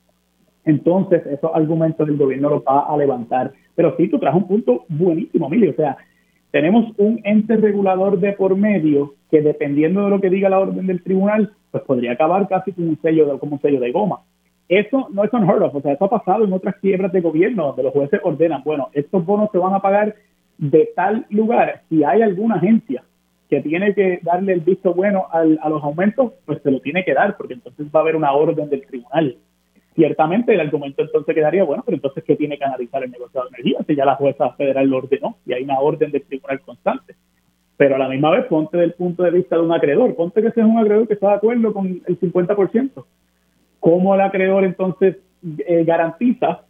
entonces 0.64 1.26
esos 1.26 1.52
argumentos 1.54 2.08
del 2.08 2.16
gobierno 2.16 2.50
los 2.50 2.64
va 2.64 2.86
a 2.88 2.96
levantar. 2.96 3.52
Pero 3.76 3.98
sí, 3.98 4.08
tú 4.08 4.18
traes 4.18 4.34
un 4.34 4.48
punto 4.48 4.86
buenísimo, 4.88 5.50
Mili. 5.50 5.68
O 5.68 5.76
sea, 5.76 5.98
tenemos 6.52 6.94
un 7.00 7.20
ente 7.26 7.58
regulador 7.58 8.18
de 8.18 8.32
por 8.32 8.56
medio 8.56 9.16
que 9.30 9.42
dependiendo 9.42 10.06
de 10.06 10.10
lo 10.10 10.22
que 10.22 10.30
diga 10.30 10.48
la 10.48 10.60
orden 10.60 10.88
del 10.88 11.04
tribunal, 11.04 11.52
pues 11.70 11.84
podría 11.84 12.14
acabar 12.14 12.48
casi 12.48 12.72
como 12.72 12.88
un 12.88 13.02
sello 13.02 13.26
de, 13.26 13.40
como 13.40 13.56
un 13.56 13.62
sello 13.62 13.82
de 13.82 13.92
goma. 13.92 14.22
Eso 14.70 15.10
no 15.12 15.26
es 15.26 15.34
unheard 15.34 15.64
of, 15.64 15.76
o 15.76 15.82
sea, 15.82 15.92
eso 15.92 16.06
ha 16.06 16.10
pasado 16.10 16.46
en 16.46 16.54
otras 16.54 16.76
quiebras 16.78 17.12
de 17.12 17.20
gobierno 17.20 17.68
donde 17.68 17.84
los 17.84 17.94
jueces 17.94 18.22
ordenan, 18.24 18.64
bueno, 18.64 18.88
estos 18.94 19.24
bonos 19.24 19.50
se 19.52 19.60
van 19.60 19.74
a 19.74 19.82
pagar 19.82 20.16
de 20.58 20.90
tal 20.96 21.26
lugar. 21.30 21.82
Si 21.90 22.04
hay 22.04 22.22
alguna 22.22 22.56
agencia 22.56 23.04
que 23.50 23.62
tiene 23.62 23.94
que 23.94 24.20
darle 24.24 24.54
el 24.54 24.62
visto 24.62 24.94
bueno 24.94 25.28
al, 25.32 25.60
a 25.62 25.70
los 25.70 25.84
aumentos, 25.84 26.34
pues 26.46 26.62
se 26.64 26.72
lo 26.72 26.80
tiene 26.80 27.04
que 27.04 27.14
dar, 27.14 27.38
porque 27.38 27.54
entonces 27.54 27.88
va 27.94 28.00
a 28.00 28.04
haber 28.04 28.16
una 28.16 28.32
orden 28.32 28.70
del 28.70 28.86
tribunal. 28.86 29.38
Ciertamente 29.96 30.54
el 30.54 30.60
argumento 30.60 31.04
entonces 31.04 31.34
quedaría, 31.34 31.64
bueno, 31.64 31.84
pero 31.86 31.96
entonces 31.96 32.24
¿qué 32.24 32.36
tiene 32.36 32.58
que 32.58 32.66
analizar 32.66 33.04
el 33.04 33.12
negociado 33.12 33.48
de 33.48 33.56
energía? 33.56 33.80
Si 33.88 33.96
ya 33.96 34.04
la 34.04 34.16
jueza 34.16 34.52
federal 34.52 34.88
lo 34.90 34.98
ordenó 34.98 35.38
y 35.46 35.54
hay 35.54 35.64
una 35.64 35.80
orden 35.80 36.12
del 36.12 36.24
tribunal 36.24 36.60
constante. 36.62 37.16
Pero 37.78 37.96
a 37.96 38.00
la 38.00 38.10
misma 38.10 38.32
vez 38.32 38.46
ponte 38.46 38.78
del 38.78 38.94
punto 38.94 39.24
de 39.24 39.32
vista 39.32 39.56
de 39.56 39.62
un 39.62 39.72
acreedor, 39.72 40.16
ponte 40.16 40.42
que 40.42 40.52
sea 40.52 40.66
un 40.66 40.80
acreedor 40.80 41.08
que 41.08 41.14
está 41.14 41.30
de 41.30 41.36
acuerdo 41.36 41.74
con 41.74 42.02
el 42.06 42.20
50%. 42.20 43.06
¿Cómo 43.80 44.16
el 44.16 44.22
acreedor 44.22 44.66
entonces 44.66 45.18
eh, 45.60 45.84
garantiza 45.86 46.65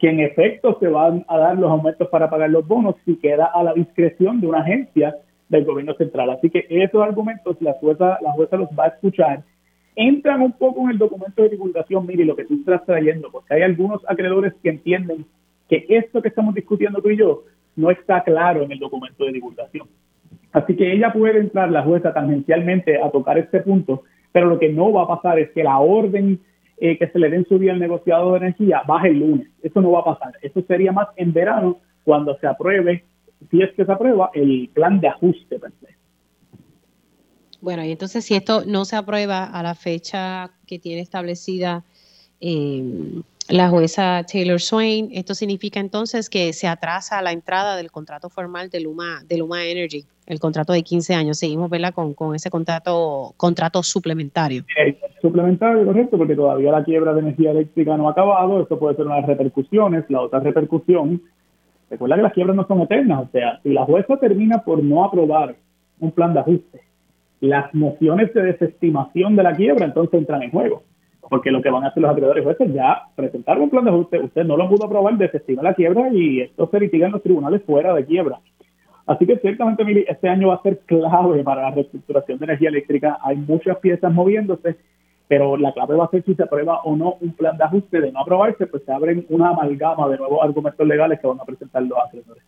que 0.00 0.08
en 0.08 0.20
efecto 0.20 0.78
se 0.80 0.88
van 0.88 1.24
a 1.28 1.36
dar 1.36 1.58
los 1.58 1.70
aumentos 1.70 2.08
para 2.08 2.30
pagar 2.30 2.48
los 2.48 2.66
bonos 2.66 2.96
si 3.04 3.16
queda 3.16 3.44
a 3.44 3.62
la 3.62 3.74
discreción 3.74 4.40
de 4.40 4.46
una 4.46 4.60
agencia 4.60 5.14
del 5.50 5.66
gobierno 5.66 5.94
central. 5.94 6.30
Así 6.30 6.48
que 6.48 6.66
esos 6.70 7.02
argumentos 7.02 7.60
la 7.60 7.74
jueza, 7.74 8.18
la 8.22 8.32
jueza 8.32 8.56
los 8.56 8.68
va 8.70 8.84
a 8.84 8.88
escuchar. 8.88 9.42
Entran 9.94 10.40
un 10.40 10.52
poco 10.52 10.84
en 10.84 10.92
el 10.92 10.98
documento 10.98 11.42
de 11.42 11.50
divulgación, 11.50 12.06
mire, 12.06 12.24
lo 12.24 12.34
que 12.34 12.46
tú 12.46 12.54
estás 12.54 12.84
trayendo, 12.86 13.30
porque 13.30 13.52
hay 13.52 13.62
algunos 13.62 14.00
acreedores 14.08 14.54
que 14.62 14.70
entienden 14.70 15.26
que 15.68 15.84
esto 15.88 16.22
que 16.22 16.28
estamos 16.28 16.54
discutiendo 16.54 17.02
tú 17.02 17.10
y 17.10 17.18
yo 17.18 17.42
no 17.76 17.90
está 17.90 18.22
claro 18.22 18.62
en 18.62 18.72
el 18.72 18.78
documento 18.78 19.24
de 19.26 19.32
divulgación. 19.32 19.86
Así 20.52 20.76
que 20.76 20.92
ella 20.92 21.12
puede 21.12 21.38
entrar, 21.40 21.70
la 21.70 21.82
jueza, 21.82 22.14
tangencialmente 22.14 23.00
a 23.02 23.10
tocar 23.10 23.36
este 23.36 23.60
punto, 23.60 24.04
pero 24.32 24.46
lo 24.46 24.58
que 24.58 24.70
no 24.70 24.92
va 24.92 25.02
a 25.02 25.08
pasar 25.08 25.38
es 25.38 25.50
que 25.50 25.62
la 25.62 25.78
orden 25.78 26.40
eh, 26.82 26.96
que 26.98 27.08
se 27.08 27.18
le 27.18 27.28
den 27.28 27.46
su 27.46 27.58
día 27.58 27.72
al 27.72 27.78
negociado 27.78 28.32
de 28.32 28.38
energía 28.38 28.82
baje 28.86 29.08
el 29.08 29.18
lunes. 29.18 29.48
Eso 29.62 29.82
no 29.82 29.92
va 29.92 30.00
a 30.00 30.04
pasar. 30.04 30.32
Eso 30.40 30.62
sería 30.66 30.92
más 30.92 31.08
en 31.16 31.32
verano 31.32 31.78
cuando 32.04 32.36
se 32.38 32.46
apruebe, 32.46 33.04
si 33.50 33.60
es 33.60 33.70
que 33.74 33.84
se 33.84 33.92
aprueba, 33.92 34.30
el 34.32 34.70
plan 34.72 34.98
de 34.98 35.08
ajuste. 35.08 35.60
Bueno, 37.60 37.84
y 37.84 37.92
entonces 37.92 38.24
si 38.24 38.34
esto 38.34 38.64
no 38.66 38.86
se 38.86 38.96
aprueba 38.96 39.44
a 39.44 39.62
la 39.62 39.74
fecha 39.74 40.52
que 40.66 40.78
tiene 40.78 41.02
establecida 41.02 41.84
eh, 42.40 42.82
la 43.50 43.68
jueza 43.68 44.24
Taylor 44.30 44.60
Swain. 44.60 45.08
Esto 45.12 45.34
significa 45.34 45.80
entonces 45.80 46.30
que 46.30 46.52
se 46.52 46.68
atrasa 46.68 47.20
la 47.22 47.32
entrada 47.32 47.76
del 47.76 47.90
contrato 47.90 48.28
formal 48.28 48.70
de 48.70 48.80
Luma, 48.80 49.22
de 49.26 49.38
Luma 49.38 49.64
Energy, 49.64 50.04
el 50.26 50.38
contrato 50.38 50.72
de 50.72 50.82
15 50.82 51.14
años. 51.14 51.38
Seguimos. 51.38 51.70
Con, 51.94 52.34
ese 52.34 52.50
contrato, 52.50 53.32
contrato 53.36 53.82
suplementario. 53.82 54.64
suplementario, 55.20 55.84
correcto, 55.84 56.18
porque 56.18 56.34
todavía 56.34 56.70
la 56.72 56.84
quiebra 56.84 57.12
de 57.14 57.20
energía 57.20 57.50
eléctrica 57.50 57.96
no 57.96 58.08
ha 58.08 58.12
acabado. 58.12 58.62
Esto 58.62 58.78
puede 58.78 58.96
ser 58.96 59.06
una 59.06 59.16
de 59.16 59.20
las 59.22 59.30
repercusiones. 59.30 60.04
La 60.08 60.20
otra 60.20 60.40
repercusión, 60.40 61.22
recuerda 61.88 62.16
que 62.16 62.22
las 62.22 62.32
quiebras 62.32 62.56
no 62.56 62.66
son 62.66 62.80
eternas. 62.82 63.26
O 63.26 63.30
sea, 63.30 63.60
si 63.62 63.70
la 63.70 63.84
jueza 63.84 64.16
termina 64.18 64.62
por 64.62 64.82
no 64.82 65.04
aprobar 65.04 65.56
un 65.98 66.12
plan 66.12 66.34
de 66.34 66.40
ajuste, 66.40 66.80
las 67.40 67.74
mociones 67.74 68.32
de 68.34 68.42
desestimación 68.42 69.36
de 69.36 69.42
la 69.42 69.54
quiebra 69.54 69.86
entonces 69.86 70.20
entran 70.20 70.42
en 70.42 70.50
juego 70.50 70.82
porque 71.28 71.50
lo 71.50 71.62
que 71.62 71.70
van 71.70 71.84
a 71.84 71.88
hacer 71.88 72.02
los 72.02 72.12
acreedores 72.12 72.44
jueces 72.44 72.72
ya 72.72 73.02
presentaron 73.14 73.64
un 73.64 73.70
plan 73.70 73.84
de 73.84 73.90
ajuste, 73.90 74.20
usted 74.20 74.44
no 74.44 74.56
lo 74.56 74.68
pudo 74.68 74.86
aprobar, 74.86 75.16
desestima 75.16 75.62
la 75.62 75.74
quiebra 75.74 76.08
y 76.12 76.40
esto 76.40 76.68
se 76.70 76.80
litiga 76.80 77.06
en 77.06 77.12
los 77.12 77.22
tribunales 77.22 77.62
fuera 77.64 77.94
de 77.94 78.04
quiebra. 78.04 78.40
Así 79.06 79.26
que 79.26 79.38
ciertamente, 79.38 79.84
Mili, 79.84 80.04
este 80.08 80.28
año 80.28 80.48
va 80.48 80.54
a 80.54 80.62
ser 80.62 80.78
clave 80.86 81.42
para 81.42 81.62
la 81.62 81.70
reestructuración 81.72 82.38
de 82.38 82.44
energía 82.44 82.68
eléctrica. 82.68 83.18
Hay 83.22 83.36
muchas 83.36 83.78
piezas 83.78 84.12
moviéndose, 84.12 84.76
pero 85.26 85.56
la 85.56 85.72
clave 85.72 85.96
va 85.96 86.04
a 86.04 86.10
ser 86.10 86.22
si 86.24 86.34
se 86.36 86.44
aprueba 86.44 86.80
o 86.82 86.94
no 86.94 87.16
un 87.20 87.32
plan 87.32 87.56
de 87.56 87.64
ajuste. 87.64 88.00
De 88.00 88.12
no 88.12 88.20
aprobarse, 88.20 88.68
pues 88.68 88.84
se 88.84 88.92
abren 88.92 89.26
una 89.28 89.48
amalgama 89.48 90.08
de 90.08 90.16
nuevos 90.16 90.38
argumentos 90.42 90.86
legales 90.86 91.18
que 91.18 91.26
van 91.26 91.40
a 91.40 91.44
presentar 91.44 91.82
los 91.82 91.98
acreedores. 91.98 92.44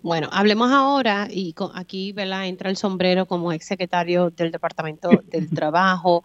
Bueno, 0.00 0.28
hablemos 0.32 0.70
ahora, 0.70 1.26
y 1.30 1.54
aquí 1.74 2.12
¿verdad? 2.12 2.46
entra 2.46 2.70
el 2.70 2.76
sombrero 2.76 3.26
como 3.26 3.52
ex 3.52 3.66
secretario 3.66 4.30
del 4.30 4.52
Departamento 4.52 5.10
del 5.24 5.50
Trabajo 5.54 6.22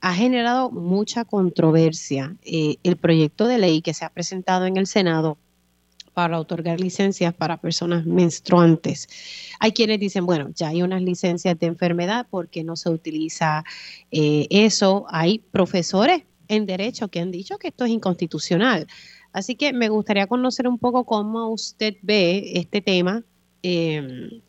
ha 0.00 0.14
generado 0.14 0.70
mucha 0.70 1.24
controversia 1.24 2.36
eh, 2.44 2.76
el 2.82 2.96
proyecto 2.96 3.46
de 3.46 3.58
ley 3.58 3.82
que 3.82 3.94
se 3.94 4.04
ha 4.04 4.10
presentado 4.10 4.66
en 4.66 4.76
el 4.76 4.86
Senado 4.86 5.38
para 6.14 6.40
otorgar 6.40 6.80
licencias 6.80 7.32
para 7.32 7.58
personas 7.58 8.04
menstruantes. 8.04 9.08
Hay 9.60 9.70
quienes 9.72 10.00
dicen, 10.00 10.26
bueno, 10.26 10.50
ya 10.54 10.68
hay 10.68 10.82
unas 10.82 11.02
licencias 11.02 11.58
de 11.58 11.66
enfermedad 11.66 12.26
porque 12.28 12.64
no 12.64 12.74
se 12.74 12.90
utiliza 12.90 13.64
eh, 14.10 14.48
eso. 14.50 15.06
Hay 15.10 15.38
profesores 15.38 16.24
en 16.48 16.66
derecho 16.66 17.08
que 17.08 17.20
han 17.20 17.30
dicho 17.30 17.58
que 17.58 17.68
esto 17.68 17.84
es 17.84 17.92
inconstitucional. 17.92 18.88
Así 19.32 19.54
que 19.54 19.72
me 19.72 19.88
gustaría 19.88 20.26
conocer 20.26 20.66
un 20.66 20.78
poco 20.78 21.04
cómo 21.04 21.50
usted 21.50 21.94
ve 22.02 22.52
este 22.54 22.80
tema, 22.80 23.22
que 23.62 24.40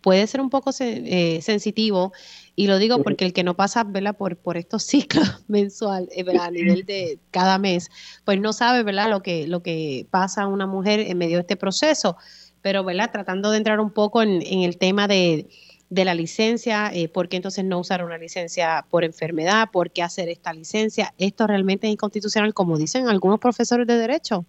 puede 0.00 0.26
ser 0.26 0.40
un 0.40 0.50
poco 0.50 0.72
sensitivo 0.72 2.12
y 2.58 2.66
lo 2.66 2.78
digo 2.78 3.02
porque 3.04 3.24
el 3.24 3.32
que 3.32 3.44
no 3.44 3.54
pasa 3.54 3.84
¿verdad? 3.84 4.16
Por, 4.16 4.36
por 4.36 4.56
estos 4.56 4.82
ciclos 4.84 5.44
mensuales, 5.46 6.08
eh, 6.12 6.24
a 6.40 6.50
nivel 6.50 6.84
de 6.84 7.20
cada 7.30 7.56
mes, 7.56 7.88
pues 8.24 8.40
no 8.40 8.52
sabe 8.52 8.82
¿verdad? 8.82 9.08
Lo, 9.10 9.22
que, 9.22 9.46
lo 9.46 9.62
que 9.62 10.08
pasa 10.10 10.42
a 10.42 10.46
una 10.48 10.66
mujer 10.66 10.98
en 10.98 11.18
medio 11.18 11.36
de 11.36 11.42
este 11.42 11.56
proceso. 11.56 12.16
Pero 12.60 12.82
¿verdad? 12.82 13.10
tratando 13.12 13.52
de 13.52 13.58
entrar 13.58 13.78
un 13.78 13.92
poco 13.92 14.22
en, 14.22 14.42
el 14.42 14.76
tema 14.76 15.06
de, 15.06 15.46
la 15.88 16.14
licencia, 16.14 16.90
eh, 16.92 17.08
por 17.08 17.28
qué 17.28 17.36
entonces 17.36 17.64
no 17.64 17.78
usar 17.78 18.04
una 18.04 18.18
licencia 18.18 18.84
por 18.90 19.04
enfermedad, 19.04 19.70
por 19.70 19.92
qué 19.92 20.02
hacer 20.02 20.28
esta 20.28 20.52
licencia. 20.52 21.14
Esto 21.16 21.46
realmente 21.46 21.86
es 21.86 21.92
inconstitucional, 21.92 22.54
como 22.54 22.76
dicen 22.76 23.08
algunos 23.08 23.38
profesores 23.38 23.86
de 23.86 23.96
derecho. 23.96 24.44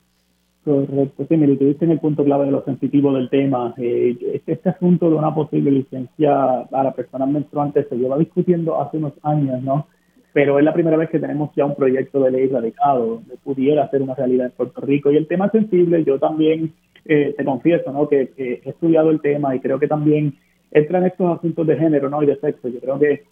Correcto, 0.64 1.26
sí, 1.28 1.38
mire, 1.38 1.55
tú 1.55 1.86
en 1.86 1.91
el 1.91 1.99
punto 1.99 2.24
clave 2.24 2.45
de 2.45 2.51
lo 2.51 2.64
sensitivo 2.64 3.14
del 3.14 3.30
tema. 3.30 3.74
Eh, 3.78 4.18
este, 4.34 4.53
este, 4.53 4.70
asunto 4.70 5.10
de 5.10 5.16
una 5.16 5.34
posible 5.34 5.72
licencia 5.72 6.68
para 6.70 6.91
personas 6.91 7.30
menstruantes 7.30 7.88
se 7.88 7.95
lleva 7.95 8.18
discutiendo 8.18 8.80
hace 8.80 8.97
unos 8.97 9.14
años, 9.24 9.64
¿no? 9.64 9.88
Pero 10.34 10.60
es 10.60 10.66
la 10.66 10.74
primera 10.74 10.97
vez 10.97 11.10
que 11.10 11.20
tenemos 11.20 11.51
ya 11.55 11.66
un 11.66 11.76
proyecto 11.76 12.20
de 12.20 12.32
ley 12.32 12.47
radicado 12.47 13.05
donde 13.05 13.38
pudiera 13.38 13.89
ser 13.89 14.01
una 14.01 14.16
realidad 14.16 14.47
en 14.47 14.51
Puerto 14.51 14.82
Rico. 14.82 15.12
Y 15.12 15.18
el 15.18 15.28
tema 15.28 15.49
sensible, 15.49 16.03
yo 16.03 16.20
también 16.20 16.74
eh, 17.05 17.34
te 17.36 17.45
confieso, 17.45 17.91
¿no? 17.91 18.07
Que, 18.07 18.30
he 18.38 18.70
estudiado 18.70 19.10
el 19.12 19.22
tema 19.22 19.55
y 19.55 19.62
creo 19.62 19.80
que 19.80 19.88
también 19.88 20.36
entra 20.72 20.99
en 20.99 21.05
estos 21.05 21.38
asuntos 21.38 21.66
de 21.66 21.78
género, 21.78 22.10
¿no? 22.10 22.22
Y 22.22 22.28
de 22.28 22.39
sexo. 22.39 22.68
Yo 22.68 22.80
creo 22.80 22.99
que 22.99 23.24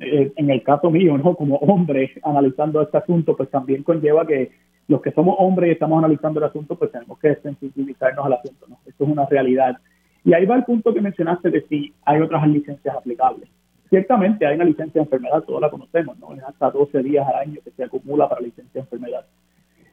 eh, 0.00 0.32
en 0.36 0.50
el 0.50 0.62
caso 0.62 0.90
mío, 0.90 1.18
¿no? 1.18 1.34
Como 1.34 1.56
hombre, 1.56 2.12
analizando 2.22 2.80
este 2.80 2.96
asunto, 2.96 3.36
pues 3.36 3.50
también 3.50 3.82
conlleva 3.82 4.26
que 4.26 4.50
los 4.88 5.02
que 5.02 5.10
somos 5.12 5.36
hombres 5.38 5.68
y 5.68 5.72
estamos 5.72 5.98
analizando 5.98 6.38
el 6.38 6.46
asunto, 6.46 6.76
pues 6.76 6.92
tenemos 6.92 7.18
que 7.18 7.34
sensibilizarnos 7.36 8.24
al 8.24 8.34
asunto, 8.34 8.66
¿no? 8.68 8.78
Esto 8.86 9.04
es 9.04 9.10
una 9.10 9.26
realidad. 9.26 9.76
Y 10.24 10.32
ahí 10.32 10.46
va 10.46 10.56
el 10.56 10.64
punto 10.64 10.94
que 10.94 11.00
mencionaste 11.00 11.50
de 11.50 11.62
si 11.68 11.92
hay 12.04 12.20
otras 12.20 12.46
licencias 12.48 12.96
aplicables. 12.96 13.48
Ciertamente 13.88 14.46
hay 14.46 14.56
una 14.56 14.64
licencia 14.64 15.00
de 15.00 15.04
enfermedad, 15.04 15.42
todos 15.44 15.60
la 15.60 15.70
conocemos, 15.70 16.18
¿no? 16.18 16.34
Es 16.34 16.42
hasta 16.42 16.70
12 16.70 17.02
días 17.02 17.26
al 17.26 17.48
año 17.48 17.60
que 17.64 17.70
se 17.70 17.84
acumula 17.84 18.28
para 18.28 18.40
licencia 18.40 18.72
de 18.74 18.80
enfermedad. 18.80 19.24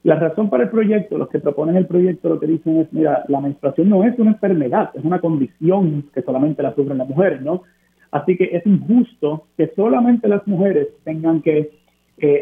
La 0.03 0.15
razón 0.15 0.49
para 0.49 0.63
el 0.63 0.69
proyecto, 0.69 1.17
los 1.17 1.29
que 1.29 1.39
proponen 1.39 1.77
el 1.77 1.87
proyecto 1.87 2.29
lo 2.29 2.39
que 2.39 2.47
dicen 2.47 2.81
es, 2.81 2.91
mira, 2.91 3.23
la 3.29 3.39
menstruación 3.39 3.89
no 3.89 4.03
es 4.03 4.17
una 4.19 4.31
enfermedad, 4.31 4.89
es 4.95 5.03
una 5.03 5.19
condición 5.19 6.09
que 6.13 6.21
solamente 6.23 6.61
la 6.61 6.75
sufren 6.75 6.97
las 6.97 7.07
mujeres, 7.07 7.41
¿no? 7.41 7.63
Así 8.11 8.35
que 8.35 8.49
es 8.51 8.65
injusto 8.65 9.47
que 9.55 9.71
solamente 9.75 10.27
las 10.27 10.45
mujeres 10.45 10.89
tengan 11.03 11.41
que 11.41 11.71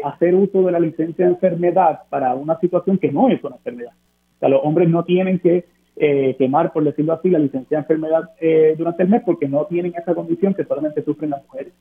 hacer 0.04 0.34
uso 0.34 0.62
de 0.62 0.72
la 0.72 0.78
licencia 0.78 1.24
de 1.24 1.32
enfermedad 1.32 2.00
para 2.08 2.34
una 2.34 2.58
situación 2.60 2.98
que 2.98 3.10
no 3.10 3.28
es 3.28 3.42
una 3.42 3.56
enfermedad. 3.56 3.92
O 4.36 4.38
sea, 4.38 4.48
los 4.48 4.60
hombres 4.62 4.88
no 4.88 5.04
tienen 5.04 5.38
que 5.40 5.64
eh, 5.94 6.34
quemar, 6.38 6.72
por 6.72 6.84
decirlo 6.84 7.12
así, 7.12 7.28
la 7.28 7.38
licencia 7.38 7.76
de 7.76 7.82
enfermedad 7.82 8.30
eh, 8.40 8.74
durante 8.78 9.02
el 9.02 9.10
mes 9.10 9.22
porque 9.24 9.48
no 9.48 9.66
tienen 9.66 9.92
esa 9.96 10.14
condición 10.14 10.54
que 10.54 10.64
solamente 10.64 11.02
sufren 11.04 11.30
las 11.30 11.42
mujeres. 11.42 11.72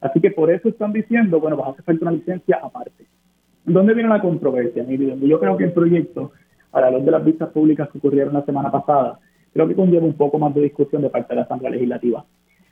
Así 0.00 0.20
que 0.20 0.30
por 0.30 0.50
eso 0.50 0.68
están 0.68 0.92
diciendo, 0.92 1.40
bueno, 1.40 1.56
va 1.56 1.66
a 1.66 1.70
hacer 1.70 1.84
falta 1.84 2.04
una 2.04 2.12
licencia 2.12 2.60
aparte. 2.62 3.04
¿Dónde 3.64 3.94
viene 3.94 4.08
la 4.08 4.22
controversia? 4.22 4.84
yo 4.88 5.40
creo 5.40 5.56
que 5.56 5.64
el 5.64 5.72
proyecto, 5.72 6.32
a 6.72 6.80
la 6.80 6.90
luz 6.90 7.04
de 7.04 7.10
las 7.10 7.24
vistas 7.24 7.48
públicas 7.50 7.88
que 7.90 7.98
ocurrieron 7.98 8.32
la 8.32 8.44
semana 8.44 8.70
pasada, 8.70 9.18
creo 9.52 9.66
que 9.66 9.74
conlleva 9.74 10.06
un 10.06 10.14
poco 10.14 10.38
más 10.38 10.54
de 10.54 10.62
discusión 10.62 11.02
de 11.02 11.10
parte 11.10 11.30
de 11.30 11.36
la 11.36 11.42
Asamblea 11.42 11.72
Legislativa. 11.72 12.24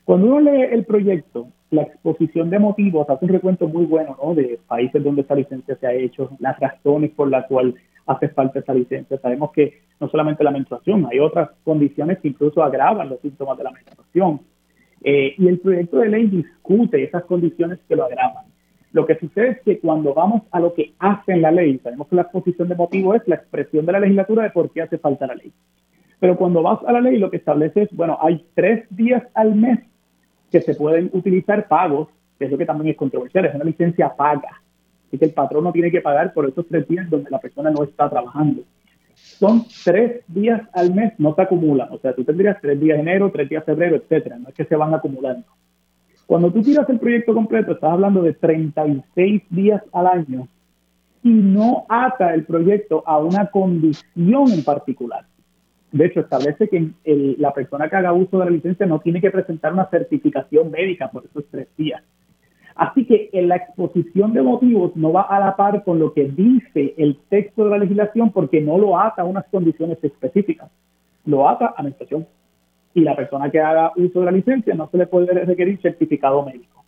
Cuando 0.04 0.28
uno 0.28 0.40
lee 0.40 0.68
el 0.70 0.84
proyecto, 0.84 1.48
la 1.70 1.82
exposición 1.82 2.50
de 2.50 2.58
motivos 2.58 3.08
hace 3.10 3.24
un 3.24 3.32
recuento 3.32 3.66
muy 3.68 3.86
bueno 3.86 4.16
¿no? 4.22 4.34
de 4.34 4.58
países 4.66 5.02
donde 5.02 5.22
esa 5.22 5.34
licencia 5.34 5.76
se 5.76 5.86
ha 5.86 5.92
hecho, 5.92 6.30
las 6.38 6.58
razones 6.60 7.10
por 7.10 7.28
las 7.28 7.46
cuales 7.46 7.74
hace 8.06 8.28
falta 8.28 8.60
esa 8.60 8.72
licencia. 8.72 9.18
Sabemos 9.18 9.50
que 9.52 9.80
no 10.00 10.08
solamente 10.08 10.44
la 10.44 10.52
menstruación, 10.52 11.06
hay 11.10 11.18
otras 11.18 11.50
condiciones 11.64 12.18
que 12.18 12.28
incluso 12.28 12.62
agravan 12.62 13.08
los 13.08 13.20
síntomas 13.20 13.58
de 13.58 13.64
la 13.64 13.72
menstruación. 13.72 14.40
Eh, 15.02 15.34
y 15.36 15.48
el 15.48 15.58
proyecto 15.58 15.98
de 15.98 16.08
ley 16.08 16.26
discute 16.26 17.02
esas 17.02 17.24
condiciones 17.24 17.78
que 17.88 17.96
lo 17.96 18.04
agravan. 18.04 18.44
Lo 18.92 19.04
que 19.04 19.18
sucede 19.18 19.48
es 19.50 19.60
que 19.62 19.78
cuando 19.78 20.14
vamos 20.14 20.42
a 20.52 20.60
lo 20.60 20.72
que 20.72 20.94
hace 20.98 21.32
en 21.32 21.42
la 21.42 21.50
ley, 21.50 21.78
sabemos 21.82 22.08
que 22.08 22.16
la 22.16 22.22
exposición 22.22 22.68
de 22.68 22.76
motivo 22.76 23.14
es 23.14 23.22
la 23.26 23.34
expresión 23.36 23.84
de 23.84 23.92
la 23.92 24.00
legislatura 24.00 24.44
de 24.44 24.50
por 24.50 24.70
qué 24.70 24.82
hace 24.82 24.98
falta 24.98 25.26
la 25.26 25.34
ley. 25.34 25.52
Pero 26.18 26.36
cuando 26.36 26.62
vas 26.62 26.78
a 26.86 26.92
la 26.92 27.00
ley, 27.00 27.18
lo 27.18 27.30
que 27.30 27.36
establece 27.36 27.82
es, 27.82 27.92
bueno, 27.92 28.18
hay 28.22 28.46
tres 28.54 28.86
días 28.90 29.22
al 29.34 29.54
mes 29.54 29.80
que 30.50 30.60
se 30.60 30.74
pueden 30.74 31.10
utilizar 31.12 31.66
pagos, 31.68 32.08
que 32.38 32.46
es 32.46 32.50
lo 32.50 32.58
que 32.58 32.66
también 32.66 32.90
es 32.90 32.96
controversial, 32.96 33.46
es 33.46 33.54
una 33.54 33.64
licencia 33.64 34.14
paga. 34.14 34.60
Así 35.06 35.18
que 35.18 35.26
el 35.26 35.32
patrón 35.32 35.64
no 35.64 35.72
tiene 35.72 35.90
que 35.90 36.00
pagar 36.00 36.32
por 36.32 36.48
esos 36.48 36.66
tres 36.66 36.86
días 36.88 37.08
donde 37.08 37.30
la 37.30 37.38
persona 37.38 37.70
no 37.70 37.84
está 37.84 38.08
trabajando. 38.10 38.62
Son 39.14 39.64
tres 39.84 40.22
días 40.28 40.62
al 40.72 40.94
mes, 40.94 41.14
no 41.18 41.34
se 41.34 41.42
acumulan. 41.42 41.88
O 41.90 41.98
sea, 41.98 42.14
tú 42.14 42.24
tendrías 42.24 42.58
tres 42.60 42.78
días 42.78 42.96
de 42.96 43.02
enero, 43.02 43.30
tres 43.32 43.48
días 43.48 43.64
de 43.64 43.72
febrero, 43.72 43.96
etcétera. 43.96 44.38
No 44.38 44.48
es 44.48 44.54
que 44.54 44.64
se 44.64 44.76
van 44.76 44.94
acumulando. 44.94 45.46
Cuando 46.26 46.50
tú 46.52 46.60
tiras 46.60 46.88
el 46.90 46.98
proyecto 46.98 47.32
completo, 47.34 47.72
estás 47.72 47.92
hablando 47.92 48.22
de 48.22 48.34
36 48.34 49.42
días 49.48 49.82
al 49.92 50.06
año 50.06 50.48
y 51.22 51.30
no 51.30 51.86
ata 51.88 52.34
el 52.34 52.44
proyecto 52.44 53.02
a 53.06 53.18
una 53.18 53.46
condición 53.46 54.50
en 54.52 54.64
particular. 54.64 55.24
De 55.92 56.06
hecho, 56.06 56.20
establece 56.20 56.68
que 56.68 56.90
la 57.38 57.52
persona 57.54 57.88
que 57.88 57.96
haga 57.96 58.12
uso 58.12 58.38
de 58.38 58.44
la 58.46 58.50
licencia 58.50 58.86
no 58.86 59.00
tiene 59.00 59.20
que 59.20 59.30
presentar 59.30 59.72
una 59.72 59.88
certificación 59.88 60.70
médica 60.70 61.10
por 61.10 61.24
esos 61.24 61.44
tres 61.50 61.68
días. 61.76 62.02
Así 62.74 63.06
que 63.06 63.30
en 63.32 63.48
la 63.48 63.56
exposición 63.56 64.34
de 64.34 64.42
motivos 64.42 64.94
no 64.96 65.10
va 65.12 65.22
a 65.22 65.40
la 65.40 65.56
par 65.56 65.82
con 65.82 65.98
lo 65.98 66.12
que 66.12 66.24
dice 66.24 66.94
el 66.98 67.16
texto 67.30 67.64
de 67.64 67.70
la 67.70 67.78
legislación 67.78 68.32
porque 68.32 68.60
no 68.60 68.76
lo 68.76 68.98
ata 68.98 69.22
a 69.22 69.24
unas 69.24 69.46
condiciones 69.46 69.98
específicas, 70.02 70.70
lo 71.24 71.48
ata 71.48 71.66
a 71.74 71.82
la 71.82 71.90
situación. 71.90 72.26
Y 72.92 73.00
la 73.00 73.16
persona 73.16 73.50
que 73.50 73.60
haga 73.60 73.92
uso 73.96 74.20
de 74.20 74.26
la 74.26 74.32
licencia 74.32 74.74
no 74.74 74.88
se 74.90 74.98
le 74.98 75.06
puede 75.06 75.32
requerir 75.44 75.80
certificado 75.80 76.44
médico. 76.44 76.84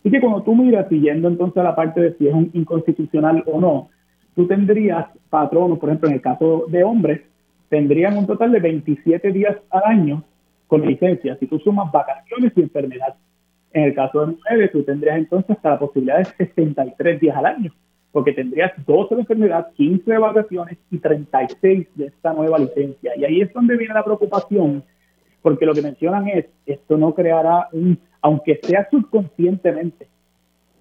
Así 0.00 0.10
que 0.10 0.20
cuando 0.20 0.42
tú 0.42 0.54
miras, 0.54 0.88
siguiendo 0.88 1.28
entonces 1.28 1.58
a 1.58 1.64
la 1.64 1.76
parte 1.76 2.00
de 2.00 2.14
si 2.14 2.28
es 2.28 2.34
un 2.34 2.50
inconstitucional 2.54 3.42
o 3.46 3.60
no, 3.60 3.88
tú 4.34 4.46
tendrías 4.46 5.06
patronos, 5.28 5.78
por 5.78 5.88
ejemplo, 5.88 6.08
en 6.08 6.14
el 6.14 6.20
caso 6.20 6.64
de 6.68 6.84
hombres, 6.84 7.22
tendrían 7.68 8.16
un 8.16 8.26
total 8.26 8.52
de 8.52 8.60
27 8.60 9.32
días 9.32 9.56
al 9.70 9.82
año 9.84 10.22
con 10.66 10.82
licencia, 10.82 11.36
si 11.36 11.46
tú 11.46 11.58
sumas 11.58 11.90
vacaciones 11.92 12.52
y 12.56 12.62
enfermedad. 12.62 13.14
En 13.72 13.84
el 13.84 13.94
caso 13.94 14.20
de 14.20 14.32
mujeres, 14.32 14.72
tú 14.72 14.82
tendrías 14.82 15.18
entonces 15.18 15.50
hasta 15.50 15.70
la 15.70 15.78
posibilidad 15.78 16.18
de 16.18 16.24
63 16.24 17.20
días 17.20 17.36
al 17.36 17.46
año, 17.46 17.72
porque 18.10 18.32
tendrías 18.32 18.72
12 18.86 19.14
de 19.14 19.20
enfermedad, 19.20 19.68
15 19.74 20.10
de 20.10 20.18
vacaciones 20.18 20.78
y 20.90 20.98
36 20.98 21.86
de 21.94 22.06
esta 22.06 22.32
nueva 22.32 22.58
licencia. 22.58 23.12
Y 23.16 23.24
ahí 23.24 23.40
es 23.40 23.52
donde 23.52 23.76
viene 23.76 23.94
la 23.94 24.04
preocupación, 24.04 24.82
porque 25.42 25.66
lo 25.66 25.74
que 25.74 25.82
mencionan 25.82 26.26
es, 26.28 26.46
esto 26.64 26.96
no 26.96 27.14
creará 27.14 27.68
un, 27.72 27.98
aunque 28.22 28.58
sea 28.62 28.88
subconscientemente, 28.90 30.08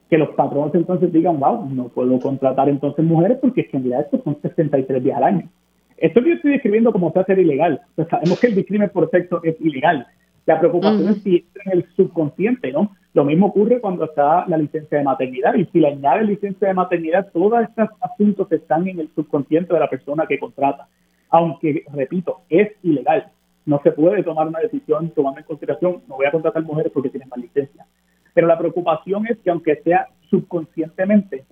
que 0.09 0.17
los 0.17 0.29
patrones 0.29 0.75
entonces 0.75 1.11
digan, 1.11 1.39
wow, 1.39 1.67
no 1.69 1.89
puedo 1.89 2.19
contratar 2.19 2.69
entonces 2.69 3.03
mujeres 3.03 3.39
porque 3.41 3.61
es 3.61 3.69
que 3.69 3.77
en 3.77 3.89
realidad 3.89 4.07
son 4.23 4.37
63 4.41 5.03
días 5.03 5.17
al 5.17 5.23
año. 5.23 5.49
Esto 5.97 6.21
que 6.21 6.29
yo 6.29 6.35
estoy 6.35 6.51
describiendo 6.51 6.91
como 6.91 7.11
se 7.11 7.19
hace 7.19 7.33
ilegal. 7.33 7.81
Pues 7.95 8.07
sabemos 8.09 8.39
que 8.39 8.47
el 8.47 8.55
discrimen 8.55 8.89
por 8.89 9.09
sexo 9.09 9.41
es 9.43 9.55
ilegal. 9.61 10.07
La 10.45 10.59
preocupación 10.59 11.09
es 11.09 11.23
si 11.23 11.37
entra 11.37 11.63
en 11.65 11.71
el 11.79 11.85
subconsciente, 11.95 12.71
¿no? 12.71 12.91
Lo 13.13 13.23
mismo 13.23 13.47
ocurre 13.47 13.79
cuando 13.79 14.05
está 14.05 14.45
la 14.47 14.57
licencia 14.57 14.97
de 14.97 15.03
maternidad 15.03 15.55
y 15.55 15.65
si 15.65 15.79
le 15.79 15.87
añade 15.87 16.25
licencia 16.25 16.67
de 16.67 16.73
maternidad, 16.73 17.31
todos 17.31 17.61
estos 17.61 17.89
asuntos 18.01 18.51
están 18.51 18.87
en 18.87 18.99
el 18.99 19.09
subconsciente 19.15 19.73
de 19.73 19.79
la 19.79 19.89
persona 19.89 20.25
que 20.27 20.37
contrata. 20.37 20.87
Aunque, 21.29 21.83
repito, 21.93 22.41
es 22.49 22.69
ilegal. 22.83 23.31
No 23.65 23.79
se 23.83 23.91
puede 23.91 24.21
tomar 24.21 24.47
una 24.47 24.59
decisión 24.59 25.09
tomando 25.11 25.39
en 25.39 25.45
consideración, 25.45 26.03
no 26.07 26.17
voy 26.17 26.25
a 26.27 26.31
contratar 26.31 26.61
mujeres 26.63 26.91
porque 26.93 27.09
tienen 27.09 27.29
más 27.29 27.39
licencia. 27.39 27.85
Pero 28.33 28.47
la 28.47 28.57
preocupación 28.57 29.25
es 29.27 29.37
que 29.39 29.49
aunque 29.49 29.77
sea 29.77 30.09
subconscientemente, 30.29 31.45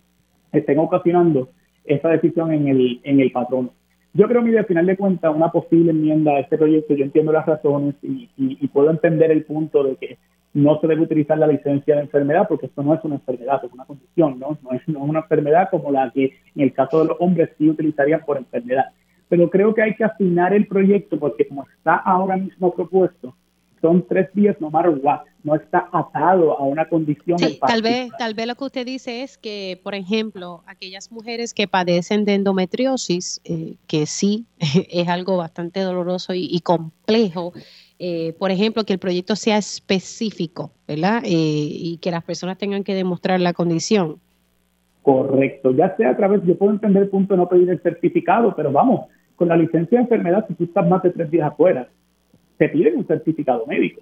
estén 0.51 0.77
ocasionando 0.79 1.49
esa 1.85 2.09
decisión 2.09 2.51
en 2.51 2.67
el, 2.67 2.99
en 3.03 3.19
el 3.19 3.31
patrón. 3.31 3.71
Yo 4.15 4.27
creo, 4.27 4.43
que 4.43 4.59
al 4.59 4.65
final 4.65 4.85
de 4.85 4.95
cuentas, 4.95 5.33
una 5.35 5.51
posible 5.51 5.89
enmienda 5.89 6.33
a 6.33 6.39
este 6.39 6.57
proyecto, 6.57 6.93
yo 6.93 7.03
entiendo 7.03 7.31
las 7.31 7.47
razones 7.47 7.95
y, 8.03 8.67
puedo 8.67 8.91
entender 8.91 9.31
el 9.31 9.43
punto 9.43 9.83
de 9.83 9.95
que 9.95 10.17
no 10.53 10.79
se 10.79 10.87
debe 10.87 11.01
utilizar 11.01 11.37
la 11.37 11.47
licencia 11.47 11.95
de 11.95 12.01
enfermedad 12.01 12.47
porque 12.47 12.67
esto 12.67 12.83
no 12.83 12.93
es 12.93 13.03
una 13.03 13.15
enfermedad, 13.15 13.61
es 13.63 13.73
una 13.73 13.85
condición, 13.85 14.39
¿no? 14.39 14.57
No 14.61 14.71
es, 14.71 14.81
una 14.87 15.19
enfermedad 15.19 15.69
como 15.71 15.91
la 15.91 16.11
que 16.11 16.25
en 16.55 16.61
el 16.61 16.73
caso 16.73 16.99
de 17.01 17.09
los 17.09 17.17
hombres 17.19 17.49
sí 17.57 17.67
utilizarían 17.69 18.21
por 18.23 18.37
enfermedad. 18.37 18.85
Pero 19.29 19.49
creo 19.49 19.73
que 19.73 19.81
hay 19.81 19.95
que 19.95 20.03
afinar 20.03 20.53
el 20.53 20.67
proyecto 20.67 21.17
porque 21.17 21.47
como 21.47 21.65
está 21.67 21.95
ahora 21.95 22.37
mismo 22.37 22.71
propuesto, 22.73 23.35
son 23.81 24.05
tres 24.07 24.31
días 24.33 24.55
no 24.61 24.69
matter 24.69 24.93
what, 25.01 25.21
no 25.43 25.55
está 25.55 25.89
atado 25.91 26.57
a 26.57 26.63
una 26.63 26.87
condición. 26.87 27.37
Sí, 27.37 27.59
tal 27.65 27.81
vez, 27.81 28.11
tal 28.17 28.33
vez 28.33 28.47
lo 28.47 28.55
que 28.55 28.63
usted 28.63 28.85
dice 28.85 29.23
es 29.23 29.37
que, 29.37 29.79
por 29.83 29.93
ejemplo, 29.93 30.63
aquellas 30.65 31.11
mujeres 31.11 31.53
que 31.53 31.67
padecen 31.67 32.23
de 32.23 32.35
endometriosis, 32.35 33.41
eh, 33.43 33.75
que 33.87 34.05
sí 34.05 34.45
es 34.89 35.07
algo 35.09 35.37
bastante 35.37 35.81
doloroso 35.81 36.33
y, 36.33 36.59
complejo, 36.61 37.53
eh, 37.99 38.33
por 38.39 38.51
ejemplo, 38.51 38.85
que 38.85 38.93
el 38.93 38.99
proyecto 38.99 39.35
sea 39.35 39.57
específico, 39.57 40.71
¿verdad? 40.87 41.21
Eh, 41.25 41.29
y 41.31 41.97
que 41.97 42.11
las 42.11 42.23
personas 42.23 42.57
tengan 42.57 42.83
que 42.83 42.95
demostrar 42.95 43.39
la 43.41 43.53
condición. 43.53 44.19
Correcto, 45.01 45.71
ya 45.71 45.95
sea 45.97 46.11
a 46.11 46.17
través, 46.17 46.41
yo 46.45 46.57
puedo 46.57 46.71
entender 46.71 47.03
el 47.03 47.09
punto 47.09 47.33
de 47.33 47.39
no 47.39 47.49
pedir 47.49 47.69
el 47.69 47.81
certificado, 47.81 48.55
pero 48.55 48.71
vamos, 48.71 49.07
con 49.35 49.49
la 49.49 49.57
licencia 49.57 49.97
de 49.97 50.03
enfermedad, 50.03 50.45
si 50.47 50.53
tú 50.53 50.63
estás 50.63 50.87
más 50.87 51.03
de 51.03 51.09
tres 51.09 51.29
días 51.29 51.51
afuera, 51.51 51.89
te 52.57 52.69
piden 52.69 52.97
un 52.97 53.05
certificado 53.05 53.65
médico. 53.65 54.01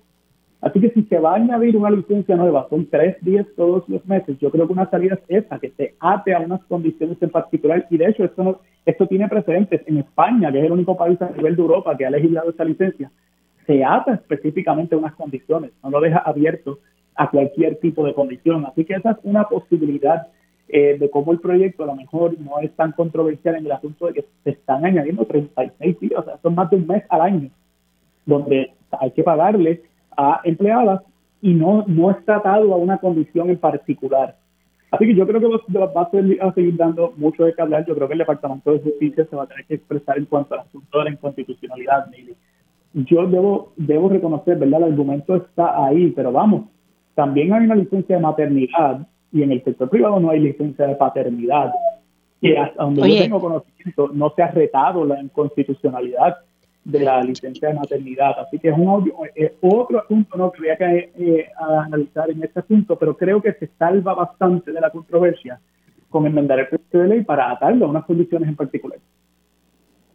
Así 0.62 0.80
que 0.80 0.92
si 0.92 1.04
se 1.04 1.18
va 1.18 1.34
a 1.34 1.36
añadir 1.38 1.76
una 1.76 1.90
licencia 1.90 2.36
nueva, 2.36 2.68
son 2.70 2.86
tres 2.86 3.18
días 3.22 3.48
todos 3.56 3.88
los 3.90 4.06
meses, 4.06 4.38
yo 4.40 4.52
creo 4.52 4.68
que 4.68 4.74
una 4.74 4.90
salida 4.90 5.16
es 5.28 5.44
esa, 5.44 5.58
que 5.60 5.72
se 5.72 5.96
ate 6.00 6.36
a 6.36 6.40
unas 6.40 6.64
condiciones 6.66 7.18
en 7.20 7.32
particular. 7.32 7.88
Y 7.90 7.98
de 7.98 8.06
hecho, 8.06 8.24
esto, 8.24 8.44
no, 8.44 8.60
esto 8.86 9.08
tiene 9.08 9.28
precedentes. 9.28 9.82
En 9.88 9.98
España, 9.98 10.52
que 10.52 10.60
es 10.60 10.66
el 10.66 10.72
único 10.72 10.96
país 10.96 11.20
a 11.22 11.32
nivel 11.32 11.56
de 11.56 11.62
Europa 11.64 11.98
que 11.98 12.06
ha 12.06 12.12
legislado 12.12 12.52
esta 12.52 12.64
licencia, 12.64 13.12
se 13.66 13.84
ata 13.84 14.14
específicamente 14.14 14.94
a 14.94 15.00
unas 15.00 15.16
condiciones, 15.16 15.72
no 15.84 15.90
lo 15.90 16.00
deja 16.00 16.20
abierto 16.20 16.80
a 17.16 17.30
cualquier 17.30 17.78
tipo 17.78 18.06
de 18.06 18.14
condición. 18.14 18.66
Así 18.66 18.86
que 18.86 18.94
esa 18.94 19.12
es 19.12 19.18
una 19.24 19.46
posibilidad 19.46 20.28
eh, 20.70 20.96
de 21.00 21.10
cómo 21.10 21.32
el 21.32 21.40
proyecto 21.40 21.84
a 21.84 21.88
lo 21.88 21.96
mejor 21.96 22.40
no 22.40 22.60
es 22.60 22.72
tan 22.76 22.92
controversial 22.92 23.56
en 23.56 23.66
el 23.66 23.72
asunto 23.72 24.08
de 24.08 24.14
que 24.14 24.26
se 24.44 24.52
están 24.52 24.86
añadiendo 24.86 25.26
36 25.26 26.00
días, 26.00 26.20
o 26.20 26.24
sea, 26.24 26.38
son 26.38 26.56
más 26.56 26.70
de 26.70 26.78
un 26.78 26.88
mes 26.88 27.04
al 27.10 27.22
año 27.22 27.50
donde 28.26 28.72
hay 28.92 29.12
que 29.12 29.24
pagarle 29.24 29.82
a 30.18 30.42
empleadas 30.44 31.02
y 31.42 31.54
no, 31.54 31.84
no 31.88 32.12
está 32.12 32.38
atado 32.38 32.74
a 32.74 32.78
una 32.78 32.98
condición 32.98 33.50
en 33.50 33.58
particular. 33.58 34.36
Así 34.92 35.06
que 35.06 35.16
yo 35.16 35.26
creo 35.26 35.40
que 35.40 35.48
va 35.48 36.02
a, 36.02 36.54
seguir 36.54 36.76
dando 36.76 37.14
mucho 37.16 37.46
de 37.46 37.54
qué 37.54 37.62
hablar. 37.62 37.86
Yo 37.86 37.96
creo 37.96 38.08
que 38.08 38.14
el 38.14 38.20
Departamento 38.20 38.74
de 38.74 38.80
Justicia 38.80 39.26
se 39.30 39.36
va 39.36 39.44
a 39.44 39.48
tener 39.48 39.66
que 39.66 39.76
expresar 39.76 40.18
en 40.18 40.26
cuanto 40.26 40.54
al 40.54 40.62
asunto 40.62 40.98
de 41.00 41.06
la 41.06 41.12
inconstitucionalidad, 41.12 42.08
Yo 42.94 43.26
debo, 43.26 43.72
debo 43.78 44.10
reconocer, 44.10 44.58
¿verdad? 44.58 44.82
El 44.84 44.92
argumento 44.92 45.38
está 45.38 45.86
ahí, 45.86 46.12
pero 46.12 46.34
vamos, 46.34 46.66
también 47.16 47.54
hay 47.54 47.64
una 47.64 47.76
licencia 47.76 48.18
de 48.18 48.22
maternidad 48.22 49.08
y 49.32 49.44
en 49.44 49.54
el 49.54 49.64
sector 49.64 49.90
privado 49.90 50.20
no 50.20 50.30
hay 50.30 50.42
licencia 50.42 50.86
de 50.86 50.96
paternidad. 50.96 51.72
Y 52.42 52.56
hasta 52.56 52.84
donde 52.84 53.10
yo 53.10 53.24
tengo 53.24 53.40
conocimiento, 53.40 54.10
no 54.14 54.34
se 54.36 54.44
ha 54.44 54.52
retado 54.52 55.06
la 55.06 55.22
inconstitucionalidad 55.22 56.38
de 56.84 56.99
la 56.99 57.22
licencia 57.24 57.70
de 57.70 57.76
maternidad. 57.76 58.40
Así 58.40 58.60
que 58.60 58.70
es, 58.70 58.78
un, 58.78 59.12
otro 59.62 59.99
asunto 59.99 60.38
¿no? 60.38 60.52
que 60.52 60.60
había 60.60 60.78
que 60.78 61.12
eh, 61.18 61.49
analizar 61.58 62.30
en 62.30 62.44
este 62.44 62.60
asunto, 62.60 62.98
pero 62.98 63.16
creo 63.16 63.41
que 63.41 63.53
se 63.53 63.68
salva 63.78 64.14
bastante 64.14 64.72
de 64.72 64.82
la 64.82 64.90
controversia 64.90 65.60
con 66.10 66.26
enmendar 66.26 66.60
el 66.60 66.68
proyecto 66.68 66.98
de 66.99 67.08
ley 67.08 67.24
para 67.24 67.52
atarlo 67.52 67.86
a 67.86 67.90
unas 67.90 68.06
condiciones 68.06 68.49
en 68.49 68.56
particular. 68.56 68.99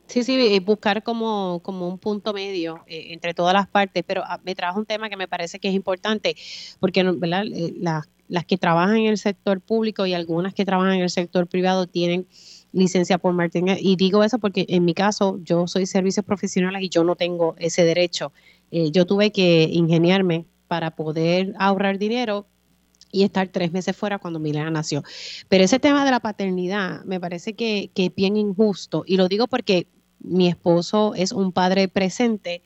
Sí, 0.06 0.22
sí, 0.22 0.60
buscar 0.60 1.02
como, 1.02 1.60
como 1.64 1.88
un 1.88 1.98
punto 1.98 2.32
medio 2.32 2.84
eh, 2.86 3.08
entre 3.10 3.34
todas 3.34 3.54
las 3.54 3.66
partes, 3.66 4.04
pero 4.06 4.22
ah, 4.24 4.40
me 4.44 4.54
trajo 4.54 4.78
un 4.78 4.86
tema 4.86 5.08
que 5.08 5.16
me 5.16 5.26
parece 5.26 5.58
que 5.58 5.68
es 5.68 5.74
importante, 5.74 6.36
porque 6.78 7.02
¿verdad? 7.02 7.44
Eh, 7.46 7.74
las, 7.76 8.08
las 8.28 8.44
que 8.44 8.56
trabajan 8.56 8.98
en 8.98 9.06
el 9.06 9.18
sector 9.18 9.60
público 9.60 10.06
y 10.06 10.14
algunas 10.14 10.54
que 10.54 10.64
trabajan 10.64 10.94
en 10.94 11.00
el 11.00 11.10
sector 11.10 11.48
privado 11.48 11.86
tienen 11.86 12.26
licencia 12.76 13.18
por 13.18 13.32
Martín. 13.32 13.68
Y 13.78 13.96
digo 13.96 14.22
eso 14.22 14.38
porque 14.38 14.66
en 14.68 14.84
mi 14.84 14.94
caso 14.94 15.38
yo 15.42 15.66
soy 15.66 15.86
servicios 15.86 16.24
profesionales 16.24 16.82
y 16.82 16.88
yo 16.88 17.04
no 17.04 17.16
tengo 17.16 17.56
ese 17.58 17.84
derecho. 17.84 18.32
Eh, 18.70 18.90
yo 18.90 19.06
tuve 19.06 19.32
que 19.32 19.68
ingeniarme 19.72 20.44
para 20.68 20.90
poder 20.92 21.54
ahorrar 21.58 21.98
dinero 21.98 22.46
y 23.10 23.22
estar 23.22 23.48
tres 23.48 23.72
meses 23.72 23.96
fuera 23.96 24.18
cuando 24.18 24.38
Milena 24.38 24.70
nació. 24.70 25.02
Pero 25.48 25.64
ese 25.64 25.78
tema 25.78 26.04
de 26.04 26.10
la 26.10 26.20
paternidad 26.20 27.04
me 27.04 27.18
parece 27.18 27.54
que, 27.54 27.90
que 27.94 28.06
es 28.06 28.14
bien 28.14 28.36
injusto 28.36 29.04
y 29.06 29.16
lo 29.16 29.28
digo 29.28 29.46
porque 29.46 29.86
mi 30.18 30.48
esposo 30.48 31.14
es 31.14 31.32
un 31.32 31.52
padre 31.52 31.88
presente 31.88 32.62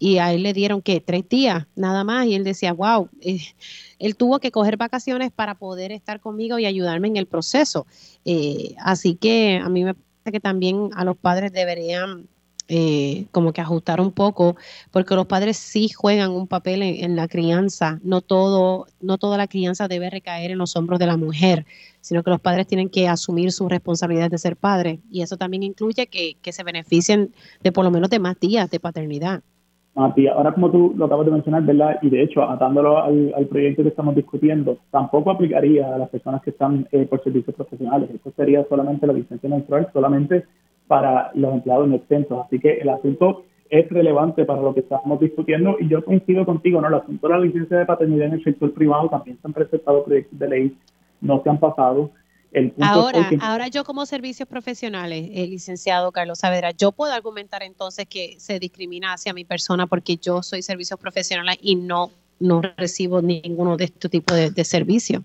y 0.00 0.16
a 0.16 0.32
él 0.32 0.42
le 0.42 0.54
dieron 0.54 0.80
que 0.80 1.00
tres 1.00 1.28
días 1.28 1.66
nada 1.76 2.04
más 2.04 2.26
y 2.26 2.34
él 2.34 2.42
decía, 2.42 2.72
wow, 2.72 3.10
eh, 3.20 3.38
él 3.98 4.16
tuvo 4.16 4.40
que 4.40 4.50
coger 4.50 4.78
vacaciones 4.78 5.30
para 5.30 5.54
poder 5.54 5.92
estar 5.92 6.20
conmigo 6.20 6.58
y 6.58 6.64
ayudarme 6.64 7.08
en 7.08 7.18
el 7.18 7.26
proceso. 7.26 7.86
Eh, 8.24 8.74
así 8.78 9.14
que 9.14 9.60
a 9.62 9.68
mí 9.68 9.84
me 9.84 9.94
parece 9.94 10.32
que 10.32 10.40
también 10.40 10.88
a 10.94 11.04
los 11.04 11.18
padres 11.18 11.52
deberían 11.52 12.26
eh, 12.68 13.26
como 13.30 13.52
que 13.52 13.60
ajustar 13.60 14.00
un 14.00 14.10
poco, 14.12 14.56
porque 14.90 15.14
los 15.14 15.26
padres 15.26 15.58
sí 15.58 15.90
juegan 15.90 16.30
un 16.30 16.46
papel 16.46 16.82
en, 16.82 17.14
la 17.14 17.28
crianza. 17.28 18.00
No 18.02 18.22
todo, 18.22 18.86
no 19.02 19.18
toda 19.18 19.36
la 19.36 19.48
crianza 19.48 19.86
debe 19.86 20.08
recaer 20.08 20.50
en 20.50 20.58
los 20.58 20.76
hombros 20.76 20.98
de 20.98 21.06
la 21.06 21.18
mujer, 21.18 21.66
sino 22.00 22.22
que 22.22 22.30
los 22.30 22.40
padres 22.40 22.66
tienen 22.66 22.88
que 22.88 23.06
asumir 23.06 23.52
su 23.52 23.68
responsabilidad 23.68 24.30
de 24.30 24.38
ser 24.38 24.56
padres. 24.56 25.00
Y 25.10 25.20
eso 25.20 25.36
también 25.36 25.62
incluye 25.62 26.06
que, 26.06 26.38
que 26.40 26.52
se 26.52 26.62
beneficien 26.62 27.34
de 27.62 27.70
por 27.70 27.84
lo 27.84 27.90
menos 27.90 28.08
de 28.08 28.18
más 28.18 28.40
días 28.40 28.70
de 28.70 28.80
paternidad. 28.80 29.42
Mati, 30.00 30.26
ahora 30.26 30.52
como 30.52 30.70
tú 30.70 30.94
lo 30.96 31.06
acabas 31.06 31.26
de 31.26 31.32
mencionar, 31.32 31.62
¿verdad? 31.62 31.98
Y 32.02 32.10
de 32.10 32.22
hecho, 32.22 32.42
atándolo 32.42 33.02
al, 33.02 33.46
proyecto 33.48 33.82
que 33.82 33.90
estamos 33.90 34.14
discutiendo, 34.14 34.78
tampoco 34.90 35.30
aplicaría 35.30 35.94
a 35.94 35.98
las 35.98 36.08
personas 36.08 36.42
que 36.42 36.50
están 36.50 36.88
eh, 36.92 37.06
por 37.06 37.22
servicios 37.22 37.54
profesionales. 37.54 38.10
Esto 38.12 38.32
sería 38.36 38.64
solamente 38.68 39.06
la 39.06 39.12
licencia 39.12 39.48
menstrual, 39.48 39.88
solamente 39.92 40.44
para 40.86 41.30
los 41.34 41.54
empleados 41.54 41.88
no 41.88 41.96
extensos. 41.96 42.44
Así 42.44 42.58
que 42.58 42.78
el 42.78 42.88
asunto 42.88 43.44
es 43.70 43.88
relevante 43.88 44.44
para 44.44 44.60
lo 44.60 44.74
que 44.74 44.80
estamos 44.80 45.20
discutiendo 45.20 45.76
y 45.78 45.88
yo 45.88 46.04
coincido 46.04 46.44
contigo, 46.44 46.80
¿no? 46.80 46.88
El 46.88 46.94
asunto 46.94 47.28
de 47.28 47.34
la 47.34 47.40
licencia 47.40 47.78
de 47.78 47.86
paternidad 47.86 48.26
en 48.26 48.32
el 48.34 48.44
sector 48.44 48.72
privado 48.72 49.08
también 49.08 49.38
se 49.40 49.46
han 49.46 49.52
presentado 49.52 50.04
proyectos 50.04 50.38
de 50.38 50.48
ley, 50.48 50.76
no 51.20 51.42
se 51.42 51.50
han 51.50 51.58
pasado. 51.58 52.10
Ahora, 52.80 53.30
ahora 53.40 53.68
yo 53.68 53.84
como 53.84 54.06
servicios 54.06 54.48
profesionales, 54.48 55.28
el 55.32 55.50
licenciado 55.50 56.12
Carlos 56.12 56.40
Saavedra, 56.40 56.72
yo 56.72 56.92
puedo 56.92 57.12
argumentar 57.12 57.62
entonces 57.62 58.06
que 58.06 58.34
se 58.38 58.58
discrimina 58.58 59.12
hacia 59.12 59.32
mi 59.32 59.44
persona 59.44 59.86
porque 59.86 60.16
yo 60.16 60.42
soy 60.42 60.62
servicios 60.62 60.98
profesionales 60.98 61.58
y 61.60 61.76
no, 61.76 62.10
no 62.38 62.62
recibo 62.76 63.22
ninguno 63.22 63.76
de 63.76 63.84
este 63.84 64.08
tipo 64.08 64.34
de, 64.34 64.50
de 64.50 64.64
servicios 64.64 65.22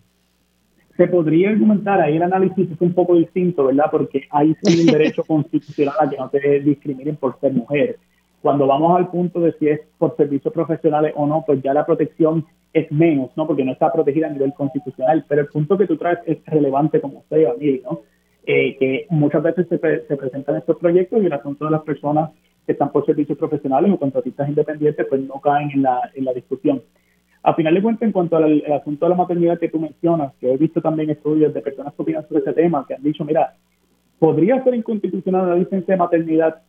se 0.97 1.07
podría 1.07 1.49
argumentar, 1.49 1.99
ahí 1.99 2.15
el 2.15 2.23
análisis 2.23 2.71
es 2.71 2.79
un 2.79 2.93
poco 2.93 3.15
distinto, 3.15 3.65
¿verdad? 3.65 3.85
Porque 3.91 4.27
hay 4.29 4.55
un 4.61 4.85
derecho 4.85 5.23
constitucional 5.23 5.95
a 5.99 6.09
que 6.09 6.17
no 6.17 6.29
te 6.29 6.59
discriminen 6.61 7.17
por 7.17 7.39
ser 7.39 7.51
mujer. 7.51 7.99
Cuando 8.45 8.67
vamos 8.67 8.95
al 8.95 9.07
punto 9.07 9.39
de 9.39 9.53
si 9.53 9.69
es 9.69 9.79
por 9.97 10.15
servicios 10.17 10.53
profesionales 10.53 11.13
o 11.15 11.25
no, 11.25 11.43
pues 11.47 11.63
ya 11.63 11.73
la 11.73 11.83
protección 11.83 12.45
es 12.73 12.91
menos, 12.91 13.31
¿no? 13.35 13.47
Porque 13.47 13.65
no 13.65 13.71
está 13.71 13.91
protegida 13.91 14.27
a 14.27 14.29
nivel 14.29 14.53
constitucional. 14.53 15.25
Pero 15.27 15.41
el 15.41 15.47
punto 15.47 15.75
que 15.79 15.87
tú 15.87 15.97
traes 15.97 16.19
es 16.27 16.45
relevante 16.45 17.01
como 17.01 17.21
usted, 17.21 17.43
mí, 17.57 17.81
¿no? 17.83 18.01
Eh, 18.45 18.77
que 18.77 19.07
muchas 19.09 19.41
veces 19.41 19.67
se, 19.67 19.79
se 19.79 20.15
presentan 20.15 20.57
estos 20.57 20.77
proyectos 20.77 21.23
y 21.23 21.25
el 21.25 21.33
asunto 21.33 21.65
de 21.65 21.71
las 21.71 21.81
personas 21.81 22.29
que 22.67 22.73
están 22.73 22.91
por 22.91 23.03
servicios 23.07 23.35
profesionales 23.35 23.91
o 23.91 23.97
contratistas 23.97 24.47
independientes, 24.47 25.07
pues 25.09 25.21
no 25.21 25.41
caen 25.41 25.71
en 25.71 25.81
la, 25.81 26.11
en 26.13 26.25
la 26.25 26.33
discusión. 26.33 26.83
A 27.41 27.55
final 27.55 27.73
de 27.73 27.81
cuentas, 27.81 28.03
en 28.03 28.11
cuanto 28.11 28.37
al, 28.37 28.63
asunto 28.79 29.07
de 29.07 29.09
la 29.09 29.15
maternidad 29.15 29.57
que 29.57 29.69
tú 29.69 29.79
mencionas, 29.79 30.35
que 30.39 30.53
he 30.53 30.57
visto 30.57 30.81
también 30.81 31.09
estudios 31.09 31.51
de 31.51 31.61
personas 31.61 31.95
que 31.95 32.01
opinan 32.03 32.27
sobre 32.27 32.41
ese 32.41 32.53
tema, 32.53 32.85
que 32.87 32.93
han 32.93 33.01
dicho, 33.01 33.25
mira, 33.25 33.55
podría 34.19 34.63
ser 34.63 34.75
inconstitucional 34.75 35.49
la 35.49 35.55
licencia 35.55 35.95
de 35.95 35.97
maternidad 35.97 36.61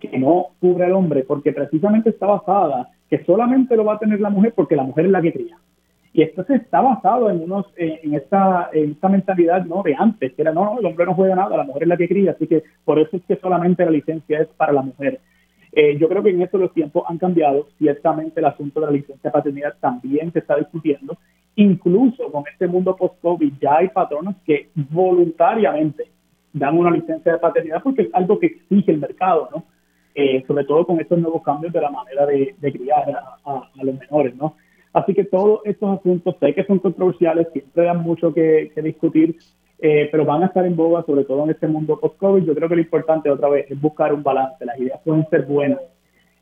que 0.00 0.18
no 0.18 0.48
cubre 0.60 0.84
al 0.84 0.92
hombre, 0.92 1.22
porque 1.22 1.52
precisamente 1.52 2.10
está 2.10 2.26
basada 2.26 2.90
que 3.08 3.24
solamente 3.24 3.76
lo 3.76 3.84
va 3.84 3.94
a 3.94 3.98
tener 3.98 4.20
la 4.20 4.30
mujer 4.30 4.52
porque 4.54 4.76
la 4.76 4.82
mujer 4.82 5.06
es 5.06 5.12
la 5.12 5.22
que 5.22 5.32
cría. 5.32 5.56
Y 6.12 6.22
esto 6.22 6.44
se 6.44 6.54
está 6.54 6.80
basado 6.80 7.28
en 7.28 7.42
unos 7.42 7.66
en 7.76 8.14
esta, 8.14 8.70
en 8.72 8.92
esta 8.92 9.08
mentalidad 9.08 9.64
no 9.66 9.82
de 9.82 9.94
antes, 9.98 10.32
que 10.32 10.42
era 10.42 10.52
no, 10.52 10.78
el 10.78 10.86
hombre 10.86 11.04
no 11.04 11.14
juega 11.14 11.34
nada, 11.34 11.56
la 11.56 11.64
mujer 11.64 11.82
es 11.82 11.88
la 11.88 11.96
que 11.96 12.08
cría, 12.08 12.30
así 12.32 12.46
que 12.46 12.64
por 12.84 12.98
eso 12.98 13.16
es 13.16 13.22
que 13.24 13.36
solamente 13.36 13.84
la 13.84 13.90
licencia 13.90 14.40
es 14.40 14.48
para 14.48 14.72
la 14.72 14.82
mujer. 14.82 15.20
Eh, 15.72 15.98
yo 15.98 16.08
creo 16.08 16.22
que 16.22 16.30
en 16.30 16.40
eso 16.40 16.56
los 16.56 16.72
tiempos 16.72 17.04
han 17.06 17.18
cambiado. 17.18 17.68
Ciertamente 17.76 18.40
el 18.40 18.46
asunto 18.46 18.80
de 18.80 18.86
la 18.86 18.92
licencia 18.92 19.28
de 19.28 19.30
paternidad 19.30 19.74
también 19.78 20.32
se 20.32 20.38
está 20.38 20.56
discutiendo. 20.56 21.18
Incluso 21.54 22.32
con 22.32 22.44
este 22.50 22.66
mundo 22.66 22.96
post-COVID 22.96 23.52
ya 23.60 23.76
hay 23.76 23.88
patronos 23.88 24.36
que 24.46 24.70
voluntariamente 24.74 26.10
dan 26.54 26.78
una 26.78 26.90
licencia 26.90 27.32
de 27.32 27.38
paternidad 27.38 27.82
porque 27.82 28.02
es 28.02 28.14
algo 28.14 28.38
que 28.38 28.46
exige 28.46 28.92
el 28.92 29.00
mercado, 29.00 29.50
¿no? 29.54 29.64
Eh, 30.18 30.42
sobre 30.46 30.64
todo 30.64 30.86
con 30.86 30.98
estos 30.98 31.18
nuevos 31.18 31.42
cambios 31.42 31.74
de 31.74 31.80
la 31.80 31.90
manera 31.90 32.24
de, 32.24 32.54
criar 32.72 33.04
a, 33.44 33.70
los 33.82 33.98
menores, 33.98 34.34
¿no? 34.34 34.56
Así 34.94 35.12
que 35.12 35.24
todos 35.24 35.60
estos 35.66 35.98
asuntos 35.98 36.36
sé 36.40 36.54
que 36.54 36.64
son 36.64 36.78
controversiales, 36.78 37.48
siempre 37.52 37.84
dan 37.84 38.02
mucho 38.02 38.32
que 38.32 38.72
discutir, 38.82 39.36
eh, 39.78 40.08
pero 40.10 40.24
van 40.24 40.42
a 40.42 40.46
estar 40.46 40.64
en 40.64 40.74
boga, 40.74 41.04
sobre 41.04 41.24
todo 41.24 41.44
en 41.44 41.50
este 41.50 41.68
mundo 41.68 42.00
post-COVID. 42.00 42.44
Yo 42.44 42.54
creo 42.54 42.68
que 42.68 42.76
lo 42.76 42.80
importante 42.80 43.30
otra 43.30 43.48
vez 43.48 43.70
es 43.70 43.80
buscar 43.80 44.14
un 44.14 44.22
balance. 44.22 44.64
Las 44.64 44.78
ideas 44.78 45.00
pueden 45.04 45.28
ser 45.28 45.44
buenas. 45.44 45.80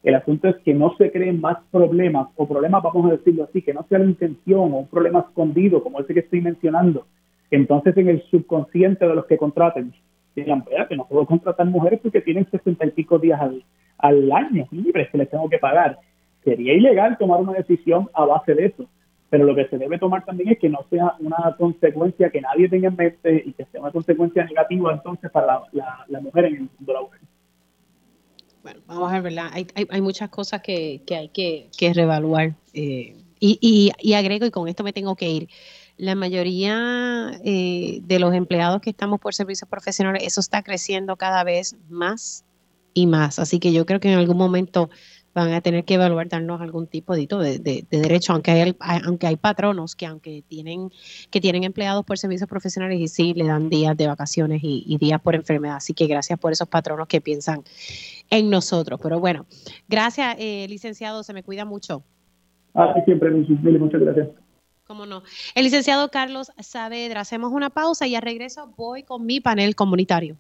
El 0.03 0.15
asunto 0.15 0.49
es 0.49 0.57
que 0.57 0.75
no 0.75 0.95
se 0.97 1.11
creen 1.11 1.41
más 1.41 1.59
problemas, 1.71 2.29
o 2.37 2.47
problemas, 2.47 2.83
vamos 2.83 3.11
a 3.11 3.17
decirlo 3.17 3.45
así, 3.45 3.63
que 3.63 3.73
no 3.73 3.85
sea 3.89 3.99
la 3.99 4.05
intención 4.05 4.73
o 4.73 4.79
un 4.79 4.89
problema 4.89 5.21
escondido, 5.21 5.83
como 5.83 6.01
ese 6.01 6.15
que 6.15 6.21
estoy 6.21 6.43
mencionando. 6.43 7.07
Entonces, 7.51 7.97
en 7.97 8.09
el 8.09 8.23
subconsciente 8.31 9.07
de 9.07 9.15
los 9.15 9.27
que 9.27 9.39
contraten, 9.39 9.93
digan, 10.35 10.65
que 10.89 10.97
no 10.97 11.07
puedo 11.07 11.27
contratar 11.27 11.67
mujeres 11.67 12.01
porque 12.03 12.21
tienen 12.21 12.49
sesenta 12.51 12.87
y 12.87 12.91
pico 12.91 13.19
días 13.19 13.41
al, 13.41 13.65
al 13.99 14.33
año 14.33 14.67
libres 14.71 15.09
que 15.11 15.19
les 15.19 15.31
tengo 15.31 15.49
que 15.49 15.59
pagar. 15.59 15.99
Sería 16.45 16.75
ilegal 16.75 17.17
tomar 17.19 17.41
una 17.41 17.53
decisión 17.53 18.09
a 18.13 18.25
base 18.25 18.55
de 18.55 18.67
eso 18.67 18.87
pero 19.35 19.47
lo 19.47 19.57
que 19.57 19.67
se 19.67 19.79
debe 19.79 19.99
tomar 19.99 20.25
también 20.25 20.51
es 20.51 20.61
que 20.61 20.69
no 20.69 20.87
sea 20.89 21.17
una 21.19 21.57
consecuencia 21.59 22.31
que 22.31 22.41
nadie 22.41 22.69
tenga 22.69 22.87
en 22.87 22.95
mente 22.95 23.43
y 23.45 23.53
que 23.53 23.65
sea 23.65 23.81
una 23.81 23.91
consecuencia 23.91 24.45
negativa 24.45 24.93
entonces 24.93 25.29
para 25.29 25.61
la, 25.73 26.21
mujer 26.21 26.45
en 26.45 26.55
el 26.55 26.61
mundo 26.61 26.93
laboral. 26.93 27.21
Bueno, 28.63 28.81
vamos 28.87 29.11
a 29.11 29.15
ver, 29.15 29.23
¿verdad? 29.23 29.51
Hay, 29.53 29.67
hay, 29.91 30.01
muchas 30.01 30.31
cosas 30.31 30.63
que, 30.63 31.03
hay 31.11 31.31
que, 31.31 31.69
que 31.77 31.93
reevaluar. 31.93 32.55
Eh, 32.75 33.17
y, 33.41 33.93
y, 34.01 34.13
agrego, 34.15 34.47
y 34.47 34.53
con 34.53 34.69
esto 34.69 34.85
me 34.85 34.93
tengo 34.93 35.17
que 35.17 35.29
ir, 35.29 35.49
la 35.97 36.15
mayoría 36.15 37.41
eh, 37.45 38.01
de 38.03 38.19
los 38.19 38.35
empleados 38.35 38.81
que 38.81 38.91
estamos 38.91 39.21
por 39.21 39.35
servicios 39.35 39.69
profesionales, 39.69 40.23
eso 40.25 40.41
está 40.41 40.63
creciendo 40.63 41.17
cada 41.17 41.45
vez 41.45 41.77
más 41.89 42.45
y 42.95 43.07
más. 43.07 43.39
Así 43.39 43.59
que 43.59 43.73
yo 43.73 43.87
creo 43.87 44.01
que 44.01 44.13
en 44.13 44.19
algún 44.19 44.37
momento 44.37 44.91
van 45.35 45.53
a 45.53 45.61
tener 45.61 45.85
que 45.85 45.95
evaluar 45.95 46.29
darnos 46.29 46.61
algún 46.61 46.87
tipo 46.87 47.15
de, 47.15 47.27
de, 47.27 47.85
derecho, 47.91 48.33
aunque 48.33 48.53
hay, 48.53 48.77
aunque 49.05 49.27
hay 49.27 49.37
patronos 49.37 49.97
que 49.97 50.07
aunque 50.07 50.45
tienen 50.47 50.91
que 51.31 51.41
tienen 51.41 51.65
empleados 51.65 52.05
por 52.05 52.19
servicios 52.19 52.49
profesionales 52.49 53.01
y 53.01 53.09
sí 53.09 53.35
le 53.35 53.45
dan 53.45 53.69
días 53.69 53.97
de 53.97 54.07
vacaciones 54.07 54.61
y, 54.63 54.97
días 54.99 55.21
por 55.21 55.35
enfermedad. 55.35 55.77
Así 55.77 55.93
que 55.93 56.07
gracias 56.07 56.39
por 56.39 56.53
esos 56.53 56.69
patronos 56.69 57.09
que 57.09 57.21
piensan 57.21 57.63
en 58.31 58.49
nosotros. 58.49 59.01
Pero 59.03 59.19
bueno, 59.19 59.45
gracias, 59.89 60.37
eh, 60.39 60.67
licenciado, 60.69 61.25
se 61.25 61.33
me 61.33 61.43
cuida 61.43 61.65
mucho. 61.65 62.05
Ah, 62.75 62.95
siempre, 63.05 63.31
muchas 63.31 64.01
gracias. 64.01 64.29
¿Cómo 64.87 65.07
no? 65.07 65.23
El 65.55 65.65
licenciado 65.65 66.11
Carlos 66.11 66.53
Saavedra, 66.61 67.23
hacemos 67.23 67.53
una 67.53 67.71
pausa 67.71 68.07
y 68.07 68.17
a 68.17 68.21
regreso 68.21 68.67
voy 68.77 69.03
con 69.03 69.25
mi 69.25 69.41
panel 69.41 69.75
comunitario. 69.75 70.37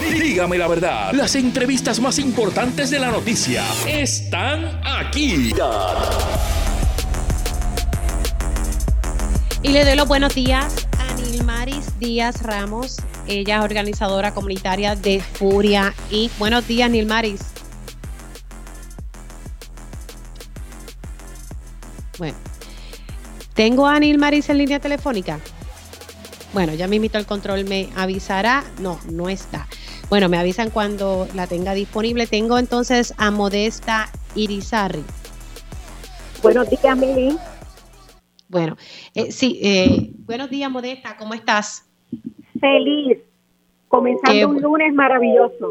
Dígame 0.00 0.56
la 0.56 0.68
verdad, 0.68 1.12
las 1.12 1.34
entrevistas 1.34 1.98
más 1.98 2.20
importantes 2.20 2.90
de 2.90 3.00
la 3.00 3.10
noticia 3.10 3.64
están 3.88 4.80
aquí. 4.84 5.50
Y 9.64 9.68
le 9.68 9.84
doy 9.84 9.96
los 9.96 10.06
buenos 10.06 10.32
días 10.32 10.86
a 11.00 11.14
Nilmaris 11.14 11.98
Díaz 11.98 12.40
Ramos. 12.42 12.98
Ella 13.26 13.58
es 13.58 13.64
organizadora 13.64 14.32
comunitaria 14.32 14.94
de 14.94 15.20
Furia. 15.20 15.92
Y 16.08 16.30
buenos 16.38 16.68
días, 16.68 16.88
Nilmaris. 16.88 17.40
Bueno, 22.18 22.36
tengo 23.54 23.86
a 23.86 23.98
Nilmaris 23.98 24.48
en 24.50 24.58
línea 24.58 24.80
telefónica. 24.80 25.40
Bueno, 26.52 26.74
ya 26.74 26.86
me 26.86 26.96
invito 26.96 27.18
al 27.18 27.26
control, 27.26 27.64
me 27.64 27.88
avisará. 27.96 28.64
No, 28.80 28.98
no 29.10 29.28
está. 29.28 29.66
Bueno, 30.10 30.28
me 30.28 30.36
avisan 30.36 30.70
cuando 30.70 31.26
la 31.34 31.46
tenga 31.46 31.72
disponible. 31.72 32.26
Tengo 32.26 32.58
entonces 32.58 33.14
a 33.16 33.30
Modesta 33.30 34.10
Irizarri. 34.34 35.04
Buenos 36.42 36.68
días, 36.68 36.96
Mili. 36.96 37.38
Bueno, 38.48 38.76
eh, 39.14 39.32
sí, 39.32 39.58
eh, 39.62 40.10
buenos 40.26 40.50
días, 40.50 40.70
Modesta, 40.70 41.16
¿cómo 41.16 41.32
estás? 41.32 41.88
Feliz, 42.60 43.18
comenzando 43.88 44.50
un 44.50 44.60
lunes 44.60 44.92
maravilloso. 44.92 45.70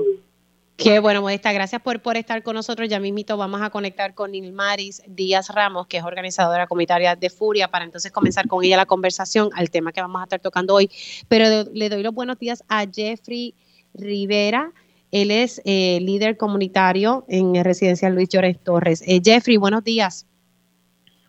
Qué 0.82 0.99
bueno, 0.99 1.22
Modesta, 1.22 1.53
gracias 1.53 1.80
por, 1.80 2.02
por 2.02 2.18
estar 2.18 2.41
con 2.41 2.56
nosotros. 2.56 2.90
Ya 2.90 2.99
mismito 2.99 3.38
vamos 3.38 3.62
a 3.62 3.70
conectar 3.70 4.16
con 4.16 4.32
Nilmaris 4.32 5.03
Díaz 5.08 5.53
Ramos, 5.53 5.86
que 5.86 5.98
es 5.98 6.03
organizadora 6.03 6.66
comunitaria 6.66 7.16
de 7.16 7.30
Furia, 7.30 7.68
para 7.68 7.86
entonces 7.86 8.12
comenzar 8.12 8.48
con 8.48 8.64
ella 8.64 8.78
la 8.78 8.88
conversación 8.88 9.49
al 9.56 9.70
tema 9.70 9.91
que 9.91 10.02
vamos 10.02 10.22
a 10.22 10.24
estar 10.24 10.40
tocando 10.40 10.74
hoy. 10.74 10.90
Pero 11.28 11.45
le 11.72 11.90
doy 11.90 12.02
los 12.02 12.16
buenos 12.16 12.40
días 12.40 12.64
a 12.68 12.86
Jeffrey 12.91 13.53
Rivera. 13.94 14.72
Él 15.12 15.30
es 15.30 15.62
eh, 15.66 15.99
líder 16.02 16.38
comunitario 16.38 17.26
en 17.28 17.64
Residencial 17.64 18.16
Luis 18.16 18.30
Llores 18.30 18.58
Torres. 18.60 19.03
Eh, 19.08 19.22
Jeffrey, 19.24 19.58
buenos 19.58 19.84
días. 19.84 20.28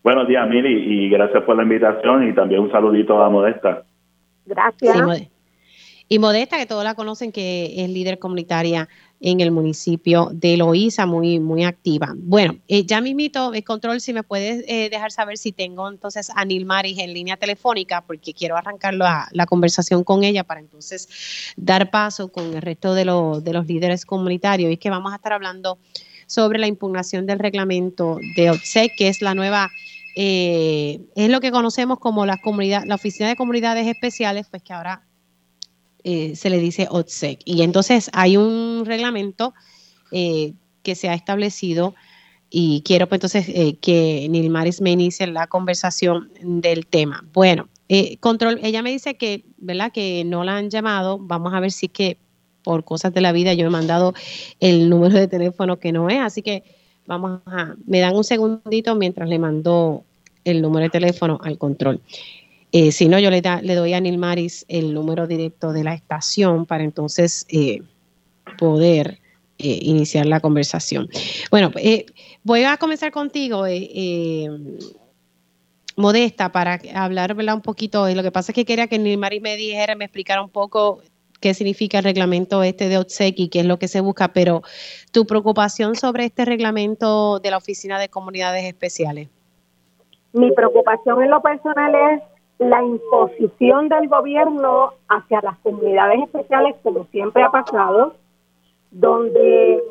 Buenos 0.02 0.26
días, 0.28 0.48
Mili, 0.48 1.04
y 1.04 1.10
gracias 1.10 1.42
por 1.44 1.56
la 1.56 1.62
invitación 1.62 2.26
y 2.26 2.34
también 2.34 2.62
un 2.62 2.72
saludito 2.72 3.22
a 3.22 3.28
Modesta. 3.28 3.84
Gracias. 4.46 5.31
Y 6.12 6.18
Modesta, 6.18 6.58
que 6.58 6.66
todos 6.66 6.84
la 6.84 6.94
conocen, 6.94 7.32
que 7.32 7.72
es 7.74 7.88
líder 7.88 8.18
comunitaria 8.18 8.86
en 9.18 9.40
el 9.40 9.50
municipio 9.50 10.28
de 10.30 10.58
Loíza, 10.58 11.06
muy, 11.06 11.40
muy 11.40 11.64
activa. 11.64 12.12
Bueno, 12.14 12.58
eh, 12.68 12.84
ya 12.84 13.00
mismito, 13.00 13.54
el 13.54 13.64
control, 13.64 13.98
si 14.02 14.12
me 14.12 14.22
puedes 14.22 14.62
eh, 14.68 14.90
dejar 14.90 15.10
saber 15.10 15.38
si 15.38 15.52
tengo 15.52 15.88
entonces 15.88 16.30
a 16.34 16.44
Nilmaris 16.44 16.98
en 16.98 17.14
línea 17.14 17.38
telefónica, 17.38 18.02
porque 18.02 18.34
quiero 18.34 18.58
arrancar 18.58 18.92
la, 18.92 19.46
conversación 19.46 20.04
con 20.04 20.22
ella 20.22 20.44
para 20.44 20.60
entonces 20.60 21.08
dar 21.56 21.90
paso 21.90 22.28
con 22.28 22.52
el 22.52 22.60
resto 22.60 22.92
de, 22.92 23.04
de 23.04 23.52
los 23.54 23.66
líderes 23.66 24.04
comunitarios. 24.04 24.68
Y 24.68 24.74
es 24.74 24.78
que 24.78 24.90
vamos 24.90 25.14
a 25.14 25.16
estar 25.16 25.32
hablando 25.32 25.78
sobre 26.26 26.58
la 26.58 26.66
impugnación 26.66 27.24
del 27.24 27.38
reglamento 27.38 28.18
de 28.36 28.50
OTSEC, 28.50 28.96
que 28.98 29.08
es 29.08 29.22
la 29.22 29.34
nueva 29.34 29.70
eh, 30.14 31.00
es 31.14 31.30
lo 31.30 31.40
que 31.40 31.50
conocemos 31.50 31.98
como 31.98 32.26
la 32.26 32.36
comunidad, 32.36 32.84
la 32.84 32.96
Oficina 32.96 33.30
de 33.30 33.36
Comunidades 33.36 33.86
Especiales, 33.86 34.46
pues 34.50 34.62
que 34.62 34.74
ahora 34.74 35.06
eh, 36.04 36.34
se 36.36 36.50
le 36.50 36.58
dice 36.58 36.86
OTSEC. 36.90 37.40
Y 37.44 37.62
entonces 37.62 38.10
hay 38.12 38.36
un 38.36 38.84
reglamento 38.84 39.54
eh, 40.10 40.54
que 40.82 40.94
se 40.94 41.08
ha 41.08 41.14
establecido 41.14 41.94
y 42.50 42.82
quiero 42.84 43.08
pues 43.08 43.18
entonces 43.18 43.46
que 43.80 44.26
Nilmaris 44.28 44.80
me 44.82 44.90
inicie 44.90 45.26
la 45.26 45.46
conversación 45.46 46.30
del 46.42 46.86
tema. 46.86 47.24
Bueno, 47.32 47.68
control, 48.20 48.60
ella 48.62 48.82
me 48.82 48.90
dice 48.90 49.16
que, 49.16 49.44
¿verdad? 49.56 49.90
Que 49.90 50.24
no 50.24 50.44
la 50.44 50.58
han 50.58 50.68
llamado. 50.68 51.18
Vamos 51.18 51.54
a 51.54 51.60
ver 51.60 51.72
si 51.72 51.88
que 51.88 52.18
por 52.62 52.84
cosas 52.84 53.14
de 53.14 53.22
la 53.22 53.32
vida 53.32 53.54
yo 53.54 53.66
he 53.66 53.70
mandado 53.70 54.12
el 54.60 54.90
número 54.90 55.18
de 55.18 55.28
teléfono 55.28 55.78
que 55.78 55.92
no 55.92 56.10
es, 56.10 56.20
así 56.20 56.42
que 56.42 56.62
Vamos 57.06 57.40
a, 57.46 57.74
me 57.86 58.00
dan 58.00 58.14
un 58.14 58.24
segundito 58.24 58.94
mientras 58.94 59.28
le 59.28 59.38
mando 59.38 60.04
el 60.44 60.62
número 60.62 60.84
de 60.84 60.90
teléfono 60.90 61.38
al 61.42 61.58
control. 61.58 62.00
Eh, 62.72 62.90
si 62.90 63.06
no, 63.06 63.18
yo 63.18 63.30
le, 63.30 63.42
le 63.62 63.74
doy 63.74 63.92
a 63.92 64.00
Nilmaris 64.00 64.64
el 64.68 64.94
número 64.94 65.26
directo 65.26 65.72
de 65.72 65.84
la 65.84 65.92
estación 65.92 66.64
para 66.64 66.82
entonces 66.82 67.46
eh, 67.50 67.82
poder 68.58 69.18
eh, 69.58 69.78
iniciar 69.82 70.24
la 70.24 70.40
conversación. 70.40 71.08
Bueno, 71.50 71.70
voy 72.42 72.64
a 72.64 72.78
comenzar 72.78 73.12
contigo, 73.12 73.64
Modesta, 75.94 76.50
para 76.50 76.80
hablar 76.94 77.36
un 77.36 77.60
poquito. 77.60 78.08
Lo 78.08 78.22
que 78.22 78.32
pasa 78.32 78.52
es 78.52 78.54
que 78.54 78.64
quería 78.64 78.86
que 78.86 78.98
Nilmaris 78.98 79.42
me 79.42 79.56
dijera, 79.56 79.94
me 79.94 80.06
explicara 80.06 80.40
un 80.40 80.48
poco 80.48 81.02
qué 81.42 81.52
significa 81.52 81.98
el 81.98 82.04
reglamento 82.04 82.62
este 82.62 82.88
de 82.88 82.96
OTSEC 82.96 83.34
y 83.36 83.48
qué 83.48 83.60
es 83.60 83.66
lo 83.66 83.78
que 83.78 83.88
se 83.88 84.00
busca, 84.00 84.28
pero 84.28 84.62
tu 85.10 85.26
preocupación 85.26 85.94
sobre 85.96 86.24
este 86.24 86.46
reglamento 86.46 87.40
de 87.40 87.50
la 87.50 87.58
Oficina 87.58 87.98
de 87.98 88.08
Comunidades 88.08 88.64
Especiales. 88.64 89.28
Mi 90.32 90.50
preocupación 90.52 91.22
en 91.22 91.30
lo 91.30 91.42
personal 91.42 91.94
es 91.94 92.31
la 92.68 92.82
imposición 92.82 93.88
del 93.88 94.08
gobierno 94.08 94.92
hacia 95.08 95.40
las 95.42 95.58
comunidades 95.58 96.22
especiales, 96.22 96.76
como 96.82 97.04
siempre 97.06 97.42
ha 97.42 97.50
pasado, 97.50 98.14
donde 98.90 99.82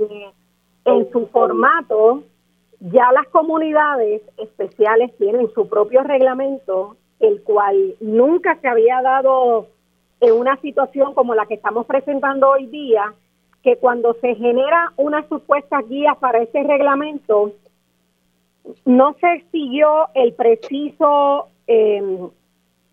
en 0.85 1.11
su 1.11 1.27
formato 1.27 2.23
ya 2.79 3.11
las 3.11 3.27
comunidades 3.27 4.21
especiales 4.37 5.15
tienen 5.17 5.51
su 5.53 5.67
propio 5.67 6.03
reglamento, 6.03 6.95
el 7.19 7.43
cual 7.43 7.95
nunca 7.99 8.57
se 8.61 8.67
había 8.67 9.01
dado 9.01 9.67
en 10.19 10.33
una 10.33 10.57
situación 10.57 11.13
como 11.13 11.35
la 11.35 11.45
que 11.45 11.55
estamos 11.55 11.85
presentando 11.85 12.49
hoy 12.49 12.67
día, 12.67 13.13
que 13.63 13.77
cuando 13.77 14.13
se 14.15 14.35
genera 14.35 14.93
una 14.97 15.27
supuesta 15.27 15.81
guía 15.81 16.15
para 16.19 16.41
ese 16.41 16.63
reglamento, 16.63 17.53
no 18.85 19.15
se 19.19 19.45
siguió 19.51 20.07
el 20.15 20.33
preciso 20.33 21.47
em, 21.67 22.29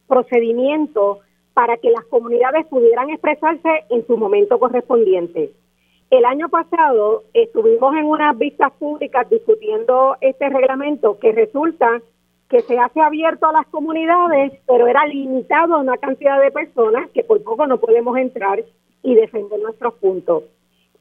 procedimiento 0.09 1.20
para 1.55 1.76
que 1.76 1.90
las 1.90 2.05
comunidades 2.06 2.66
pudieran 2.66 3.10
expresarse 3.10 3.68
en 3.90 4.06
su 4.06 4.16
momento 4.16 4.59
correspondiente. 4.59 5.52
El 6.10 6.24
año 6.24 6.48
pasado 6.48 7.24
estuvimos 7.35 7.94
en 7.94 8.06
unas 8.06 8.36
vistas 8.39 8.72
públicas 8.78 9.28
discutiendo 9.28 10.16
este 10.20 10.48
reglamento 10.48 11.18
que 11.18 11.32
resulta 11.32 12.01
que 12.48 12.60
se 12.60 12.78
hace 12.78 13.01
abierto 13.01 13.47
a 13.47 13.52
las 13.52 13.66
comunidades, 13.66 14.52
pero 14.66 14.86
era 14.86 15.05
limitado 15.06 15.74
a 15.74 15.80
una 15.80 15.98
cantidad 15.98 16.40
de 16.40 16.51
personas 16.51 17.10
que 17.10 17.24
por 17.24 17.43
poco 17.43 17.66
no 17.66 17.78
podemos 17.78 18.16
entrar 18.16 18.64
y 19.02 19.14
defender 19.14 19.60
nuestros 19.60 19.94
puntos. 19.94 20.44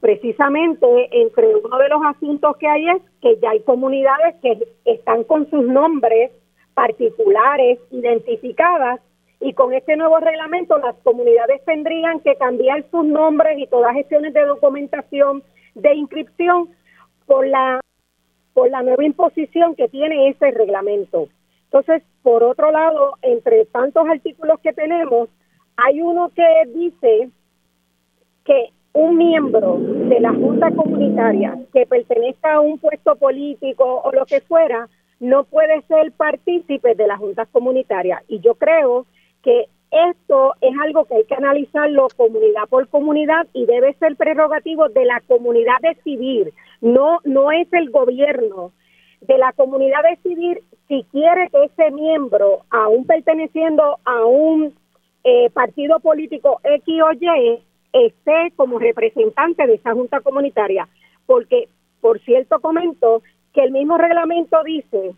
Precisamente 0.00 0.86
entre 1.22 1.56
uno 1.56 1.78
de 1.78 1.88
los 1.88 2.00
asuntos 2.04 2.56
que 2.58 2.68
hay 2.68 2.88
es 2.88 3.02
que 3.22 3.38
ya 3.40 3.50
hay 3.50 3.60
comunidades 3.60 4.36
que 4.42 4.58
están 4.84 5.24
con 5.24 5.48
sus 5.50 5.64
nombres 5.64 6.30
particulares 6.78 7.80
identificadas 7.90 9.00
y 9.40 9.52
con 9.52 9.74
este 9.74 9.96
nuevo 9.96 10.20
reglamento 10.20 10.78
las 10.78 10.94
comunidades 11.02 11.60
tendrían 11.64 12.20
que 12.20 12.36
cambiar 12.36 12.84
sus 12.92 13.04
nombres 13.04 13.58
y 13.58 13.66
todas 13.66 13.94
gestiones 13.94 14.32
de 14.32 14.46
documentación 14.46 15.42
de 15.74 15.94
inscripción 15.96 16.68
por 17.26 17.48
la 17.48 17.80
por 18.54 18.70
la 18.70 18.82
nueva 18.82 19.04
imposición 19.04 19.74
que 19.74 19.88
tiene 19.88 20.28
ese 20.28 20.52
reglamento. 20.52 21.26
Entonces, 21.64 22.04
por 22.22 22.44
otro 22.44 22.70
lado, 22.70 23.14
entre 23.22 23.64
tantos 23.66 24.08
artículos 24.08 24.60
que 24.60 24.72
tenemos, 24.72 25.28
hay 25.76 26.00
uno 26.00 26.30
que 26.32 26.48
dice 26.72 27.28
que 28.44 28.68
un 28.92 29.16
miembro 29.16 29.78
de 29.80 30.20
la 30.20 30.32
Junta 30.32 30.70
Comunitaria 30.70 31.58
que 31.72 31.86
pertenezca 31.86 32.54
a 32.54 32.60
un 32.60 32.78
puesto 32.78 33.16
político 33.16 34.00
o 34.04 34.12
lo 34.12 34.24
que 34.26 34.40
fuera, 34.40 34.88
no 35.20 35.44
puede 35.44 35.82
ser 35.82 36.12
partícipe 36.12 36.94
de 36.94 37.06
la 37.06 37.16
Junta 37.16 37.46
Comunitaria. 37.46 38.22
Y 38.28 38.40
yo 38.40 38.54
creo 38.54 39.06
que 39.42 39.66
esto 39.90 40.54
es 40.60 40.72
algo 40.82 41.06
que 41.06 41.14
hay 41.16 41.24
que 41.24 41.34
analizarlo 41.34 42.08
comunidad 42.16 42.68
por 42.68 42.88
comunidad 42.88 43.46
y 43.52 43.64
debe 43.66 43.94
ser 43.94 44.16
prerrogativo 44.16 44.88
de 44.88 45.04
la 45.04 45.20
comunidad 45.26 45.76
decidir. 45.80 46.52
No, 46.80 47.20
no 47.24 47.50
es 47.50 47.72
el 47.72 47.90
gobierno 47.90 48.72
de 49.22 49.38
la 49.38 49.52
comunidad 49.52 50.02
decidir 50.08 50.62
si 50.86 51.04
quiere 51.10 51.48
que 51.50 51.64
ese 51.64 51.90
miembro, 51.90 52.62
aún 52.70 53.06
perteneciendo 53.06 53.98
a 54.04 54.24
un 54.24 54.74
eh, 55.24 55.50
partido 55.50 56.00
político 56.00 56.60
X 56.62 57.02
o 57.02 57.12
Y, 57.12 57.62
esté 57.92 58.52
como 58.56 58.78
representante 58.78 59.66
de 59.66 59.74
esa 59.74 59.92
junta 59.92 60.20
comunitaria. 60.20 60.88
Porque, 61.26 61.68
por 62.00 62.20
cierto, 62.20 62.60
comento 62.60 63.22
que 63.52 63.62
el 63.62 63.70
mismo 63.70 63.98
reglamento 63.98 64.62
dice 64.64 65.14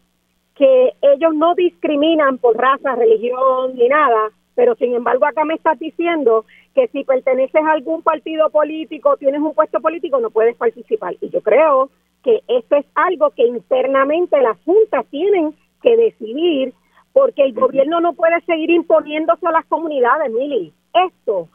que 0.54 0.92
ellos 1.00 1.34
no 1.34 1.54
discriminan 1.54 2.38
por 2.38 2.56
raza, 2.56 2.94
religión 2.94 3.74
ni 3.74 3.88
nada, 3.88 4.30
pero 4.54 4.74
sin 4.74 4.94
embargo 4.94 5.24
acá 5.26 5.44
me 5.44 5.54
estás 5.54 5.78
diciendo 5.78 6.44
que 6.74 6.88
si 6.88 7.04
perteneces 7.04 7.62
a 7.64 7.72
algún 7.72 8.02
partido 8.02 8.50
político, 8.50 9.16
tienes 9.16 9.40
un 9.40 9.54
puesto 9.54 9.80
político, 9.80 10.20
no 10.20 10.30
puedes 10.30 10.56
participar. 10.56 11.14
Y 11.20 11.30
yo 11.30 11.40
creo 11.40 11.90
que 12.22 12.42
esto 12.48 12.76
es 12.76 12.86
algo 12.94 13.30
que 13.30 13.46
internamente 13.46 14.40
las 14.40 14.58
juntas 14.64 15.06
tienen 15.10 15.54
que 15.82 15.96
decidir 15.96 16.74
porque 17.12 17.42
el 17.42 17.54
gobierno 17.54 18.00
no 18.00 18.12
puede 18.12 18.40
seguir 18.42 18.70
imponiéndose 18.70 19.46
a 19.46 19.52
las 19.52 19.66
comunidades, 19.66 20.30
Mili. 20.30 20.72
Esto 20.92 21.48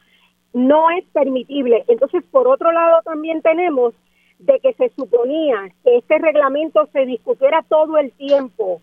no 0.53 0.89
es 0.89 1.05
permitible. 1.13 1.85
Entonces, 1.87 2.23
por 2.31 2.47
otro 2.47 2.71
lado, 2.71 3.01
también 3.03 3.41
tenemos 3.41 3.93
de 4.39 4.59
que 4.59 4.73
se 4.73 4.89
suponía 4.89 5.69
que 5.83 5.97
este 5.97 6.17
reglamento 6.17 6.87
se 6.91 7.05
discutiera 7.05 7.63
todo 7.67 7.97
el 7.97 8.11
tiempo, 8.13 8.81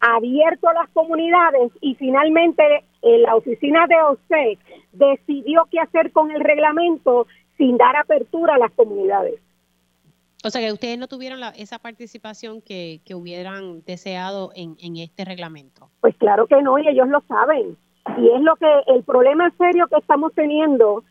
abierto 0.00 0.68
a 0.68 0.74
las 0.74 0.88
comunidades 0.90 1.72
y 1.80 1.94
finalmente 1.94 2.62
eh, 3.02 3.18
la 3.18 3.36
oficina 3.36 3.86
de 3.86 3.96
OSEC 4.02 4.58
decidió 4.92 5.66
qué 5.70 5.80
hacer 5.80 6.12
con 6.12 6.30
el 6.30 6.40
reglamento 6.40 7.26
sin 7.56 7.76
dar 7.76 7.96
apertura 7.96 8.54
a 8.54 8.58
las 8.58 8.72
comunidades. 8.72 9.40
O 10.44 10.50
sea 10.50 10.60
que 10.60 10.72
ustedes 10.72 10.98
no 10.98 11.06
tuvieron 11.06 11.40
esa 11.56 11.78
participación 11.78 12.60
que, 12.62 13.00
hubieran 13.14 13.84
deseado 13.84 14.50
en, 14.56 14.76
este 14.96 15.24
reglamento. 15.24 15.88
Pues 16.00 16.16
claro 16.16 16.46
que 16.48 16.60
no, 16.62 16.78
y 16.78 16.88
ellos 16.88 17.08
lo 17.08 17.20
saben. 17.28 17.76
Y 18.18 18.28
es 18.28 18.40
lo 18.40 18.56
que 18.56 18.66
el 18.88 19.04
problema 19.04 19.52
serio 19.56 19.86
que 19.86 19.98
estamos 19.98 20.32
teniendo 20.34 21.04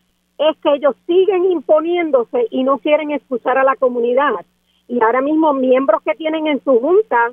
es 0.50 0.56
que 0.58 0.74
ellos 0.74 0.96
siguen 1.06 1.44
imponiéndose 1.46 2.46
y 2.50 2.64
no 2.64 2.78
quieren 2.78 3.10
expulsar 3.10 3.58
a 3.58 3.64
la 3.64 3.76
comunidad. 3.76 4.32
Y 4.88 5.02
ahora 5.02 5.20
mismo 5.20 5.52
miembros 5.52 6.02
que 6.02 6.14
tienen 6.14 6.46
en 6.46 6.62
su 6.64 6.80
junta, 6.80 7.32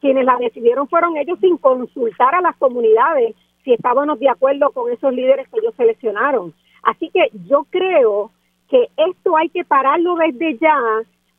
quienes 0.00 0.24
la 0.24 0.36
decidieron 0.36 0.88
fueron 0.88 1.16
ellos 1.16 1.38
sin 1.40 1.56
consultar 1.56 2.34
a 2.34 2.40
las 2.40 2.56
comunidades 2.56 3.34
si 3.64 3.72
estábamos 3.72 4.18
de 4.20 4.28
acuerdo 4.28 4.70
con 4.70 4.92
esos 4.92 5.12
líderes 5.12 5.48
que 5.48 5.58
ellos 5.58 5.74
seleccionaron. 5.76 6.52
Así 6.82 7.10
que 7.10 7.30
yo 7.48 7.66
creo 7.70 8.30
que 8.68 8.88
esto 8.96 9.36
hay 9.36 9.48
que 9.48 9.64
pararlo 9.64 10.16
desde 10.16 10.58
ya 10.58 10.78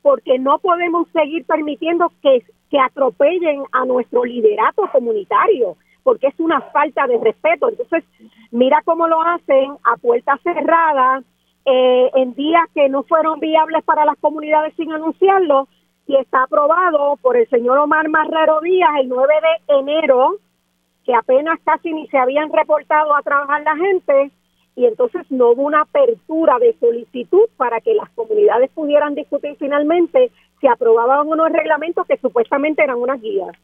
porque 0.02 0.40
no 0.40 0.60
podemos 0.60 1.08
seguir 1.14 1.46
permitiendo 1.46 2.12
que, 2.22 2.44
que 2.70 2.80
atropellen 2.80 3.64
a 3.72 3.86
nuestro 3.86 4.24
liderato 4.26 4.90
comunitario, 4.92 5.78
porque 6.06 6.28
es 6.28 6.40
una 6.40 6.62
falta 6.62 7.08
de 7.08 7.18
respeto. 7.18 7.68
Entonces, 7.68 8.04
mira 8.52 8.80
cómo 8.86 9.08
lo 9.08 9.24
hacen 9.24 9.76
a 9.84 9.98
puertas 9.98 10.40
cerradas, 10.44 11.26
eh, 11.66 12.12
en 12.14 12.36
días 12.36 12.62
que 12.76 12.88
no 12.90 13.02
fueron 13.02 13.40
viables 13.40 13.84
para 13.84 14.06
las 14.06 14.16
comunidades 14.20 14.76
sin 14.76 14.94
anunciarlo, 14.94 15.68
y 16.06 16.16
está 16.16 16.44
aprobado 16.44 17.18
por 17.24 17.36
el 17.38 17.50
señor 17.50 17.80
Omar 17.80 18.08
Marrero 18.10 18.62
Díaz 18.62 18.92
el 19.00 19.10
9 19.10 19.34
de 19.68 19.76
enero, 19.80 20.36
que 21.04 21.16
apenas 21.16 21.60
casi 21.64 21.92
ni 21.92 22.08
se 22.10 22.20
habían 22.20 22.54
reportado 22.54 23.16
a 23.16 23.24
trabajar 23.24 23.64
la 23.64 23.76
gente, 23.76 24.32
y 24.76 24.86
entonces 24.86 25.26
no 25.32 25.50
hubo 25.50 25.64
una 25.64 25.82
apertura 25.82 26.60
de 26.60 26.76
solicitud 26.80 27.50
para 27.58 27.82
que 27.82 27.96
las 27.96 28.12
comunidades 28.12 28.70
pudieran 28.76 29.16
discutir 29.16 29.56
finalmente 29.58 30.30
si 30.62 30.68
aprobaban 30.68 31.28
unos 31.28 31.52
reglamentos 31.52 32.06
que 32.06 32.18
supuestamente 32.18 32.84
eran 32.84 32.98
unas 32.98 33.20
guías. 33.20 33.58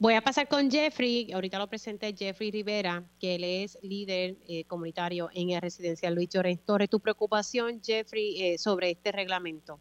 Voy 0.00 0.14
a 0.14 0.20
pasar 0.20 0.46
con 0.46 0.70
Jeffrey, 0.70 1.26
ahorita 1.34 1.58
lo 1.58 1.66
presenté 1.66 2.14
Jeffrey 2.16 2.52
Rivera, 2.52 3.02
que 3.18 3.34
él 3.34 3.42
es 3.42 3.76
líder 3.82 4.36
eh, 4.48 4.62
comunitario 4.68 5.28
en 5.34 5.50
el 5.50 5.60
residencial 5.60 6.14
Luis 6.14 6.28
Llorens. 6.28 6.64
¿Tu 6.88 7.00
preocupación, 7.00 7.80
Jeffrey, 7.82 8.40
eh, 8.40 8.58
sobre 8.58 8.90
este 8.90 9.10
reglamento? 9.10 9.80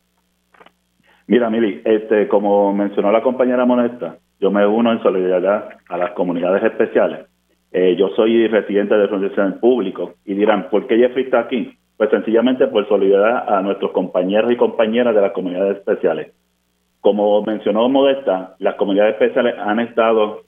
Mira, 1.28 1.52
Mili, 1.52 1.84
este, 1.86 2.28
como 2.28 2.74
mencionó 2.74 3.12
la 3.12 3.22
compañera 3.22 3.64
Monesta, 3.66 4.18
yo 4.40 4.50
me 4.50 4.66
uno 4.66 4.92
en 4.92 5.04
solidaridad 5.04 5.70
a 5.88 5.98
las 5.98 6.14
comunidades 6.14 6.64
especiales. 6.64 7.28
Eh, 7.72 7.96
yo 7.96 8.10
soy 8.16 8.48
residente 8.48 8.96
de 8.96 9.06
residencial 9.06 9.60
público 9.60 10.16
y 10.26 10.34
dirán, 10.34 10.72
¿por 10.72 10.88
qué 10.88 10.98
Jeffrey 10.98 11.26
está 11.26 11.42
aquí? 11.42 11.78
Pues 11.96 12.10
sencillamente 12.10 12.66
por 12.66 12.88
solidaridad 12.88 13.56
a 13.56 13.62
nuestros 13.62 13.92
compañeros 13.92 14.52
y 14.52 14.58
compañeras 14.58 15.14
de 15.14 15.22
las 15.22 15.34
comunidades 15.34 15.78
especiales 15.78 16.34
como 17.08 17.42
mencionó 17.44 17.88
Modesta, 17.88 18.56
las 18.60 18.76
comunidades 18.76 19.14
especiales 19.14 19.56
han 19.58 19.80
estado 19.80 20.42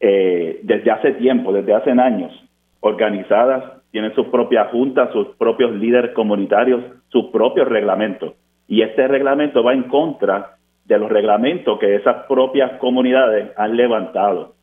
eh, 0.00 0.58
desde 0.64 0.90
hace 0.90 1.12
tiempo, 1.12 1.52
desde 1.52 1.74
hace 1.74 1.92
años, 1.92 2.32
organizadas, 2.80 3.62
tienen 3.92 4.12
sus 4.16 4.26
propias 4.26 4.68
juntas, 4.72 5.12
sus 5.12 5.28
propios 5.36 5.70
líderes 5.76 6.10
comunitarios, 6.10 6.82
sus 7.06 7.26
propios 7.26 7.68
reglamentos. 7.68 8.32
Y 8.66 8.82
este 8.82 9.06
reglamento 9.06 9.62
va 9.62 9.74
en 9.74 9.84
contra 9.84 10.56
de 10.86 10.98
los 10.98 11.08
reglamentos 11.08 11.78
que 11.78 11.94
esas 11.94 12.26
propias 12.26 12.80
comunidades 12.80 13.52
han 13.56 13.76
levantado. 13.76 14.54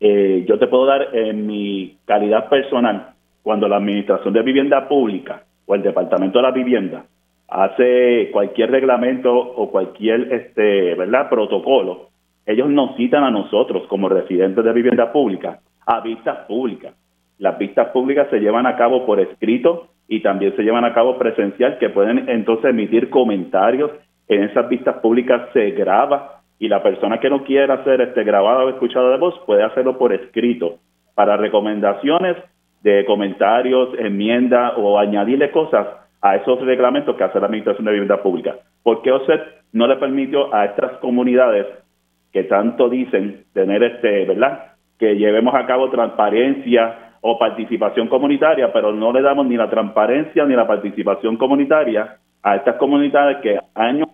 Eh, 0.00 0.44
yo 0.48 0.58
te 0.58 0.66
puedo 0.66 0.86
dar 0.86 1.14
en 1.14 1.46
mi 1.46 1.96
calidad 2.06 2.48
personal, 2.48 3.10
cuando 3.44 3.68
la 3.68 3.76
Administración 3.76 4.34
de 4.34 4.42
Vivienda 4.42 4.88
Pública 4.88 5.44
o 5.64 5.76
el 5.76 5.82
Departamento 5.82 6.40
de 6.40 6.42
la 6.42 6.50
Vivienda 6.50 7.04
hace 7.48 8.30
cualquier 8.32 8.70
reglamento 8.70 9.32
o 9.32 9.70
cualquier 9.70 10.32
este, 10.32 10.94
¿verdad? 10.94 11.28
protocolo, 11.28 12.08
ellos 12.44 12.68
nos 12.68 12.96
citan 12.96 13.24
a 13.24 13.30
nosotros 13.30 13.86
como 13.88 14.08
residentes 14.08 14.64
de 14.64 14.72
vivienda 14.72 15.12
pública 15.12 15.60
a 15.86 16.00
vistas 16.00 16.46
públicas. 16.46 16.94
Las 17.38 17.58
vistas 17.58 17.88
públicas 17.88 18.28
se 18.30 18.40
llevan 18.40 18.66
a 18.66 18.76
cabo 18.76 19.04
por 19.04 19.20
escrito 19.20 19.88
y 20.08 20.20
también 20.20 20.54
se 20.56 20.62
llevan 20.62 20.84
a 20.84 20.94
cabo 20.94 21.18
presencial, 21.18 21.78
que 21.78 21.90
pueden 21.90 22.28
entonces 22.28 22.70
emitir 22.70 23.10
comentarios. 23.10 23.90
En 24.28 24.44
esas 24.44 24.68
vistas 24.68 24.96
públicas 24.96 25.48
se 25.52 25.72
graba 25.72 26.40
y 26.58 26.68
la 26.68 26.82
persona 26.82 27.18
que 27.18 27.30
no 27.30 27.44
quiera 27.44 27.84
ser 27.84 28.00
este, 28.00 28.24
grabada 28.24 28.64
o 28.64 28.70
escuchada 28.70 29.10
de 29.10 29.18
voz 29.18 29.34
puede 29.44 29.62
hacerlo 29.62 29.98
por 29.98 30.12
escrito 30.12 30.78
para 31.14 31.36
recomendaciones 31.36 32.36
de 32.82 33.04
comentarios, 33.04 33.90
enmiendas 33.98 34.74
o 34.76 34.98
añadirle 34.98 35.50
cosas 35.50 35.86
a 36.26 36.34
esos 36.34 36.60
reglamentos 36.62 37.14
que 37.14 37.22
hace 37.22 37.38
la 37.38 37.46
Administración 37.46 37.84
de 37.84 37.92
Vivienda 37.92 38.20
Pública. 38.20 38.56
¿Por 38.82 39.00
qué 39.02 39.12
OSET 39.12 39.40
no 39.72 39.86
le 39.86 39.96
permitió 39.96 40.52
a 40.52 40.64
estas 40.64 40.98
comunidades 40.98 41.66
que 42.32 42.42
tanto 42.44 42.88
dicen 42.88 43.44
tener 43.52 43.82
este, 43.84 44.24
¿verdad? 44.24 44.72
Que 44.98 45.14
llevemos 45.14 45.54
a 45.54 45.66
cabo 45.66 45.88
transparencia 45.88 47.12
o 47.20 47.38
participación 47.38 48.08
comunitaria, 48.08 48.72
pero 48.72 48.92
no 48.92 49.12
le 49.12 49.22
damos 49.22 49.46
ni 49.46 49.56
la 49.56 49.70
transparencia 49.70 50.44
ni 50.44 50.56
la 50.56 50.66
participación 50.66 51.36
comunitaria 51.36 52.16
a 52.42 52.56
estas 52.56 52.74
comunidades 52.76 53.38
que 53.38 53.60
años 53.74 54.08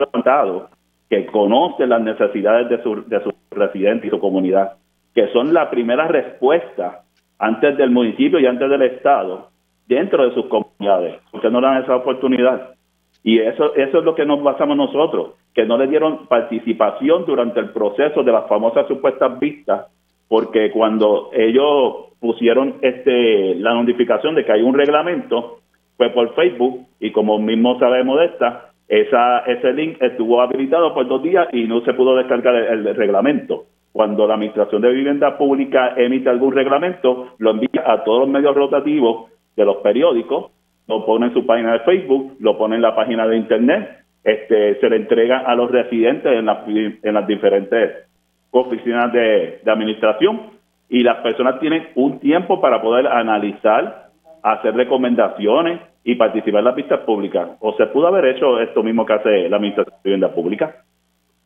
levantado, 0.00 0.68
que 1.08 1.26
conocen 1.26 1.90
las 1.90 2.00
necesidades 2.00 2.68
de 2.68 2.82
sus 2.82 3.08
de 3.08 3.22
su 3.22 3.32
residentes 3.52 4.06
y 4.06 4.10
su 4.10 4.18
comunidad, 4.18 4.72
que 5.14 5.28
son 5.28 5.54
la 5.54 5.70
primera 5.70 6.08
respuesta 6.08 7.02
antes 7.38 7.76
del 7.76 7.90
municipio 7.90 8.40
y 8.40 8.46
antes 8.46 8.68
del 8.68 8.82
Estado 8.82 9.49
dentro 9.94 10.24
de 10.26 10.34
sus 10.34 10.46
comunidades, 10.46 11.16
porque 11.30 11.50
no 11.50 11.60
le 11.60 11.66
dan 11.66 11.82
esa 11.82 11.96
oportunidad. 11.96 12.74
Y 13.22 13.38
eso, 13.38 13.74
eso 13.74 13.98
es 13.98 14.04
lo 14.04 14.14
que 14.14 14.24
nos 14.24 14.42
basamos 14.42 14.76
nosotros, 14.76 15.32
que 15.52 15.66
no 15.66 15.76
le 15.76 15.88
dieron 15.88 16.26
participación 16.26 17.26
durante 17.26 17.60
el 17.60 17.70
proceso 17.70 18.22
de 18.22 18.32
las 18.32 18.46
famosas 18.48 18.86
supuestas 18.86 19.38
vistas, 19.38 19.86
porque 20.28 20.70
cuando 20.70 21.30
ellos 21.32 22.06
pusieron 22.20 22.76
este 22.82 23.56
la 23.56 23.74
notificación 23.74 24.36
de 24.36 24.44
que 24.44 24.52
hay 24.52 24.62
un 24.62 24.74
reglamento, 24.74 25.58
fue 25.96 26.10
por 26.10 26.34
Facebook, 26.34 26.86
y 27.00 27.10
como 27.10 27.38
mismo 27.38 27.78
sabemos 27.78 28.20
de 28.20 28.26
esta, 28.26 28.70
esa, 28.88 29.40
ese 29.40 29.72
link 29.72 30.00
estuvo 30.00 30.40
habilitado 30.40 30.94
por 30.94 31.06
dos 31.06 31.22
días 31.22 31.48
y 31.52 31.64
no 31.64 31.80
se 31.82 31.92
pudo 31.94 32.16
descargar 32.16 32.54
el 32.54 32.94
reglamento. 32.94 33.64
Cuando 33.92 34.26
la 34.26 34.34
Administración 34.34 34.82
de 34.82 34.92
Vivienda 34.92 35.36
Pública 35.36 35.94
emite 35.96 36.30
algún 36.30 36.54
reglamento, 36.54 37.34
lo 37.38 37.50
envía 37.50 37.82
a 37.84 38.04
todos 38.04 38.20
los 38.20 38.28
medios 38.28 38.54
rotativos 38.54 39.29
de 39.56 39.64
los 39.64 39.76
periódicos, 39.78 40.52
lo 40.86 41.04
pone 41.06 41.26
en 41.26 41.34
su 41.34 41.46
página 41.46 41.72
de 41.72 41.80
Facebook, 41.80 42.36
lo 42.40 42.58
pone 42.58 42.76
en 42.76 42.82
la 42.82 42.94
página 42.94 43.26
de 43.26 43.36
Internet, 43.36 44.00
este, 44.24 44.78
se 44.80 44.90
le 44.90 44.96
entrega 44.96 45.38
a 45.38 45.54
los 45.54 45.70
residentes 45.70 46.32
en, 46.32 46.98
en 47.02 47.14
las 47.14 47.26
diferentes 47.26 48.10
oficinas 48.50 49.12
de, 49.12 49.60
administración 49.66 50.50
y 50.88 51.02
las 51.02 51.16
personas 51.16 51.60
tienen 51.60 51.88
un 51.94 52.18
tiempo 52.18 52.60
para 52.60 52.82
poder 52.82 53.06
analizar, 53.06 54.10
hacer 54.42 54.74
recomendaciones 54.74 55.80
y 56.02 56.16
participar 56.16 56.60
en 56.60 56.64
las 56.64 56.74
vistas 56.74 57.00
públicas. 57.00 57.50
O 57.60 57.74
se 57.76 57.86
pudo 57.86 58.08
haber 58.08 58.24
hecho 58.26 58.60
esto 58.60 58.82
mismo 58.82 59.06
que 59.06 59.12
hace 59.12 59.48
la 59.48 59.56
Administración 59.56 59.96
de 59.96 60.10
Vivienda 60.10 60.34
Pública, 60.34 60.76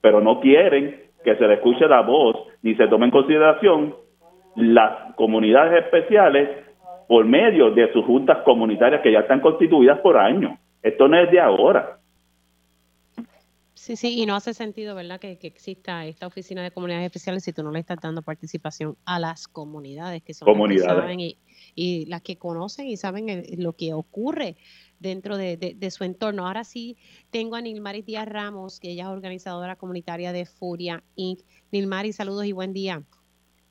pero 0.00 0.20
no 0.20 0.40
quieren 0.40 1.02
que 1.22 1.36
se 1.36 1.46
le 1.46 1.54
escuche 1.54 1.86
la 1.86 2.02
voz 2.02 2.36
ni 2.62 2.74
se 2.74 2.86
tome 2.88 3.06
en 3.06 3.10
consideración 3.10 3.94
las 4.56 5.14
comunidades 5.16 5.84
especiales 5.84 6.48
por 7.08 7.24
medio 7.24 7.70
de 7.70 7.92
sus 7.92 8.04
juntas 8.04 8.38
comunitarias 8.44 9.02
que 9.02 9.12
ya 9.12 9.20
están 9.20 9.40
constituidas 9.40 10.00
por 10.00 10.16
años. 10.16 10.58
Esto 10.82 11.08
no 11.08 11.18
es 11.18 11.30
de 11.30 11.40
ahora. 11.40 11.98
Sí, 13.84 13.96
sí, 13.96 14.18
y 14.18 14.24
no 14.24 14.34
hace 14.34 14.54
sentido, 14.54 14.94
¿verdad?, 14.94 15.20
que, 15.20 15.38
exista 15.42 16.06
esta 16.06 16.26
oficina 16.26 16.62
de 16.62 16.70
comunidades 16.70 17.04
especiales 17.04 17.44
si 17.44 17.52
tú 17.52 17.62
no 17.62 17.70
le 17.70 17.80
estás 17.80 17.98
dando 18.00 18.22
participación 18.22 18.96
a 19.04 19.18
las 19.18 19.46
comunidades, 19.46 20.22
que 20.22 20.32
son 20.32 20.46
comunidades. 20.46 20.86
las 20.86 20.94
que 20.94 21.02
saben 21.02 21.20
y, 21.74 22.06
las 22.06 22.22
que 22.22 22.38
conocen 22.38 22.86
y 22.86 22.96
saben 22.96 23.26
lo 23.58 23.74
que 23.74 23.92
ocurre 23.92 24.56
dentro 25.00 25.36
de, 25.36 25.76
su 25.90 26.04
entorno. 26.04 26.46
Ahora 26.46 26.64
sí 26.64 26.96
tengo 27.30 27.56
a 27.56 27.60
Nilmaris 27.60 28.06
Díaz 28.06 28.26
Ramos, 28.26 28.80
que 28.80 28.90
ella 28.90 29.02
es 29.02 29.08
organizadora 29.10 29.76
comunitaria 29.76 30.32
de 30.32 30.46
Furia 30.46 31.02
Inc. 31.14 31.40
Nilmaris, 31.70 32.16
saludos 32.16 32.46
y 32.46 32.52
buen 32.52 32.72
día. 32.72 33.02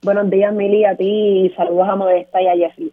Buenos 0.04 0.30
días, 0.30 0.54
Mili, 0.54 0.86
a 0.86 0.96
ti 0.96 1.46
y 1.46 1.50
saludos 1.56 1.88
a 1.90 1.96
Modesta 1.96 2.40
y 2.40 2.48
a 2.48 2.56
Jeffrey. 2.56 2.92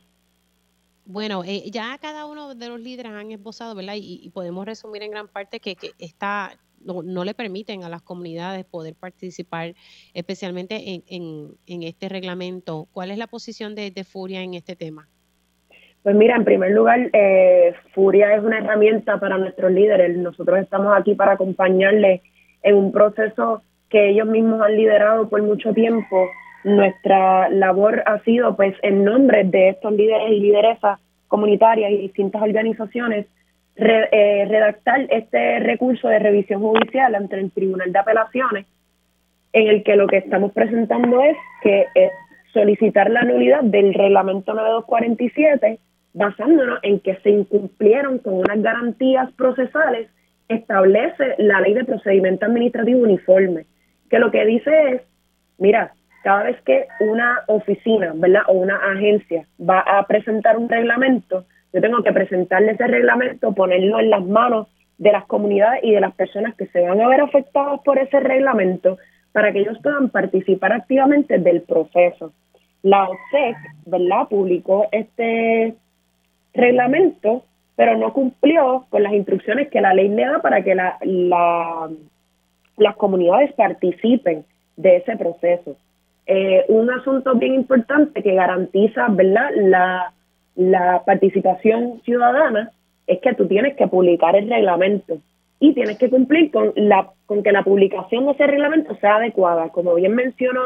Bueno, 1.11 1.43
eh, 1.45 1.69
ya 1.73 1.99
cada 2.01 2.25
uno 2.27 2.55
de 2.55 2.69
los 2.69 2.79
líderes 2.81 3.11
han 3.11 3.33
esbozado, 3.33 3.75
¿verdad? 3.75 3.95
Y, 3.97 4.31
podemos 4.33 4.65
resumir 4.65 5.03
en 5.03 5.11
gran 5.11 5.27
parte 5.27 5.59
que, 5.59 5.77
está, 5.99 6.53
no, 6.85 7.25
le 7.25 7.35
permiten 7.35 7.83
a 7.83 7.89
las 7.89 8.01
comunidades 8.01 8.65
poder 8.65 8.95
participar, 8.95 9.75
especialmente 10.15 11.03
en, 11.09 11.57
este 11.67 12.09
reglamento. 12.09 12.87
¿Cuál 12.93 13.11
es 13.11 13.19
la 13.19 13.27
posición 13.27 13.75
de, 13.75 14.05
Furia 14.05 14.43
en 14.43 14.55
este 14.55 14.77
tema? 14.77 15.09
Pues 16.05 16.15
mira, 16.15 16.37
en 16.37 16.45
primer 16.45 16.71
lugar, 16.71 17.11
eh, 17.13 17.75
Furia 17.93 18.37
es 18.37 18.45
una 18.45 18.59
herramienta 18.59 19.19
para 19.19 19.37
nuestros 19.37 19.73
líderes. 19.73 20.17
Nosotros 20.17 20.61
estamos 20.61 20.97
aquí 20.97 21.17
para 21.17 21.33
acompañarles 21.33 22.21
en 22.63 22.77
un 22.77 22.93
proceso 22.93 23.63
que 23.89 24.11
ellos 24.11 24.29
mismos 24.29 24.63
han 24.63 24.77
liderado 24.77 25.29
por 25.29 25.43
mucho 25.43 25.75
tiempo 25.75 26.29
nuestra 26.65 27.49
labor 27.49 28.03
ha 28.07 28.19
sido, 28.21 28.57
pues, 28.57 28.75
en 28.83 29.05
nombre 29.05 29.45
de 29.45 29.71
estos 29.71 29.93
líderes 29.93 30.31
y 30.31 30.41
lideresas 30.41 31.01
comunitarias 31.29 31.91
y 31.93 31.97
distintas 31.97 32.43
organizaciones, 32.43 33.27
eh, 33.77 34.45
redactar 34.49 35.07
este 35.09 35.61
recurso 35.61 36.09
de 36.09 36.19
revisión 36.19 36.61
judicial 36.61 37.15
ante 37.15 37.39
el 37.39 37.51
Tribunal 37.51 37.93
de 37.93 37.99
Apelaciones, 37.99 38.67
en 39.53 39.69
el 39.69 39.83
que 39.83 39.97
lo 39.97 40.07
que 40.07 40.19
estamos 40.19 40.53
presentando 40.53 41.23
es 41.23 41.37
que 41.63 41.87
es 41.95 42.11
solicitar 42.53 43.11
la 43.11 43.23
nulidad 43.23 43.63
del 43.63 43.95
reglamento 43.95 44.53
9247, 44.53 45.79
basándonos 46.13 46.81
en 46.83 47.01
que 47.01 47.17
se 47.17 47.31
incumplieron 47.31 48.19
con 48.19 48.35
unas 48.35 48.61
garantías 48.61 49.33
procesales, 49.33 50.09
establece 50.49 51.37
la 51.39 51.61
ley 51.61 51.75
de 51.75 51.85
procedimiento 51.85 52.47
administrativo 52.47 53.01
uniforme, 53.01 53.67
que 54.11 54.19
lo 54.19 54.31
que 54.31 54.45
dice 54.45 54.93
es, 54.93 55.03
mira, 55.59 55.95
cada 56.23 56.45
vez 56.45 56.61
que 56.63 56.87
una 57.01 57.41
oficina, 57.47 58.13
¿verdad? 58.15 58.43
O 58.49 58.53
una 58.53 58.77
agencia 58.77 59.47
va 59.61 59.81
a 59.81 60.07
presentar 60.07 60.57
un 60.57 60.69
reglamento, 60.69 61.45
yo 61.73 61.81
tengo 61.81 62.03
que 62.03 62.13
presentarle 62.13 62.73
ese 62.73 62.87
reglamento, 62.87 63.53
ponerlo 63.53 64.01
en 64.01 64.11
las 64.11 64.25
manos 64.25 64.67
de 64.99 65.13
las 65.13 65.25
comunidades 65.27 65.81
y 65.85 65.93
de 65.93 66.01
las 66.01 66.15
personas 66.15 66.55
que 66.57 66.67
se 66.67 66.81
van 66.81 67.01
a 67.01 67.09
ver 67.09 67.21
afectadas 67.21 67.81
por 67.85 67.99
ese 67.99 68.21
reglamento 68.21 68.99
para 69.33 69.53
que 69.53 69.61
ellos 69.61 69.79
puedan 69.83 70.11
participar 70.11 70.73
activamente 70.73 71.39
del 71.39 71.63
proceso. 71.63 72.33
La 72.83 73.09
OSEC, 73.09 73.57
¿verdad? 73.87 74.29
Publicó 74.29 74.89
este 74.91 75.75
reglamento, 76.53 77.45
pero 77.77 77.97
no 77.97 78.13
cumplió 78.13 78.87
con 78.91 79.03
las 79.03 79.13
instrucciones 79.13 79.69
que 79.69 79.81
la 79.81 79.95
ley 79.95 80.09
le 80.09 80.27
da 80.27 80.43
para 80.43 80.63
que 80.63 80.75
la, 80.75 80.99
las 82.77 82.97
comunidades 82.97 83.53
participen 83.53 84.45
de 84.77 84.97
ese 84.97 85.17
proceso. 85.17 85.77
Eh, 86.33 86.65
un 86.69 86.89
asunto 86.93 87.35
bien 87.35 87.55
importante 87.55 88.23
que 88.23 88.35
garantiza 88.35 89.09
¿verdad? 89.09 89.51
La, 89.57 90.13
la 90.55 91.03
participación 91.05 92.01
ciudadana 92.05 92.71
es 93.09 93.19
que 93.19 93.35
tú 93.35 93.49
tienes 93.49 93.75
que 93.75 93.89
publicar 93.89 94.37
el 94.37 94.49
reglamento 94.49 95.19
y 95.59 95.75
tienes 95.75 95.99
que 95.99 96.09
cumplir 96.09 96.53
con 96.53 96.73
la 96.77 97.11
con 97.27 97.43
que 97.43 97.51
la 97.51 97.65
publicación 97.65 98.27
de 98.27 98.31
ese 98.31 98.47
reglamento 98.47 98.95
sea 99.01 99.17
adecuada. 99.17 99.71
Como 99.71 99.97
bien 99.97 100.15
mencionó 100.15 100.63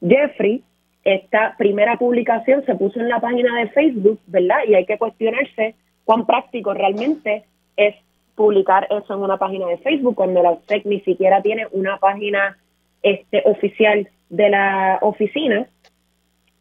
Jeffrey, 0.00 0.62
esta 1.04 1.56
primera 1.58 1.98
publicación 1.98 2.64
se 2.64 2.74
puso 2.74 2.98
en 2.98 3.10
la 3.10 3.20
página 3.20 3.54
de 3.58 3.68
Facebook, 3.68 4.18
¿verdad? 4.28 4.60
Y 4.66 4.76
hay 4.76 4.86
que 4.86 4.96
cuestionarse 4.96 5.74
cuán 6.06 6.24
práctico 6.24 6.72
realmente 6.72 7.44
es 7.76 7.94
publicar 8.34 8.86
eso 8.88 9.12
en 9.12 9.20
una 9.20 9.36
página 9.36 9.66
de 9.66 9.76
Facebook 9.76 10.14
cuando 10.14 10.42
la 10.42 10.52
OPSEC 10.52 10.86
ni 10.86 11.00
siquiera 11.00 11.42
tiene 11.42 11.66
una 11.72 11.98
página 11.98 12.56
este, 13.02 13.42
oficial 13.44 14.08
de 14.32 14.50
la 14.50 14.98
oficina. 15.02 15.66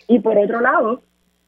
Y 0.07 0.19
por 0.19 0.37
otro 0.37 0.59
lado, 0.59 1.01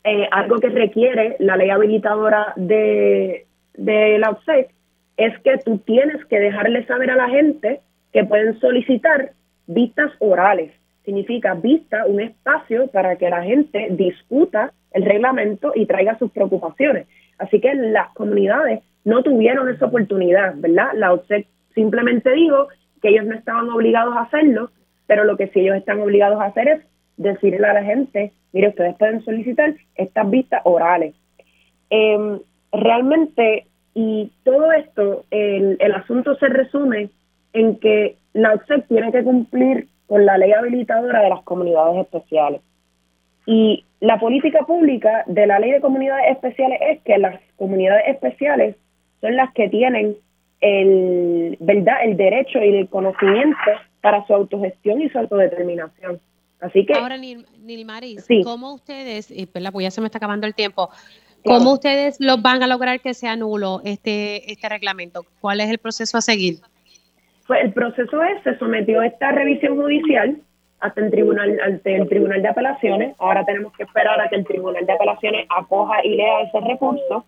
eh, 0.04 0.28
algo 0.32 0.60
que 0.60 0.70
requiere 0.70 1.36
la 1.40 1.58
ley 1.58 1.70
habilitadora 1.70 2.54
de, 2.56 3.46
de 3.76 4.18
la 4.18 4.32
OPSEC 4.32 4.72
es 5.18 5.38
que 5.42 5.58
tú 5.60 5.78
tienes 5.80 6.26
que 6.26 6.40
dejarle 6.40 6.86
saber 6.86 7.12
a 7.12 7.16
la 7.16 7.30
gente 7.30 7.82
que 8.12 8.24
pueden 8.24 8.60
solicitar 8.60 9.34
vistas 9.68 10.12
orales 10.20 10.72
significa 11.04 11.54
vista, 11.54 12.06
un 12.06 12.22
espacio 12.22 12.88
para 12.88 13.18
que 13.18 13.30
la 13.30 13.44
gente 13.44 13.88
discuta 13.92 14.72
el 14.92 15.04
reglamento 15.04 15.74
y 15.76 15.86
traiga 15.86 16.18
sus 16.18 16.32
preocupaciones. 16.32 17.08
Así 17.38 17.60
que 17.60 17.74
las 17.74 18.14
comunidades 18.14 18.82
no 19.04 19.22
tuvieron 19.24 19.70
esa 19.70 19.88
oportunidad, 19.88 20.54
¿verdad? 20.56 20.92
La 20.94 21.14
OPSEC 21.14 21.48
simplemente 21.76 22.32
dijo 22.32 22.70
que 23.02 23.10
ellos 23.10 23.26
no 23.26 23.36
estaban 23.36 23.70
obligados 23.70 24.16
a 24.16 24.22
hacerlo, 24.22 24.72
pero 25.14 25.26
lo 25.26 25.38
que 25.38 25.48
sí 25.50 25.60
ellos 25.60 25.76
están 25.76 26.02
obligados 26.02 26.42
a 26.42 26.46
hacer 26.46 26.68
es 26.68 26.82
decirle 27.18 27.68
a 27.68 27.74
la 27.74 27.84
gente, 27.84 28.32
mire, 28.52 28.70
ustedes 28.70 28.96
pueden 28.96 29.24
solicitar 29.24 29.76
estas 29.94 30.28
vistas 30.28 30.62
orales. 30.64 31.14
Em, 31.92 32.40
realmente, 32.72 33.68
y 33.94 34.32
todo 34.44 34.72
esto, 34.72 35.26
el, 35.30 35.78
asunto 35.94 36.34
se 36.38 36.48
resume 36.48 37.10
en 37.54 37.76
que 37.76 38.16
la 38.34 38.56
OPSEC 38.56 38.88
tiene 38.88 39.12
que 39.12 39.24
cumplir 39.24 39.88
con 40.08 40.26
la 40.26 40.40
ley 40.40 40.52
habilitadora 40.52 41.22
de 41.22 41.30
las 41.30 41.44
comunidades 41.44 42.02
especiales. 42.02 42.62
Y 43.46 43.86
la 44.00 44.20
política 44.20 44.66
pública 44.66 45.26
de 45.28 45.46
la 45.46 45.60
ley 45.60 45.74
de 45.74 45.82
comunidades 45.82 46.32
especiales 46.32 46.80
es 46.90 47.02
que 47.04 47.20
las 47.20 47.40
comunidades 47.58 48.08
especiales 48.08 48.78
son 49.22 49.36
las 49.36 49.54
que 49.54 49.70
tienen 49.70 50.16
el, 50.60 51.56
¿verdad? 51.60 51.98
el 52.04 52.18
derecho 52.18 52.58
y 52.64 52.78
el 52.78 52.90
conocimiento 52.90 53.74
para 54.04 54.28
su 54.28 54.34
autogestión 54.34 55.02
y 55.02 55.10
su 55.10 55.18
autodeterminación. 55.18 56.20
Así 56.60 56.86
que. 56.86 56.94
Ahora, 56.94 57.18
Nilmaris, 57.18 58.28
¿cómo 58.44 58.74
ustedes, 58.74 59.32
y 59.32 59.46
pues 59.46 59.64
ya 59.80 59.92
se 59.92 60.02
me 60.02 60.08
está 60.08 60.18
acabando 60.18 60.46
el 60.46 60.54
tiempo, 60.54 60.90
cómo 61.46 61.72
ustedes 61.72 62.18
los 62.20 62.42
van 62.42 62.62
a 62.64 62.68
lograr 62.68 63.00
que 63.00 63.14
sea 63.14 63.38
nulo 63.38 63.80
este, 63.86 64.52
este 64.52 64.68
reglamento? 64.68 65.26
¿Cuál 65.40 65.62
es 65.62 65.70
el 65.70 65.78
proceso 65.78 66.18
a 66.18 66.22
seguir? 66.22 66.56
Pues 67.48 67.64
el 67.64 67.72
proceso 67.72 68.22
es, 68.24 68.44
se 68.44 68.58
sometió 68.58 69.02
esta 69.02 69.32
revisión 69.32 69.78
judicial 69.78 70.38
hasta 70.82 71.00
el 71.00 71.10
tribunal, 71.10 71.58
ante 71.64 71.96
el 71.96 72.10
Tribunal 72.10 72.42
de 72.42 72.50
Apelaciones. 72.50 73.16
Ahora 73.20 73.46
tenemos 73.46 73.72
que 73.78 73.84
esperar 73.84 74.20
a 74.20 74.28
que 74.28 74.36
el 74.36 74.46
Tribunal 74.46 74.86
de 74.86 74.92
Apelaciones 74.92 75.48
acoja 75.50 76.04
y 76.04 76.18
lea 76.18 76.42
ese 76.42 76.60
recurso. 76.60 77.24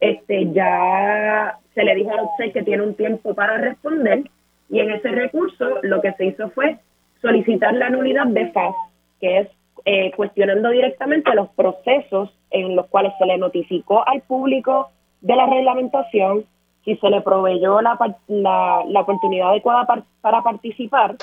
Este, 0.00 0.52
ya 0.52 1.58
se 1.76 1.84
le 1.84 1.94
dijo 1.94 2.10
a 2.10 2.22
usted 2.24 2.52
que 2.52 2.64
tiene 2.64 2.82
un 2.82 2.94
tiempo 2.94 3.34
para 3.34 3.58
responder 3.58 4.24
y 4.68 4.80
en 4.80 4.90
ese 4.90 5.08
recurso 5.10 5.64
lo 5.82 6.00
que 6.00 6.12
se 6.14 6.26
hizo 6.26 6.50
fue 6.50 6.78
solicitar 7.20 7.74
la 7.74 7.90
nulidad 7.90 8.26
de 8.26 8.50
FAS, 8.52 8.74
que 9.20 9.38
es 9.38 9.48
eh, 9.84 10.12
cuestionando 10.16 10.70
directamente 10.70 11.34
los 11.34 11.48
procesos 11.50 12.30
en 12.50 12.76
los 12.76 12.86
cuales 12.86 13.12
se 13.18 13.26
le 13.26 13.38
notificó 13.38 14.06
al 14.06 14.22
público 14.22 14.90
de 15.20 15.36
la 15.36 15.46
reglamentación, 15.46 16.44
si 16.84 16.96
se 16.96 17.10
le 17.10 17.20
proveyó 17.20 17.80
la, 17.80 17.98
la, 18.28 19.00
oportunidad 19.00 19.50
adecuada 19.50 19.86
para 20.20 20.42
participar 20.42 21.16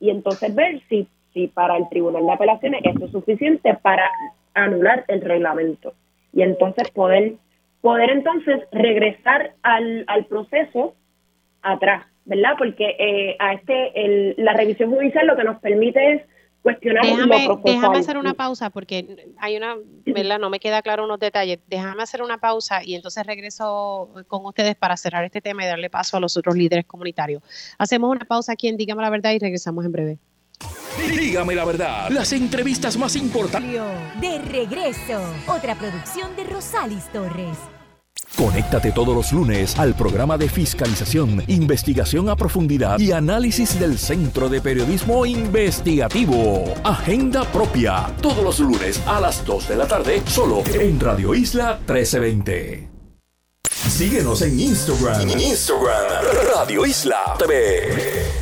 y 0.00 0.10
entonces 0.10 0.54
ver 0.54 0.80
si, 0.88 1.06
si 1.32 1.48
para 1.48 1.76
el 1.76 1.88
Tribunal 1.88 2.26
de 2.26 2.32
Apelaciones 2.32 2.82
eso 2.84 3.04
es 3.04 3.12
suficiente 3.12 3.74
para 3.82 4.10
anular 4.54 5.04
el 5.08 5.20
reglamento. 5.20 5.92
Y 6.32 6.42
entonces 6.42 6.90
poder 6.90 7.34
poder 7.82 8.10
entonces 8.10 8.62
regresar 8.70 9.52
al, 9.62 10.04
al 10.06 10.24
proceso 10.24 10.94
atrás, 11.60 12.06
¿verdad? 12.24 12.54
Porque 12.58 12.96
eh, 12.98 13.36
a 13.38 13.54
este 13.54 13.92
el, 13.94 14.34
la 14.38 14.52
revisión 14.54 14.90
judicial 14.90 15.26
lo 15.26 15.36
que 15.36 15.44
nos 15.44 15.60
permite 15.60 16.12
es 16.12 16.22
déjame, 16.64 17.48
Déjame 17.64 17.98
hacer 17.98 18.16
una 18.16 18.34
pausa 18.34 18.70
porque 18.70 19.32
hay 19.38 19.56
una, 19.56 19.76
¿verdad? 20.06 20.38
No 20.38 20.50
me 20.50 20.60
queda 20.60 20.82
claro 20.82 21.04
unos 21.04 21.18
detalles. 21.18 21.58
Déjame 21.66 22.02
hacer 22.02 22.22
una 22.22 22.38
pausa 22.38 22.84
y 22.84 22.94
entonces 22.94 23.26
regreso 23.26 24.10
con 24.28 24.46
ustedes 24.46 24.76
para 24.76 24.96
cerrar 24.96 25.24
este 25.24 25.40
tema 25.40 25.64
y 25.64 25.66
darle 25.66 25.90
paso 25.90 26.16
a 26.16 26.20
los 26.20 26.36
otros 26.36 26.56
líderes 26.56 26.86
comunitarios. 26.86 27.42
Hacemos 27.78 28.10
una 28.10 28.24
pausa 28.24 28.52
aquí 28.52 28.68
en 28.68 28.76
Dígame 28.76 29.02
la 29.02 29.10
Verdad 29.10 29.32
y 29.32 29.38
regresamos 29.38 29.84
en 29.84 29.92
breve. 29.92 30.18
Dígame 31.10 31.54
la 31.54 31.64
verdad, 31.64 32.10
las 32.10 32.32
entrevistas 32.32 32.96
más 32.96 33.16
importantes. 33.16 33.80
De 34.20 34.38
regreso, 34.38 35.20
otra 35.48 35.74
producción 35.74 36.36
de 36.36 36.44
Rosalis 36.44 37.10
Torres. 37.10 37.58
Conéctate 38.36 38.92
todos 38.92 39.14
los 39.14 39.32
lunes 39.32 39.78
al 39.78 39.94
programa 39.94 40.38
de 40.38 40.48
fiscalización, 40.48 41.44
investigación 41.48 42.28
a 42.28 42.36
profundidad 42.36 42.98
y 42.98 43.12
análisis 43.12 43.78
del 43.78 43.98
Centro 43.98 44.48
de 44.48 44.60
Periodismo 44.60 45.26
Investigativo. 45.26 46.64
Agenda 46.82 47.44
propia. 47.44 48.14
Todos 48.20 48.42
los 48.42 48.58
lunes 48.58 49.00
a 49.06 49.20
las 49.20 49.44
2 49.44 49.68
de 49.68 49.76
la 49.76 49.86
tarde, 49.86 50.22
solo 50.26 50.62
en 50.72 50.98
Radio 50.98 51.34
Isla 51.34 51.78
1320. 51.86 52.88
Síguenos 53.68 54.42
en 54.42 54.58
Instagram. 54.58 55.28
Instagram, 55.28 56.24
Radio 56.56 56.86
Isla 56.86 57.34
TV. 57.38 58.41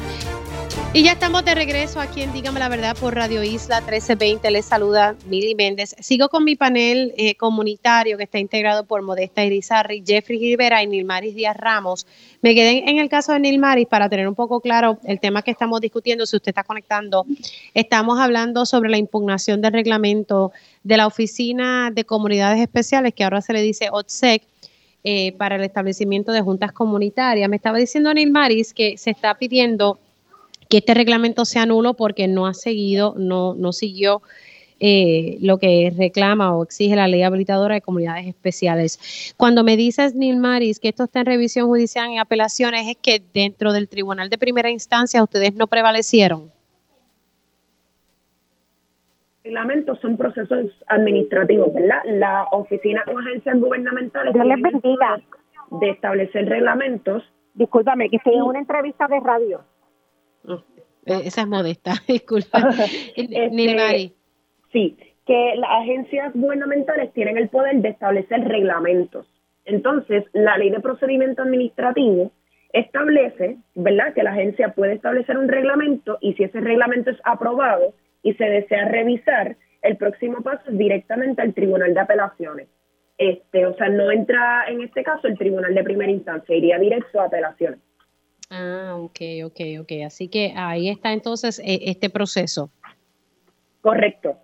Y 0.93 1.03
ya 1.03 1.13
estamos 1.13 1.45
de 1.45 1.55
regreso 1.55 2.01
aquí 2.01 2.21
en 2.21 2.33
Dígame 2.33 2.59
la 2.59 2.67
Verdad 2.67 2.97
por 2.99 3.15
Radio 3.15 3.41
Isla 3.41 3.79
1320. 3.79 4.51
Les 4.51 4.65
saluda 4.65 5.15
Mili 5.25 5.55
Méndez. 5.55 5.95
Sigo 6.01 6.27
con 6.27 6.43
mi 6.43 6.57
panel 6.57 7.13
eh, 7.15 7.35
comunitario 7.35 8.17
que 8.17 8.25
está 8.25 8.39
integrado 8.39 8.83
por 8.83 9.01
Modesta 9.01 9.45
Irizarri, 9.45 10.03
Jeffrey 10.05 10.37
Rivera 10.37 10.83
y 10.83 10.87
Nilmaris 10.87 11.33
Díaz 11.33 11.55
Ramos. 11.55 12.05
Me 12.41 12.53
quedé 12.53 12.89
en 12.89 12.97
el 12.97 13.07
caso 13.07 13.31
de 13.31 13.39
Nilmaris 13.39 13.87
para 13.87 14.09
tener 14.09 14.27
un 14.27 14.35
poco 14.35 14.59
claro 14.59 14.99
el 15.05 15.21
tema 15.21 15.43
que 15.43 15.51
estamos 15.51 15.79
discutiendo. 15.79 16.25
Si 16.25 16.35
usted 16.35 16.49
está 16.49 16.65
conectando, 16.65 17.25
estamos 17.73 18.19
hablando 18.19 18.65
sobre 18.65 18.89
la 18.89 18.97
impugnación 18.97 19.61
del 19.61 19.71
reglamento 19.71 20.51
de 20.83 20.97
la 20.97 21.07
Oficina 21.07 21.89
de 21.89 22.03
Comunidades 22.03 22.59
Especiales, 22.59 23.13
que 23.13 23.23
ahora 23.23 23.39
se 23.39 23.53
le 23.53 23.61
dice 23.61 23.87
OTSEC, 23.89 24.43
eh, 25.05 25.31
para 25.37 25.55
el 25.55 25.63
establecimiento 25.63 26.33
de 26.33 26.41
juntas 26.41 26.73
comunitarias. 26.73 27.49
Me 27.49 27.55
estaba 27.55 27.77
diciendo 27.77 28.13
Nilmaris 28.13 28.73
que 28.73 28.97
se 28.97 29.11
está 29.11 29.35
pidiendo 29.35 29.97
que 30.71 30.77
este 30.77 30.93
reglamento 30.93 31.43
sea 31.43 31.65
nulo 31.65 31.95
porque 31.95 32.29
no 32.29 32.47
ha 32.47 32.53
seguido, 32.53 33.13
no, 33.17 33.53
no 33.55 33.73
siguió 33.73 34.21
eh, 34.79 35.37
lo 35.41 35.57
que 35.57 35.93
reclama 35.95 36.55
o 36.55 36.63
exige 36.63 36.95
la 36.95 37.09
ley 37.09 37.23
habilitadora 37.23 37.75
de 37.75 37.81
comunidades 37.81 38.25
especiales. 38.25 39.33
Cuando 39.35 39.65
me 39.65 39.75
dices, 39.75 40.15
Nilmaris, 40.15 40.79
que 40.79 40.87
esto 40.87 41.03
está 41.03 41.19
en 41.19 41.25
revisión 41.25 41.67
judicial 41.67 42.09
en 42.09 42.19
apelaciones, 42.19 42.87
es 42.87 42.95
que 42.95 43.21
dentro 43.33 43.73
del 43.73 43.89
tribunal 43.89 44.29
de 44.29 44.37
primera 44.37 44.71
instancia 44.71 45.21
ustedes 45.21 45.53
no 45.55 45.67
prevalecieron. 45.67 46.49
Reglamentos 49.43 49.99
son 49.99 50.15
procesos 50.15 50.71
administrativos, 50.87 51.73
¿verdad? 51.73 51.99
La 52.05 52.47
oficina 52.53 53.03
o 53.13 53.19
agencias 53.19 53.59
gubernamentales 53.59 54.33
de 54.33 55.89
establecer 55.89 56.47
reglamentos. 56.47 57.23
Discúlpame, 57.55 58.09
que 58.09 58.15
estoy 58.15 58.35
en 58.35 58.43
una 58.43 58.59
entrevista 58.59 59.07
de 59.09 59.19
radio. 59.19 59.61
Eh, 61.05 61.21
esa 61.25 61.41
es 61.41 61.47
modesta, 61.47 61.93
disculpa. 62.07 62.59
este, 63.15 64.13
sí, 64.71 64.97
que 65.25 65.53
las 65.55 65.71
agencias 65.81 66.31
gubernamentales 66.33 67.13
tienen 67.13 67.37
el 67.37 67.49
poder 67.49 67.77
de 67.77 67.89
establecer 67.89 68.41
reglamentos. 68.47 69.27
Entonces, 69.65 70.25
la 70.33 70.57
ley 70.57 70.69
de 70.69 70.79
procedimiento 70.79 71.43
administrativo 71.43 72.31
establece, 72.73 73.57
¿verdad?, 73.75 74.13
que 74.13 74.23
la 74.23 74.31
agencia 74.31 74.73
puede 74.73 74.93
establecer 74.93 75.37
un 75.37 75.47
reglamento 75.47 76.17
y 76.21 76.33
si 76.33 76.43
ese 76.43 76.59
reglamento 76.59 77.11
es 77.11 77.17
aprobado 77.23 77.93
y 78.23 78.33
se 78.33 78.45
desea 78.45 78.85
revisar, 78.85 79.55
el 79.81 79.97
próximo 79.97 80.41
paso 80.41 80.69
es 80.69 80.77
directamente 80.77 81.41
al 81.41 81.53
Tribunal 81.53 81.93
de 81.93 81.99
Apelaciones. 81.99 82.67
Este, 83.17 83.65
o 83.65 83.75
sea, 83.75 83.89
no 83.89 84.11
entra 84.11 84.65
en 84.67 84.81
este 84.81 85.03
caso 85.03 85.27
el 85.27 85.37
Tribunal 85.37 85.75
de 85.75 85.83
Primera 85.83 86.11
Instancia, 86.11 86.55
iría 86.55 86.79
directo 86.79 87.19
a 87.19 87.25
apelaciones. 87.25 87.79
Ah, 88.51 88.95
ok, 88.97 89.19
ok, 89.45 89.59
ok. 89.81 89.91
Así 90.05 90.27
que 90.27 90.53
ahí 90.55 90.89
está 90.89 91.13
entonces 91.13 91.59
eh, 91.59 91.79
este 91.85 92.09
proceso. 92.09 92.69
Correcto. 93.81 94.37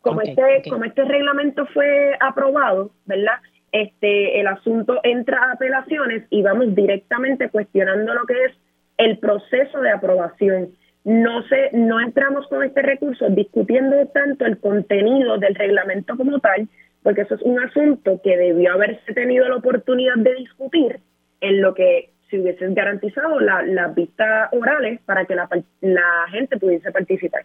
Como, 0.00 0.20
este, 0.20 0.68
como 0.68 0.84
este 0.84 1.04
reglamento 1.04 1.64
fue 1.66 2.16
aprobado, 2.18 2.90
¿verdad? 3.04 3.34
este 3.72 4.38
el 4.38 4.46
asunto 4.46 5.00
entra 5.02 5.42
a 5.42 5.52
apelaciones 5.52 6.24
y 6.30 6.42
vamos 6.42 6.74
directamente 6.74 7.48
cuestionando 7.48 8.14
lo 8.14 8.26
que 8.26 8.44
es 8.44 8.52
el 8.98 9.18
proceso 9.18 9.80
de 9.80 9.90
aprobación. 9.90 10.70
No 11.04 11.42
se, 11.48 11.70
no 11.72 12.00
entramos 12.00 12.46
con 12.46 12.62
este 12.62 12.82
recurso 12.82 13.28
discutiendo 13.30 14.06
tanto 14.08 14.44
el 14.44 14.58
contenido 14.58 15.38
del 15.38 15.54
reglamento 15.56 16.16
como 16.16 16.38
tal, 16.38 16.68
porque 17.02 17.22
eso 17.22 17.34
es 17.34 17.42
un 17.42 17.58
asunto 17.58 18.20
que 18.22 18.36
debió 18.36 18.74
haberse 18.74 19.12
tenido 19.12 19.48
la 19.48 19.56
oportunidad 19.56 20.16
de 20.18 20.34
discutir 20.34 21.00
en 21.40 21.60
lo 21.60 21.74
que 21.74 22.11
si 22.32 22.38
hubiesen 22.40 22.72
garantizado 22.72 23.38
las 23.40 23.94
vistas 23.94 24.48
orales 24.52 25.00
para 25.04 25.26
que 25.26 25.34
la, 25.34 25.48
la 25.82 26.28
gente 26.30 26.56
pudiese 26.56 26.90
participar. 26.90 27.44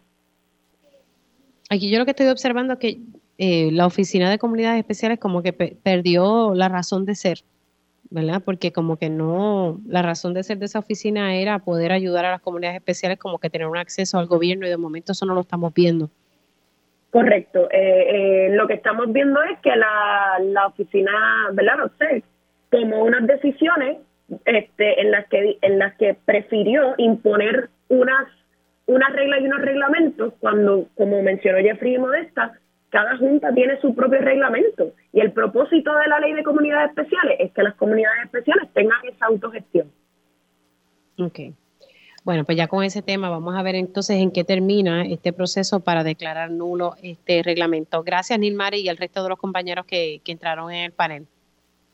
Aquí 1.69 1.91
yo 1.91 1.99
lo 1.99 2.05
que 2.05 2.11
estoy 2.11 2.27
observando 2.27 2.73
es 2.73 2.79
que 2.79 2.97
eh, 3.37 3.69
la 3.73 3.85
Oficina 3.85 4.31
de 4.31 4.37
Comunidades 4.37 4.79
Especiales 4.79 5.19
como 5.19 5.43
que 5.43 5.51
perdió 5.51 6.55
la 6.55 6.69
razón 6.69 7.05
de 7.05 7.15
ser, 7.15 7.39
¿verdad? 8.09 8.41
Porque 8.45 8.71
como 8.71 8.95
que 8.95 9.09
no, 9.09 9.81
la 9.85 10.01
razón 10.01 10.33
de 10.33 10.43
ser 10.43 10.57
de 10.57 10.67
esa 10.67 10.79
oficina 10.79 11.35
era 11.35 11.59
poder 11.59 11.91
ayudar 11.91 12.23
a 12.23 12.31
las 12.31 12.41
comunidades 12.41 12.77
especiales 12.77 13.19
como 13.19 13.39
que 13.39 13.49
tener 13.49 13.67
un 13.67 13.77
acceso 13.77 14.17
al 14.17 14.27
gobierno 14.27 14.65
y 14.65 14.69
de 14.69 14.77
momento 14.77 15.11
eso 15.11 15.25
no 15.25 15.35
lo 15.35 15.41
estamos 15.41 15.73
viendo. 15.73 16.09
Correcto. 17.09 17.69
Eh, 17.71 18.47
eh, 18.47 18.49
lo 18.55 18.67
que 18.67 18.75
estamos 18.75 19.11
viendo 19.11 19.43
es 19.43 19.59
que 19.59 19.75
la, 19.75 20.39
la 20.41 20.67
oficina, 20.67 21.11
¿verdad? 21.51 21.77
No 21.77 21.91
sé, 21.99 22.23
tomó 22.69 23.03
unas 23.03 23.27
decisiones 23.27 23.97
este, 24.45 25.01
en 25.01 25.11
las 25.11 25.27
que 25.27 25.57
en 25.61 25.79
las 25.79 25.95
que 25.95 26.15
prefirió 26.25 26.95
imponer 26.97 27.69
unas 27.87 28.27
unas 28.85 29.11
reglas 29.13 29.41
y 29.41 29.45
unos 29.45 29.61
reglamentos 29.61 30.33
cuando, 30.39 30.87
como 30.95 31.21
mencionó 31.21 31.59
Jeffrey 31.59 31.97
Modesta, 31.97 32.57
cada 32.89 33.17
junta 33.17 33.53
tiene 33.53 33.79
su 33.81 33.93
propio 33.93 34.19
reglamento 34.19 34.93
y 35.11 35.19
el 35.19 35.33
propósito 35.33 35.93
de 35.95 36.07
la 36.07 36.19
ley 36.19 36.33
de 36.33 36.43
comunidades 36.43 36.89
especiales 36.89 37.37
es 37.39 37.51
que 37.51 37.63
las 37.63 37.75
comunidades 37.75 38.25
especiales 38.25 38.69
tengan 38.73 38.97
esa 39.05 39.25
autogestión. 39.25 39.91
Ok. 41.19 41.39
Bueno, 42.23 42.43
pues 42.43 42.57
ya 42.57 42.67
con 42.67 42.83
ese 42.83 43.01
tema 43.01 43.29
vamos 43.29 43.55
a 43.55 43.63
ver 43.63 43.75
entonces 43.75 44.17
en 44.17 44.31
qué 44.31 44.43
termina 44.43 45.05
este 45.05 45.31
proceso 45.31 45.81
para 45.81 46.03
declarar 46.03 46.51
nulo 46.51 46.95
este 47.01 47.41
reglamento. 47.43 48.03
Gracias, 48.03 48.37
Nilmari, 48.39 48.81
y 48.81 48.89
al 48.89 48.97
resto 48.97 49.23
de 49.23 49.29
los 49.29 49.39
compañeros 49.39 49.85
que, 49.85 50.19
que 50.23 50.31
entraron 50.33 50.71
en 50.71 50.85
el 50.85 50.91
panel. 50.91 51.25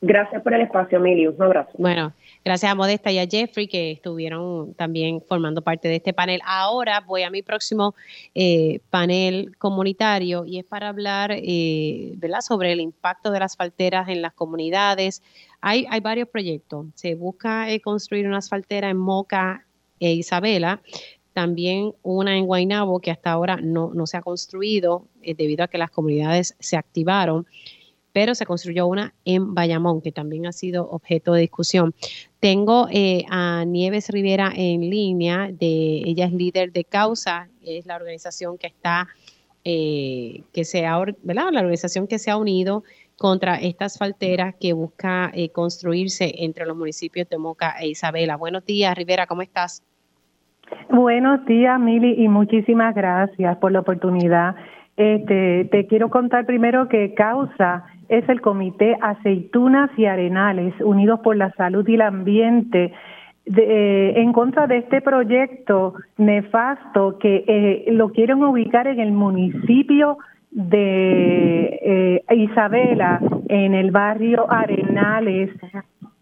Gracias 0.00 0.42
por 0.42 0.52
el 0.52 0.62
espacio, 0.62 0.98
Emilio. 0.98 1.34
Un 1.36 1.42
abrazo. 1.44 1.70
Bueno, 1.78 2.12
gracias 2.44 2.70
a 2.70 2.74
Modesta 2.74 3.10
y 3.10 3.18
a 3.18 3.26
Jeffrey 3.26 3.66
que 3.66 3.92
estuvieron 3.92 4.74
también 4.74 5.22
formando 5.22 5.62
parte 5.62 5.88
de 5.88 5.96
este 5.96 6.12
panel. 6.12 6.40
Ahora 6.44 7.00
voy 7.00 7.22
a 7.22 7.30
mi 7.30 7.42
próximo 7.42 7.94
eh, 8.34 8.80
panel 8.90 9.56
comunitario 9.56 10.44
y 10.44 10.58
es 10.58 10.64
para 10.64 10.90
hablar 10.90 11.32
eh, 11.32 12.18
sobre 12.42 12.72
el 12.72 12.80
impacto 12.80 13.30
de 13.30 13.40
las 13.40 13.56
falteras 13.56 14.08
en 14.08 14.20
las 14.20 14.34
comunidades. 14.34 15.22
Hay, 15.60 15.86
hay 15.88 16.00
varios 16.00 16.28
proyectos. 16.28 16.86
Se 16.94 17.14
busca 17.14 17.70
eh, 17.70 17.80
construir 17.80 18.26
una 18.26 18.38
asfaltera 18.38 18.90
en 18.90 18.98
Moca 18.98 19.66
e 19.98 20.12
Isabela. 20.12 20.82
También 21.32 21.94
una 22.02 22.36
en 22.36 22.46
Guaynabo 22.46 23.00
que 23.00 23.10
hasta 23.10 23.32
ahora 23.32 23.56
no, 23.56 23.90
no 23.94 24.06
se 24.06 24.18
ha 24.18 24.22
construido 24.22 25.08
debido 25.20 25.64
a 25.64 25.68
que 25.68 25.78
las 25.78 25.90
comunidades 25.90 26.54
se 26.60 26.76
activaron 26.76 27.46
pero 28.14 28.36
se 28.36 28.46
construyó 28.46 28.86
una 28.86 29.12
en 29.24 29.54
Bayamón, 29.54 30.00
que 30.00 30.12
también 30.12 30.46
ha 30.46 30.52
sido 30.52 30.88
objeto 30.88 31.32
de 31.32 31.40
discusión. 31.40 31.94
Tengo 32.38 32.86
eh, 32.92 33.24
a 33.28 33.64
Nieves 33.64 34.08
Rivera 34.08 34.52
en 34.54 34.88
línea, 34.88 35.48
de, 35.50 36.02
ella 36.06 36.26
es 36.26 36.32
líder 36.32 36.70
de 36.70 36.84
Causa, 36.84 37.48
es 37.60 37.86
la 37.86 37.96
organización 37.96 38.56
que 38.56 38.68
está, 38.68 39.08
eh, 39.64 40.42
que 40.52 40.64
se 40.64 40.86
ha. 40.86 41.04
La 41.24 41.60
organización 41.60 42.06
que 42.06 42.20
se 42.20 42.30
ha 42.30 42.36
unido 42.36 42.84
contra 43.18 43.56
estas 43.56 43.98
falteras 43.98 44.54
que 44.60 44.74
busca 44.74 45.32
eh, 45.34 45.48
construirse 45.48 46.36
entre 46.44 46.66
los 46.66 46.76
municipios 46.76 47.28
de 47.28 47.36
Moca 47.36 47.74
e 47.80 47.88
Isabela. 47.88 48.36
Buenos 48.36 48.64
días, 48.64 48.96
Rivera, 48.96 49.26
¿cómo 49.26 49.42
estás? 49.42 49.82
Buenos 50.88 51.44
días, 51.46 51.80
Mili, 51.80 52.14
y 52.22 52.28
muchísimas 52.28 52.94
gracias 52.94 53.56
por 53.56 53.72
la 53.72 53.80
oportunidad. 53.80 54.54
Este, 54.96 55.64
te 55.72 55.88
quiero 55.88 56.08
contar 56.10 56.46
primero 56.46 56.88
que 56.88 57.14
Causa 57.14 57.84
es 58.08 58.28
el 58.28 58.40
Comité 58.40 58.96
Aceitunas 59.00 59.90
y 59.96 60.06
Arenales 60.06 60.74
Unidos 60.80 61.20
por 61.20 61.36
la 61.36 61.50
Salud 61.52 61.86
y 61.88 61.94
el 61.94 62.02
Ambiente 62.02 62.92
eh, 63.46 64.14
en 64.16 64.32
contra 64.32 64.66
de 64.66 64.78
este 64.78 65.02
proyecto 65.02 65.94
nefasto 66.16 67.18
que 67.18 67.44
eh, 67.46 67.92
lo 67.92 68.10
quieren 68.10 68.42
ubicar 68.42 68.86
en 68.86 69.00
el 69.00 69.12
municipio 69.12 70.16
de 70.50 72.22
eh, 72.26 72.34
Isabela, 72.34 73.20
en 73.48 73.74
el 73.74 73.90
barrio 73.90 74.50
Arenales, 74.50 75.50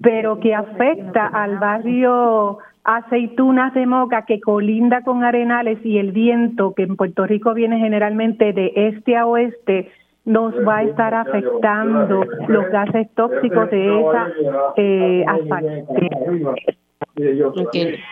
pero 0.01 0.41
que 0.41 0.53
afecta 0.53 1.29
al 1.29 1.59
barrio 1.59 2.59
Aceitunas 2.83 3.73
de 3.75 3.87
Moca, 3.87 4.25
que 4.25 4.41
colinda 4.41 5.03
con 5.03 5.23
Arenales 5.23 5.79
y 5.85 5.99
el 5.99 6.11
viento 6.11 6.75
que 6.75 6.83
en 6.83 6.97
Puerto 6.97 7.25
Rico 7.27 7.55
viene 7.55 7.79
generalmente 7.79 8.53
de 8.53 8.73
este 8.75 9.17
a 9.17 9.27
oeste, 9.27 9.93
nos 10.24 10.55
va 10.66 10.78
a 10.78 10.82
estar 10.85 11.15
afectando 11.15 12.24
los 12.49 12.70
gases 12.70 13.09
tóxicos 13.15 13.70
de 13.70 14.01
esa 14.01 14.32
eh, 14.77 15.24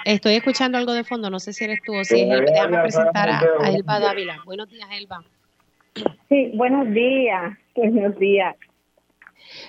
Estoy 0.05 0.35
escuchando 0.35 0.77
algo 0.77 0.93
de 0.93 1.05
fondo, 1.05 1.31
no 1.31 1.39
sé 1.39 1.53
si 1.53 1.65
eres 1.65 1.81
tú 1.85 1.95
o 1.95 2.05
si 2.05 2.21
es 2.21 2.31
Elba. 2.31 2.51
Déjame 2.51 2.79
presentar 2.83 3.29
a, 3.31 3.69
Elba 3.69 4.01
Dávila. 4.01 4.43
Buenos 4.45 4.69
días, 4.69 4.89
Elba. 4.93 5.25
Sí, 6.29 6.53
buenos 6.55 6.89
días. 6.93 7.57
Buenos 7.75 8.19
días. 8.19 8.57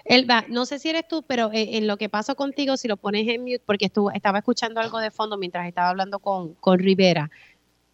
Elba, 0.05 0.43
no 0.49 0.65
sé 0.65 0.79
si 0.79 0.89
eres 0.89 1.07
tú, 1.07 1.23
pero 1.25 1.51
eh, 1.53 1.77
en 1.77 1.87
lo 1.87 1.97
que 1.97 2.09
pasó 2.09 2.35
contigo, 2.35 2.77
si 2.77 2.87
lo 2.87 2.97
pones 2.97 3.27
en 3.27 3.41
mute, 3.41 3.61
porque 3.65 3.85
estuvo, 3.85 4.11
estaba 4.11 4.39
escuchando 4.39 4.79
algo 4.79 4.99
de 4.99 5.11
fondo 5.11 5.37
mientras 5.37 5.67
estaba 5.67 5.89
hablando 5.89 6.19
con, 6.19 6.55
con 6.55 6.79
Rivera. 6.79 7.29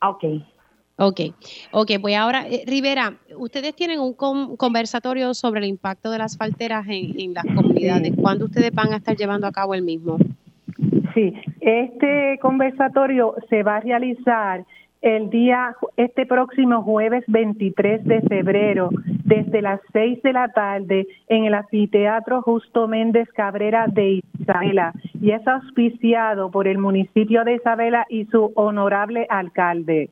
Ok. 0.02 0.24
Ok, 0.99 1.19
ok, 1.72 1.91
voy 2.02 2.15
ahora. 2.15 2.48
Eh, 2.48 2.64
Rivera, 2.65 3.14
ustedes 3.38 3.76
tienen 3.76 3.99
un 3.99 4.14
conversatorio 4.14 5.36
sobre 5.36 5.60
el 5.60 5.68
impacto 5.68 6.10
de 6.10 6.18
las 6.18 6.36
falteras 6.36 6.88
en, 6.90 7.36
las 7.36 7.45
comunidades. 7.45 8.14
¿Cuándo 8.19 8.45
ustedes 8.45 8.74
van 8.74 8.94
a 8.94 8.98
estar 8.98 9.15
llevando 9.15 9.45
a 9.45 9.52
cabo 9.52 9.76
el 9.76 9.84
mismo? 9.84 10.18
Sí, 11.14 11.34
este 11.61 12.40
conversatorio 12.41 13.36
se 13.48 13.61
va 13.61 13.78
a 13.78 13.80
realizar 13.82 14.65
el 15.02 15.30
día, 15.30 15.76
este 15.98 16.26
próximo 16.26 16.82
jueves 16.82 17.24
23 17.28 18.03
de 18.03 18.22
febrero, 18.22 18.90
desde 19.24 19.61
las 19.61 19.80
6 19.94 20.24
de 20.24 20.34
la 20.34 20.48
tarde, 20.48 21.07
en 21.28 21.45
el 21.45 21.53
anfiteatro 21.53 22.41
Justo 22.41 22.88
Méndez 22.88 23.30
Cabrera 23.36 23.86
de 23.88 24.24
Isabela, 24.40 24.94
y 25.22 25.30
es 25.30 25.48
auspiciado 25.48 26.49
por 26.49 26.68
el 26.68 26.80
municipio 26.80 27.44
de 27.44 27.56
Isabela 27.56 28.07
y 28.10 28.26
su 28.26 28.52
honorable 28.56 29.28
alcalde. 29.30 30.10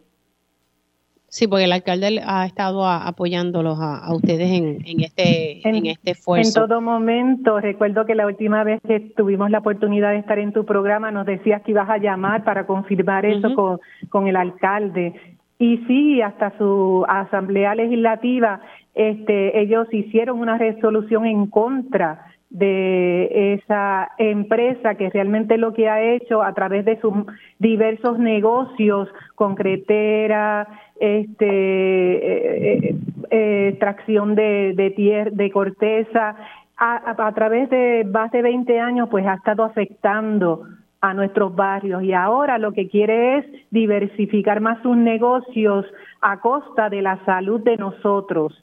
Sí, 1.35 1.49
porque 1.49 1.65
el 1.65 1.73
alcalde 1.73 2.21
ha 2.25 2.45
estado 2.45 2.87
apoyándolos 2.87 3.77
a, 3.81 4.09
ustedes 4.15 4.49
en, 4.51 5.01
este, 5.01 5.67
en, 5.67 5.85
este 5.85 6.11
esfuerzo. 6.11 6.61
En 6.61 6.69
todo 6.69 6.79
momento, 6.79 7.59
recuerdo 7.59 8.05
que 8.05 8.15
la 8.15 8.25
última 8.25 8.63
vez 8.63 8.79
que 8.87 9.01
tuvimos 9.01 9.51
la 9.51 9.57
oportunidad 9.57 10.11
de 10.11 10.19
estar 10.19 10.39
en 10.39 10.53
tu 10.53 10.63
programa 10.63 11.11
nos 11.11 11.25
decías 11.25 11.61
que 11.63 11.71
ibas 11.71 11.89
a 11.89 11.97
llamar 11.97 12.45
para 12.45 12.65
confirmar 12.65 13.25
eso 13.25 13.53
con, 13.53 13.81
con 14.07 14.29
el 14.29 14.37
alcalde. 14.37 15.13
Y 15.59 15.79
sí, 15.87 16.21
hasta 16.21 16.57
su 16.57 17.03
asamblea 17.05 17.75
legislativa, 17.75 18.61
este, 18.93 19.59
ellos 19.59 19.93
hicieron 19.93 20.39
una 20.39 20.57
resolución 20.57 21.25
en 21.25 21.47
contra 21.47 22.27
de 22.49 23.55
esa 23.55 24.11
empresa 24.17 24.95
que 24.95 25.09
realmente 25.09 25.57
lo 25.57 25.73
que 25.73 25.89
ha 25.89 26.01
hecho 26.01 26.41
a 26.41 26.53
través 26.53 26.85
de 26.85 26.97
sus 27.01 27.13
diversos 27.59 28.17
negocios, 28.19 29.09
concretera, 29.35 30.65
este, 30.99 31.45
eh, 31.45 32.77
eh, 32.77 32.95
eh, 33.31 33.67
extracción 33.69 34.35
de, 34.35 34.73
de, 34.75 34.91
tier, 34.91 35.33
de 35.33 35.51
corteza, 35.51 36.35
a, 36.77 37.25
a, 37.27 37.33
través 37.33 37.69
de 37.69 38.05
más 38.05 38.31
de 38.31 38.41
20 38.41 38.79
años, 38.79 39.07
pues 39.09 39.25
ha 39.25 39.35
estado 39.35 39.63
afectando 39.63 40.63
a 41.01 41.13
nuestros 41.13 41.55
barrios 41.55 42.03
y 42.03 42.13
ahora 42.13 42.57
lo 42.57 42.73
que 42.73 42.89
quiere 42.89 43.37
es 43.37 43.45
diversificar 43.69 44.59
más 44.59 44.81
sus 44.81 44.97
negocios 44.97 45.85
a 46.21 46.39
costa 46.39 46.89
de 46.89 47.01
la 47.01 47.23
salud 47.25 47.61
de 47.61 47.77
nosotros. 47.77 48.61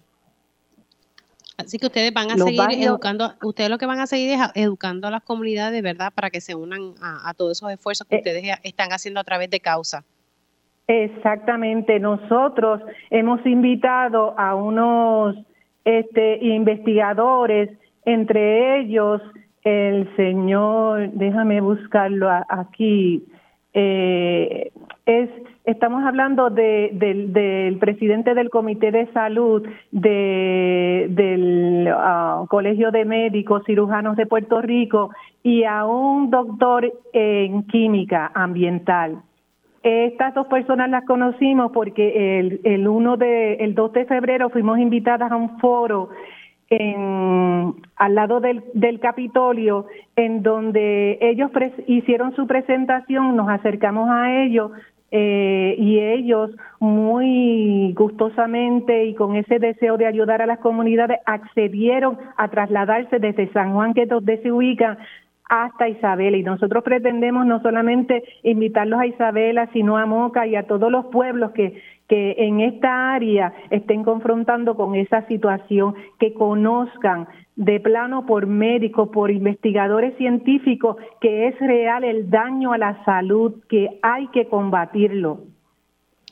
Así 1.59 1.79
que 1.79 1.87
ustedes 1.87 2.13
van 2.13 2.31
a 2.31 2.37
seguir 2.37 2.83
educando, 2.83 3.35
ustedes 3.43 3.71
lo 3.71 3.79
que 3.79 3.87
van 3.87 4.01
a 4.01 4.07
seguir 4.07 4.31
es 4.31 4.41
educando 4.55 5.07
a 5.07 5.11
las 5.11 5.23
comunidades, 5.23 5.83
¿verdad? 5.83 6.13
Para 6.13 6.31
que 6.31 6.41
se 6.41 6.55
unan 6.55 6.95
a, 7.01 7.33
todos 7.35 7.59
esos 7.59 7.71
esfuerzos 7.71 8.07
que 8.09 8.17
eh, 8.17 8.19
ustedes 8.19 8.59
están 8.65 8.93
haciendo 8.93 9.21
a 9.21 9.25
través 9.25 9.51
de 9.51 9.61
causa. 9.61 10.05
Exactamente, 10.87 12.01
nosotros 12.01 12.83
hemos 13.11 13.45
invitado 13.47 14.35
a 14.39 14.55
unos 14.55 15.37
este, 15.85 16.39
investigadores, 16.45 17.71
entre 18.05 18.81
ellos 18.81 19.23
el 19.65 20.15
señor, 20.17 21.11
déjame 21.13 21.61
buscarlo 21.61 22.29
aquí, 22.49 23.25
eh, 23.75 24.73
es 25.07 25.31
estamos 25.65 26.05
hablando 26.05 26.51
de, 26.51 26.91
del, 26.93 27.79
presidente 27.79 28.35
del 28.35 28.51
Comité 28.51 28.91
de 28.91 29.11
Salud 29.13 29.67
de, 29.93 31.07
del 31.11 31.89
ah, 31.89 32.45
Colegio 32.49 32.91
de 32.91 33.05
Médicos 33.05 33.63
Cirujanos 33.65 34.17
de 34.17 34.27
Puerto 34.27 34.61
Rico 34.61 35.11
y 35.43 35.65
a 35.65 35.85
un 35.87 36.31
doctor 36.31 36.93
en 37.13 37.63
química 37.67 38.31
ambiental. 38.35 39.23
Estas 39.83 40.35
dos 40.35 40.47
personas 40.47 40.89
las 40.91 41.05
conocimos 41.05 41.73
porque 41.73 42.39
el, 42.39 42.61
el, 42.65 42.87
uno 42.87 43.17
de, 43.17 43.55
el 43.55 43.75
2 43.75 43.93
de 43.93 44.05
febrero 44.05 44.49
fuimos 44.51 44.79
invitadas 44.79 45.33
a 45.33 45.37
un 45.37 45.59
foro 45.59 46.11
en, 46.71 47.75
al 47.97 48.15
lado 48.15 48.41
del, 48.41 48.65
del 48.75 48.99
Capitolio, 49.01 49.87
en 50.17 50.43
donde 50.43 51.19
ellos 51.21 51.51
hicieron 51.87 52.35
su 52.35 52.47
presentación, 52.47 53.37
nos 53.37 53.49
acercamos 53.49 54.09
a 54.11 54.43
ellos 54.43 54.71
eh, 55.11 55.75
y 55.79 55.99
ellos 55.99 56.51
muy 56.81 57.93
gustosamente 57.93 59.05
y 59.05 59.15
con 59.15 59.37
ese 59.37 59.59
deseo 59.59 59.99
de 59.99 60.07
ayudar 60.07 60.41
a 60.41 60.47
las 60.47 60.61
comunidades 60.61 61.19
accedieron 61.27 62.17
a 62.39 62.49
trasladarse 62.49 63.19
desde 63.19 63.53
San 63.53 63.75
Juan, 63.75 63.93
que 63.93 64.05
es 64.05 64.09
donde 64.09 64.39
se 64.39 64.51
ubican, 64.51 64.97
hasta 65.53 65.87
Isabela. 65.87 66.39
Y 66.39 66.43
nosotros 66.43 66.83
pretendemos 66.83 67.45
no 67.45 67.61
solamente 67.61 68.25
invitarlos 68.43 68.99
a 69.01 69.07
Isabela, 69.07 69.69
sino 69.75 69.99
a 69.99 70.07
Moca 70.07 70.47
y 70.47 70.57
a 70.57 70.67
todos 70.67 70.91
los 70.91 71.05
pueblos 71.07 71.51
que, 71.51 71.83
que 72.09 72.37
en 72.39 72.61
esta 72.61 73.13
área 73.13 73.53
estén 73.69 74.03
confrontando 74.03 74.77
con 74.77 74.95
esa 74.95 75.27
situación, 75.27 75.95
que 76.19 76.33
conozcan 76.33 77.29
de 77.57 77.81
plano 77.81 78.25
por 78.25 78.47
médicos, 78.47 79.11
por 79.11 79.31
investigadores 79.31 80.17
científicos, 80.17 80.97
que 81.21 81.49
es 81.49 81.59
real 81.59 82.03
el 82.03 82.31
daño 82.31 82.73
a 82.73 82.79
la 82.79 83.05
salud, 83.05 83.63
que 83.69 83.99
hay 84.01 84.29
que 84.29 84.47
combatirlo. 84.47 85.41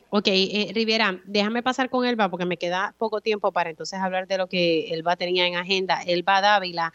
Ok, 0.09 0.29
eh, 0.29 0.73
Riviera, 0.75 1.21
déjame 1.25 1.63
pasar 1.63 1.91
con 1.91 2.07
Elba 2.07 2.31
porque 2.31 2.47
me 2.47 2.57
queda 2.57 2.95
poco 2.97 3.21
tiempo 3.21 3.53
para 3.53 3.69
entonces 3.69 4.01
hablar 4.01 4.27
de 4.27 4.39
lo 4.39 4.49
que 4.49 4.93
Elba 4.95 5.15
tenía 5.17 5.47
en 5.47 5.57
agenda. 5.57 6.01
Elba 6.05 6.41
Dávila, 6.41 6.93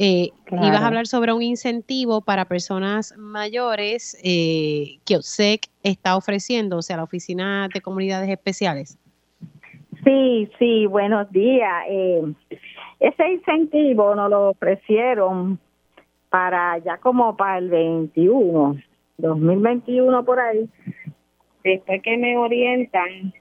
eh, 0.00 0.30
ibas 0.52 0.80
a 0.80 0.86
hablar 0.86 1.08
sobre 1.08 1.32
un 1.32 1.42
incentivo 1.42 2.20
para 2.20 2.44
personas 2.44 3.12
mayores 3.18 4.16
eh, 4.22 4.98
que 5.04 5.16
OSEC 5.16 5.66
está 5.82 6.16
ofreciendo, 6.16 6.76
o 6.76 6.82
sea, 6.82 6.98
la 6.98 7.02
Oficina 7.02 7.68
de 7.74 7.80
Comunidades 7.80 8.28
Especiales. 8.28 8.96
Sí, 10.04 10.48
sí, 10.56 10.86
buenos 10.86 11.28
días. 11.32 11.84
Eh, 11.88 12.22
ese 13.00 13.28
incentivo 13.28 14.14
nos 14.14 14.30
lo 14.30 14.50
ofrecieron 14.50 15.58
para 16.30 16.78
ya 16.78 16.98
como 16.98 17.36
para 17.36 17.58
el 17.58 17.68
21, 17.68 18.76
2021 19.16 20.24
por 20.24 20.38
ahí, 20.38 20.68
después 21.64 22.02
que 22.02 22.16
me 22.16 22.36
orientan 22.36 23.34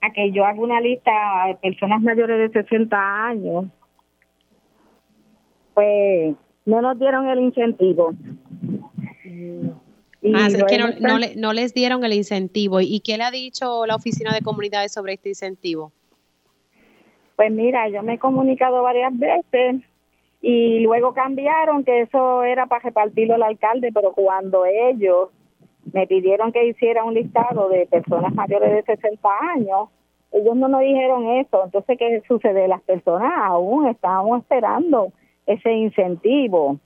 a 0.00 0.10
que 0.10 0.32
yo 0.32 0.44
haga 0.44 0.60
una 0.60 0.80
lista 0.80 1.12
de 1.46 1.54
personas 1.54 2.02
mayores 2.02 2.52
de 2.52 2.62
60 2.62 3.26
años, 3.26 3.66
pues 5.78 6.34
no 6.66 6.82
nos 6.82 6.98
dieron 6.98 7.28
el 7.28 7.38
incentivo. 7.38 8.12
ah, 10.34 10.48
es 10.48 10.64
que 10.64 10.76
no, 10.76 11.18
no, 11.36 11.52
les 11.52 11.72
dieron 11.72 12.02
el 12.04 12.14
incentivo. 12.14 12.80
¿Y 12.80 12.98
qué 12.98 13.16
le 13.16 13.22
ha 13.22 13.30
dicho 13.30 13.86
la 13.86 13.94
Oficina 13.94 14.34
de 14.34 14.40
Comunidades 14.40 14.90
sobre 14.90 15.12
este 15.12 15.28
incentivo? 15.28 15.92
Pues 17.36 17.52
mira, 17.52 17.88
yo 17.90 18.02
me 18.02 18.14
he 18.14 18.18
comunicado 18.18 18.82
varias 18.82 19.16
veces 19.16 19.76
y 20.42 20.80
luego 20.80 21.14
cambiaron 21.14 21.84
que 21.84 22.00
eso 22.00 22.42
era 22.42 22.66
para 22.66 22.82
repartirlo 22.82 23.36
al 23.36 23.44
alcalde, 23.44 23.92
pero 23.94 24.10
cuando 24.14 24.66
ellos 24.66 25.28
me 25.92 26.08
pidieron 26.08 26.50
que 26.50 26.66
hiciera 26.66 27.04
un 27.04 27.14
listado 27.14 27.68
de 27.68 27.86
personas 27.86 28.34
mayores 28.34 28.72
de 28.72 28.96
60 28.96 29.28
años, 29.54 29.90
ellos 30.32 30.56
no 30.56 30.66
nos 30.66 30.80
dijeron 30.80 31.28
eso. 31.36 31.66
Entonces, 31.66 31.96
¿qué 31.96 32.20
sucede? 32.26 32.66
Las 32.66 32.82
personas 32.82 33.30
aún 33.36 33.86
estábamos 33.86 34.40
esperando 34.40 35.12
ese 35.48 35.72
incentivo 35.72 36.78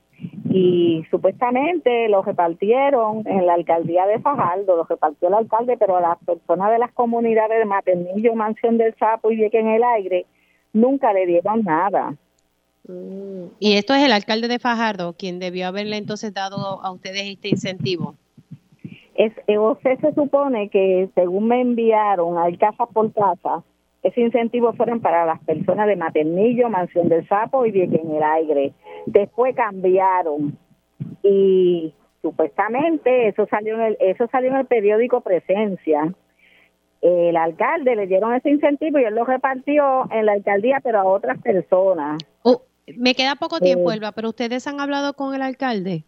y 0.48 1.04
supuestamente 1.10 2.08
lo 2.08 2.22
repartieron 2.22 3.26
en 3.26 3.44
la 3.44 3.54
alcaldía 3.54 4.06
de 4.06 4.20
Fajardo, 4.20 4.76
lo 4.76 4.84
repartió 4.84 5.28
el 5.28 5.34
alcalde, 5.34 5.76
pero 5.76 5.96
a 5.96 6.00
las 6.00 6.18
personas 6.18 6.70
de 6.70 6.78
las 6.78 6.92
comunidades 6.92 7.58
de 7.58 7.64
Maternillo, 7.64 8.34
Mansión 8.34 8.78
del 8.78 8.94
Sapo 8.96 9.32
y 9.32 9.36
Vieque 9.36 9.58
en 9.58 9.68
el 9.68 9.82
Aire 9.82 10.26
nunca 10.72 11.12
le 11.12 11.26
dieron 11.26 11.62
nada. 11.64 12.14
Y 13.58 13.74
esto 13.74 13.94
es 13.94 14.04
el 14.04 14.12
alcalde 14.12 14.48
de 14.48 14.58
Fajardo, 14.58 15.14
quien 15.14 15.38
debió 15.38 15.66
haberle 15.66 15.96
entonces 15.96 16.32
dado 16.32 16.82
a 16.82 16.92
ustedes 16.92 17.22
este 17.24 17.48
incentivo. 17.48 18.14
Es, 19.14 19.32
usted 19.46 19.98
se 20.00 20.14
supone 20.14 20.68
que 20.68 21.08
según 21.14 21.48
me 21.48 21.60
enviaron 21.60 22.38
al 22.38 22.58
casa 22.58 22.86
por 22.86 23.12
casa, 23.12 23.62
ese 24.02 24.20
incentivo 24.20 24.72
fueron 24.72 25.00
para 25.00 25.24
las 25.24 25.40
personas 25.40 25.86
de 25.86 25.96
Maternillo, 25.96 26.68
Mansión 26.68 27.08
del 27.08 27.26
Sapo 27.28 27.66
y 27.66 27.70
Vieque 27.70 28.00
en 28.02 28.10
el 28.10 28.22
Aire. 28.22 28.72
Después 29.06 29.54
cambiaron 29.54 30.58
y 31.22 31.94
supuestamente 32.20 33.28
eso 33.28 33.46
salió 33.46 33.74
en 33.76 33.82
el, 33.82 33.96
eso 34.00 34.28
salió 34.30 34.50
en 34.50 34.56
el 34.56 34.66
periódico 34.66 35.20
Presencia 35.20 36.12
el 37.02 37.36
alcalde 37.36 37.96
le 37.96 38.06
dieron 38.06 38.32
ese 38.32 38.48
incentivo 38.48 38.98
y 38.98 39.04
él 39.04 39.14
lo 39.14 39.24
repartió 39.24 40.08
en 40.12 40.24
la 40.24 40.32
alcaldía, 40.32 40.80
pero 40.82 41.00
a 41.00 41.04
otras 41.04 41.36
personas. 41.42 42.22
Oh, 42.42 42.62
me 42.96 43.14
queda 43.14 43.34
poco 43.34 43.58
tiempo, 43.58 43.90
Elba, 43.90 44.12
pero 44.12 44.28
ustedes 44.28 44.66
han 44.68 44.80
hablado 44.80 45.14
con 45.14 45.34
el 45.34 45.42
alcalde. 45.42 46.04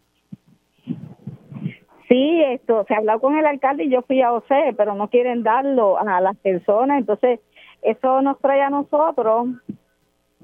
Sí, 2.08 2.42
esto, 2.44 2.84
se 2.86 2.94
ha 2.94 2.98
hablado 2.98 3.20
con 3.20 3.36
el 3.36 3.44
alcalde 3.44 3.84
y 3.84 3.90
yo 3.90 4.02
fui 4.02 4.22
a 4.22 4.32
OCE, 4.32 4.74
pero 4.76 4.94
no 4.94 5.08
quieren 5.08 5.42
darlo 5.42 5.98
a 5.98 6.20
las 6.20 6.36
personas, 6.36 7.00
entonces 7.00 7.40
eso 7.84 8.22
nos 8.22 8.38
trae 8.40 8.62
a 8.62 8.70
nosotros 8.70 9.48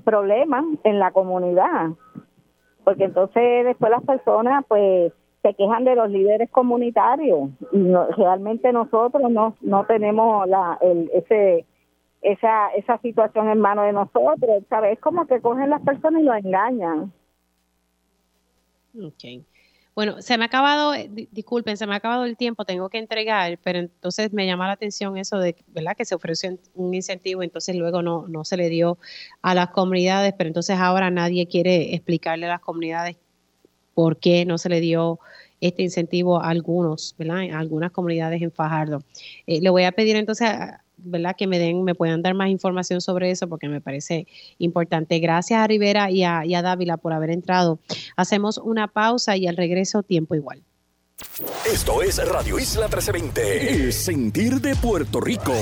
problemas 0.05 0.65
en 0.85 0.99
la 0.99 1.11
comunidad, 1.11 1.91
porque 2.85 3.05
entonces 3.05 3.65
después 3.65 3.91
las 3.91 4.05
personas 4.05 4.65
pues 4.69 5.13
se 5.43 5.55
quejan 5.55 5.85
de 5.85 5.97
los 5.97 6.11
líderes 6.11 6.51
comunitarios 6.51 7.51
y 7.73 7.93
realmente 8.17 8.73
nosotros 8.73 9.31
no 9.31 9.57
no 9.63 9.87
tenemos 9.87 10.47
la 10.47 10.79
el, 10.83 11.11
ese 11.15 11.65
esa 12.21 12.69
esa 12.77 12.99
situación 12.99 13.49
en 13.49 13.59
manos 13.59 13.87
de 13.87 13.93
nosotros 13.93 14.63
sabes 14.69 14.99
como 15.01 15.27
que 15.27 15.41
cogen 15.41 15.71
las 15.71 15.81
personas 15.83 16.21
y 16.21 16.25
los 16.25 16.37
engañan. 16.37 17.13
Okay 18.95 19.45
bueno, 20.01 20.23
se 20.23 20.39
me 20.39 20.45
ha 20.45 20.47
acabado, 20.47 20.95
eh, 20.95 21.11
disculpen, 21.31 21.77
se 21.77 21.87
me 21.87 21.93
ha 21.93 21.97
acabado 21.99 22.25
el 22.25 22.35
tiempo, 22.39 22.65
tengo 22.65 22.89
que 22.89 22.97
entregar, 22.97 23.59
pero 23.63 23.81
entonces 23.81 24.33
me 24.33 24.47
llama 24.47 24.67
la 24.67 24.73
atención 24.73 25.19
eso 25.19 25.37
de, 25.37 25.55
¿verdad? 25.67 25.95
Que 25.95 26.07
se 26.07 26.15
ofreció 26.15 26.59
un 26.75 26.95
incentivo, 26.95 27.43
entonces 27.43 27.77
luego 27.77 28.01
no, 28.01 28.27
no 28.27 28.43
se 28.47 28.57
le 28.57 28.71
dio 28.71 28.97
a 29.43 29.55
las 29.55 29.69
comunidades, 29.69 30.33
pero 30.39 30.49
entonces 30.49 30.79
ahora 30.79 31.11
nadie 31.11 31.47
quiere 31.49 31.95
explicarle 31.95 32.47
a 32.47 32.49
las 32.49 32.61
comunidades 32.61 33.19
por 33.93 34.17
qué 34.17 34.47
no 34.47 34.57
se 34.57 34.71
le 34.71 34.81
dio 34.81 35.21
este 35.61 35.83
incentivo 35.83 36.43
a 36.43 36.49
algunos, 36.49 37.15
¿verdad? 37.19 37.51
A 37.53 37.59
algunas 37.59 37.91
comunidades 37.91 38.41
en 38.41 38.53
Fajardo. 38.53 39.03
Eh, 39.47 39.61
le 39.61 39.69
voy 39.69 39.85
a 39.85 39.93
pedir 39.93 40.17
entonces, 40.17 40.49
¿verdad? 41.03 41.35
Que 41.37 41.47
me 41.47 41.59
den, 41.59 41.85
me 41.85 41.95
puedan 41.95 42.23
dar 42.23 42.35
más 42.35 42.49
información 42.49 43.01
sobre 43.01 43.31
eso 43.31 43.49
porque 43.49 43.69
me 43.69 43.81
parece 43.81 44.27
importante. 44.59 45.19
Gracias 45.19 45.61
a 45.61 45.67
Rivera 45.67 46.11
y 46.11 46.25
a, 46.25 46.45
y 46.45 46.55
a 46.55 46.63
Dávila 46.63 46.97
por 46.97 47.13
haber 47.13 47.31
entrado. 47.31 47.81
Hacemos 48.17 48.59
una 48.59 48.89
pausa 48.89 49.37
y 49.37 49.47
al 49.47 49.57
regreso 49.57 50.03
tiempo 50.03 50.35
igual. 50.35 50.63
Esto 51.71 52.03
es 52.03 52.17
Radio 52.27 52.59
Isla 52.59 52.87
1320, 52.87 53.73
el 53.73 53.93
sentir 53.93 54.61
de 54.61 54.75
Puerto 54.77 55.21
Rico. 55.21 55.55